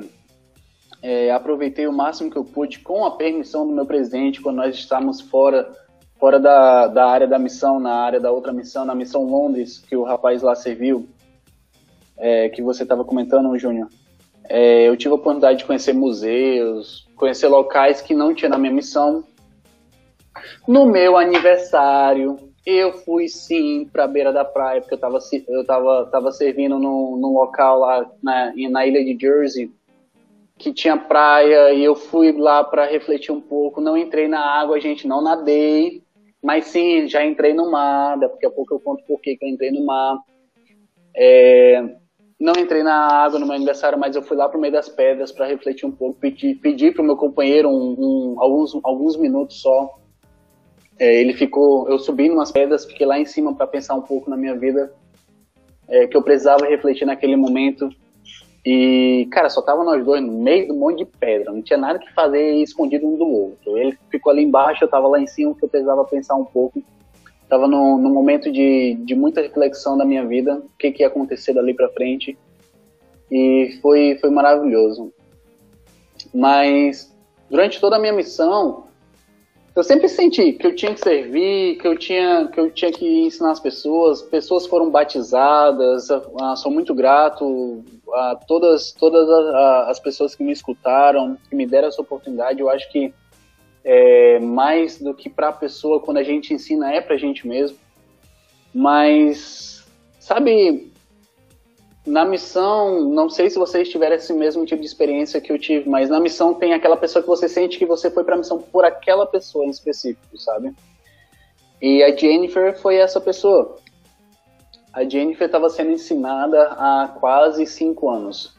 é, 1.04 1.32
aproveitei 1.32 1.86
o 1.86 1.94
máximo 1.94 2.32
que 2.32 2.38
eu 2.38 2.44
pude 2.44 2.80
com 2.80 3.06
a 3.06 3.12
permissão 3.12 3.68
do 3.68 3.74
meu 3.74 3.86
presidente 3.86 4.42
quando 4.42 4.56
nós 4.56 4.74
estávamos 4.74 5.22
fora 5.22 5.72
fora 6.20 6.40
da, 6.40 6.88
da 6.88 7.06
área 7.06 7.28
da 7.28 7.40
missão, 7.40 7.80
na 7.80 7.94
área 7.94 8.20
da 8.20 8.32
outra 8.32 8.52
missão, 8.52 8.84
na 8.84 8.94
missão 8.94 9.24
Londres, 9.24 9.78
que 9.78 9.96
o 9.96 10.04
rapaz 10.04 10.42
lá 10.42 10.54
serviu, 10.54 11.08
é, 12.18 12.50
que 12.50 12.62
você 12.62 12.84
estava 12.84 13.06
comentando, 13.06 13.58
Júnior. 13.58 13.88
É, 14.50 14.88
eu 14.88 14.98
tive 14.98 15.12
a 15.12 15.16
oportunidade 15.16 15.60
de 15.60 15.66
conhecer 15.66 15.94
museus, 15.94 17.08
conhecer 17.16 17.48
locais 17.48 18.02
que 18.02 18.16
não 18.16 18.34
tinha 18.34 18.50
na 18.50 18.58
minha 18.58 18.74
missão. 18.74 19.24
No 20.68 20.86
meu 20.86 21.18
aniversário, 21.18 22.36
eu 22.66 22.94
fui 22.94 23.28
sim 23.28 23.88
para 23.92 24.06
a 24.06 24.08
beira 24.08 24.34
da 24.34 24.44
praia, 24.44 24.82
porque 24.82 24.96
eu 24.96 24.98
estava 24.98 25.20
eu 25.48 25.66
tava, 25.66 26.06
tava 26.08 26.32
servindo 26.32 26.80
num, 26.80 27.16
num 27.18 27.34
local 27.34 27.80
lá 27.80 28.10
na, 28.22 28.52
na 28.56 28.86
ilha 28.88 29.04
de 29.04 29.18
Jersey, 29.20 29.72
que 30.58 30.74
tinha 30.74 30.98
praia, 30.98 31.72
e 31.72 31.84
eu 31.84 31.96
fui 31.96 32.32
lá 32.32 32.64
para 32.64 32.86
refletir 32.86 33.32
um 33.32 33.40
pouco. 33.40 33.80
Não 33.80 33.96
entrei 33.96 34.28
na 34.28 34.42
água, 34.42 34.80
gente, 34.80 35.08
não 35.08 35.22
nadei, 35.22 36.04
mas 36.44 36.66
sim, 36.66 37.08
já 37.08 37.24
entrei 37.24 37.54
no 37.54 37.72
mar, 37.72 38.18
daqui 38.18 38.46
a 38.46 38.52
pouco 38.52 38.74
eu 38.74 38.80
conto 38.80 39.04
por 39.06 39.22
que 39.22 39.38
eu 39.40 39.48
entrei 39.48 39.72
no 39.72 39.86
mar. 39.86 40.18
É, 41.16 41.96
não 42.40 42.54
entrei 42.54 42.84
na 42.84 42.96
água 42.96 43.38
no 43.38 43.46
meu 43.46 43.56
aniversário, 43.56 44.00
mas 44.00 44.16
eu 44.16 44.22
fui 44.22 44.38
lá 44.38 44.48
pro 44.48 44.60
meio 44.60 44.72
das 44.72 44.88
pedras 44.88 45.32
para 45.32 45.46
refletir 45.46 45.86
um 45.86 45.92
pouco, 45.92 46.18
pedi, 46.20 46.56
pedi 46.56 46.90
pro 46.90 47.04
meu 47.04 47.18
companheiro 47.18 47.68
um, 47.68 47.96
um, 48.00 48.36
alguns, 48.42 48.80
alguns 48.82 49.18
minutos 49.18 49.62
só. 49.62 50.00
É, 50.98 51.20
ele 51.20 51.34
ficou, 51.34 51.90
eu 51.90 52.00
subi 52.00 52.30
numas 52.30 52.52
pedras, 52.52 52.86
fiquei 52.86 53.06
lá 53.06 53.20
em 53.20 53.26
cima 53.26 53.54
para 53.54 53.68
pensar 53.68 53.96
um 53.96 54.02
pouco 54.02 54.30
na 54.30 54.38
minha 54.38 54.56
vida, 54.56 54.94
é, 55.88 56.08
que 56.08 56.16
eu 56.16 56.22
precisava 56.22 56.66
refletir 56.66 57.06
naquele 57.06 57.36
momento. 57.36 57.90
E, 58.66 59.28
cara, 59.32 59.50
só 59.50 59.62
tava 59.62 59.84
nós 59.84 60.04
dois 60.06 60.22
no 60.22 60.32
meio 60.32 60.68
do 60.68 60.76
monte 60.76 61.00
de 61.00 61.06
pedra, 61.06 61.52
não 61.52 61.62
tinha 61.62 61.78
nada 61.78 62.00
que 62.00 62.14
fazer 62.14 62.56
escondido 62.62 63.08
um 63.08 63.18
do 63.18 63.28
outro. 63.28 63.78
Ele 63.78 63.98
ficou 64.10 64.32
ali 64.32 64.44
embaixo, 64.44 64.84
eu 64.84 64.90
tava 64.90 65.08
lá 65.08 65.20
em 65.20 65.28
cima, 65.28 65.56
que 65.56 65.64
eu 65.64 65.70
precisava 65.70 66.06
pensar 66.06 66.36
um 66.36 66.46
pouco. 66.46 66.82
Tava 67.50 67.68
num, 67.68 67.98
momento 67.98 68.52
de, 68.52 68.94
de 69.04 69.16
muita 69.16 69.42
reflexão 69.42 69.98
da 69.98 70.06
minha 70.06 70.24
vida, 70.26 70.58
o 70.58 70.78
que, 70.78 70.92
que 70.92 71.02
ia 71.02 71.08
acontecer 71.08 71.54
dali 71.54 71.74
pra 71.74 71.90
frente. 71.90 72.38
E 73.32 73.80
foi, 73.82 74.18
foi 74.22 74.30
maravilhoso. 74.30 75.12
Mas, 76.34 77.12
durante 77.50 77.82
toda 77.82 77.96
a 77.96 78.00
minha 78.00 78.14
missão, 78.14 78.84
eu 79.76 79.84
sempre 79.84 80.10
senti 80.10 80.54
que 80.54 80.68
eu 80.68 80.76
tinha 80.76 80.94
que 80.94 81.00
servir, 81.00 81.78
que 81.78 81.88
eu 81.88 81.98
tinha 81.98 82.48
que, 82.48 82.60
eu 82.60 82.70
tinha 82.70 82.92
que 82.92 83.26
ensinar 83.26 83.52
as 83.52 83.60
pessoas. 83.60 84.22
Pessoas 84.22 84.68
foram 84.68 84.92
batizadas, 84.92 86.10
ah, 86.12 86.56
sou 86.56 86.72
muito 86.72 86.94
grato 86.94 87.84
a 88.14 88.36
todas, 88.36 88.92
todas 88.92 89.28
as 89.88 90.00
pessoas 90.00 90.36
que 90.36 90.44
me 90.44 90.52
escutaram, 90.52 91.38
que 91.50 91.56
me 91.56 91.66
deram 91.66 91.88
essa 91.88 92.02
oportunidade. 92.02 92.60
Eu 92.60 92.70
acho 92.70 92.92
que 92.92 93.14
é, 93.84 94.40
mais 94.40 95.00
do 95.00 95.14
que 95.14 95.30
para 95.30 95.50
a 95.50 95.54
pessoa, 95.54 96.00
quando 96.00 96.18
a 96.18 96.24
gente 96.24 96.54
ensina, 96.54 96.94
é 96.94 97.02
para 97.02 97.16
a 97.16 97.20
gente 97.20 97.48
mesmo. 97.48 97.78
Mas, 98.74 99.86
sabe, 100.20 100.92
na 102.06 102.26
missão, 102.26 103.10
não 103.10 103.30
sei 103.30 103.50
se 103.50 103.58
vocês 103.58 103.90
tiveram 103.90 104.16
esse 104.16 104.34
mesmo 104.34 104.66
tipo 104.66 104.82
de 104.82 104.88
experiência 104.88 105.42
que 105.42 105.52
eu 105.52 105.60
tive, 105.60 105.90
mas 105.90 106.10
na 106.10 106.20
missão 106.20 106.54
tem 106.54 106.74
aquela 106.74 106.98
pessoa 106.98 107.22
que 107.22 107.30
você 107.30 107.48
sente 107.48 107.78
que 107.78 107.86
você 107.86 108.10
foi 108.10 108.24
para 108.24 108.36
a 108.36 108.38
missão 108.38 108.60
por 108.60 108.84
aquela 108.86 109.26
pessoa 109.26 109.66
em 109.66 109.70
específico, 109.70 110.38
sabe? 110.38 110.74
E 111.82 112.04
a 112.04 112.16
Jennifer 112.16 112.78
foi 112.80 112.96
essa 112.98 113.22
pessoa. 113.22 113.78
A 114.92 115.04
Jennifer 115.04 115.46
estava 115.46 115.70
sendo 115.70 115.92
ensinada 115.92 116.64
há 116.72 117.16
quase 117.20 117.66
cinco 117.66 118.10
anos. 118.10 118.58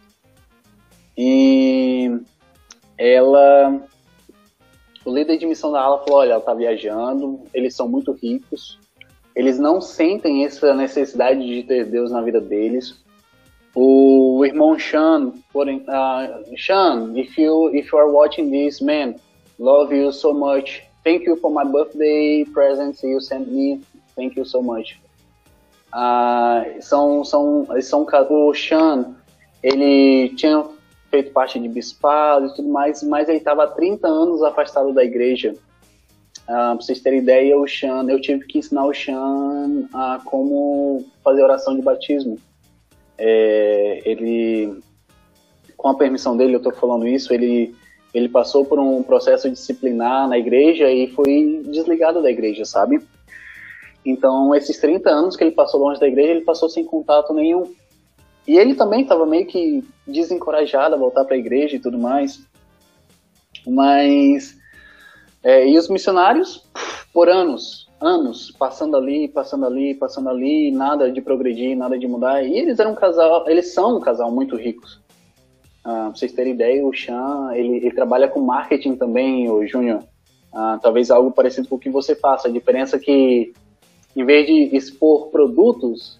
E 1.16 2.20
ela. 2.96 3.82
O 5.04 5.14
líder 5.14 5.38
de 5.38 5.46
missão 5.46 5.72
da 5.72 5.80
ala 5.80 5.98
falou: 6.04 6.20
olha, 6.20 6.32
ela 6.32 6.40
está 6.40 6.54
viajando, 6.54 7.40
eles 7.54 7.74
são 7.74 7.88
muito 7.88 8.12
ricos, 8.12 8.78
eles 9.34 9.58
não 9.58 9.80
sentem 9.80 10.44
essa 10.44 10.74
necessidade 10.74 11.44
de 11.46 11.62
ter 11.62 11.86
Deus 11.86 12.10
na 12.10 12.20
vida 12.20 12.40
deles 12.40 13.00
o 13.74 14.44
irmão 14.44 14.78
Sean, 14.78 15.32
porém, 15.52 15.84
uh, 15.88 16.56
Sean, 16.56 17.16
if 17.16 17.38
you 17.38 17.70
if 17.74 17.92
you 17.92 17.98
are 17.98 18.10
watching 18.10 18.50
this, 18.50 18.80
man, 18.80 19.14
love 19.58 19.94
you 19.94 20.12
so 20.12 20.32
much. 20.32 20.82
Thank 21.04 21.26
you 21.26 21.36
for 21.36 21.50
my 21.50 21.64
birthday 21.64 22.44
presents 22.44 23.02
you 23.02 23.20
sent 23.20 23.48
me. 23.48 23.80
Thank 24.16 24.36
you 24.36 24.44
so 24.44 24.60
much. 24.60 25.00
Uh, 25.92 26.80
são 26.80 27.24
são 27.24 27.66
são 27.80 28.06
o 28.30 28.54
Sean, 28.54 29.14
ele 29.62 30.30
tinha 30.30 30.64
feito 31.10 31.32
parte 31.32 31.58
de 31.58 31.68
bispado 31.68 32.46
e 32.46 32.54
tudo 32.54 32.68
mais, 32.68 33.02
mas 33.02 33.28
ele 33.28 33.38
estava 33.38 33.64
há 33.64 33.66
30 33.66 34.06
anos 34.06 34.42
afastado 34.42 34.92
da 34.92 35.04
igreja. 35.04 35.54
Uh, 36.42 36.46
pra 36.46 36.74
vocês 36.74 37.00
terem 37.00 37.20
ideia, 37.20 37.58
o 37.58 37.66
Sean, 37.66 38.06
eu 38.08 38.20
tive 38.20 38.46
que 38.46 38.58
ensinar 38.58 38.86
o 38.86 38.94
Sean 38.94 39.88
a 39.92 40.20
como 40.24 41.04
fazer 41.22 41.42
oração 41.42 41.76
de 41.76 41.82
batismo 41.82 42.38
é, 43.22 44.00
ele, 44.06 44.80
com 45.76 45.88
a 45.88 45.94
permissão 45.94 46.34
dele, 46.34 46.54
eu 46.54 46.58
estou 46.58 46.72
falando 46.72 47.06
isso, 47.06 47.34
ele, 47.34 47.74
ele 48.14 48.30
passou 48.30 48.64
por 48.64 48.78
um 48.78 49.02
processo 49.02 49.50
disciplinar 49.50 50.26
na 50.26 50.38
igreja 50.38 50.90
e 50.90 51.06
foi 51.08 51.62
desligado 51.66 52.22
da 52.22 52.30
igreja, 52.30 52.64
sabe? 52.64 52.98
Então, 54.06 54.54
esses 54.54 54.78
30 54.78 55.10
anos 55.10 55.36
que 55.36 55.44
ele 55.44 55.50
passou 55.50 55.80
longe 55.80 56.00
da 56.00 56.08
igreja, 56.08 56.30
ele 56.30 56.40
passou 56.40 56.70
sem 56.70 56.82
contato 56.82 57.34
nenhum. 57.34 57.70
E 58.46 58.56
ele 58.56 58.74
também 58.74 59.02
estava 59.02 59.26
meio 59.26 59.46
que 59.46 59.84
desencorajado 60.06 60.94
a 60.94 60.98
voltar 60.98 61.24
para 61.24 61.34
a 61.34 61.38
igreja 61.38 61.76
e 61.76 61.80
tudo 61.80 61.98
mais. 61.98 62.44
Mas. 63.66 64.58
É, 65.42 65.66
e 65.66 65.78
os 65.78 65.88
missionários, 65.88 66.66
por 67.14 67.28
anos, 67.28 67.88
anos 68.00 68.50
passando 68.50 68.96
ali, 68.96 69.28
passando 69.28 69.66
ali, 69.66 69.94
passando 69.94 70.28
ali, 70.28 70.70
nada 70.70 71.10
de 71.10 71.20
progredir, 71.20 71.76
nada 71.76 71.98
de 71.98 72.06
mudar. 72.06 72.42
E 72.42 72.58
eles 72.58 72.78
eram 72.78 72.92
um 72.92 72.96
casal, 72.96 73.48
eles 73.48 73.72
são 73.72 73.96
um 73.96 74.00
casal 74.00 74.30
muito 74.30 74.56
ricos. 74.56 75.00
Ah, 75.84 76.08
pra 76.08 76.14
vocês 76.14 76.32
terem 76.32 76.52
ideia, 76.52 76.84
o 76.84 76.92
Chan, 76.92 77.50
ele, 77.54 77.76
ele 77.76 77.92
trabalha 77.92 78.28
com 78.28 78.40
marketing 78.40 78.96
também, 78.96 79.50
o 79.50 79.66
Júnior. 79.66 80.02
Ah, 80.52 80.78
talvez 80.82 81.10
algo 81.10 81.30
parecido 81.30 81.68
com 81.68 81.76
o 81.76 81.78
que 81.78 81.88
você 81.88 82.14
faça. 82.14 82.48
A 82.48 82.50
diferença 82.50 82.96
é 82.96 82.98
que, 82.98 83.52
em 84.14 84.24
vez 84.24 84.46
de 84.46 84.76
expor 84.76 85.28
produtos, 85.28 86.19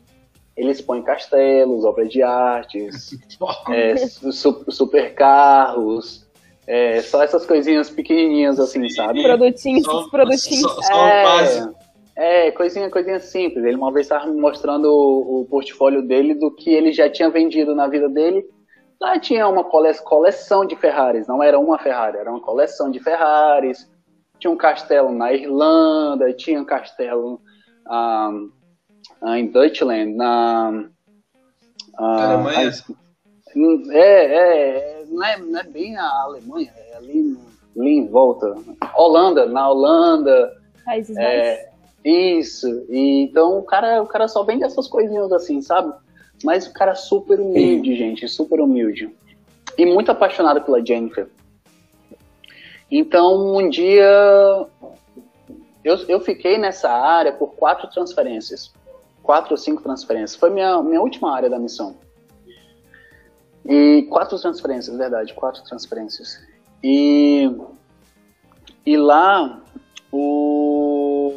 ele 0.60 0.72
expõe 0.72 1.02
castelos, 1.02 1.84
obras 1.84 2.10
de 2.10 2.22
artes, 2.22 3.18
é, 3.72 3.96
su 3.96 4.64
super 4.68 5.14
carros, 5.14 6.28
é, 6.66 7.00
só 7.00 7.22
essas 7.22 7.46
coisinhas 7.46 7.88
pequenininhas 7.88 8.60
assim, 8.60 8.86
sabe? 8.90 9.22
Produtinhos, 9.22 9.84
só, 9.84 10.08
produtinhos. 10.08 10.60
Só, 10.60 10.82
só 10.82 11.08
é, 11.08 11.72
é, 12.16 12.50
coisinha, 12.50 12.90
coisinha 12.90 13.18
simples. 13.18 13.64
Ele 13.64 13.76
uma 13.76 13.90
vez 13.90 14.04
estava 14.04 14.26
me 14.26 14.38
mostrando 14.38 14.84
o, 14.84 15.40
o, 15.40 15.44
portfólio 15.46 16.02
dele 16.02 16.34
do 16.34 16.50
que 16.50 16.70
ele 16.70 16.92
já 16.92 17.08
tinha 17.08 17.30
vendido 17.30 17.74
na 17.74 17.88
vida 17.88 18.08
dele. 18.08 18.44
Lá 19.00 19.18
tinha 19.18 19.48
uma 19.48 19.64
coleção 19.64 20.66
de 20.66 20.76
Ferraris, 20.76 21.26
não 21.26 21.42
era 21.42 21.58
uma 21.58 21.78
Ferrari, 21.78 22.18
era 22.18 22.30
uma 22.30 22.42
coleção 22.42 22.90
de 22.90 23.00
Ferraris. 23.00 23.90
Tinha 24.38 24.50
um 24.50 24.56
castelo 24.56 25.10
na 25.10 25.32
Irlanda, 25.32 26.34
tinha 26.34 26.60
um 26.60 26.64
castelo 26.66 27.40
um, 27.90 28.50
em 29.36 29.46
Deutschland, 29.46 30.14
na. 30.14 30.84
Uh, 31.98 32.04
Alemanha? 32.04 32.72
É, 33.90 34.24
é, 34.36 35.04
não 35.08 35.24
é, 35.24 35.36
não 35.38 35.60
é 35.60 35.64
bem 35.64 35.96
a 35.96 36.08
Alemanha, 36.22 36.72
é 36.76 36.96
ali, 36.96 37.36
ali 37.76 37.90
em 37.98 38.06
volta. 38.06 38.54
Holanda, 38.96 39.46
na 39.46 39.68
Holanda. 39.68 40.56
Países 40.84 41.16
é, 41.16 41.68
Isso. 42.04 42.68
E, 42.88 43.22
então 43.22 43.58
o 43.58 43.62
cara, 43.62 44.02
o 44.02 44.06
cara 44.06 44.28
só 44.28 44.44
vende 44.44 44.64
essas 44.64 44.86
coisinhas 44.86 45.32
assim, 45.32 45.60
sabe? 45.60 45.92
Mas 46.44 46.66
o 46.66 46.72
cara 46.72 46.92
é 46.92 46.94
super 46.94 47.40
humilde, 47.40 47.96
gente, 47.96 48.26
super 48.28 48.60
humilde. 48.60 49.14
E 49.76 49.84
muito 49.84 50.10
apaixonado 50.10 50.62
pela 50.62 50.84
Jennifer. 50.84 51.28
Então, 52.90 53.56
um 53.56 53.68
dia 53.68 54.66
eu, 55.84 55.96
eu 56.08 56.20
fiquei 56.20 56.58
nessa 56.58 56.90
área 56.90 57.32
por 57.32 57.54
quatro 57.54 57.88
transferências. 57.88 58.72
Quatro 59.22 59.52
ou 59.52 59.56
cinco 59.56 59.82
transferências. 59.82 60.38
Foi 60.38 60.50
minha, 60.50 60.82
minha 60.82 61.00
última 61.00 61.34
área 61.34 61.48
da 61.48 61.58
missão. 61.58 61.96
E 63.64 64.06
quatro 64.10 64.38
transferências, 64.38 64.96
verdade, 64.96 65.34
quatro 65.34 65.62
transferências. 65.64 66.38
E, 66.82 67.50
e 68.86 68.96
lá 68.96 69.60
o, 70.10 71.32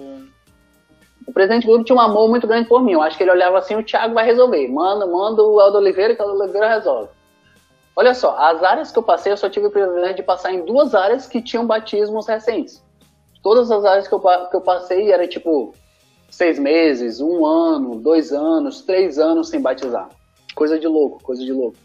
o 1.27 1.33
presidente 1.33 1.67
Lula 1.67 1.83
tinha 1.83 1.95
um 1.95 2.01
amor 2.01 2.29
muito 2.29 2.47
grande 2.47 2.67
por 2.67 2.81
mim. 2.81 2.93
Eu 2.93 3.01
acho 3.01 3.17
que 3.17 3.23
ele 3.23 3.31
olhava 3.31 3.57
assim, 3.57 3.75
o 3.75 3.83
Thiago 3.83 4.13
vai 4.13 4.25
resolver. 4.25 4.67
Manda, 4.69 5.05
manda 5.05 5.43
o 5.43 5.59
Aldo 5.59 5.77
Oliveira 5.77 6.15
que 6.15 6.21
o 6.21 6.25
Aldo 6.25 6.41
Oliveira 6.41 6.69
resolve. 6.69 7.09
Olha 7.95 8.15
só, 8.15 8.35
as 8.37 8.63
áreas 8.63 8.91
que 8.91 8.97
eu 8.97 9.03
passei, 9.03 9.31
eu 9.31 9.37
só 9.37 9.49
tive 9.49 9.67
o 9.67 9.71
privilégio 9.71 10.15
de 10.15 10.23
passar 10.23 10.51
em 10.51 10.65
duas 10.65 10.95
áreas 10.95 11.27
que 11.27 11.41
tinham 11.41 11.67
batismos 11.67 12.27
recentes. 12.27 12.83
Todas 13.43 13.69
as 13.69 13.85
áreas 13.85 14.07
que 14.07 14.13
eu, 14.13 14.19
que 14.19 14.55
eu 14.55 14.61
passei 14.61 15.11
era 15.11 15.27
tipo 15.27 15.75
seis 16.33 16.57
meses, 16.57 17.21
um 17.21 17.45
ano, 17.45 17.95
dois 17.95 18.31
anos, 18.31 18.81
três 18.81 19.19
anos 19.19 19.49
sem 19.49 19.61
batizar. 19.61 20.09
Coisa 20.55 20.79
de 20.79 20.87
louco, 20.87 21.23
coisa 21.23 21.43
de 21.43 21.53
louco. 21.53 21.77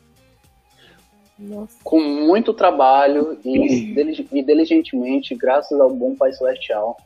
Nossa. 1.38 1.78
com 1.84 2.00
muito 2.00 2.52
trabalho 2.52 3.38
e, 3.44 3.92
e, 4.32 4.42
diligentemente, 4.42 5.36
graças 5.36 5.78
ao 5.78 5.88
bom 5.88 6.16
Pai 6.16 6.32
Celestial, 6.32 6.96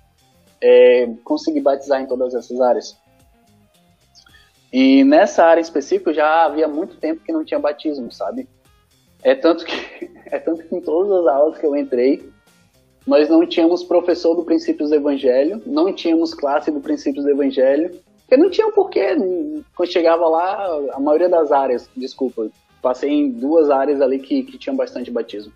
é, 0.58 1.06
consegui 1.22 1.60
batizar 1.60 2.00
em 2.00 2.06
todas 2.06 2.34
essas 2.34 2.58
áreas. 2.58 2.96
E 4.72 5.04
nessa 5.04 5.44
área 5.44 5.60
específica 5.60 6.14
já 6.14 6.46
havia 6.46 6.66
muito 6.66 6.96
tempo 6.96 7.22
que 7.22 7.32
não 7.32 7.44
tinha 7.44 7.60
batismo, 7.60 8.10
sabe? 8.10 8.48
É 9.22 9.34
tanto 9.34 9.66
que, 9.66 10.10
é 10.26 10.38
tanto 10.38 10.62
que 10.62 10.74
em 10.74 10.80
todas 10.80 11.12
as 11.12 11.26
aulas 11.26 11.58
que 11.58 11.66
eu 11.66 11.76
entrei, 11.76 12.31
nós 13.06 13.28
não 13.28 13.46
tínhamos 13.46 13.82
professor 13.82 14.34
do 14.34 14.44
Princípios 14.44 14.90
do 14.90 14.96
Evangelho, 14.96 15.60
não 15.66 15.92
tínhamos 15.92 16.34
classe 16.34 16.70
do 16.70 16.80
Princípios 16.80 17.24
do 17.24 17.30
Evangelho, 17.30 17.90
porque 18.20 18.36
não 18.36 18.48
tinha 18.48 18.70
porquê. 18.70 19.16
Quando 19.74 19.92
chegava 19.92 20.26
lá, 20.28 20.66
a 20.92 21.00
maioria 21.00 21.28
das 21.28 21.50
áreas, 21.52 21.88
desculpa, 21.96 22.48
passei 22.80 23.10
em 23.10 23.30
duas 23.30 23.70
áreas 23.70 24.00
ali 24.00 24.18
que, 24.18 24.42
que 24.44 24.56
tinham 24.56 24.76
bastante 24.76 25.10
batismo. 25.10 25.52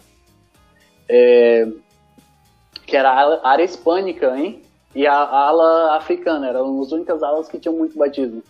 É, 1.08 1.68
que 2.84 2.96
era 2.96 3.10
a 3.10 3.48
área 3.48 3.64
hispânica, 3.64 4.36
hein? 4.36 4.62
E 4.94 5.06
a, 5.06 5.12
a 5.12 5.48
ala 5.48 5.96
africana, 5.96 6.48
eram 6.48 6.80
as 6.80 6.92
únicas 6.92 7.22
alas 7.22 7.48
que 7.48 7.58
tinham 7.58 7.76
muito 7.76 7.96
batismo. 7.96 8.42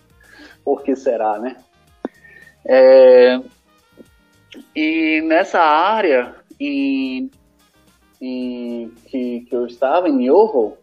Por 0.63 0.83
que 0.83 0.95
será, 0.95 1.39
né? 1.39 1.57
É, 2.65 3.39
e 4.75 5.21
nessa 5.21 5.59
área 5.59 6.35
em, 6.59 7.29
em, 8.21 8.89
que, 9.05 9.41
que 9.41 9.55
eu 9.55 9.65
estava, 9.65 10.09
em 10.09 10.25
Yeovil, 10.25 10.77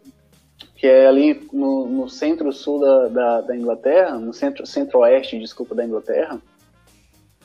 que 0.75 0.87
é 0.87 1.07
ali 1.07 1.47
no, 1.51 1.87
no 1.87 2.09
centro-sul 2.09 2.79
da, 2.79 3.07
da, 3.07 3.41
da, 3.41 3.55
Inglaterra, 3.55 4.17
no 4.17 4.33
centro, 4.33 4.65
centro-oeste, 4.65 5.39
desculpa, 5.39 5.75
da 5.75 5.85
Inglaterra, 5.85 6.41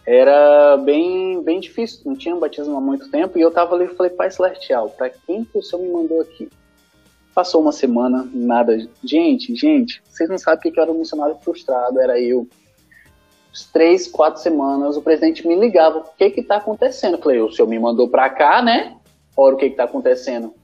era 0.06 0.76
bem, 0.78 1.42
bem 1.42 1.60
difícil, 1.60 2.02
não 2.04 2.16
tinha 2.16 2.34
batismo 2.34 2.76
há 2.76 2.80
muito 2.80 3.10
tempo, 3.10 3.38
e 3.38 3.42
eu 3.42 3.50
tava 3.50 3.74
ali 3.74 3.84
e 3.84 3.94
falei, 3.94 4.10
Pai 4.10 4.30
Celestial, 4.30 4.90
para 4.90 5.10
quem 5.10 5.44
que 5.44 5.58
o 5.58 5.62
Senhor 5.62 5.82
me 5.82 5.92
mandou 5.92 6.20
aqui? 6.20 6.48
Passou 7.34 7.60
uma 7.60 7.72
semana, 7.72 8.28
nada. 8.32 8.76
Gente, 9.04 9.54
gente, 9.54 10.02
vocês 10.08 10.28
não 10.28 10.36
sabem 10.36 10.70
o 10.70 10.74
que 10.74 10.80
era 10.80 10.90
um 10.90 10.98
missionário 10.98 11.36
frustrado, 11.36 12.00
era 12.00 12.20
eu. 12.20 12.48
Três, 13.72 14.08
quatro 14.08 14.40
semanas, 14.40 14.96
o 14.96 15.02
presidente 15.02 15.46
me 15.46 15.54
ligava, 15.54 15.98
o 15.98 16.04
que 16.16 16.30
que 16.30 16.42
tá 16.42 16.56
acontecendo? 16.56 17.16
Eu 17.16 17.22
falei, 17.22 17.40
o 17.40 17.52
senhor 17.52 17.68
me 17.68 17.78
mandou 17.78 18.08
pra 18.08 18.28
cá, 18.30 18.62
né? 18.62 18.96
Ora, 19.40 19.54
o 19.54 19.58
que 19.58 19.70
que 19.70 19.76
tá 19.76 19.84
acontecendo? 19.84 20.54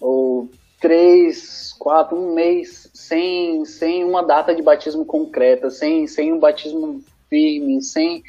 Ou 0.00 0.48
três, 0.80 1.72
quatro, 1.72 2.16
um 2.16 2.32
mês 2.32 2.88
sem, 2.94 3.64
sem 3.64 4.04
uma 4.04 4.22
data 4.22 4.54
de 4.54 4.62
batismo 4.62 5.04
concreta, 5.04 5.68
sem, 5.68 6.06
sem 6.06 6.32
um 6.32 6.38
batismo 6.38 7.02
firme, 7.28 7.82
sem 7.82 8.22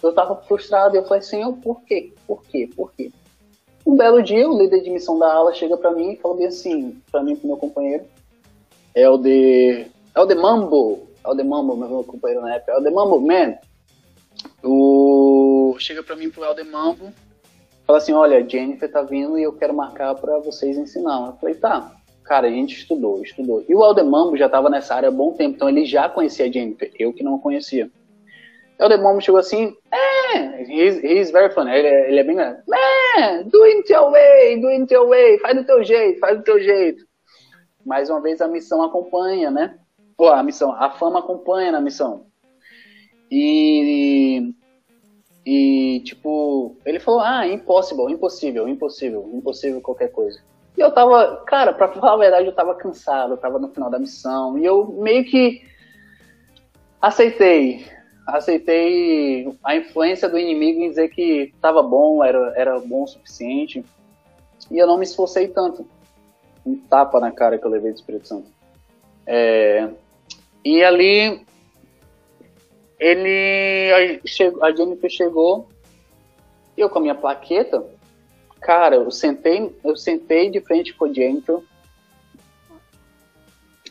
eu 0.00 0.14
tava 0.14 0.36
frustrado 0.42 0.96
eu 0.96 1.04
falei, 1.04 1.22
Senhor, 1.22 1.52
por 1.56 1.82
quê? 1.82 2.12
Por 2.24 2.44
quê? 2.44 2.70
Por 2.76 2.92
quê? 2.92 3.10
Um 3.84 3.96
belo 3.96 4.22
dia, 4.22 4.48
o 4.48 4.56
líder 4.56 4.80
de 4.80 4.90
missão 4.90 5.18
da 5.18 5.32
ala 5.32 5.52
chega 5.52 5.76
para 5.76 5.90
mim 5.90 6.12
e 6.12 6.16
fala 6.18 6.36
bem 6.36 6.46
assim, 6.46 7.00
para 7.10 7.24
mim 7.24 7.32
e 7.32 7.36
pro 7.36 7.48
meu 7.48 7.56
companheiro, 7.56 8.04
é 8.94 9.08
o 9.08 9.18
de. 9.18 9.86
É 10.14 10.20
o 10.20 10.26
de 10.26 10.36
Mambo. 10.36 11.08
É 11.24 11.28
o 11.28 11.34
de 11.34 11.42
Mambo, 11.42 11.76
meu 11.76 12.04
companheiro 12.04 12.42
na 12.42 12.54
época. 12.54 12.72
É 12.72 12.76
o 12.76 12.80
de 12.80 12.90
Mambo, 12.92 13.20
man. 13.20 13.56
o 14.62 15.74
chega 15.80 16.00
para 16.00 16.14
mim 16.14 16.30
pro 16.30 16.44
Helder 16.44 16.64
Mambo, 16.70 17.12
fala 17.92 17.98
assim, 17.98 18.12
olha, 18.12 18.48
Jennifer 18.48 18.90
tá 18.90 19.02
vindo 19.02 19.38
e 19.38 19.42
eu 19.42 19.52
quero 19.52 19.74
marcar 19.74 20.14
para 20.14 20.38
vocês 20.38 20.78
ensinar. 20.78 21.26
Eu 21.26 21.34
falei, 21.34 21.54
tá. 21.54 21.92
Cara, 22.24 22.46
a 22.46 22.50
gente 22.50 22.74
estudou, 22.74 23.22
estudou. 23.22 23.62
E 23.68 23.74
o 23.74 23.84
Helder 23.84 24.04
Mambo 24.04 24.36
já 24.36 24.48
tava 24.48 24.70
nessa 24.70 24.94
área 24.94 25.08
há 25.08 25.12
bom 25.12 25.32
tempo, 25.32 25.56
então 25.56 25.68
ele 25.68 25.84
já 25.84 26.08
conhecia 26.08 26.46
a 26.46 26.50
Jennifer, 26.50 26.90
eu 26.98 27.12
que 27.12 27.22
não 27.22 27.38
conhecia. 27.38 27.90
O 28.78 28.82
Helder 28.82 29.02
Mambo 29.02 29.20
chegou 29.20 29.38
assim, 29.38 29.76
é, 29.92 30.62
he's, 30.62 31.02
he's 31.04 31.30
very 31.30 31.52
funny, 31.52 31.70
ele, 31.70 31.88
é, 31.88 32.08
ele 32.08 32.20
é 32.20 32.24
bem 32.24 32.36
grande. 32.36 32.60
É, 33.18 33.42
do 33.42 33.62
it 33.64 33.92
your 33.92 34.10
way, 34.10 34.60
do 34.60 34.68
it 34.68 34.94
your 34.94 35.08
way, 35.08 35.38
faz 35.40 35.56
do 35.56 35.64
teu 35.64 35.84
jeito, 35.84 36.20
faz 36.20 36.38
do 36.38 36.44
teu 36.44 36.60
jeito. 36.62 37.04
Mais 37.84 38.08
uma 38.08 38.22
vez 38.22 38.40
a 38.40 38.48
missão 38.48 38.82
acompanha, 38.82 39.50
né? 39.50 39.76
Ou 40.16 40.28
a 40.30 40.42
missão, 40.42 40.72
a 40.72 40.90
fama 40.90 41.18
acompanha 41.18 41.72
na 41.72 41.80
missão. 41.80 42.26
E, 43.30 44.54
e, 45.44 46.00
tipo, 46.04 46.76
ele 46.84 47.00
falou, 47.00 47.20
ah, 47.20 47.46
impossible, 47.46 48.12
impossível, 48.12 48.68
impossível, 48.68 49.28
impossível 49.32 49.80
qualquer 49.80 50.10
coisa. 50.10 50.40
E 50.76 50.80
eu 50.80 50.90
tava, 50.92 51.42
cara, 51.46 51.72
pra 51.72 51.88
falar 51.88 52.14
a 52.14 52.16
verdade, 52.16 52.46
eu 52.46 52.54
tava 52.54 52.74
cansado, 52.74 53.32
eu 53.32 53.36
tava 53.36 53.58
no 53.58 53.68
final 53.68 53.90
da 53.90 53.98
missão, 53.98 54.56
e 54.58 54.64
eu 54.64 54.86
meio 54.86 55.24
que 55.24 55.62
aceitei, 57.00 57.84
aceitei 58.26 59.52
a 59.64 59.76
influência 59.76 60.28
do 60.28 60.38
inimigo 60.38 60.80
em 60.80 60.90
dizer 60.90 61.08
que 61.08 61.52
tava 61.60 61.82
bom, 61.82 62.22
era, 62.22 62.52
era 62.56 62.78
bom 62.78 63.02
o 63.02 63.08
suficiente, 63.08 63.84
e 64.70 64.78
eu 64.78 64.86
não 64.86 64.96
me 64.96 65.04
esforcei 65.04 65.48
tanto. 65.48 65.86
Um 66.64 66.76
tapa 66.76 67.18
na 67.18 67.32
cara 67.32 67.58
que 67.58 67.66
eu 67.66 67.70
levei 67.70 67.90
do 67.90 67.96
Espírito 67.96 68.28
Santo. 68.28 68.46
É, 69.26 69.88
e 70.64 70.82
ali 70.84 71.44
ele 73.02 74.20
a, 74.60 74.70
Jennifer 74.74 75.10
chegou 75.10 75.68
eu 76.76 76.88
com 76.88 76.98
a 76.98 77.02
minha 77.02 77.14
plaqueta 77.14 77.84
cara 78.60 78.96
eu 78.96 79.10
sentei 79.10 79.74
eu 79.84 79.96
sentei 79.96 80.50
de 80.50 80.60
frente 80.60 80.94
com 80.94 81.06
a 81.06 81.12
Jennifer 81.12 81.60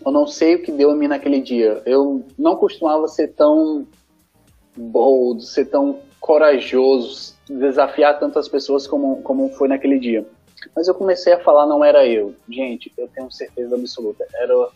eu 0.05 0.11
não 0.11 0.25
sei 0.25 0.55
o 0.55 0.63
que 0.63 0.71
deu 0.71 0.91
em 0.91 0.97
mim 0.97 1.07
naquele 1.07 1.39
dia. 1.39 1.81
Eu 1.85 2.25
não 2.37 2.55
costumava 2.55 3.07
ser 3.07 3.29
tão 3.29 3.87
bold 4.75 5.45
ser 5.45 5.65
tão 5.65 5.99
corajoso 6.19 7.35
desafiar 7.49 8.17
tantas 8.19 8.47
pessoas 8.47 8.87
como 8.87 9.21
como 9.21 9.49
foi 9.49 9.67
naquele 9.67 9.99
dia. 9.99 10.25
Mas 10.75 10.87
eu 10.87 10.95
comecei 10.95 11.33
a 11.33 11.39
falar 11.39 11.65
não 11.65 11.83
era 11.83 12.05
eu. 12.05 12.33
Gente 12.49 12.91
eu 12.97 13.07
tenho 13.09 13.31
certeza 13.31 13.75
absoluta 13.75 14.25
era 14.33 14.69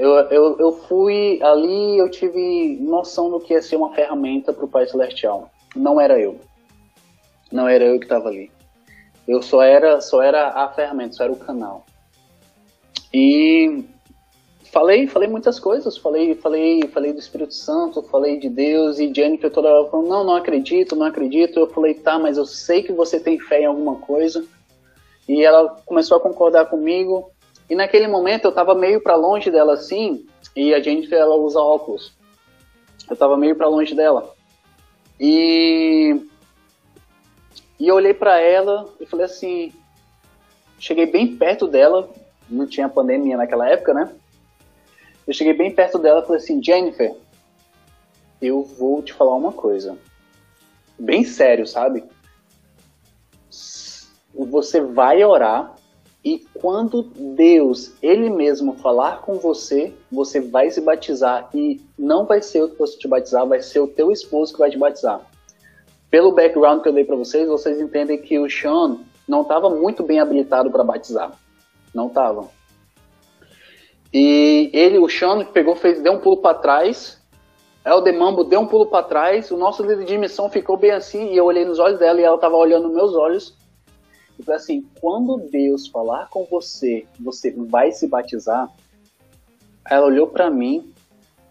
eu, 0.00 0.14
eu, 0.30 0.58
eu 0.58 0.72
fui 0.72 1.38
ali, 1.42 1.98
eu 1.98 2.10
tive 2.10 2.78
noção 2.80 3.30
do 3.30 3.38
que 3.38 3.52
ia 3.52 3.60
ser 3.60 3.76
uma 3.76 3.94
ferramenta 3.94 4.50
para 4.50 4.64
o 4.64 4.68
Pai 4.68 4.86
Celestial. 4.86 5.50
Não 5.76 6.00
era 6.00 6.18
eu. 6.18 6.40
Não 7.52 7.68
era 7.68 7.84
eu 7.84 7.98
que 7.98 8.06
estava 8.06 8.28
ali. 8.28 8.50
Eu 9.28 9.42
só 9.42 9.62
era, 9.62 10.00
só 10.00 10.22
era 10.22 10.48
a 10.48 10.68
ferramenta, 10.68 11.12
só 11.12 11.24
era 11.24 11.32
o 11.32 11.36
canal. 11.36 11.84
E 13.12 13.84
falei, 14.72 15.06
falei 15.06 15.28
muitas 15.28 15.60
coisas, 15.60 15.98
falei, 15.98 16.34
falei, 16.34 16.82
falei 16.88 17.12
do 17.12 17.18
Espírito 17.18 17.52
Santo, 17.52 18.02
falei 18.04 18.38
de 18.38 18.48
Deus 18.48 18.98
e 18.98 19.12
Jennifer 19.12 19.50
toda 19.50 19.68
hora 19.68 19.90
falou, 19.90 20.08
não, 20.08 20.24
não 20.24 20.34
acredito, 20.34 20.96
não 20.96 21.04
acredito. 21.04 21.60
Eu 21.60 21.66
falei, 21.66 21.92
tá, 21.92 22.18
mas 22.18 22.38
eu 22.38 22.46
sei 22.46 22.82
que 22.82 22.92
você 22.92 23.20
tem 23.20 23.38
fé 23.38 23.60
em 23.60 23.66
alguma 23.66 23.96
coisa. 23.96 24.42
E 25.28 25.44
ela 25.44 25.76
começou 25.84 26.16
a 26.16 26.20
concordar 26.20 26.70
comigo. 26.70 27.30
E 27.70 27.74
naquele 27.76 28.08
momento 28.08 28.46
eu 28.46 28.52
tava 28.52 28.74
meio 28.74 29.00
para 29.00 29.14
longe 29.14 29.48
dela 29.48 29.74
assim, 29.74 30.26
e 30.56 30.74
a 30.74 30.82
Jennifer 30.82 31.16
ela 31.16 31.36
usa 31.36 31.60
óculos. 31.60 32.12
Eu 33.08 33.16
tava 33.16 33.36
meio 33.36 33.54
para 33.54 33.68
longe 33.68 33.94
dela. 33.94 34.34
E 35.20 36.20
e 37.78 37.88
eu 37.88 37.94
olhei 37.94 38.12
para 38.12 38.38
ela 38.38 38.92
e 39.00 39.06
falei 39.06 39.24
assim, 39.24 39.72
cheguei 40.78 41.06
bem 41.06 41.36
perto 41.36 41.66
dela, 41.66 42.10
não 42.48 42.66
tinha 42.66 42.88
pandemia 42.90 43.38
naquela 43.38 43.66
época, 43.70 43.94
né? 43.94 44.12
Eu 45.26 45.32
cheguei 45.32 45.54
bem 45.54 45.74
perto 45.74 45.98
dela 45.98 46.20
e 46.20 46.26
falei 46.26 46.42
assim, 46.42 46.62
Jennifer, 46.62 47.16
eu 48.42 48.62
vou 48.62 49.00
te 49.00 49.14
falar 49.14 49.34
uma 49.34 49.52
coisa. 49.52 49.96
Bem 50.98 51.24
sério, 51.24 51.66
sabe? 51.66 52.04
Você 54.34 54.80
vai 54.80 55.24
orar 55.24 55.74
e 56.24 56.46
quando 56.54 57.02
Deus, 57.02 57.92
Ele 58.02 58.28
mesmo, 58.28 58.74
falar 58.74 59.22
com 59.22 59.38
você, 59.38 59.92
você 60.12 60.40
vai 60.40 60.70
se 60.70 60.80
batizar 60.80 61.48
e 61.54 61.80
não 61.98 62.26
vai 62.26 62.42
ser 62.42 62.60
eu 62.60 62.68
que 62.68 62.78
você 62.78 62.98
te 62.98 63.08
batizar, 63.08 63.46
vai 63.46 63.62
ser 63.62 63.80
o 63.80 63.88
teu 63.88 64.12
esposo 64.12 64.52
que 64.52 64.58
vai 64.58 64.70
te 64.70 64.76
batizar. 64.78 65.20
Pelo 66.10 66.32
background 66.32 66.82
que 66.82 66.88
eu 66.88 66.92
dei 66.92 67.04
para 67.04 67.16
vocês, 67.16 67.48
vocês 67.48 67.80
entendem 67.80 68.20
que 68.20 68.38
o 68.38 68.50
Sean 68.50 68.98
não 69.26 69.42
estava 69.42 69.70
muito 69.70 70.02
bem 70.02 70.20
habilitado 70.20 70.70
para 70.70 70.84
batizar. 70.84 71.32
Não 71.94 72.08
estava. 72.08 72.48
E 74.12 74.70
ele, 74.72 74.98
o 74.98 75.08
Sean, 75.08 75.44
pegou, 75.44 75.76
fez, 75.76 76.02
deu 76.02 76.14
um 76.14 76.18
pulo 76.18 76.38
para 76.38 76.58
trás. 76.58 77.20
El 77.84 78.02
Mambo 78.18 78.44
deu 78.44 78.60
um 78.60 78.66
pulo 78.66 78.86
para 78.86 79.04
trás. 79.04 79.50
O 79.50 79.56
nosso 79.56 79.82
líder 79.82 80.04
de 80.04 80.18
missão 80.18 80.50
ficou 80.50 80.76
bem 80.76 80.90
assim. 80.90 81.32
E 81.32 81.36
eu 81.36 81.44
olhei 81.44 81.64
nos 81.64 81.78
olhos 81.78 81.98
dela 81.98 82.20
e 82.20 82.24
ela 82.24 82.34
estava 82.34 82.56
olhando 82.56 82.88
nos 82.88 82.96
meus 82.96 83.14
olhos. 83.14 83.56
Então, 84.40 84.54
assim, 84.54 84.82
quando 85.02 85.36
Deus 85.50 85.86
falar 85.86 86.30
com 86.30 86.46
você, 86.46 87.06
você 87.20 87.50
vai 87.50 87.92
se 87.92 88.08
batizar, 88.08 88.70
ela 89.86 90.06
olhou 90.06 90.26
para 90.28 90.48
mim, 90.48 90.90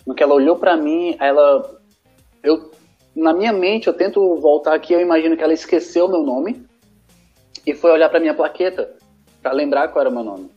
no 0.07 0.15
que 0.15 0.23
ela 0.23 0.33
olhou 0.33 0.55
para 0.55 0.75
mim, 0.75 1.15
ela, 1.19 1.79
eu, 2.41 2.71
na 3.15 3.31
minha 3.31 3.53
mente, 3.53 3.85
eu 3.85 3.93
tento 3.93 4.37
voltar 4.37 4.73
aqui, 4.73 4.91
eu 4.91 4.99
imagino 4.99 5.37
que 5.37 5.43
ela 5.43 5.53
esqueceu 5.53 6.07
meu 6.07 6.23
nome 6.23 6.65
e 7.63 7.75
foi 7.75 7.91
olhar 7.91 8.09
para 8.09 8.19
minha 8.19 8.33
plaqueta 8.33 8.97
para 9.39 9.51
lembrar 9.51 9.89
qual 9.89 10.01
era 10.01 10.09
o 10.09 10.13
meu 10.13 10.23
nome. 10.23 10.49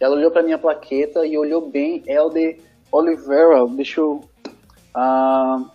Ela 0.00 0.16
olhou 0.16 0.30
para 0.30 0.42
minha 0.42 0.56
plaqueta 0.56 1.26
e 1.26 1.36
olhou 1.36 1.68
bem, 1.68 2.02
Elder 2.06 2.60
Oliveira, 2.90 3.66
deixa 3.66 4.00
eu, 4.00 4.24
uh, 4.96 5.70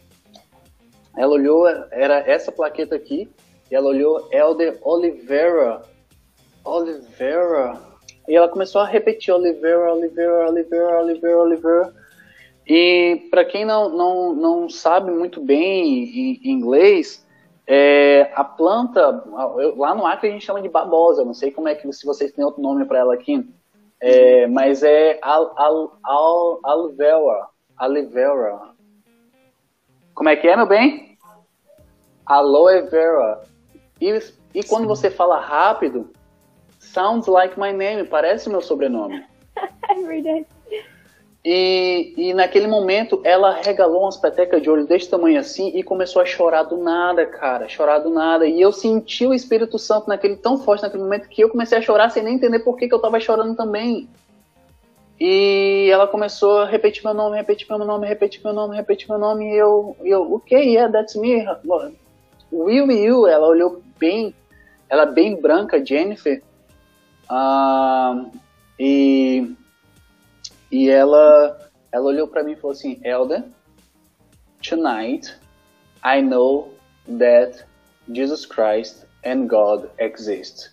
ela 1.16 1.34
olhou, 1.34 1.68
era 1.68 2.18
essa 2.20 2.51
plaqueta 2.51 2.95
aqui, 2.95 3.30
e 3.70 3.76
ela 3.76 3.89
olhou 3.89 4.28
Elder 4.32 4.80
Oliveira 4.82 5.84
Oliveira. 6.64 7.78
E 8.28 8.36
ela 8.36 8.47
começou 8.47 8.82
a 8.82 8.86
repetir 8.86 9.34
Oliveira, 9.34 9.93
Oliveira, 9.93 10.49
Oliveira, 10.49 11.01
Oliveira, 11.01 11.38
Oliveira. 11.39 11.93
E 12.68 13.28
para 13.32 13.43
quem 13.43 13.66
não, 13.66 13.89
não, 13.89 14.34
não 14.34 14.70
sabe 14.70 15.10
muito 15.10 15.41
bem 15.41 16.39
inglês, 16.43 17.26
é, 17.66 18.32
a 18.36 18.43
planta, 18.43 19.24
lá 19.76 19.95
no 19.95 20.05
Acre 20.05 20.30
a 20.30 20.32
gente 20.32 20.45
chama 20.45 20.62
de 20.62 20.70
babosa, 20.70 21.26
não 21.26 21.34
sei 21.34 21.51
como 21.51 21.68
é 21.68 21.76
que 21.76 21.91
se 21.91 22.05
vocês 22.05 22.32
têm 22.32 22.45
outro 22.45 22.62
nome 22.62 22.86
para 22.86 22.99
ela 22.99 23.14
aqui, 23.14 23.47
é, 23.99 24.45
mas 24.47 24.84
é 24.84 25.20
al, 25.22 25.53
al, 25.57 25.97
al, 26.03 26.60
alvera, 26.64 27.47
alivera. 27.76 28.60
Como 30.14 30.30
é 30.30 30.36
que 30.36 30.47
é, 30.47 30.55
meu 30.55 30.68
bem? 30.68 31.18
Aloe 32.26 32.82
vera. 32.82 33.41
E, 33.99 34.20
e 34.53 34.64
quando 34.64 34.88
você 34.88 35.10
fala 35.10 35.39
rápido, 35.39 36.12
Sounds 36.94 37.28
like 37.28 37.60
my 37.60 37.72
name, 37.72 38.04
parece 38.05 38.50
meu 38.50 38.62
sobrenome. 38.62 39.24
é 39.89 40.01
verdade. 40.01 40.46
E, 41.46 42.13
e 42.18 42.34
naquele 42.34 42.68
momento 42.68 43.22
ela 43.24 43.62
regalou 43.62 44.01
umas 44.01 44.18
petecas 44.18 44.62
de 44.62 44.70
olho 44.70 44.86
desse 44.86 45.09
tamanho 45.09 45.39
assim 45.39 45.72
e 45.74 45.84
começou 45.84 46.22
a 46.22 46.26
chorar 46.26 46.63
do 46.63 46.78
nada, 46.78 47.26
cara, 47.26 47.70
chorar 47.70 48.00
do 48.00 48.09
nada. 48.09 48.46
E 48.46 48.59
eu 48.59 48.72
senti 48.72 49.26
o 49.26 49.34
Espírito 49.34 49.80
Santo 49.80 50.09
naquele 50.09 50.36
tão 50.36 50.58
forte 50.58 50.82
naquele 50.82 51.04
momento 51.04 51.30
que 51.30 51.42
eu 51.42 51.50
comecei 51.50 51.78
a 51.78 51.82
chorar 51.82 52.09
sem 52.09 52.24
nem 52.24 52.36
entender 52.36 52.59
por 52.59 52.76
que, 52.76 52.88
que 52.88 52.93
eu 52.93 53.00
tava 53.00 53.20
chorando 53.20 53.55
também. 53.55 54.09
E 55.20 55.89
ela 55.92 56.08
começou 56.08 56.59
a 56.59 56.66
repetir 56.66 57.04
meu 57.04 57.13
nome, 57.13 57.38
repetir 57.38 57.68
meu 57.70 57.80
nome, 57.80 58.08
repetir 58.08 58.42
meu 58.43 58.54
nome, 58.54 58.76
repetir 58.76 59.08
meu 59.09 59.20
nome. 59.20 59.54
E 59.54 59.55
eu, 59.55 59.96
eu 60.01 60.34
ok, 60.34 60.58
yeah, 60.58 60.92
that's 60.92 61.16
me. 61.16 61.46
Will 62.51 62.92
you? 62.92 63.28
Ela 63.28 63.47
olhou 63.47 63.82
bem, 63.97 64.34
ela 64.89 65.05
bem 65.05 65.39
branca, 65.39 65.84
Jennifer. 65.86 66.42
Ah, 67.30 68.26
e, 68.80 69.56
e 70.72 70.89
ela, 70.89 71.70
ela 71.92 72.06
olhou 72.06 72.28
para 72.28 72.43
mim 72.43 72.54
e 72.54 72.56
falou 72.56 72.72
assim, 72.72 73.00
Elder, 73.04 73.43
tonight 74.68 75.36
I 76.04 76.22
know 76.22 76.74
that 77.20 77.64
Jesus 78.12 78.46
Christ 78.46 79.06
and 79.24 79.47
God 79.47 79.89
exist. 80.00 80.72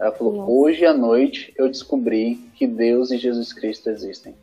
Ela 0.00 0.10
falou, 0.10 0.32
Nossa. 0.32 0.50
hoje 0.50 0.84
à 0.84 0.92
noite 0.92 1.54
eu 1.56 1.68
descobri 1.68 2.34
que 2.56 2.66
Deus 2.66 3.12
e 3.12 3.18
Jesus 3.18 3.52
Cristo 3.52 3.88
existem. 3.88 4.34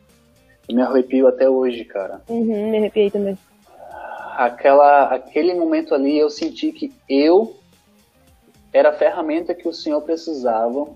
Eu 0.66 0.74
me 0.74 0.80
arrepio 0.82 1.28
até 1.28 1.50
hoje, 1.50 1.84
cara. 1.84 2.22
Uhum, 2.28 2.70
me 2.70 2.78
arrepiei 2.78 3.10
também. 3.10 3.36
Aquela, 4.36 5.14
aquele 5.14 5.52
momento 5.52 5.94
ali 5.94 6.16
eu 6.16 6.30
senti 6.30 6.72
que 6.72 6.90
eu 7.06 7.56
era 8.72 8.90
a 8.90 8.92
ferramenta 8.94 9.54
que 9.54 9.68
o 9.68 9.72
Senhor 9.72 10.00
precisava 10.00 10.88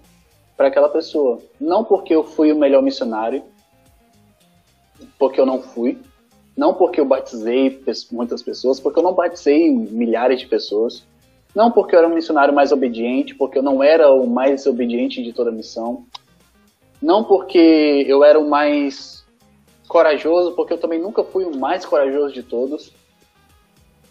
para 0.56 0.68
aquela 0.68 0.88
pessoa. 0.88 1.40
Não 1.60 1.84
porque 1.84 2.14
eu 2.14 2.24
fui 2.24 2.52
o 2.52 2.56
melhor 2.56 2.82
missionário, 2.82 3.42
porque 5.18 5.40
eu 5.40 5.46
não 5.46 5.62
fui, 5.62 5.98
Não 6.56 6.72
porque 6.72 7.00
eu 7.00 7.04
batizei 7.04 7.82
muitas 8.12 8.40
pessoas, 8.40 8.78
porque 8.78 9.00
eu 9.00 9.02
não 9.02 9.12
batizei 9.12 9.68
milhares 9.70 10.38
de 10.38 10.46
pessoas. 10.46 11.04
Não 11.52 11.70
porque 11.70 11.94
eu 11.94 11.98
era 11.98 12.08
um 12.08 12.14
missionário 12.14 12.54
mais 12.54 12.70
obediente, 12.70 13.34
porque 13.34 13.58
eu 13.58 13.62
não 13.62 13.82
era 13.82 14.12
o 14.12 14.26
mais 14.26 14.66
obediente 14.66 15.22
de 15.22 15.32
toda 15.32 15.50
a 15.50 15.52
missão. 15.52 16.06
Não 17.02 17.24
porque 17.24 18.04
eu 18.06 18.24
era 18.24 18.38
o 18.38 18.48
mais 18.48 19.24
corajoso, 19.88 20.54
porque 20.54 20.72
eu 20.72 20.78
também 20.78 21.00
nunca 21.00 21.24
fui 21.24 21.44
o 21.44 21.56
mais 21.56 21.84
corajoso 21.84 22.32
de 22.32 22.42
todos. 22.42 22.92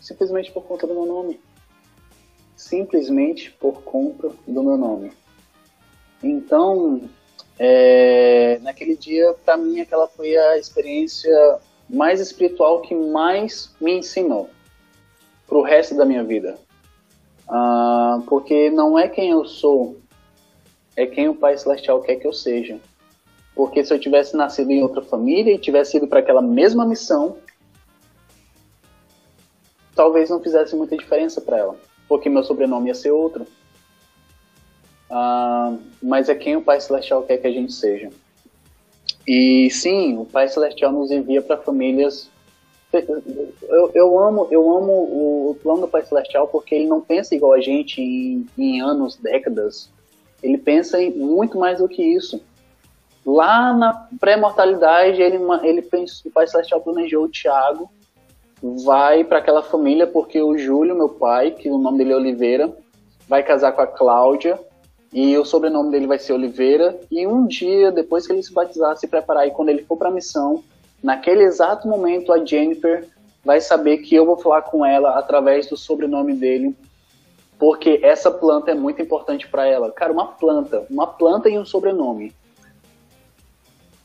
Simplesmente 0.02 0.52
por 0.52 0.64
conta 0.64 0.86
do 0.86 0.94
meu 0.94 1.06
nome. 1.06 1.40
Simplesmente 2.56 3.52
por 3.52 3.84
conta 3.84 4.30
do 4.46 4.64
meu 4.64 4.78
nome. 4.78 5.12
Então, 6.24 7.02
é, 7.60 8.58
naquele 8.62 8.96
dia, 8.96 9.36
para 9.46 9.58
mim, 9.58 9.82
aquela 9.82 10.08
foi 10.08 10.36
a 10.36 10.58
experiência 10.58 11.60
mais 11.90 12.20
espiritual 12.20 12.82
que 12.82 12.96
mais 12.96 13.74
me 13.80 13.94
ensinou 13.94 14.50
para 15.48 15.58
o 15.58 15.62
resto 15.62 15.96
da 15.96 16.06
minha 16.06 16.24
vida. 16.24 16.58
Ah, 17.48 18.22
porque 18.28 18.70
não 18.70 18.98
é 18.98 19.08
quem 19.08 19.32
eu 19.32 19.46
sou, 19.46 19.98
é 20.96 21.06
quem 21.06 21.28
o 21.28 21.36
Pai 21.36 21.58
Celestial 21.58 22.02
quer 22.02 22.16
que 22.16 22.26
eu 22.26 22.34
seja. 22.34 22.80
Porque 23.56 23.84
se 23.86 23.94
eu 23.94 24.00
tivesse 24.00 24.36
nascido 24.36 24.72
em 24.72 24.82
outra 24.82 25.02
família 25.02 25.54
e 25.54 25.60
tivesse 25.60 25.98
ido 25.98 26.08
para 26.08 26.20
aquela 26.20 26.42
mesma 26.42 26.86
missão, 26.86 27.38
talvez 29.96 30.30
não 30.30 30.42
fizesse 30.42 30.76
muita 30.76 30.98
diferença 30.98 31.40
para 31.40 31.58
ela, 31.60 31.76
porque 32.08 32.30
meu 32.30 32.44
sobrenome 32.44 32.88
ia 32.88 32.96
ser 32.96 33.12
outro. 33.12 33.46
Ah, 35.16 35.76
mas 36.02 36.28
é 36.28 36.34
quem 36.34 36.56
o 36.56 36.62
Pai 36.64 36.82
Celestial 36.82 37.22
quer 37.22 37.38
que 37.38 37.46
a 37.46 37.52
gente 37.52 37.72
seja. 37.72 38.10
E 39.28 39.70
sim, 39.70 40.18
o 40.18 40.26
Pai 40.26 40.48
Celestial 40.48 40.92
nos 40.92 41.12
envia 41.12 41.40
para 41.40 41.56
famílias. 41.56 42.32
Eu, 42.92 43.92
eu, 43.94 44.20
amo, 44.20 44.48
eu 44.50 44.76
amo 44.76 44.92
o, 44.92 45.52
o, 45.52 45.56
plano 45.62 45.82
do 45.82 45.88
Pai 45.88 46.04
Celestial 46.04 46.48
porque 46.48 46.74
ele 46.74 46.88
não 46.88 47.00
pensa 47.00 47.36
igual 47.36 47.54
a 47.54 47.62
gente 47.62 48.02
em, 48.02 48.48
em 48.58 48.82
anos, 48.82 49.16
décadas. 49.16 49.88
Ele 50.42 50.58
pensa 50.58 51.00
em 51.00 51.12
muito 51.12 51.60
mais 51.60 51.78
do 51.78 51.88
que 51.88 52.02
isso. 52.02 52.42
Lá 53.24 53.72
na 53.72 54.08
pré-mortalidade, 54.20 55.22
ele, 55.22 55.38
ele 55.62 55.84
pensa, 55.84 56.28
o 56.28 56.32
Pai 56.32 56.48
Celestial 56.48 56.82
planejou 56.82 57.26
o 57.26 57.30
Tiago 57.30 57.88
vai 58.64 59.24
para 59.24 59.38
aquela 59.38 59.62
família 59.62 60.08
porque 60.08 60.42
o 60.42 60.58
Júlio, 60.58 60.96
meu 60.96 61.10
pai, 61.10 61.52
que 61.52 61.70
o 61.70 61.78
nome 61.78 62.00
dele 62.00 62.14
é 62.14 62.16
Oliveira, 62.16 62.76
vai 63.28 63.44
casar 63.44 63.74
com 63.74 63.82
a 63.82 63.88
Cláudia 63.88 64.58
e 65.14 65.38
o 65.38 65.46
sobrenome 65.46 65.92
dele 65.92 66.08
vai 66.08 66.18
ser 66.18 66.34
Oliveira. 66.34 67.00
E 67.12 67.28
um 67.28 67.46
dia, 67.46 67.92
depois 67.92 68.26
que 68.26 68.34
ele 68.34 68.42
se 68.42 68.52
batizar, 68.52 68.98
se 68.98 69.08
preparar 69.08 69.48
e 69.48 69.52
quando 69.52 69.70
ele 69.70 69.84
for 69.84 69.96
para 69.96 70.10
a 70.10 70.12
missão, 70.12 70.64
naquele 71.04 71.44
exato 71.44 71.88
momento 71.88 72.34
a 72.34 72.44
Jennifer 72.44 73.08
vai 73.46 73.62
saber 73.62 74.00
que 74.00 74.16
eu 74.16 74.26
vou 74.26 74.38
falar 74.38 74.64
com 74.64 74.86
ela 74.86 75.18
através 75.20 75.68
do 75.68 75.78
sobrenome 75.78 76.34
dele, 76.34 76.76
porque 77.60 78.00
essa 78.02 78.32
planta 78.32 78.72
é 78.72 78.74
muito 78.74 79.02
importante 79.02 79.48
para 79.48 79.68
ela. 79.68 79.92
Cara, 79.92 80.12
uma 80.12 80.28
planta, 80.28 80.86
uma 80.90 81.06
planta 81.06 81.50
e 81.50 81.60
um 81.60 81.66
sobrenome 81.66 82.34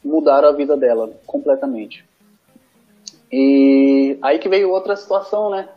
mudaram 0.05 0.49
a 0.49 0.53
vida 0.53 0.77
dela 0.77 1.11
completamente. 1.27 2.05
E 3.31 4.19
aí 4.23 4.39
que 4.39 4.49
veio 4.49 4.71
outra 4.71 4.97
situação, 4.97 5.51
né? 5.51 5.69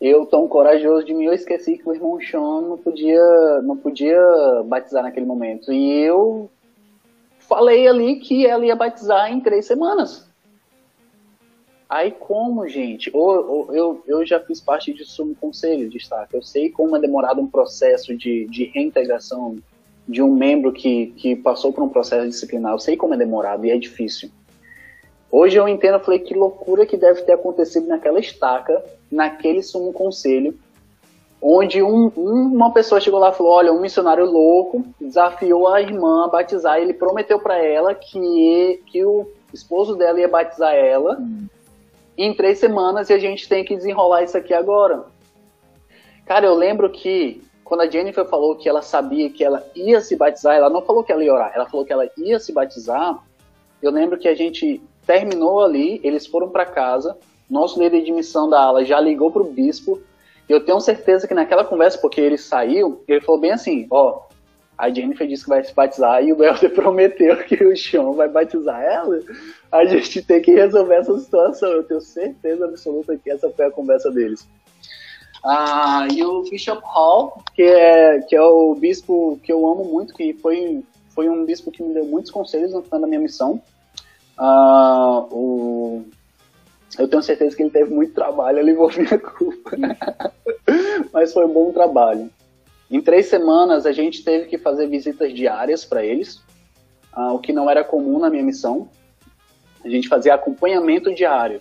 Eu 0.00 0.26
tão 0.26 0.46
corajoso 0.46 1.06
de 1.06 1.14
mim, 1.14 1.24
eu 1.24 1.32
esqueci 1.32 1.78
que 1.78 1.88
o 1.88 1.94
irmão 1.94 2.20
Sean 2.20 2.60
não 2.62 2.78
podia, 2.78 3.62
não 3.62 3.76
podia 3.76 4.20
batizar 4.66 5.02
naquele 5.02 5.26
momento. 5.26 5.72
E 5.72 6.02
eu 6.02 6.50
falei 7.38 7.88
ali 7.88 8.16
que 8.16 8.46
ela 8.46 8.66
ia 8.66 8.76
batizar 8.76 9.32
em 9.32 9.40
três 9.40 9.66
semanas. 9.66 10.26
Aí 11.88 12.10
como, 12.10 12.66
gente? 12.68 13.10
Eu, 13.14 13.68
eu, 13.72 14.02
eu 14.06 14.26
já 14.26 14.40
fiz 14.40 14.60
parte 14.60 14.92
de 14.92 15.04
sumo 15.04 15.34
conselho 15.36 15.88
de 15.88 15.98
destaque. 15.98 16.34
Eu 16.34 16.42
sei 16.42 16.68
como 16.68 16.96
é 16.96 17.00
demorado 17.00 17.40
um 17.40 17.46
processo 17.46 18.14
de, 18.16 18.44
de 18.46 18.64
reintegração 18.64 19.56
de 20.06 20.20
um 20.20 20.34
membro 20.34 20.72
que, 20.72 21.06
que 21.16 21.36
passou 21.36 21.72
por 21.72 21.84
um 21.84 21.88
processo 21.88 22.28
disciplinar. 22.28 22.72
Eu 22.72 22.78
sei 22.78 22.96
como 22.96 23.14
é 23.14 23.16
demorado 23.16 23.64
e 23.64 23.70
é 23.70 23.78
difícil. 23.78 24.30
Hoje 25.38 25.58
eu 25.58 25.68
entendo, 25.68 25.96
eu 25.96 26.00
falei, 26.00 26.20
que 26.20 26.32
loucura 26.32 26.86
que 26.86 26.96
deve 26.96 27.20
ter 27.20 27.32
acontecido 27.32 27.86
naquela 27.86 28.18
estaca, 28.18 28.82
naquele 29.12 29.62
sumo 29.62 29.92
conselho, 29.92 30.58
onde 31.42 31.82
um, 31.82 32.10
um, 32.16 32.54
uma 32.54 32.72
pessoa 32.72 33.02
chegou 33.02 33.20
lá 33.20 33.28
e 33.28 33.34
falou, 33.34 33.52
olha, 33.52 33.70
um 33.70 33.82
missionário 33.82 34.24
louco 34.24 34.82
desafiou 34.98 35.68
a 35.68 35.82
irmã 35.82 36.24
a 36.24 36.28
batizar, 36.28 36.78
ele 36.78 36.94
prometeu 36.94 37.38
para 37.38 37.62
ela 37.62 37.94
que, 37.94 38.82
que 38.86 39.04
o 39.04 39.30
esposo 39.52 39.94
dela 39.94 40.18
ia 40.18 40.26
batizar 40.26 40.74
ela 40.74 41.18
hum. 41.20 41.46
em 42.16 42.32
três 42.32 42.58
semanas 42.58 43.10
e 43.10 43.12
a 43.12 43.18
gente 43.18 43.46
tem 43.46 43.62
que 43.62 43.76
desenrolar 43.76 44.22
isso 44.22 44.38
aqui 44.38 44.54
agora. 44.54 45.04
Cara, 46.24 46.46
eu 46.46 46.54
lembro 46.54 46.88
que 46.88 47.42
quando 47.62 47.82
a 47.82 47.90
Jennifer 47.90 48.24
falou 48.24 48.56
que 48.56 48.70
ela 48.70 48.80
sabia 48.80 49.28
que 49.28 49.44
ela 49.44 49.62
ia 49.74 50.00
se 50.00 50.16
batizar, 50.16 50.56
ela 50.56 50.70
não 50.70 50.80
falou 50.80 51.04
que 51.04 51.12
ela 51.12 51.22
ia 51.22 51.34
orar, 51.34 51.52
ela 51.54 51.68
falou 51.68 51.84
que 51.84 51.92
ela 51.92 52.08
ia 52.16 52.40
se 52.40 52.54
batizar, 52.54 53.22
eu 53.82 53.90
lembro 53.90 54.18
que 54.18 54.28
a 54.28 54.34
gente 54.34 54.80
terminou 55.06 55.62
ali, 55.62 56.00
eles 56.02 56.26
foram 56.26 56.48
para 56.48 56.66
casa, 56.66 57.16
nosso 57.48 57.80
líder 57.80 58.02
de 58.02 58.12
missão 58.12 58.48
da 58.48 58.60
ala 58.60 58.84
já 58.84 59.00
ligou 59.00 59.30
para 59.30 59.42
o 59.42 59.52
bispo, 59.52 60.00
e 60.48 60.52
eu 60.52 60.64
tenho 60.64 60.80
certeza 60.80 61.26
que 61.26 61.34
naquela 61.34 61.64
conversa, 61.64 61.98
porque 61.98 62.20
ele 62.20 62.38
saiu, 62.38 63.02
ele 63.06 63.20
falou 63.20 63.40
bem 63.40 63.52
assim, 63.52 63.86
ó, 63.90 64.26
a 64.78 64.90
Jennifer 64.90 65.26
disse 65.26 65.44
que 65.44 65.48
vai 65.48 65.64
se 65.64 65.74
batizar 65.74 66.22
e 66.22 66.32
o 66.32 66.42
Helder 66.42 66.72
prometeu 66.74 67.36
que 67.44 67.64
o 67.64 67.76
Sean 67.76 68.12
vai 68.12 68.28
batizar 68.28 68.80
ela. 68.82 69.20
A 69.72 69.84
gente 69.86 70.22
tem 70.22 70.42
que 70.42 70.52
resolver 70.52 70.96
essa 70.96 71.18
situação. 71.18 71.70
Eu 71.70 71.84
tenho 71.84 72.00
certeza 72.00 72.66
absoluta 72.66 73.16
que 73.16 73.30
essa 73.30 73.48
foi 73.50 73.64
a 73.64 73.70
conversa 73.70 74.10
deles. 74.10 74.46
Ah, 75.42 76.06
e 76.12 76.22
o 76.22 76.42
Bishop 76.42 76.82
Hall, 76.84 77.40
que 77.54 77.62
é, 77.62 78.20
que 78.20 78.36
é 78.36 78.42
o 78.42 78.74
bispo 78.74 79.38
que 79.42 79.52
eu 79.52 79.66
amo 79.66 79.84
muito, 79.84 80.12
que 80.12 80.34
foi, 80.34 80.82
foi 81.14 81.28
um 81.28 81.44
bispo 81.44 81.70
que 81.70 81.82
me 81.82 81.94
deu 81.94 82.04
muitos 82.04 82.30
conselhos 82.30 82.72
no 82.72 82.82
final 82.82 83.00
da 83.00 83.06
minha 83.06 83.20
missão. 83.20 83.62
Ah, 84.36 85.26
o... 85.30 86.04
Eu 86.98 87.08
tenho 87.08 87.22
certeza 87.22 87.54
que 87.54 87.62
ele 87.62 87.70
teve 87.70 87.92
muito 87.92 88.14
trabalho, 88.14 88.58
ele 88.58 88.72
levou 88.72 88.90
minha 88.96 89.18
culpa. 89.18 89.72
Mas 91.12 91.32
foi 91.32 91.44
um 91.44 91.52
bom 91.52 91.72
trabalho. 91.72 92.30
Em 92.90 93.00
três 93.00 93.26
semanas, 93.26 93.84
a 93.84 93.92
gente 93.92 94.22
teve 94.22 94.46
que 94.46 94.58
fazer 94.58 94.86
visitas 94.86 95.32
diárias 95.34 95.84
para 95.84 96.04
eles, 96.04 96.40
ah, 97.12 97.32
o 97.32 97.38
que 97.38 97.52
não 97.52 97.68
era 97.68 97.82
comum 97.82 98.18
na 98.18 98.30
minha 98.30 98.42
missão. 98.42 98.88
A 99.84 99.88
gente 99.88 100.08
fazia 100.08 100.34
acompanhamento 100.34 101.14
diário, 101.14 101.60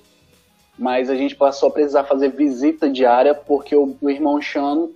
mas 0.77 1.09
a 1.09 1.15
gente 1.15 1.35
passou 1.35 1.69
a 1.69 1.71
precisar 1.71 2.03
fazer 2.03 2.29
visita 2.29 2.89
diária 2.89 3.33
porque 3.33 3.75
o, 3.75 3.95
o 4.01 4.09
irmão 4.09 4.41
Sean 4.41 4.89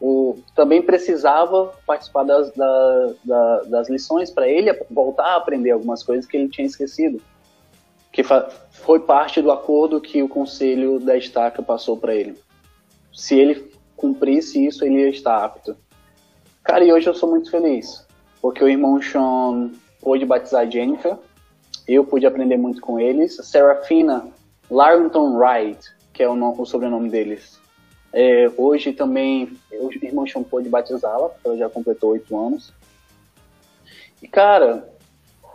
o, 0.00 0.36
também 0.54 0.82
precisava 0.82 1.72
participar 1.86 2.24
das, 2.24 2.52
da, 2.52 3.12
da, 3.24 3.60
das 3.62 3.88
lições 3.88 4.30
para 4.30 4.48
ele 4.48 4.72
voltar 4.90 5.24
a 5.24 5.36
aprender 5.36 5.70
algumas 5.70 6.02
coisas 6.02 6.26
que 6.26 6.36
ele 6.36 6.48
tinha 6.48 6.66
esquecido. 6.66 7.20
Que 8.12 8.22
foi 8.22 9.00
parte 9.00 9.42
do 9.42 9.50
acordo 9.50 10.00
que 10.00 10.22
o 10.22 10.28
conselho 10.28 10.98
da 10.98 11.16
estaca 11.16 11.62
passou 11.62 11.96
para 11.96 12.14
ele. 12.14 12.38
Se 13.12 13.38
ele 13.38 13.72
cumprisse 13.96 14.64
isso, 14.64 14.84
ele 14.84 15.00
ia 15.00 15.08
estar 15.08 15.42
apto. 15.42 15.76
Cara, 16.62 16.84
e 16.84 16.92
hoje 16.92 17.08
eu 17.08 17.14
sou 17.14 17.30
muito 17.30 17.50
feliz, 17.50 18.06
porque 18.40 18.62
o 18.62 18.68
irmão 18.68 19.00
Sean 19.00 19.70
pôde 20.00 20.26
batizar 20.26 20.70
Jennifer, 20.70 21.16
eu 21.86 22.04
pude 22.04 22.26
aprender 22.26 22.56
muito 22.56 22.80
com 22.80 22.98
eles. 22.98 23.36
Serafina 23.36 24.26
Larrington 24.70 25.36
Wright, 25.36 25.78
que 26.12 26.22
é 26.22 26.28
o, 26.28 26.34
o 26.34 26.66
sobrenome 26.66 27.08
deles, 27.08 27.58
é, 28.18 28.50
hoje 28.56 28.94
também 28.94 29.52
o 29.70 29.92
irmão 29.92 30.26
Sean 30.26 30.42
pôde 30.42 30.70
batizá-la, 30.70 31.30
ela 31.44 31.54
já 31.54 31.68
completou 31.68 32.12
oito 32.12 32.34
anos. 32.34 32.72
E 34.22 34.26
cara, 34.26 34.88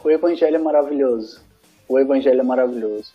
o 0.03 0.11
evangelho 0.11 0.57
é 0.57 0.59
maravilhoso. 0.59 1.41
O 1.89 1.97
evangelho 1.97 2.39
é 2.39 2.43
maravilhoso. 2.43 3.13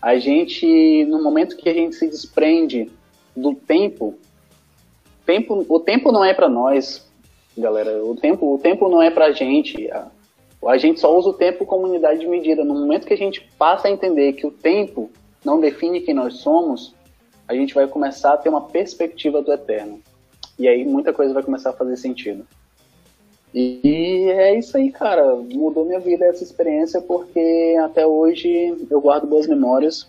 A 0.00 0.16
gente, 0.16 1.04
no 1.06 1.20
momento 1.20 1.56
que 1.56 1.68
a 1.68 1.74
gente 1.74 1.96
se 1.96 2.06
desprende 2.06 2.88
do 3.36 3.52
tempo, 3.52 4.14
tempo 5.26 5.66
o 5.68 5.80
tempo 5.80 6.12
não 6.12 6.24
é 6.24 6.32
para 6.32 6.48
nós, 6.48 7.04
galera. 7.58 8.00
O 8.04 8.14
tempo, 8.14 8.54
o 8.54 8.58
tempo 8.58 8.88
não 8.88 9.02
é 9.02 9.10
pra 9.10 9.32
gente. 9.32 9.90
A, 9.90 10.06
a 10.68 10.78
gente 10.78 11.00
só 11.00 11.12
usa 11.18 11.30
o 11.30 11.34
tempo 11.34 11.66
como 11.66 11.88
unidade 11.88 12.20
de 12.20 12.28
medida. 12.28 12.64
No 12.64 12.74
momento 12.74 13.08
que 13.08 13.14
a 13.14 13.18
gente 13.18 13.40
passa 13.58 13.88
a 13.88 13.90
entender 13.90 14.34
que 14.34 14.46
o 14.46 14.52
tempo 14.52 15.10
não 15.44 15.58
define 15.58 16.00
quem 16.00 16.14
nós 16.14 16.34
somos, 16.34 16.94
a 17.48 17.54
gente 17.54 17.74
vai 17.74 17.86
começar 17.86 18.34
a 18.34 18.36
ter 18.36 18.48
uma 18.48 18.62
perspectiva 18.62 19.42
do 19.42 19.52
eterno. 19.52 20.00
E 20.58 20.68
aí 20.68 20.84
muita 20.84 21.12
coisa 21.12 21.34
vai 21.34 21.42
começar 21.42 21.70
a 21.70 21.74
fazer 21.74 21.96
sentido. 21.96 22.46
E 23.52 24.28
é 24.30 24.58
isso 24.58 24.76
aí, 24.76 24.90
cara. 24.90 25.36
Mudou 25.36 25.84
minha 25.84 26.00
vida 26.00 26.24
essa 26.24 26.42
experiência 26.42 27.00
porque 27.00 27.76
até 27.84 28.04
hoje 28.04 28.74
eu 28.90 29.00
guardo 29.00 29.26
boas 29.26 29.46
memórias. 29.46 30.08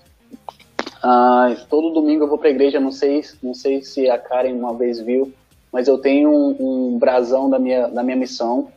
Ah, 1.03 1.55
todo 1.69 1.93
domingo 1.93 2.23
eu 2.23 2.27
vou 2.27 2.39
pra 2.39 2.49
igreja, 2.49 2.79
não 2.79 2.91
sei, 2.91 3.23
não 3.43 3.53
sei 3.53 3.83
se 3.83 4.09
a 4.09 4.17
Karen 4.17 4.53
uma 4.53 4.73
vez 4.73 4.99
viu, 4.99 5.31
mas 5.71 5.87
eu 5.87 5.99
tenho 5.99 6.31
um, 6.31 6.55
um 6.95 6.97
brasão 6.97 7.47
da 7.47 7.59
minha, 7.59 7.87
da 7.87 8.01
minha 8.01 8.17
missão. 8.17 8.69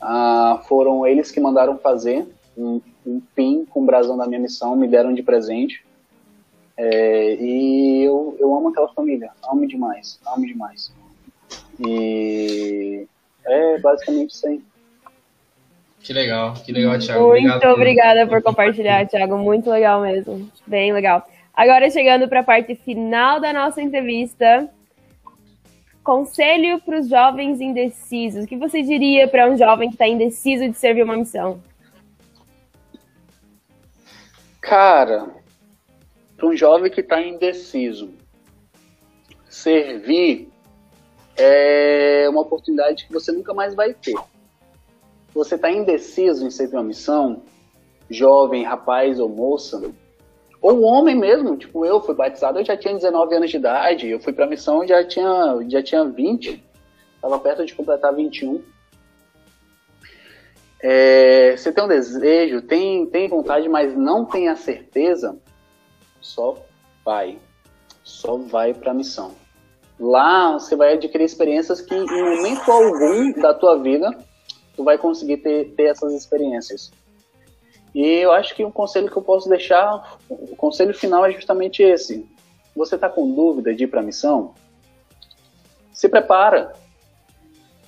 Ah, 0.00 0.60
foram 0.66 1.06
eles 1.06 1.30
que 1.30 1.38
mandaram 1.38 1.78
fazer, 1.78 2.26
um, 2.58 2.80
um 3.06 3.20
pin 3.36 3.64
com 3.64 3.82
o 3.82 3.86
brasão 3.86 4.16
da 4.16 4.26
minha 4.26 4.40
missão, 4.40 4.74
me 4.74 4.88
deram 4.88 5.14
de 5.14 5.22
presente. 5.22 5.84
É, 6.82 7.34
e 7.34 8.04
eu, 8.04 8.34
eu 8.40 8.56
amo 8.56 8.68
aquela 8.68 8.88
família, 8.94 9.30
amo 9.46 9.68
demais, 9.68 10.18
amo 10.26 10.46
demais. 10.46 10.90
E 11.78 13.06
é 13.44 13.78
basicamente 13.78 14.30
isso 14.30 14.46
aí. 14.46 14.62
Que 16.00 16.14
legal, 16.14 16.54
que 16.54 16.72
legal, 16.72 16.98
Thiago. 16.98 17.28
Muito 17.28 17.46
Obrigado. 17.46 17.74
obrigada 17.74 18.26
por 18.26 18.42
compartilhar, 18.42 19.06
Thiago. 19.06 19.36
Muito 19.36 19.68
legal 19.68 20.00
mesmo. 20.00 20.50
Bem 20.66 20.90
legal. 20.90 21.22
Agora 21.52 21.90
chegando 21.90 22.26
para 22.26 22.40
a 22.40 22.44
parte 22.44 22.74
final 22.74 23.38
da 23.38 23.52
nossa 23.52 23.82
entrevista. 23.82 24.66
Conselho 26.02 26.80
para 26.80 26.98
os 26.98 27.10
jovens 27.10 27.60
indecisos. 27.60 28.44
O 28.44 28.48
que 28.48 28.56
você 28.56 28.80
diria 28.80 29.28
para 29.28 29.50
um 29.50 29.56
jovem 29.58 29.90
que 29.90 29.96
está 29.96 30.08
indeciso 30.08 30.66
de 30.66 30.78
servir 30.78 31.02
uma 31.02 31.14
missão? 31.14 31.60
Cara, 34.62 35.39
para 36.40 36.48
um 36.48 36.56
jovem 36.56 36.90
que 36.90 37.02
está 37.02 37.20
indeciso, 37.20 38.14
servir 39.46 40.48
é 41.36 42.26
uma 42.30 42.40
oportunidade 42.40 43.06
que 43.06 43.12
você 43.12 43.30
nunca 43.30 43.52
mais 43.52 43.74
vai 43.74 43.92
ter. 43.92 44.16
Você 45.34 45.56
está 45.56 45.70
indeciso 45.70 46.46
em 46.46 46.50
servir 46.50 46.76
uma 46.76 46.82
missão, 46.82 47.42
jovem, 48.08 48.64
rapaz 48.64 49.20
ou 49.20 49.28
moça, 49.28 49.92
ou 50.62 50.80
homem 50.80 51.14
mesmo, 51.14 51.58
tipo 51.58 51.84
eu 51.84 52.00
fui 52.00 52.14
batizado, 52.14 52.58
eu 52.58 52.64
já 52.64 52.76
tinha 52.76 52.94
19 52.94 53.34
anos 53.34 53.50
de 53.50 53.58
idade, 53.58 54.08
eu 54.08 54.18
fui 54.18 54.32
para 54.32 54.46
a 54.46 54.48
missão 54.48 54.86
já 54.86 55.06
tinha 55.06 55.58
já 55.68 55.82
tinha 55.82 56.04
20, 56.04 56.64
estava 57.16 57.38
perto 57.38 57.66
de 57.66 57.74
completar 57.74 58.14
21. 58.14 58.62
É, 60.82 61.54
você 61.54 61.70
tem 61.70 61.84
um 61.84 61.88
desejo, 61.88 62.62
tem, 62.62 63.04
tem 63.06 63.28
vontade, 63.28 63.68
mas 63.68 63.94
não 63.94 64.24
tem 64.24 64.48
a 64.48 64.56
certeza, 64.56 65.38
só 66.20 66.56
vai. 67.04 67.38
Só 68.02 68.36
vai 68.36 68.74
para 68.74 68.92
a 68.92 68.94
missão. 68.94 69.34
Lá 69.98 70.52
você 70.52 70.74
vai 70.74 70.94
adquirir 70.94 71.24
experiências 71.24 71.80
que 71.80 71.94
em 71.94 72.06
momento 72.06 72.70
algum 72.70 73.32
da 73.40 73.52
tua 73.52 73.78
vida 73.78 74.16
tu 74.74 74.82
vai 74.82 74.96
conseguir 74.96 75.38
ter, 75.38 75.74
ter 75.74 75.84
essas 75.84 76.14
experiências. 76.14 76.90
E 77.94 78.04
eu 78.04 78.32
acho 78.32 78.54
que 78.54 78.64
um 78.64 78.70
conselho 78.70 79.10
que 79.10 79.16
eu 79.16 79.22
posso 79.22 79.48
deixar, 79.48 80.18
o 80.28 80.56
conselho 80.56 80.94
final 80.94 81.24
é 81.26 81.32
justamente 81.32 81.82
esse. 81.82 82.26
Você 82.74 82.94
está 82.94 83.08
com 83.08 83.34
dúvida 83.34 83.74
de 83.74 83.84
ir 83.84 83.88
para 83.88 84.00
a 84.00 84.04
missão? 84.04 84.54
Se 85.92 86.08
prepara. 86.08 86.72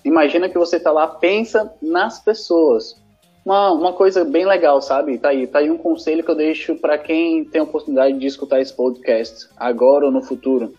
Imagina 0.04 0.48
que 0.48 0.58
você 0.58 0.76
está 0.76 0.90
lá, 0.90 1.06
pensa 1.06 1.72
nas 1.80 2.18
pessoas. 2.18 3.01
Uma, 3.44 3.72
uma 3.72 3.92
coisa 3.92 4.24
bem 4.24 4.46
legal, 4.46 4.80
sabe? 4.80 5.18
Tá 5.18 5.30
aí, 5.30 5.46
tá 5.46 5.58
aí 5.58 5.70
um 5.70 5.78
conselho 5.78 6.22
que 6.22 6.30
eu 6.30 6.34
deixo 6.34 6.76
para 6.76 6.96
quem 6.96 7.44
tem 7.44 7.60
a 7.60 7.64
oportunidade 7.64 8.18
de 8.18 8.26
escutar 8.26 8.60
esse 8.60 8.72
podcast, 8.72 9.48
agora 9.56 10.06
ou 10.06 10.12
no 10.12 10.22
futuro. 10.22 10.74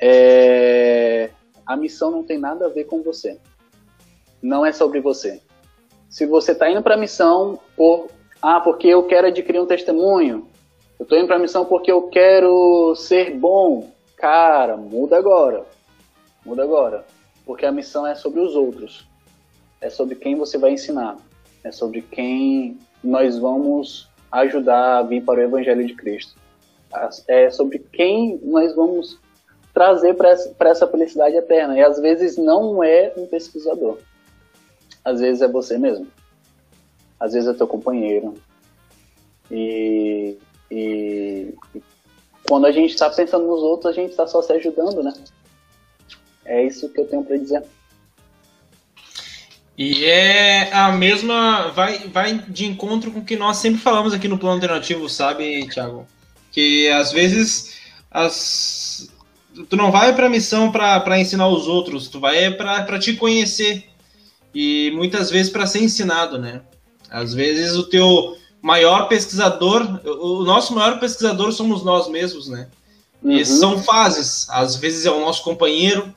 É... 0.00 1.30
A 1.66 1.76
missão 1.76 2.10
não 2.10 2.22
tem 2.22 2.38
nada 2.38 2.66
a 2.66 2.68
ver 2.68 2.84
com 2.84 3.02
você. 3.02 3.38
Não 4.40 4.64
é 4.64 4.72
sobre 4.72 5.00
você. 5.00 5.40
Se 6.08 6.26
você 6.26 6.52
está 6.52 6.70
indo 6.70 6.82
para 6.82 6.96
missão 6.96 7.58
por 7.76 8.08
ah, 8.42 8.60
porque 8.60 8.88
eu 8.88 9.02
quero 9.02 9.26
adquirir 9.26 9.60
um 9.60 9.66
testemunho, 9.66 10.48
eu 10.98 11.02
estou 11.02 11.18
indo 11.18 11.26
para 11.26 11.38
missão 11.38 11.64
porque 11.64 11.92
eu 11.92 12.08
quero 12.08 12.94
ser 12.96 13.36
bom, 13.36 13.90
cara, 14.16 14.78
muda 14.78 15.18
agora, 15.18 15.66
muda 16.44 16.62
agora, 16.62 17.04
porque 17.44 17.66
a 17.66 17.72
missão 17.72 18.06
é 18.06 18.14
sobre 18.14 18.40
os 18.40 18.56
outros, 18.56 19.06
é 19.80 19.88
sobre 19.88 20.14
quem 20.14 20.34
você 20.34 20.58
vai 20.58 20.72
ensinar, 20.72 21.16
é 21.64 21.72
sobre 21.72 22.02
quem 22.02 22.78
nós 23.02 23.38
vamos 23.38 24.08
ajudar 24.30 24.98
a 24.98 25.02
vir 25.02 25.24
para 25.24 25.40
o 25.40 25.42
Evangelho 25.42 25.86
de 25.86 25.94
Cristo, 25.94 26.34
é 27.26 27.50
sobre 27.50 27.78
quem 27.78 28.38
nós 28.42 28.74
vamos 28.74 29.18
trazer 29.72 30.14
para 30.14 30.30
essa, 30.70 30.86
felicidade 30.86 31.36
eterna. 31.36 31.78
E 31.78 31.82
às 31.82 31.98
vezes 32.00 32.36
não 32.36 32.82
é 32.82 33.12
um 33.16 33.26
pesquisador, 33.26 33.98
às 35.04 35.20
vezes 35.20 35.42
é 35.42 35.48
você 35.48 35.78
mesmo. 35.78 36.06
Às 37.18 37.34
vezes 37.34 37.48
é 37.48 37.52
teu 37.52 37.66
companheiro. 37.66 38.34
E, 39.50 40.38
e, 40.70 41.54
e 41.74 41.82
quando 42.48 42.66
a 42.66 42.72
gente 42.72 42.90
está 42.90 43.10
pensando 43.10 43.46
nos 43.46 43.62
outros, 43.62 43.92
a 43.92 43.94
gente 43.94 44.10
está 44.10 44.26
só 44.26 44.40
se 44.40 44.52
ajudando, 44.52 45.02
né? 45.02 45.12
É 46.44 46.64
isso 46.64 46.88
que 46.88 47.00
eu 47.00 47.06
tenho 47.06 47.22
para 47.22 47.36
dizer. 47.36 47.62
E 49.76 50.04
é 50.04 50.72
a 50.72 50.92
mesma. 50.92 51.68
Vai, 51.68 52.08
vai 52.08 52.38
de 52.48 52.66
encontro 52.66 53.10
com 53.10 53.20
o 53.20 53.24
que 53.24 53.36
nós 53.36 53.56
sempre 53.56 53.80
falamos 53.80 54.12
aqui 54.12 54.28
no 54.28 54.38
plano 54.38 54.56
alternativo, 54.56 55.08
sabe, 55.08 55.66
Thiago? 55.68 56.06
Que 56.52 56.88
às 56.88 57.12
vezes 57.12 57.78
as, 58.10 59.10
tu 59.68 59.76
não 59.76 59.90
vai 59.90 60.14
para 60.14 60.26
a 60.26 60.30
missão 60.30 60.70
para 60.70 61.18
ensinar 61.18 61.48
os 61.48 61.66
outros, 61.66 62.08
tu 62.08 62.20
vai 62.20 62.50
para 62.50 62.98
te 62.98 63.14
conhecer 63.14 63.88
e 64.54 64.90
muitas 64.94 65.30
vezes 65.30 65.50
para 65.50 65.66
ser 65.66 65.82
ensinado, 65.82 66.38
né? 66.38 66.62
Às 67.08 67.34
vezes 67.34 67.74
o 67.76 67.84
teu 67.84 68.36
maior 68.62 69.08
pesquisador, 69.08 70.00
o 70.04 70.44
nosso 70.44 70.74
maior 70.74 70.98
pesquisador 70.98 71.52
somos 71.52 71.82
nós 71.82 72.08
mesmos, 72.08 72.48
né? 72.48 72.68
Uhum. 73.22 73.32
E 73.32 73.44
são 73.44 73.82
fases. 73.82 74.48
Às 74.50 74.76
vezes 74.76 75.06
é 75.06 75.10
o 75.10 75.20
nosso 75.20 75.42
companheiro, 75.42 76.14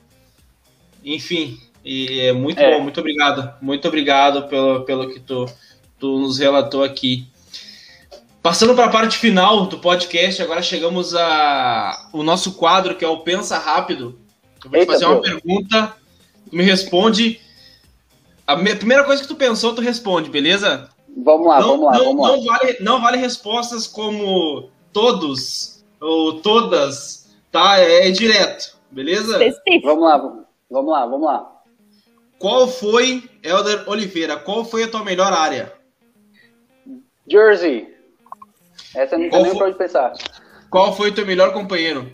enfim. 1.04 1.58
E 1.84 2.20
é 2.20 2.32
muito 2.32 2.58
é. 2.58 2.76
bom, 2.76 2.82
muito 2.82 2.98
obrigado. 2.98 3.54
Muito 3.60 3.86
obrigado 3.86 4.48
pelo, 4.48 4.84
pelo 4.84 5.10
que 5.10 5.20
tu, 5.20 5.46
tu 5.98 6.18
nos 6.18 6.38
relatou 6.38 6.82
aqui. 6.82 7.26
Passando 8.42 8.74
para 8.74 8.86
a 8.86 8.90
parte 8.90 9.18
final 9.18 9.66
do 9.66 9.78
podcast, 9.78 10.42
agora 10.42 10.62
chegamos 10.62 11.14
a 11.14 12.08
o 12.12 12.22
nosso 12.22 12.54
quadro 12.54 12.94
que 12.94 13.04
é 13.04 13.08
o 13.08 13.20
Pensa 13.20 13.58
Rápido. 13.58 14.18
Eu 14.64 14.70
vou 14.70 14.80
Eita, 14.80 14.92
te 14.92 14.94
fazer 14.94 15.06
uma 15.06 15.20
pergunta, 15.20 15.94
tu 16.48 16.56
me 16.56 16.62
responde 16.62 17.40
a 18.46 18.56
primeira 18.56 19.04
coisa 19.04 19.22
que 19.22 19.28
tu 19.28 19.34
pensou, 19.34 19.74
tu 19.74 19.80
responde, 19.80 20.30
beleza? 20.30 20.88
Vamos 21.16 21.46
lá, 21.46 21.60
não, 21.60 21.68
vamos 21.68 21.86
lá, 21.86 21.92
não, 21.92 22.04
vamos 22.04 22.26
não 22.26 22.44
lá. 22.44 22.58
Vale, 22.58 22.76
não 22.80 23.00
vale 23.00 23.16
respostas 23.18 23.86
como 23.86 24.68
todos 24.92 25.84
ou 26.00 26.40
todas, 26.40 27.34
tá? 27.50 27.78
É, 27.78 28.08
é 28.08 28.10
direto, 28.10 28.76
beleza? 28.90 29.38
Vamos 29.82 30.04
lá, 30.04 30.18
vamos 30.70 30.92
lá, 30.92 31.06
vamos 31.06 31.26
lá. 31.26 31.53
Qual 32.44 32.68
foi, 32.68 33.22
Helder 33.42 33.88
Oliveira, 33.88 34.36
qual 34.36 34.66
foi 34.66 34.82
a 34.82 34.90
tua 34.90 35.02
melhor 35.02 35.32
área? 35.32 35.72
Jersey. 37.26 37.88
Essa 38.94 39.16
não 39.16 39.30
tem 39.30 39.42
nem 39.44 39.56
pra 39.56 39.68
onde 39.68 39.78
pensar. 39.78 40.12
Qual 40.68 40.94
foi 40.94 41.08
o 41.08 41.14
teu 41.14 41.24
melhor 41.24 41.54
companheiro? 41.54 42.12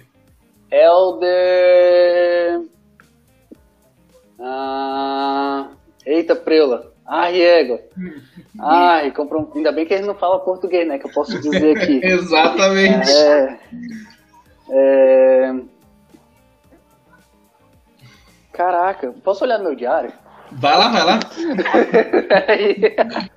Helder... 0.71 2.63
Ah... 4.39 5.71
Eita, 6.07 6.37
preula. 6.37 6.93
Ai, 7.05 7.43
égua. 7.43 7.81
Ai, 8.61 9.11
comprou 9.11 9.51
ainda 9.57 9.73
bem 9.73 9.85
que 9.85 9.95
ele 9.95 10.07
não 10.07 10.15
fala 10.15 10.39
português, 10.39 10.87
né? 10.87 10.97
Que 11.01 11.09
eu 11.09 11.13
posso 11.13 11.41
dizer 11.41 11.77
aqui. 11.77 12.01
Exatamente. 12.07 13.11
É, 13.11 13.59
é... 14.71 15.55
Caraca, 18.53 19.13
posso 19.25 19.43
olhar 19.43 19.59
no 19.59 19.65
meu 19.65 19.75
diário? 19.75 20.20
Vai 20.53 20.77
lá, 20.77 20.89
vai 20.89 21.05
lá. 21.05 21.21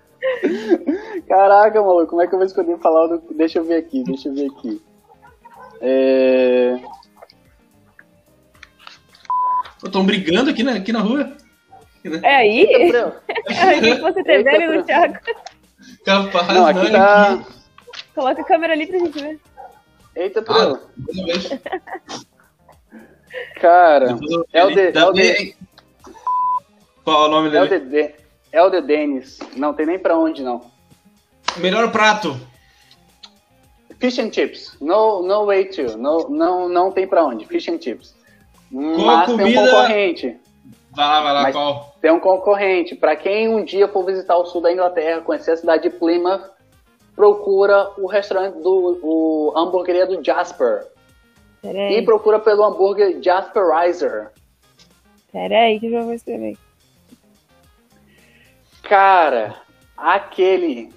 Caraca, 1.27 1.81
maluco, 1.81 2.07
como 2.07 2.21
é 2.21 2.27
que 2.27 2.33
eu 2.33 2.39
vou 2.39 2.45
escolher 2.45 2.77
falar? 2.79 3.07
Do... 3.07 3.23
Deixa 3.35 3.59
eu 3.59 3.63
ver 3.63 3.77
aqui, 3.77 4.03
deixa 4.03 4.27
eu 4.29 4.33
ver 4.33 4.51
aqui. 4.51 4.81
É... 5.81 6.79
Estão 9.83 10.05
brigando 10.05 10.49
aqui 10.49 10.63
na, 10.63 10.73
aqui 10.73 10.91
na 10.91 11.01
rua? 11.01 11.37
É 12.21 12.35
aí? 12.35 12.67
É 13.49 13.61
aí 13.61 13.81
que 13.81 14.01
você 14.01 14.23
tem 14.23 14.43
velho 14.43 14.77
no 14.77 14.83
Thiago. 14.83 15.15
Capaz, 16.05 16.47
não, 16.47 16.65
aqui 16.65 16.83
não, 16.83 16.91
tá... 16.91 17.33
Aqui. 17.33 17.45
Coloca 18.15 18.41
a 18.41 18.45
câmera 18.45 18.73
ali 18.73 18.87
pra 18.87 18.99
gente 18.99 19.21
ver. 19.21 19.39
Eita, 20.15 20.41
Bruno. 20.41 20.79
Ah, 20.79 20.87
Cara, 23.59 24.17
é 24.53 24.63
o 24.63 24.71
de, 24.71 24.97
é 24.97 25.05
o 25.05 25.11
de... 25.11 25.55
Qual 27.03 27.25
é 27.25 27.27
o 27.27 27.31
nome 27.31 27.49
dele? 27.49 27.73
É 27.73 27.77
o 27.77 27.79
de, 27.79 28.15
é 28.51 28.63
o 28.63 28.69
de 28.69 28.81
Dennis. 28.81 29.39
Não 29.55 29.73
tem 29.73 29.85
nem 29.85 29.99
pra 29.99 30.17
onde, 30.17 30.43
não. 30.43 30.61
Melhor 31.57 31.91
prato. 31.91 32.35
Fish 33.99 34.19
and 34.19 34.31
chips. 34.31 34.75
No, 34.81 35.21
no 35.21 35.45
way 35.45 35.65
to. 35.65 35.97
No, 35.97 36.29
não, 36.29 36.67
não 36.67 36.91
tem 36.91 37.07
pra 37.07 37.23
onde. 37.23 37.45
Fish 37.45 37.69
and 37.69 37.79
chips. 37.81 38.15
Qual 38.71 39.05
Mas 39.05 39.25
comida... 39.31 39.49
tem 39.49 39.59
um 39.59 39.65
concorrente. 39.65 40.37
Vai 40.91 41.07
lá, 41.07 41.21
vai 41.21 41.33
lá, 41.33 41.41
Mas 41.43 41.55
qual? 41.55 41.95
Tem 42.01 42.11
um 42.11 42.19
concorrente. 42.19 42.95
Para 42.95 43.15
quem 43.15 43.47
um 43.47 43.63
dia 43.63 43.87
for 43.87 44.05
visitar 44.05 44.37
o 44.37 44.45
sul 44.45 44.61
da 44.61 44.71
Inglaterra, 44.71 45.21
conhecer 45.21 45.51
a 45.51 45.57
cidade 45.57 45.83
de 45.83 45.89
Plymouth, 45.89 46.43
procura 47.15 47.91
o 47.97 48.07
restaurante 48.07 48.61
do 48.61 48.99
o 49.01 49.53
hamburgueria 49.55 50.05
do 50.05 50.23
Jasper. 50.23 50.85
Peraí. 51.61 51.97
E 51.97 52.01
procura 52.01 52.39
pelo 52.39 52.63
hambúrguer 52.63 53.21
Jasperizer. 53.21 54.31
Peraí, 55.31 55.79
que 55.79 55.85
eu 55.85 55.91
já 55.91 56.01
vou 56.01 56.13
escrever. 56.13 56.57
Cara, 58.83 59.55
aquele 59.97 60.93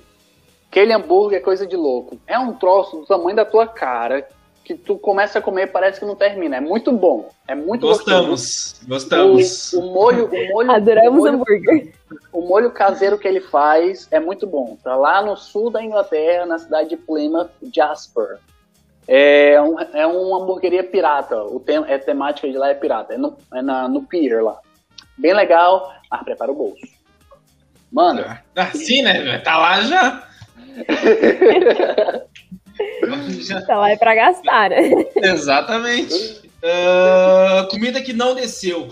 Aquele 0.77 0.93
hambúrguer 0.93 1.39
é 1.39 1.43
coisa 1.43 1.67
de 1.67 1.75
louco. 1.75 2.19
É 2.27 2.39
um 2.39 2.53
troço 2.53 2.99
do 2.99 3.07
tamanho 3.07 3.35
da 3.35 3.47
tua 3.47 3.67
cara 3.67 4.29
que 4.63 4.75
tu 4.75 4.99
começa 4.99 5.39
a 5.39 5.43
comer 5.43 5.63
e 5.63 5.67
parece 5.71 5.99
que 5.99 6.05
não 6.05 6.15
termina. 6.15 6.57
É 6.57 6.61
muito 6.61 6.93
bom. 6.93 7.31
É 7.49 7.55
muito 7.55 7.87
Gostamos. 7.87 8.75
gostoso. 8.83 8.87
Gostamos. 8.87 9.73
O, 9.73 9.81
o 9.81 9.95
molho, 9.95 10.27
o 10.27 10.49
molho, 10.53 10.71
Adoramos 10.71 11.09
o 11.09 11.17
molho, 11.17 11.35
hambúrguer. 11.35 11.95
o 12.31 12.41
molho 12.43 12.71
caseiro 12.73 13.17
que 13.17 13.27
ele 13.27 13.41
faz 13.41 14.07
é 14.11 14.21
muito 14.21 14.47
bom. 14.47 14.77
Tá 14.85 14.95
lá 14.97 15.23
no 15.23 15.35
sul 15.35 15.71
da 15.71 15.83
Inglaterra, 15.83 16.45
na 16.45 16.59
cidade 16.59 16.91
de 16.91 16.99
Plymouth, 16.99 17.49
Jasper. 17.75 18.39
É, 19.09 19.59
um, 19.63 19.81
é 19.81 20.07
uma 20.07 20.43
hamburgueria 20.43 20.85
pirata. 20.85 21.43
O 21.43 21.59
tem, 21.59 21.83
é 21.87 21.97
temática 21.97 22.47
de 22.51 22.59
lá 22.59 22.69
é 22.69 22.75
pirata. 22.75 23.15
É 23.15 23.17
no, 23.17 23.35
é 23.55 23.63
na, 23.63 23.89
no 23.89 24.03
pier 24.03 24.45
lá. 24.45 24.59
Bem 25.17 25.33
legal. 25.33 25.91
Ah, 26.11 26.23
prepara 26.23 26.53
o 26.53 26.55
bolso. 26.55 26.96
Mano, 27.97 28.23
Assim, 28.55 29.01
né? 29.01 29.39
Tá 29.39 29.57
lá 29.57 29.81
já. 29.81 30.23
já. 33.41 33.59
Então 33.63 33.87
é 33.87 33.97
pra 33.97 34.15
gastar, 34.15 34.69
né? 34.69 34.91
Exatamente. 35.17 36.43
Ah, 36.63 37.67
comida 37.71 38.03
que 38.03 38.13
não 38.13 38.35
desceu. 38.35 38.89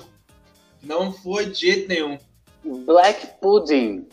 Não 0.83 1.13
foi 1.13 1.45
de 1.51 1.61
jeito 1.61 1.89
nenhum. 1.89 2.17
Black 2.65 3.27
Pudding. 3.43 4.07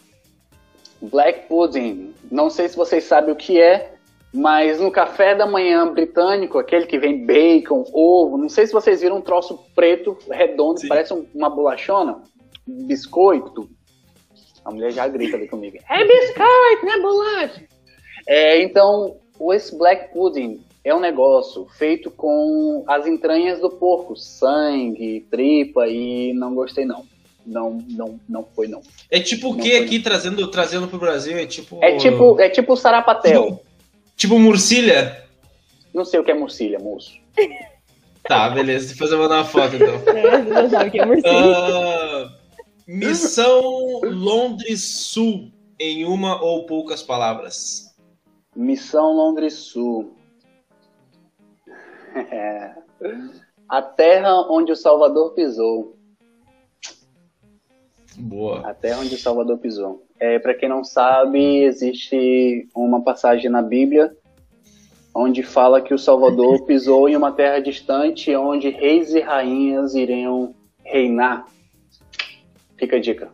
Black 1.01 1.47
Pudding. 1.47 2.13
Não 2.29 2.49
sei 2.49 2.67
se 2.67 2.75
vocês 2.75 3.05
sabem 3.05 3.31
o 3.31 3.35
que 3.37 3.61
é, 3.61 3.93
mas 4.33 4.77
no 4.81 4.91
café 4.91 5.33
da 5.35 5.45
manhã 5.45 5.87
britânico, 5.93 6.59
aquele 6.59 6.85
que 6.85 6.99
vem 6.99 7.25
bacon, 7.25 7.85
ovo, 7.93 8.37
não 8.37 8.49
sei 8.49 8.67
se 8.67 8.73
vocês 8.73 8.99
viram 8.99 9.17
um 9.17 9.21
troço 9.21 9.57
preto, 9.73 10.17
redondo, 10.29 10.81
Sim. 10.81 10.89
parece 10.89 11.13
um- 11.13 11.25
uma 11.33 11.49
bolachona, 11.49 12.19
um 12.67 12.85
biscoito. 12.87 13.69
A 14.63 14.71
mulher 14.71 14.91
já 14.91 15.07
grita 15.07 15.37
ali 15.37 15.47
comigo. 15.47 15.77
É 15.89 16.05
biscoito, 16.05 16.85
não 16.85 16.93
é 16.93 17.01
bolacha. 17.01 17.61
É, 18.27 18.61
então, 18.61 19.17
esse 19.53 19.75
Black 19.75 20.13
Pudding 20.13 20.61
é 20.83 20.93
um 20.93 20.99
negócio 20.99 21.67
feito 21.77 22.09
com 22.11 22.83
as 22.87 23.05
entranhas 23.05 23.59
do 23.59 23.69
porco, 23.69 24.15
sangue, 24.15 25.25
tripa, 25.29 25.87
e 25.87 26.33
não 26.33 26.53
gostei 26.53 26.85
não. 26.85 27.05
Não, 27.45 27.83
não, 27.89 28.19
não 28.29 28.45
foi 28.55 28.67
não. 28.67 28.81
É 29.09 29.19
tipo 29.19 29.49
o 29.49 29.55
Não 29.55 29.63
que 29.63 29.75
aqui 29.75 29.99
trazendo, 29.99 30.47
trazendo 30.49 30.87
pro 30.87 30.99
Brasil? 30.99 31.37
É 31.37 31.45
tipo. 31.47 31.83
É 31.83 31.97
tipo, 31.97 32.39
é 32.39 32.49
tipo 32.49 32.77
sarapatel. 32.77 33.45
Tipo, 33.45 33.61
tipo 34.15 34.39
murcilha? 34.39 35.23
Não 35.91 36.05
sei 36.05 36.19
o 36.19 36.23
que 36.23 36.29
é 36.29 36.35
murcilha, 36.35 36.77
moço. 36.77 37.19
Tá, 38.23 38.49
beleza. 38.49 38.93
Depois 38.93 39.11
eu 39.11 39.17
vou 39.17 39.27
dar 39.27 39.37
uma 39.37 39.45
foto 39.45 39.75
então. 39.75 39.97
Você 40.05 40.49
não 40.49 40.69
sabe 40.69 40.89
o 40.89 40.91
que 40.91 40.99
é 40.99 41.05
morcego. 41.05 41.27
Ah, 41.27 42.00
Missão 42.93 44.01
Londres 44.03 44.83
Sul, 44.83 45.49
em 45.79 46.03
uma 46.03 46.43
ou 46.43 46.65
poucas 46.65 47.01
palavras. 47.01 47.95
Missão 48.53 49.13
Londres 49.13 49.53
Sul. 49.53 50.11
É. 52.13 52.75
A 53.69 53.81
terra 53.81 54.41
onde 54.51 54.73
o 54.73 54.75
Salvador 54.75 55.33
pisou. 55.33 55.95
Boa. 58.17 58.59
A 58.67 58.73
terra 58.73 58.99
onde 58.99 59.15
o 59.15 59.17
Salvador 59.17 59.57
pisou. 59.59 60.05
É, 60.19 60.37
para 60.37 60.53
quem 60.53 60.67
não 60.67 60.83
sabe, 60.83 61.63
existe 61.63 62.67
uma 62.75 63.01
passagem 63.01 63.49
na 63.49 63.61
Bíblia 63.61 64.13
onde 65.15 65.43
fala 65.43 65.81
que 65.81 65.93
o 65.93 65.97
Salvador 65.97 66.63
pisou 66.67 67.07
em 67.07 67.15
uma 67.15 67.31
terra 67.31 67.61
distante 67.61 68.35
onde 68.35 68.67
reis 68.67 69.13
e 69.13 69.21
rainhas 69.21 69.95
iriam 69.95 70.53
reinar. 70.83 71.47
Fica 72.81 72.95
a 72.95 72.99
dica. 72.99 73.29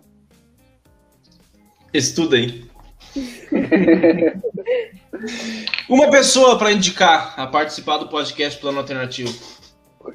Estudem. 1.94 2.70
Uma 5.88 6.12
pessoa 6.12 6.58
para 6.58 6.74
indicar 6.74 7.34
a 7.40 7.48
participar 7.48 7.98
do 7.98 8.10
podcast 8.10 8.60
Plano 8.60 8.80
Alternativo. 8.80 9.34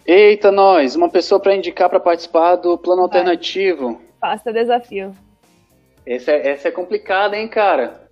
Eita, 0.06 0.52
nós! 0.52 0.96
Uma 0.96 1.09
pessoa 1.09 1.40
para 1.40 1.56
indicar 1.56 1.88
para 1.88 1.98
participar 1.98 2.56
do 2.56 2.76
plano 2.76 3.09
Vai. 3.09 3.20
alternativo. 3.20 4.02
Faça 4.20 4.52
desafio. 4.52 5.16
Esse 6.04 6.30
é, 6.30 6.50
essa 6.50 6.68
é 6.68 6.70
complicada, 6.70 7.34
hein, 7.34 7.48
cara? 7.48 8.06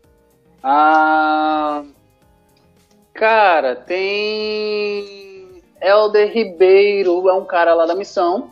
Ah, 0.62 1.84
cara, 3.12 3.76
tem 3.76 5.60
Helder 5.82 6.32
Ribeiro, 6.32 7.28
é 7.28 7.34
um 7.34 7.44
cara 7.44 7.74
lá 7.74 7.84
da 7.84 7.94
missão. 7.94 8.51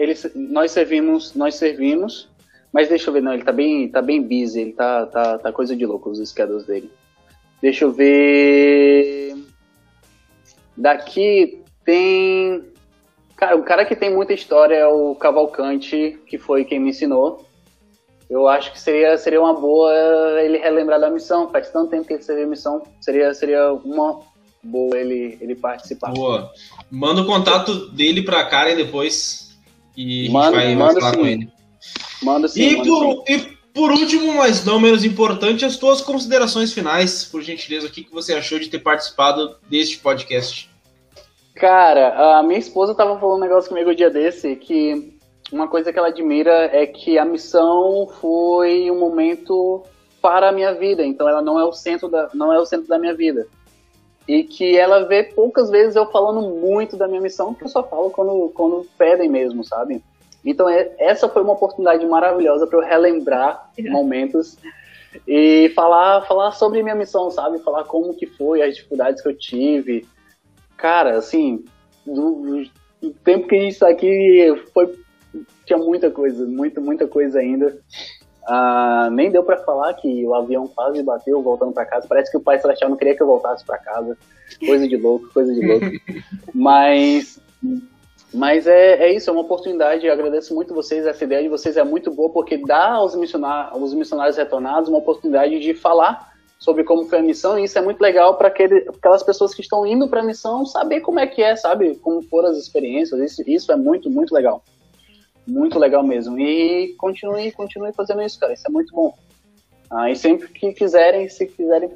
Ele, 0.00 0.14
nós 0.34 0.72
servimos, 0.72 1.34
nós 1.34 1.56
servimos, 1.56 2.26
mas 2.72 2.88
deixa 2.88 3.10
eu 3.10 3.12
ver, 3.12 3.20
não, 3.20 3.34
ele 3.34 3.44
tá 3.44 3.52
bem, 3.52 3.86
tá 3.86 4.00
bem 4.00 4.22
busy, 4.22 4.60
ele 4.62 4.72
tá, 4.72 5.04
tá, 5.04 5.36
tá 5.36 5.52
coisa 5.52 5.76
de 5.76 5.84
louco 5.84 6.08
os 6.08 6.26
schedules 6.26 6.64
dele. 6.64 6.90
Deixa 7.60 7.84
eu 7.84 7.92
ver. 7.92 9.36
Daqui 10.74 11.62
tem. 11.84 12.64
Cara, 13.36 13.56
o 13.56 13.62
cara 13.62 13.84
que 13.84 13.94
tem 13.94 14.10
muita 14.10 14.32
história 14.32 14.74
é 14.74 14.86
o 14.86 15.14
Cavalcante, 15.14 16.18
que 16.26 16.38
foi 16.38 16.64
quem 16.64 16.80
me 16.80 16.88
ensinou. 16.88 17.44
Eu 18.30 18.48
acho 18.48 18.72
que 18.72 18.80
seria, 18.80 19.18
seria 19.18 19.40
uma 19.40 19.52
boa 19.52 19.92
ele 20.40 20.56
relembrar 20.56 20.98
da 20.98 21.10
missão. 21.10 21.50
Faz 21.50 21.68
tanto 21.68 21.90
tempo 21.90 22.06
que 22.06 22.14
ele 22.14 22.22
serviu 22.22 22.46
a 22.46 22.48
missão. 22.48 22.82
Seria, 23.02 23.34
seria 23.34 23.70
uma 23.72 24.20
boa 24.62 24.96
ele, 24.96 25.36
ele 25.42 25.54
participar. 25.54 26.12
Boa. 26.12 26.50
Manda 26.90 27.20
o 27.20 27.26
contato 27.26 27.90
dele 27.90 28.22
pra 28.22 28.46
Karen 28.46 28.76
depois. 28.76 29.49
E 29.96 30.28
a 30.28 30.30
Manda- 30.30 30.46
gente 30.46 30.54
vai, 30.56 30.66
vai 30.66 30.74
manda 30.74 31.00
falar 31.00 31.12
sim. 31.12 31.18
com 31.20 31.26
ele. 31.26 31.48
Manda 32.22 32.48
sim. 32.48 32.62
E 32.62 32.76
manda 32.76 32.84
sim. 32.84 32.90
por, 32.90 33.24
e 33.30 33.60
por 33.72 33.92
último, 33.92 34.34
mas 34.34 34.64
não 34.64 34.80
menos 34.80 35.04
importante, 35.04 35.64
as 35.64 35.76
tuas 35.76 36.00
considerações 36.00 36.72
finais, 36.72 37.24
por 37.24 37.42
gentileza, 37.42 37.86
o 37.86 37.90
que, 37.90 38.04
que 38.04 38.12
você 38.12 38.34
achou 38.34 38.58
de 38.58 38.68
ter 38.68 38.80
participado 38.80 39.56
deste 39.68 39.98
podcast? 39.98 40.68
Cara, 41.54 42.38
a 42.38 42.42
minha 42.42 42.58
esposa 42.58 42.94
tava 42.94 43.18
falando 43.18 43.38
um 43.38 43.40
negócio 43.42 43.68
comigo 43.68 43.90
o 43.90 43.94
dia 43.94 44.10
desse 44.10 44.56
que 44.56 45.14
uma 45.52 45.68
coisa 45.68 45.92
que 45.92 45.98
ela 45.98 46.08
admira 46.08 46.70
é 46.72 46.86
que 46.86 47.18
a 47.18 47.24
missão 47.24 48.08
foi 48.20 48.90
um 48.90 48.98
momento 48.98 49.82
para 50.22 50.48
a 50.48 50.52
minha 50.52 50.74
vida, 50.74 51.04
então 51.04 51.28
ela 51.28 51.42
não 51.42 51.58
é 51.58 51.64
o 51.64 51.72
centro 51.72 52.08
da, 52.08 52.28
não 52.34 52.52
é 52.52 52.58
o 52.58 52.66
centro 52.66 52.86
da 52.88 52.98
minha 52.98 53.14
vida. 53.14 53.46
E 54.30 54.44
que 54.44 54.76
ela 54.76 55.08
vê 55.08 55.24
poucas 55.24 55.70
vezes 55.70 55.96
eu 55.96 56.06
falando 56.06 56.40
muito 56.40 56.96
da 56.96 57.08
minha 57.08 57.20
missão, 57.20 57.52
que 57.52 57.64
eu 57.64 57.68
só 57.68 57.82
falo 57.82 58.10
quando, 58.10 58.52
quando 58.54 58.86
pedem 58.96 59.28
mesmo, 59.28 59.64
sabe? 59.64 60.04
Então 60.44 60.68
é, 60.68 60.92
essa 60.98 61.28
foi 61.28 61.42
uma 61.42 61.54
oportunidade 61.54 62.06
maravilhosa 62.06 62.64
para 62.64 62.78
eu 62.78 62.84
relembrar 62.84 63.72
momentos 63.90 64.56
e 65.26 65.72
falar, 65.74 66.22
falar 66.28 66.52
sobre 66.52 66.80
minha 66.80 66.94
missão, 66.94 67.28
sabe? 67.28 67.58
Falar 67.58 67.82
como 67.84 68.14
que 68.14 68.26
foi, 68.26 68.62
as 68.62 68.76
dificuldades 68.76 69.20
que 69.20 69.28
eu 69.28 69.36
tive, 69.36 70.06
cara, 70.76 71.18
assim, 71.18 71.64
do, 72.06 72.62
do 73.02 73.10
tempo 73.24 73.48
que 73.48 73.56
a 73.56 73.60
gente 73.60 73.72
está 73.72 73.88
aqui, 73.88 74.54
foi, 74.72 74.94
tinha 75.66 75.78
muita 75.78 76.08
coisa, 76.08 76.46
muita, 76.46 76.80
muita 76.80 77.08
coisa 77.08 77.40
ainda. 77.40 77.76
Ah, 78.52 79.08
nem 79.12 79.30
deu 79.30 79.44
para 79.44 79.58
falar 79.58 79.94
que 79.94 80.26
o 80.26 80.34
avião 80.34 80.66
quase 80.66 81.00
bateu 81.04 81.40
voltando 81.40 81.72
para 81.72 81.86
casa. 81.86 82.08
Parece 82.08 82.32
que 82.32 82.36
o 82.36 82.40
Pai 82.40 82.58
Celestial 82.58 82.90
não 82.90 82.96
queria 82.96 83.14
que 83.14 83.22
eu 83.22 83.26
voltasse 83.28 83.64
para 83.64 83.78
casa. 83.78 84.18
Coisa 84.66 84.88
de 84.88 84.96
louco, 84.96 85.32
coisa 85.32 85.54
de 85.54 85.64
louco. 85.64 85.86
Mas, 86.52 87.40
mas 88.34 88.66
é, 88.66 89.04
é 89.04 89.14
isso, 89.14 89.30
é 89.30 89.32
uma 89.32 89.42
oportunidade. 89.42 90.04
Eu 90.04 90.12
agradeço 90.12 90.52
muito 90.52 90.74
vocês. 90.74 91.06
Essa 91.06 91.22
ideia 91.22 91.44
de 91.44 91.48
vocês 91.48 91.76
é 91.76 91.84
muito 91.84 92.10
boa 92.10 92.30
porque 92.30 92.56
dá 92.56 92.90
aos 92.94 93.14
missionários, 93.14 93.72
aos 93.72 93.94
missionários 93.94 94.36
retornados 94.36 94.88
uma 94.88 94.98
oportunidade 94.98 95.60
de 95.60 95.72
falar 95.72 96.32
sobre 96.58 96.82
como 96.82 97.06
foi 97.06 97.20
a 97.20 97.22
missão, 97.22 97.58
e 97.58 97.64
isso 97.64 97.78
é 97.78 97.80
muito 97.80 98.00
legal 98.00 98.36
para 98.36 98.48
aquelas 98.48 99.22
pessoas 99.22 99.54
que 99.54 99.62
estão 99.62 99.86
indo 99.86 100.08
para 100.08 100.20
a 100.20 100.24
missão 100.24 100.66
saber 100.66 101.00
como 101.00 101.20
é 101.20 101.26
que 101.26 101.40
é, 101.40 101.54
sabe? 101.54 101.94
Como 101.94 102.20
foram 102.22 102.50
as 102.50 102.58
experiências. 102.58 103.18
Isso, 103.20 103.42
isso 103.46 103.72
é 103.72 103.76
muito, 103.76 104.10
muito 104.10 104.34
legal. 104.34 104.62
Muito 105.50 105.78
legal 105.78 106.02
mesmo. 106.02 106.38
E 106.38 106.94
continue, 106.96 107.50
continue 107.52 107.92
fazendo 107.92 108.22
isso, 108.22 108.38
cara. 108.38 108.52
Isso 108.52 108.64
é 108.66 108.70
muito 108.70 108.94
bom. 108.94 109.14
Ah, 109.90 110.10
e 110.10 110.14
sempre 110.16 110.48
que 110.48 110.72
quiserem, 110.72 111.28
se 111.28 111.46
quiserem 111.46 111.90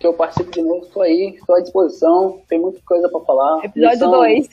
que 0.00 0.06
eu 0.06 0.14
participe 0.14 0.50
de 0.52 0.62
novo, 0.62 0.84
estou 0.86 1.02
aí, 1.02 1.34
estou 1.36 1.54
à 1.56 1.60
disposição. 1.60 2.40
Tem 2.48 2.58
muita 2.58 2.80
coisa 2.86 3.08
para 3.08 3.20
falar. 3.20 3.64
Episódio 3.64 3.90
Missão- 3.92 4.10
2. 4.10 4.48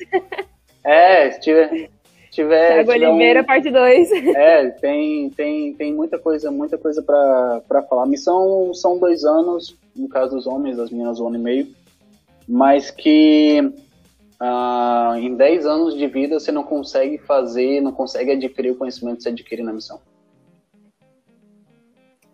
É, 0.84 1.32
se 1.32 1.40
tiver. 1.40 1.90
tiver 2.32 2.74
Thiago 2.84 2.92
tiver 2.94 3.08
um- 3.08 3.12
Oliveira, 3.12 3.44
parte 3.44 3.70
2. 3.72 4.12
é, 4.12 4.70
tem, 4.72 5.30
tem, 5.30 5.74
tem 5.74 5.94
muita 5.94 6.20
coisa, 6.20 6.52
muita 6.52 6.78
coisa 6.78 7.02
pra 7.02 7.82
falar. 7.90 8.06
Missão 8.06 8.74
são 8.74 8.98
dois 9.00 9.24
anos, 9.24 9.78
no 9.96 10.10
caso 10.10 10.36
dos 10.36 10.46
homens, 10.48 10.76
das 10.78 10.90
meninas 10.90 11.20
um 11.22 11.28
ano 11.28 11.38
e 11.38 11.40
meio, 11.40 11.68
mas 12.48 12.92
que 12.92 13.72
ah, 14.40 15.16
em 15.18 15.36
10 15.36 15.66
anos 15.66 15.98
de 15.98 16.08
vida 16.08 16.40
você 16.40 16.52
não 16.52 16.64
consegue 16.64 17.18
fazer, 17.18 17.82
não 17.82 17.92
consegue 17.92 18.32
adquirir 18.32 18.72
o 18.72 18.76
conhecimento 18.76 19.18
que 19.18 19.24
você 19.24 19.30
adquire 19.30 19.64
na 19.64 19.74
missão. 19.74 20.00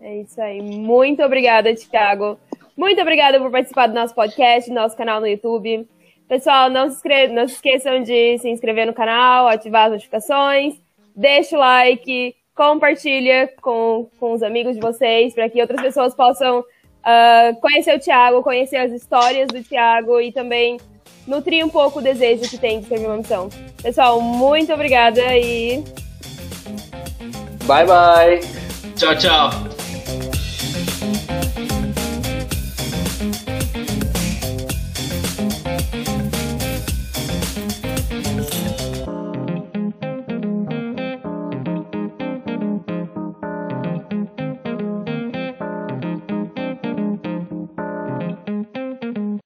É 0.02 0.22
isso 0.22 0.42
aí. 0.42 0.62
Muito 0.62 1.22
obrigada, 1.24 1.74
Thiago. 1.76 2.40
Muito 2.76 3.02
obrigada 3.02 3.40
por 3.40 3.52
participar 3.52 3.88
do 3.88 3.94
nosso 3.94 4.16
podcast, 4.16 4.70
do 4.70 4.74
nosso 4.74 4.96
canal 4.96 5.20
no 5.20 5.28
YouTube. 5.28 5.88
Pessoal, 6.28 6.70
não 6.70 6.90
se, 6.90 7.28
não 7.28 7.48
se 7.48 7.56
esqueçam 7.56 8.02
de 8.02 8.38
se 8.38 8.50
inscrever 8.50 8.86
no 8.86 8.94
canal, 8.94 9.48
ativar 9.48 9.88
as 9.88 9.94
notificações, 9.94 10.80
deixa 11.16 11.58
o 11.58 11.60
like, 11.60 12.36
compartilha 12.56 13.52
com, 13.62 14.08
com 14.20 14.34
os 14.34 14.44
amigos 14.44 14.76
de 14.76 14.82
vocês, 14.82 15.34
para 15.34 15.50
que 15.50 15.60
outras 15.60 15.82
pessoas 15.82 16.14
possam 16.14 16.60
uh, 16.60 17.60
conhecer 17.60 17.96
o 17.96 18.00
Tiago, 18.00 18.44
conhecer 18.44 18.78
as 18.78 18.92
histórias 18.92 19.48
do 19.48 19.64
Tiago 19.64 20.22
e 20.22 20.32
também 20.32 20.78
nutrir 21.30 21.64
um 21.64 21.70
pouco 21.70 22.00
o 22.00 22.02
desejo 22.02 22.50
que 22.50 22.58
tem 22.58 22.82
de 22.82 22.88
servir 22.88 23.06
uma 23.06 23.18
missão. 23.18 23.50
Pessoal, 23.82 24.20
muito 24.20 24.74
obrigada 24.74 25.22
e. 25.38 25.84
Bye, 27.66 27.86
bye. 27.86 28.40
Tchau, 28.96 29.16
tchau. 29.16 29.79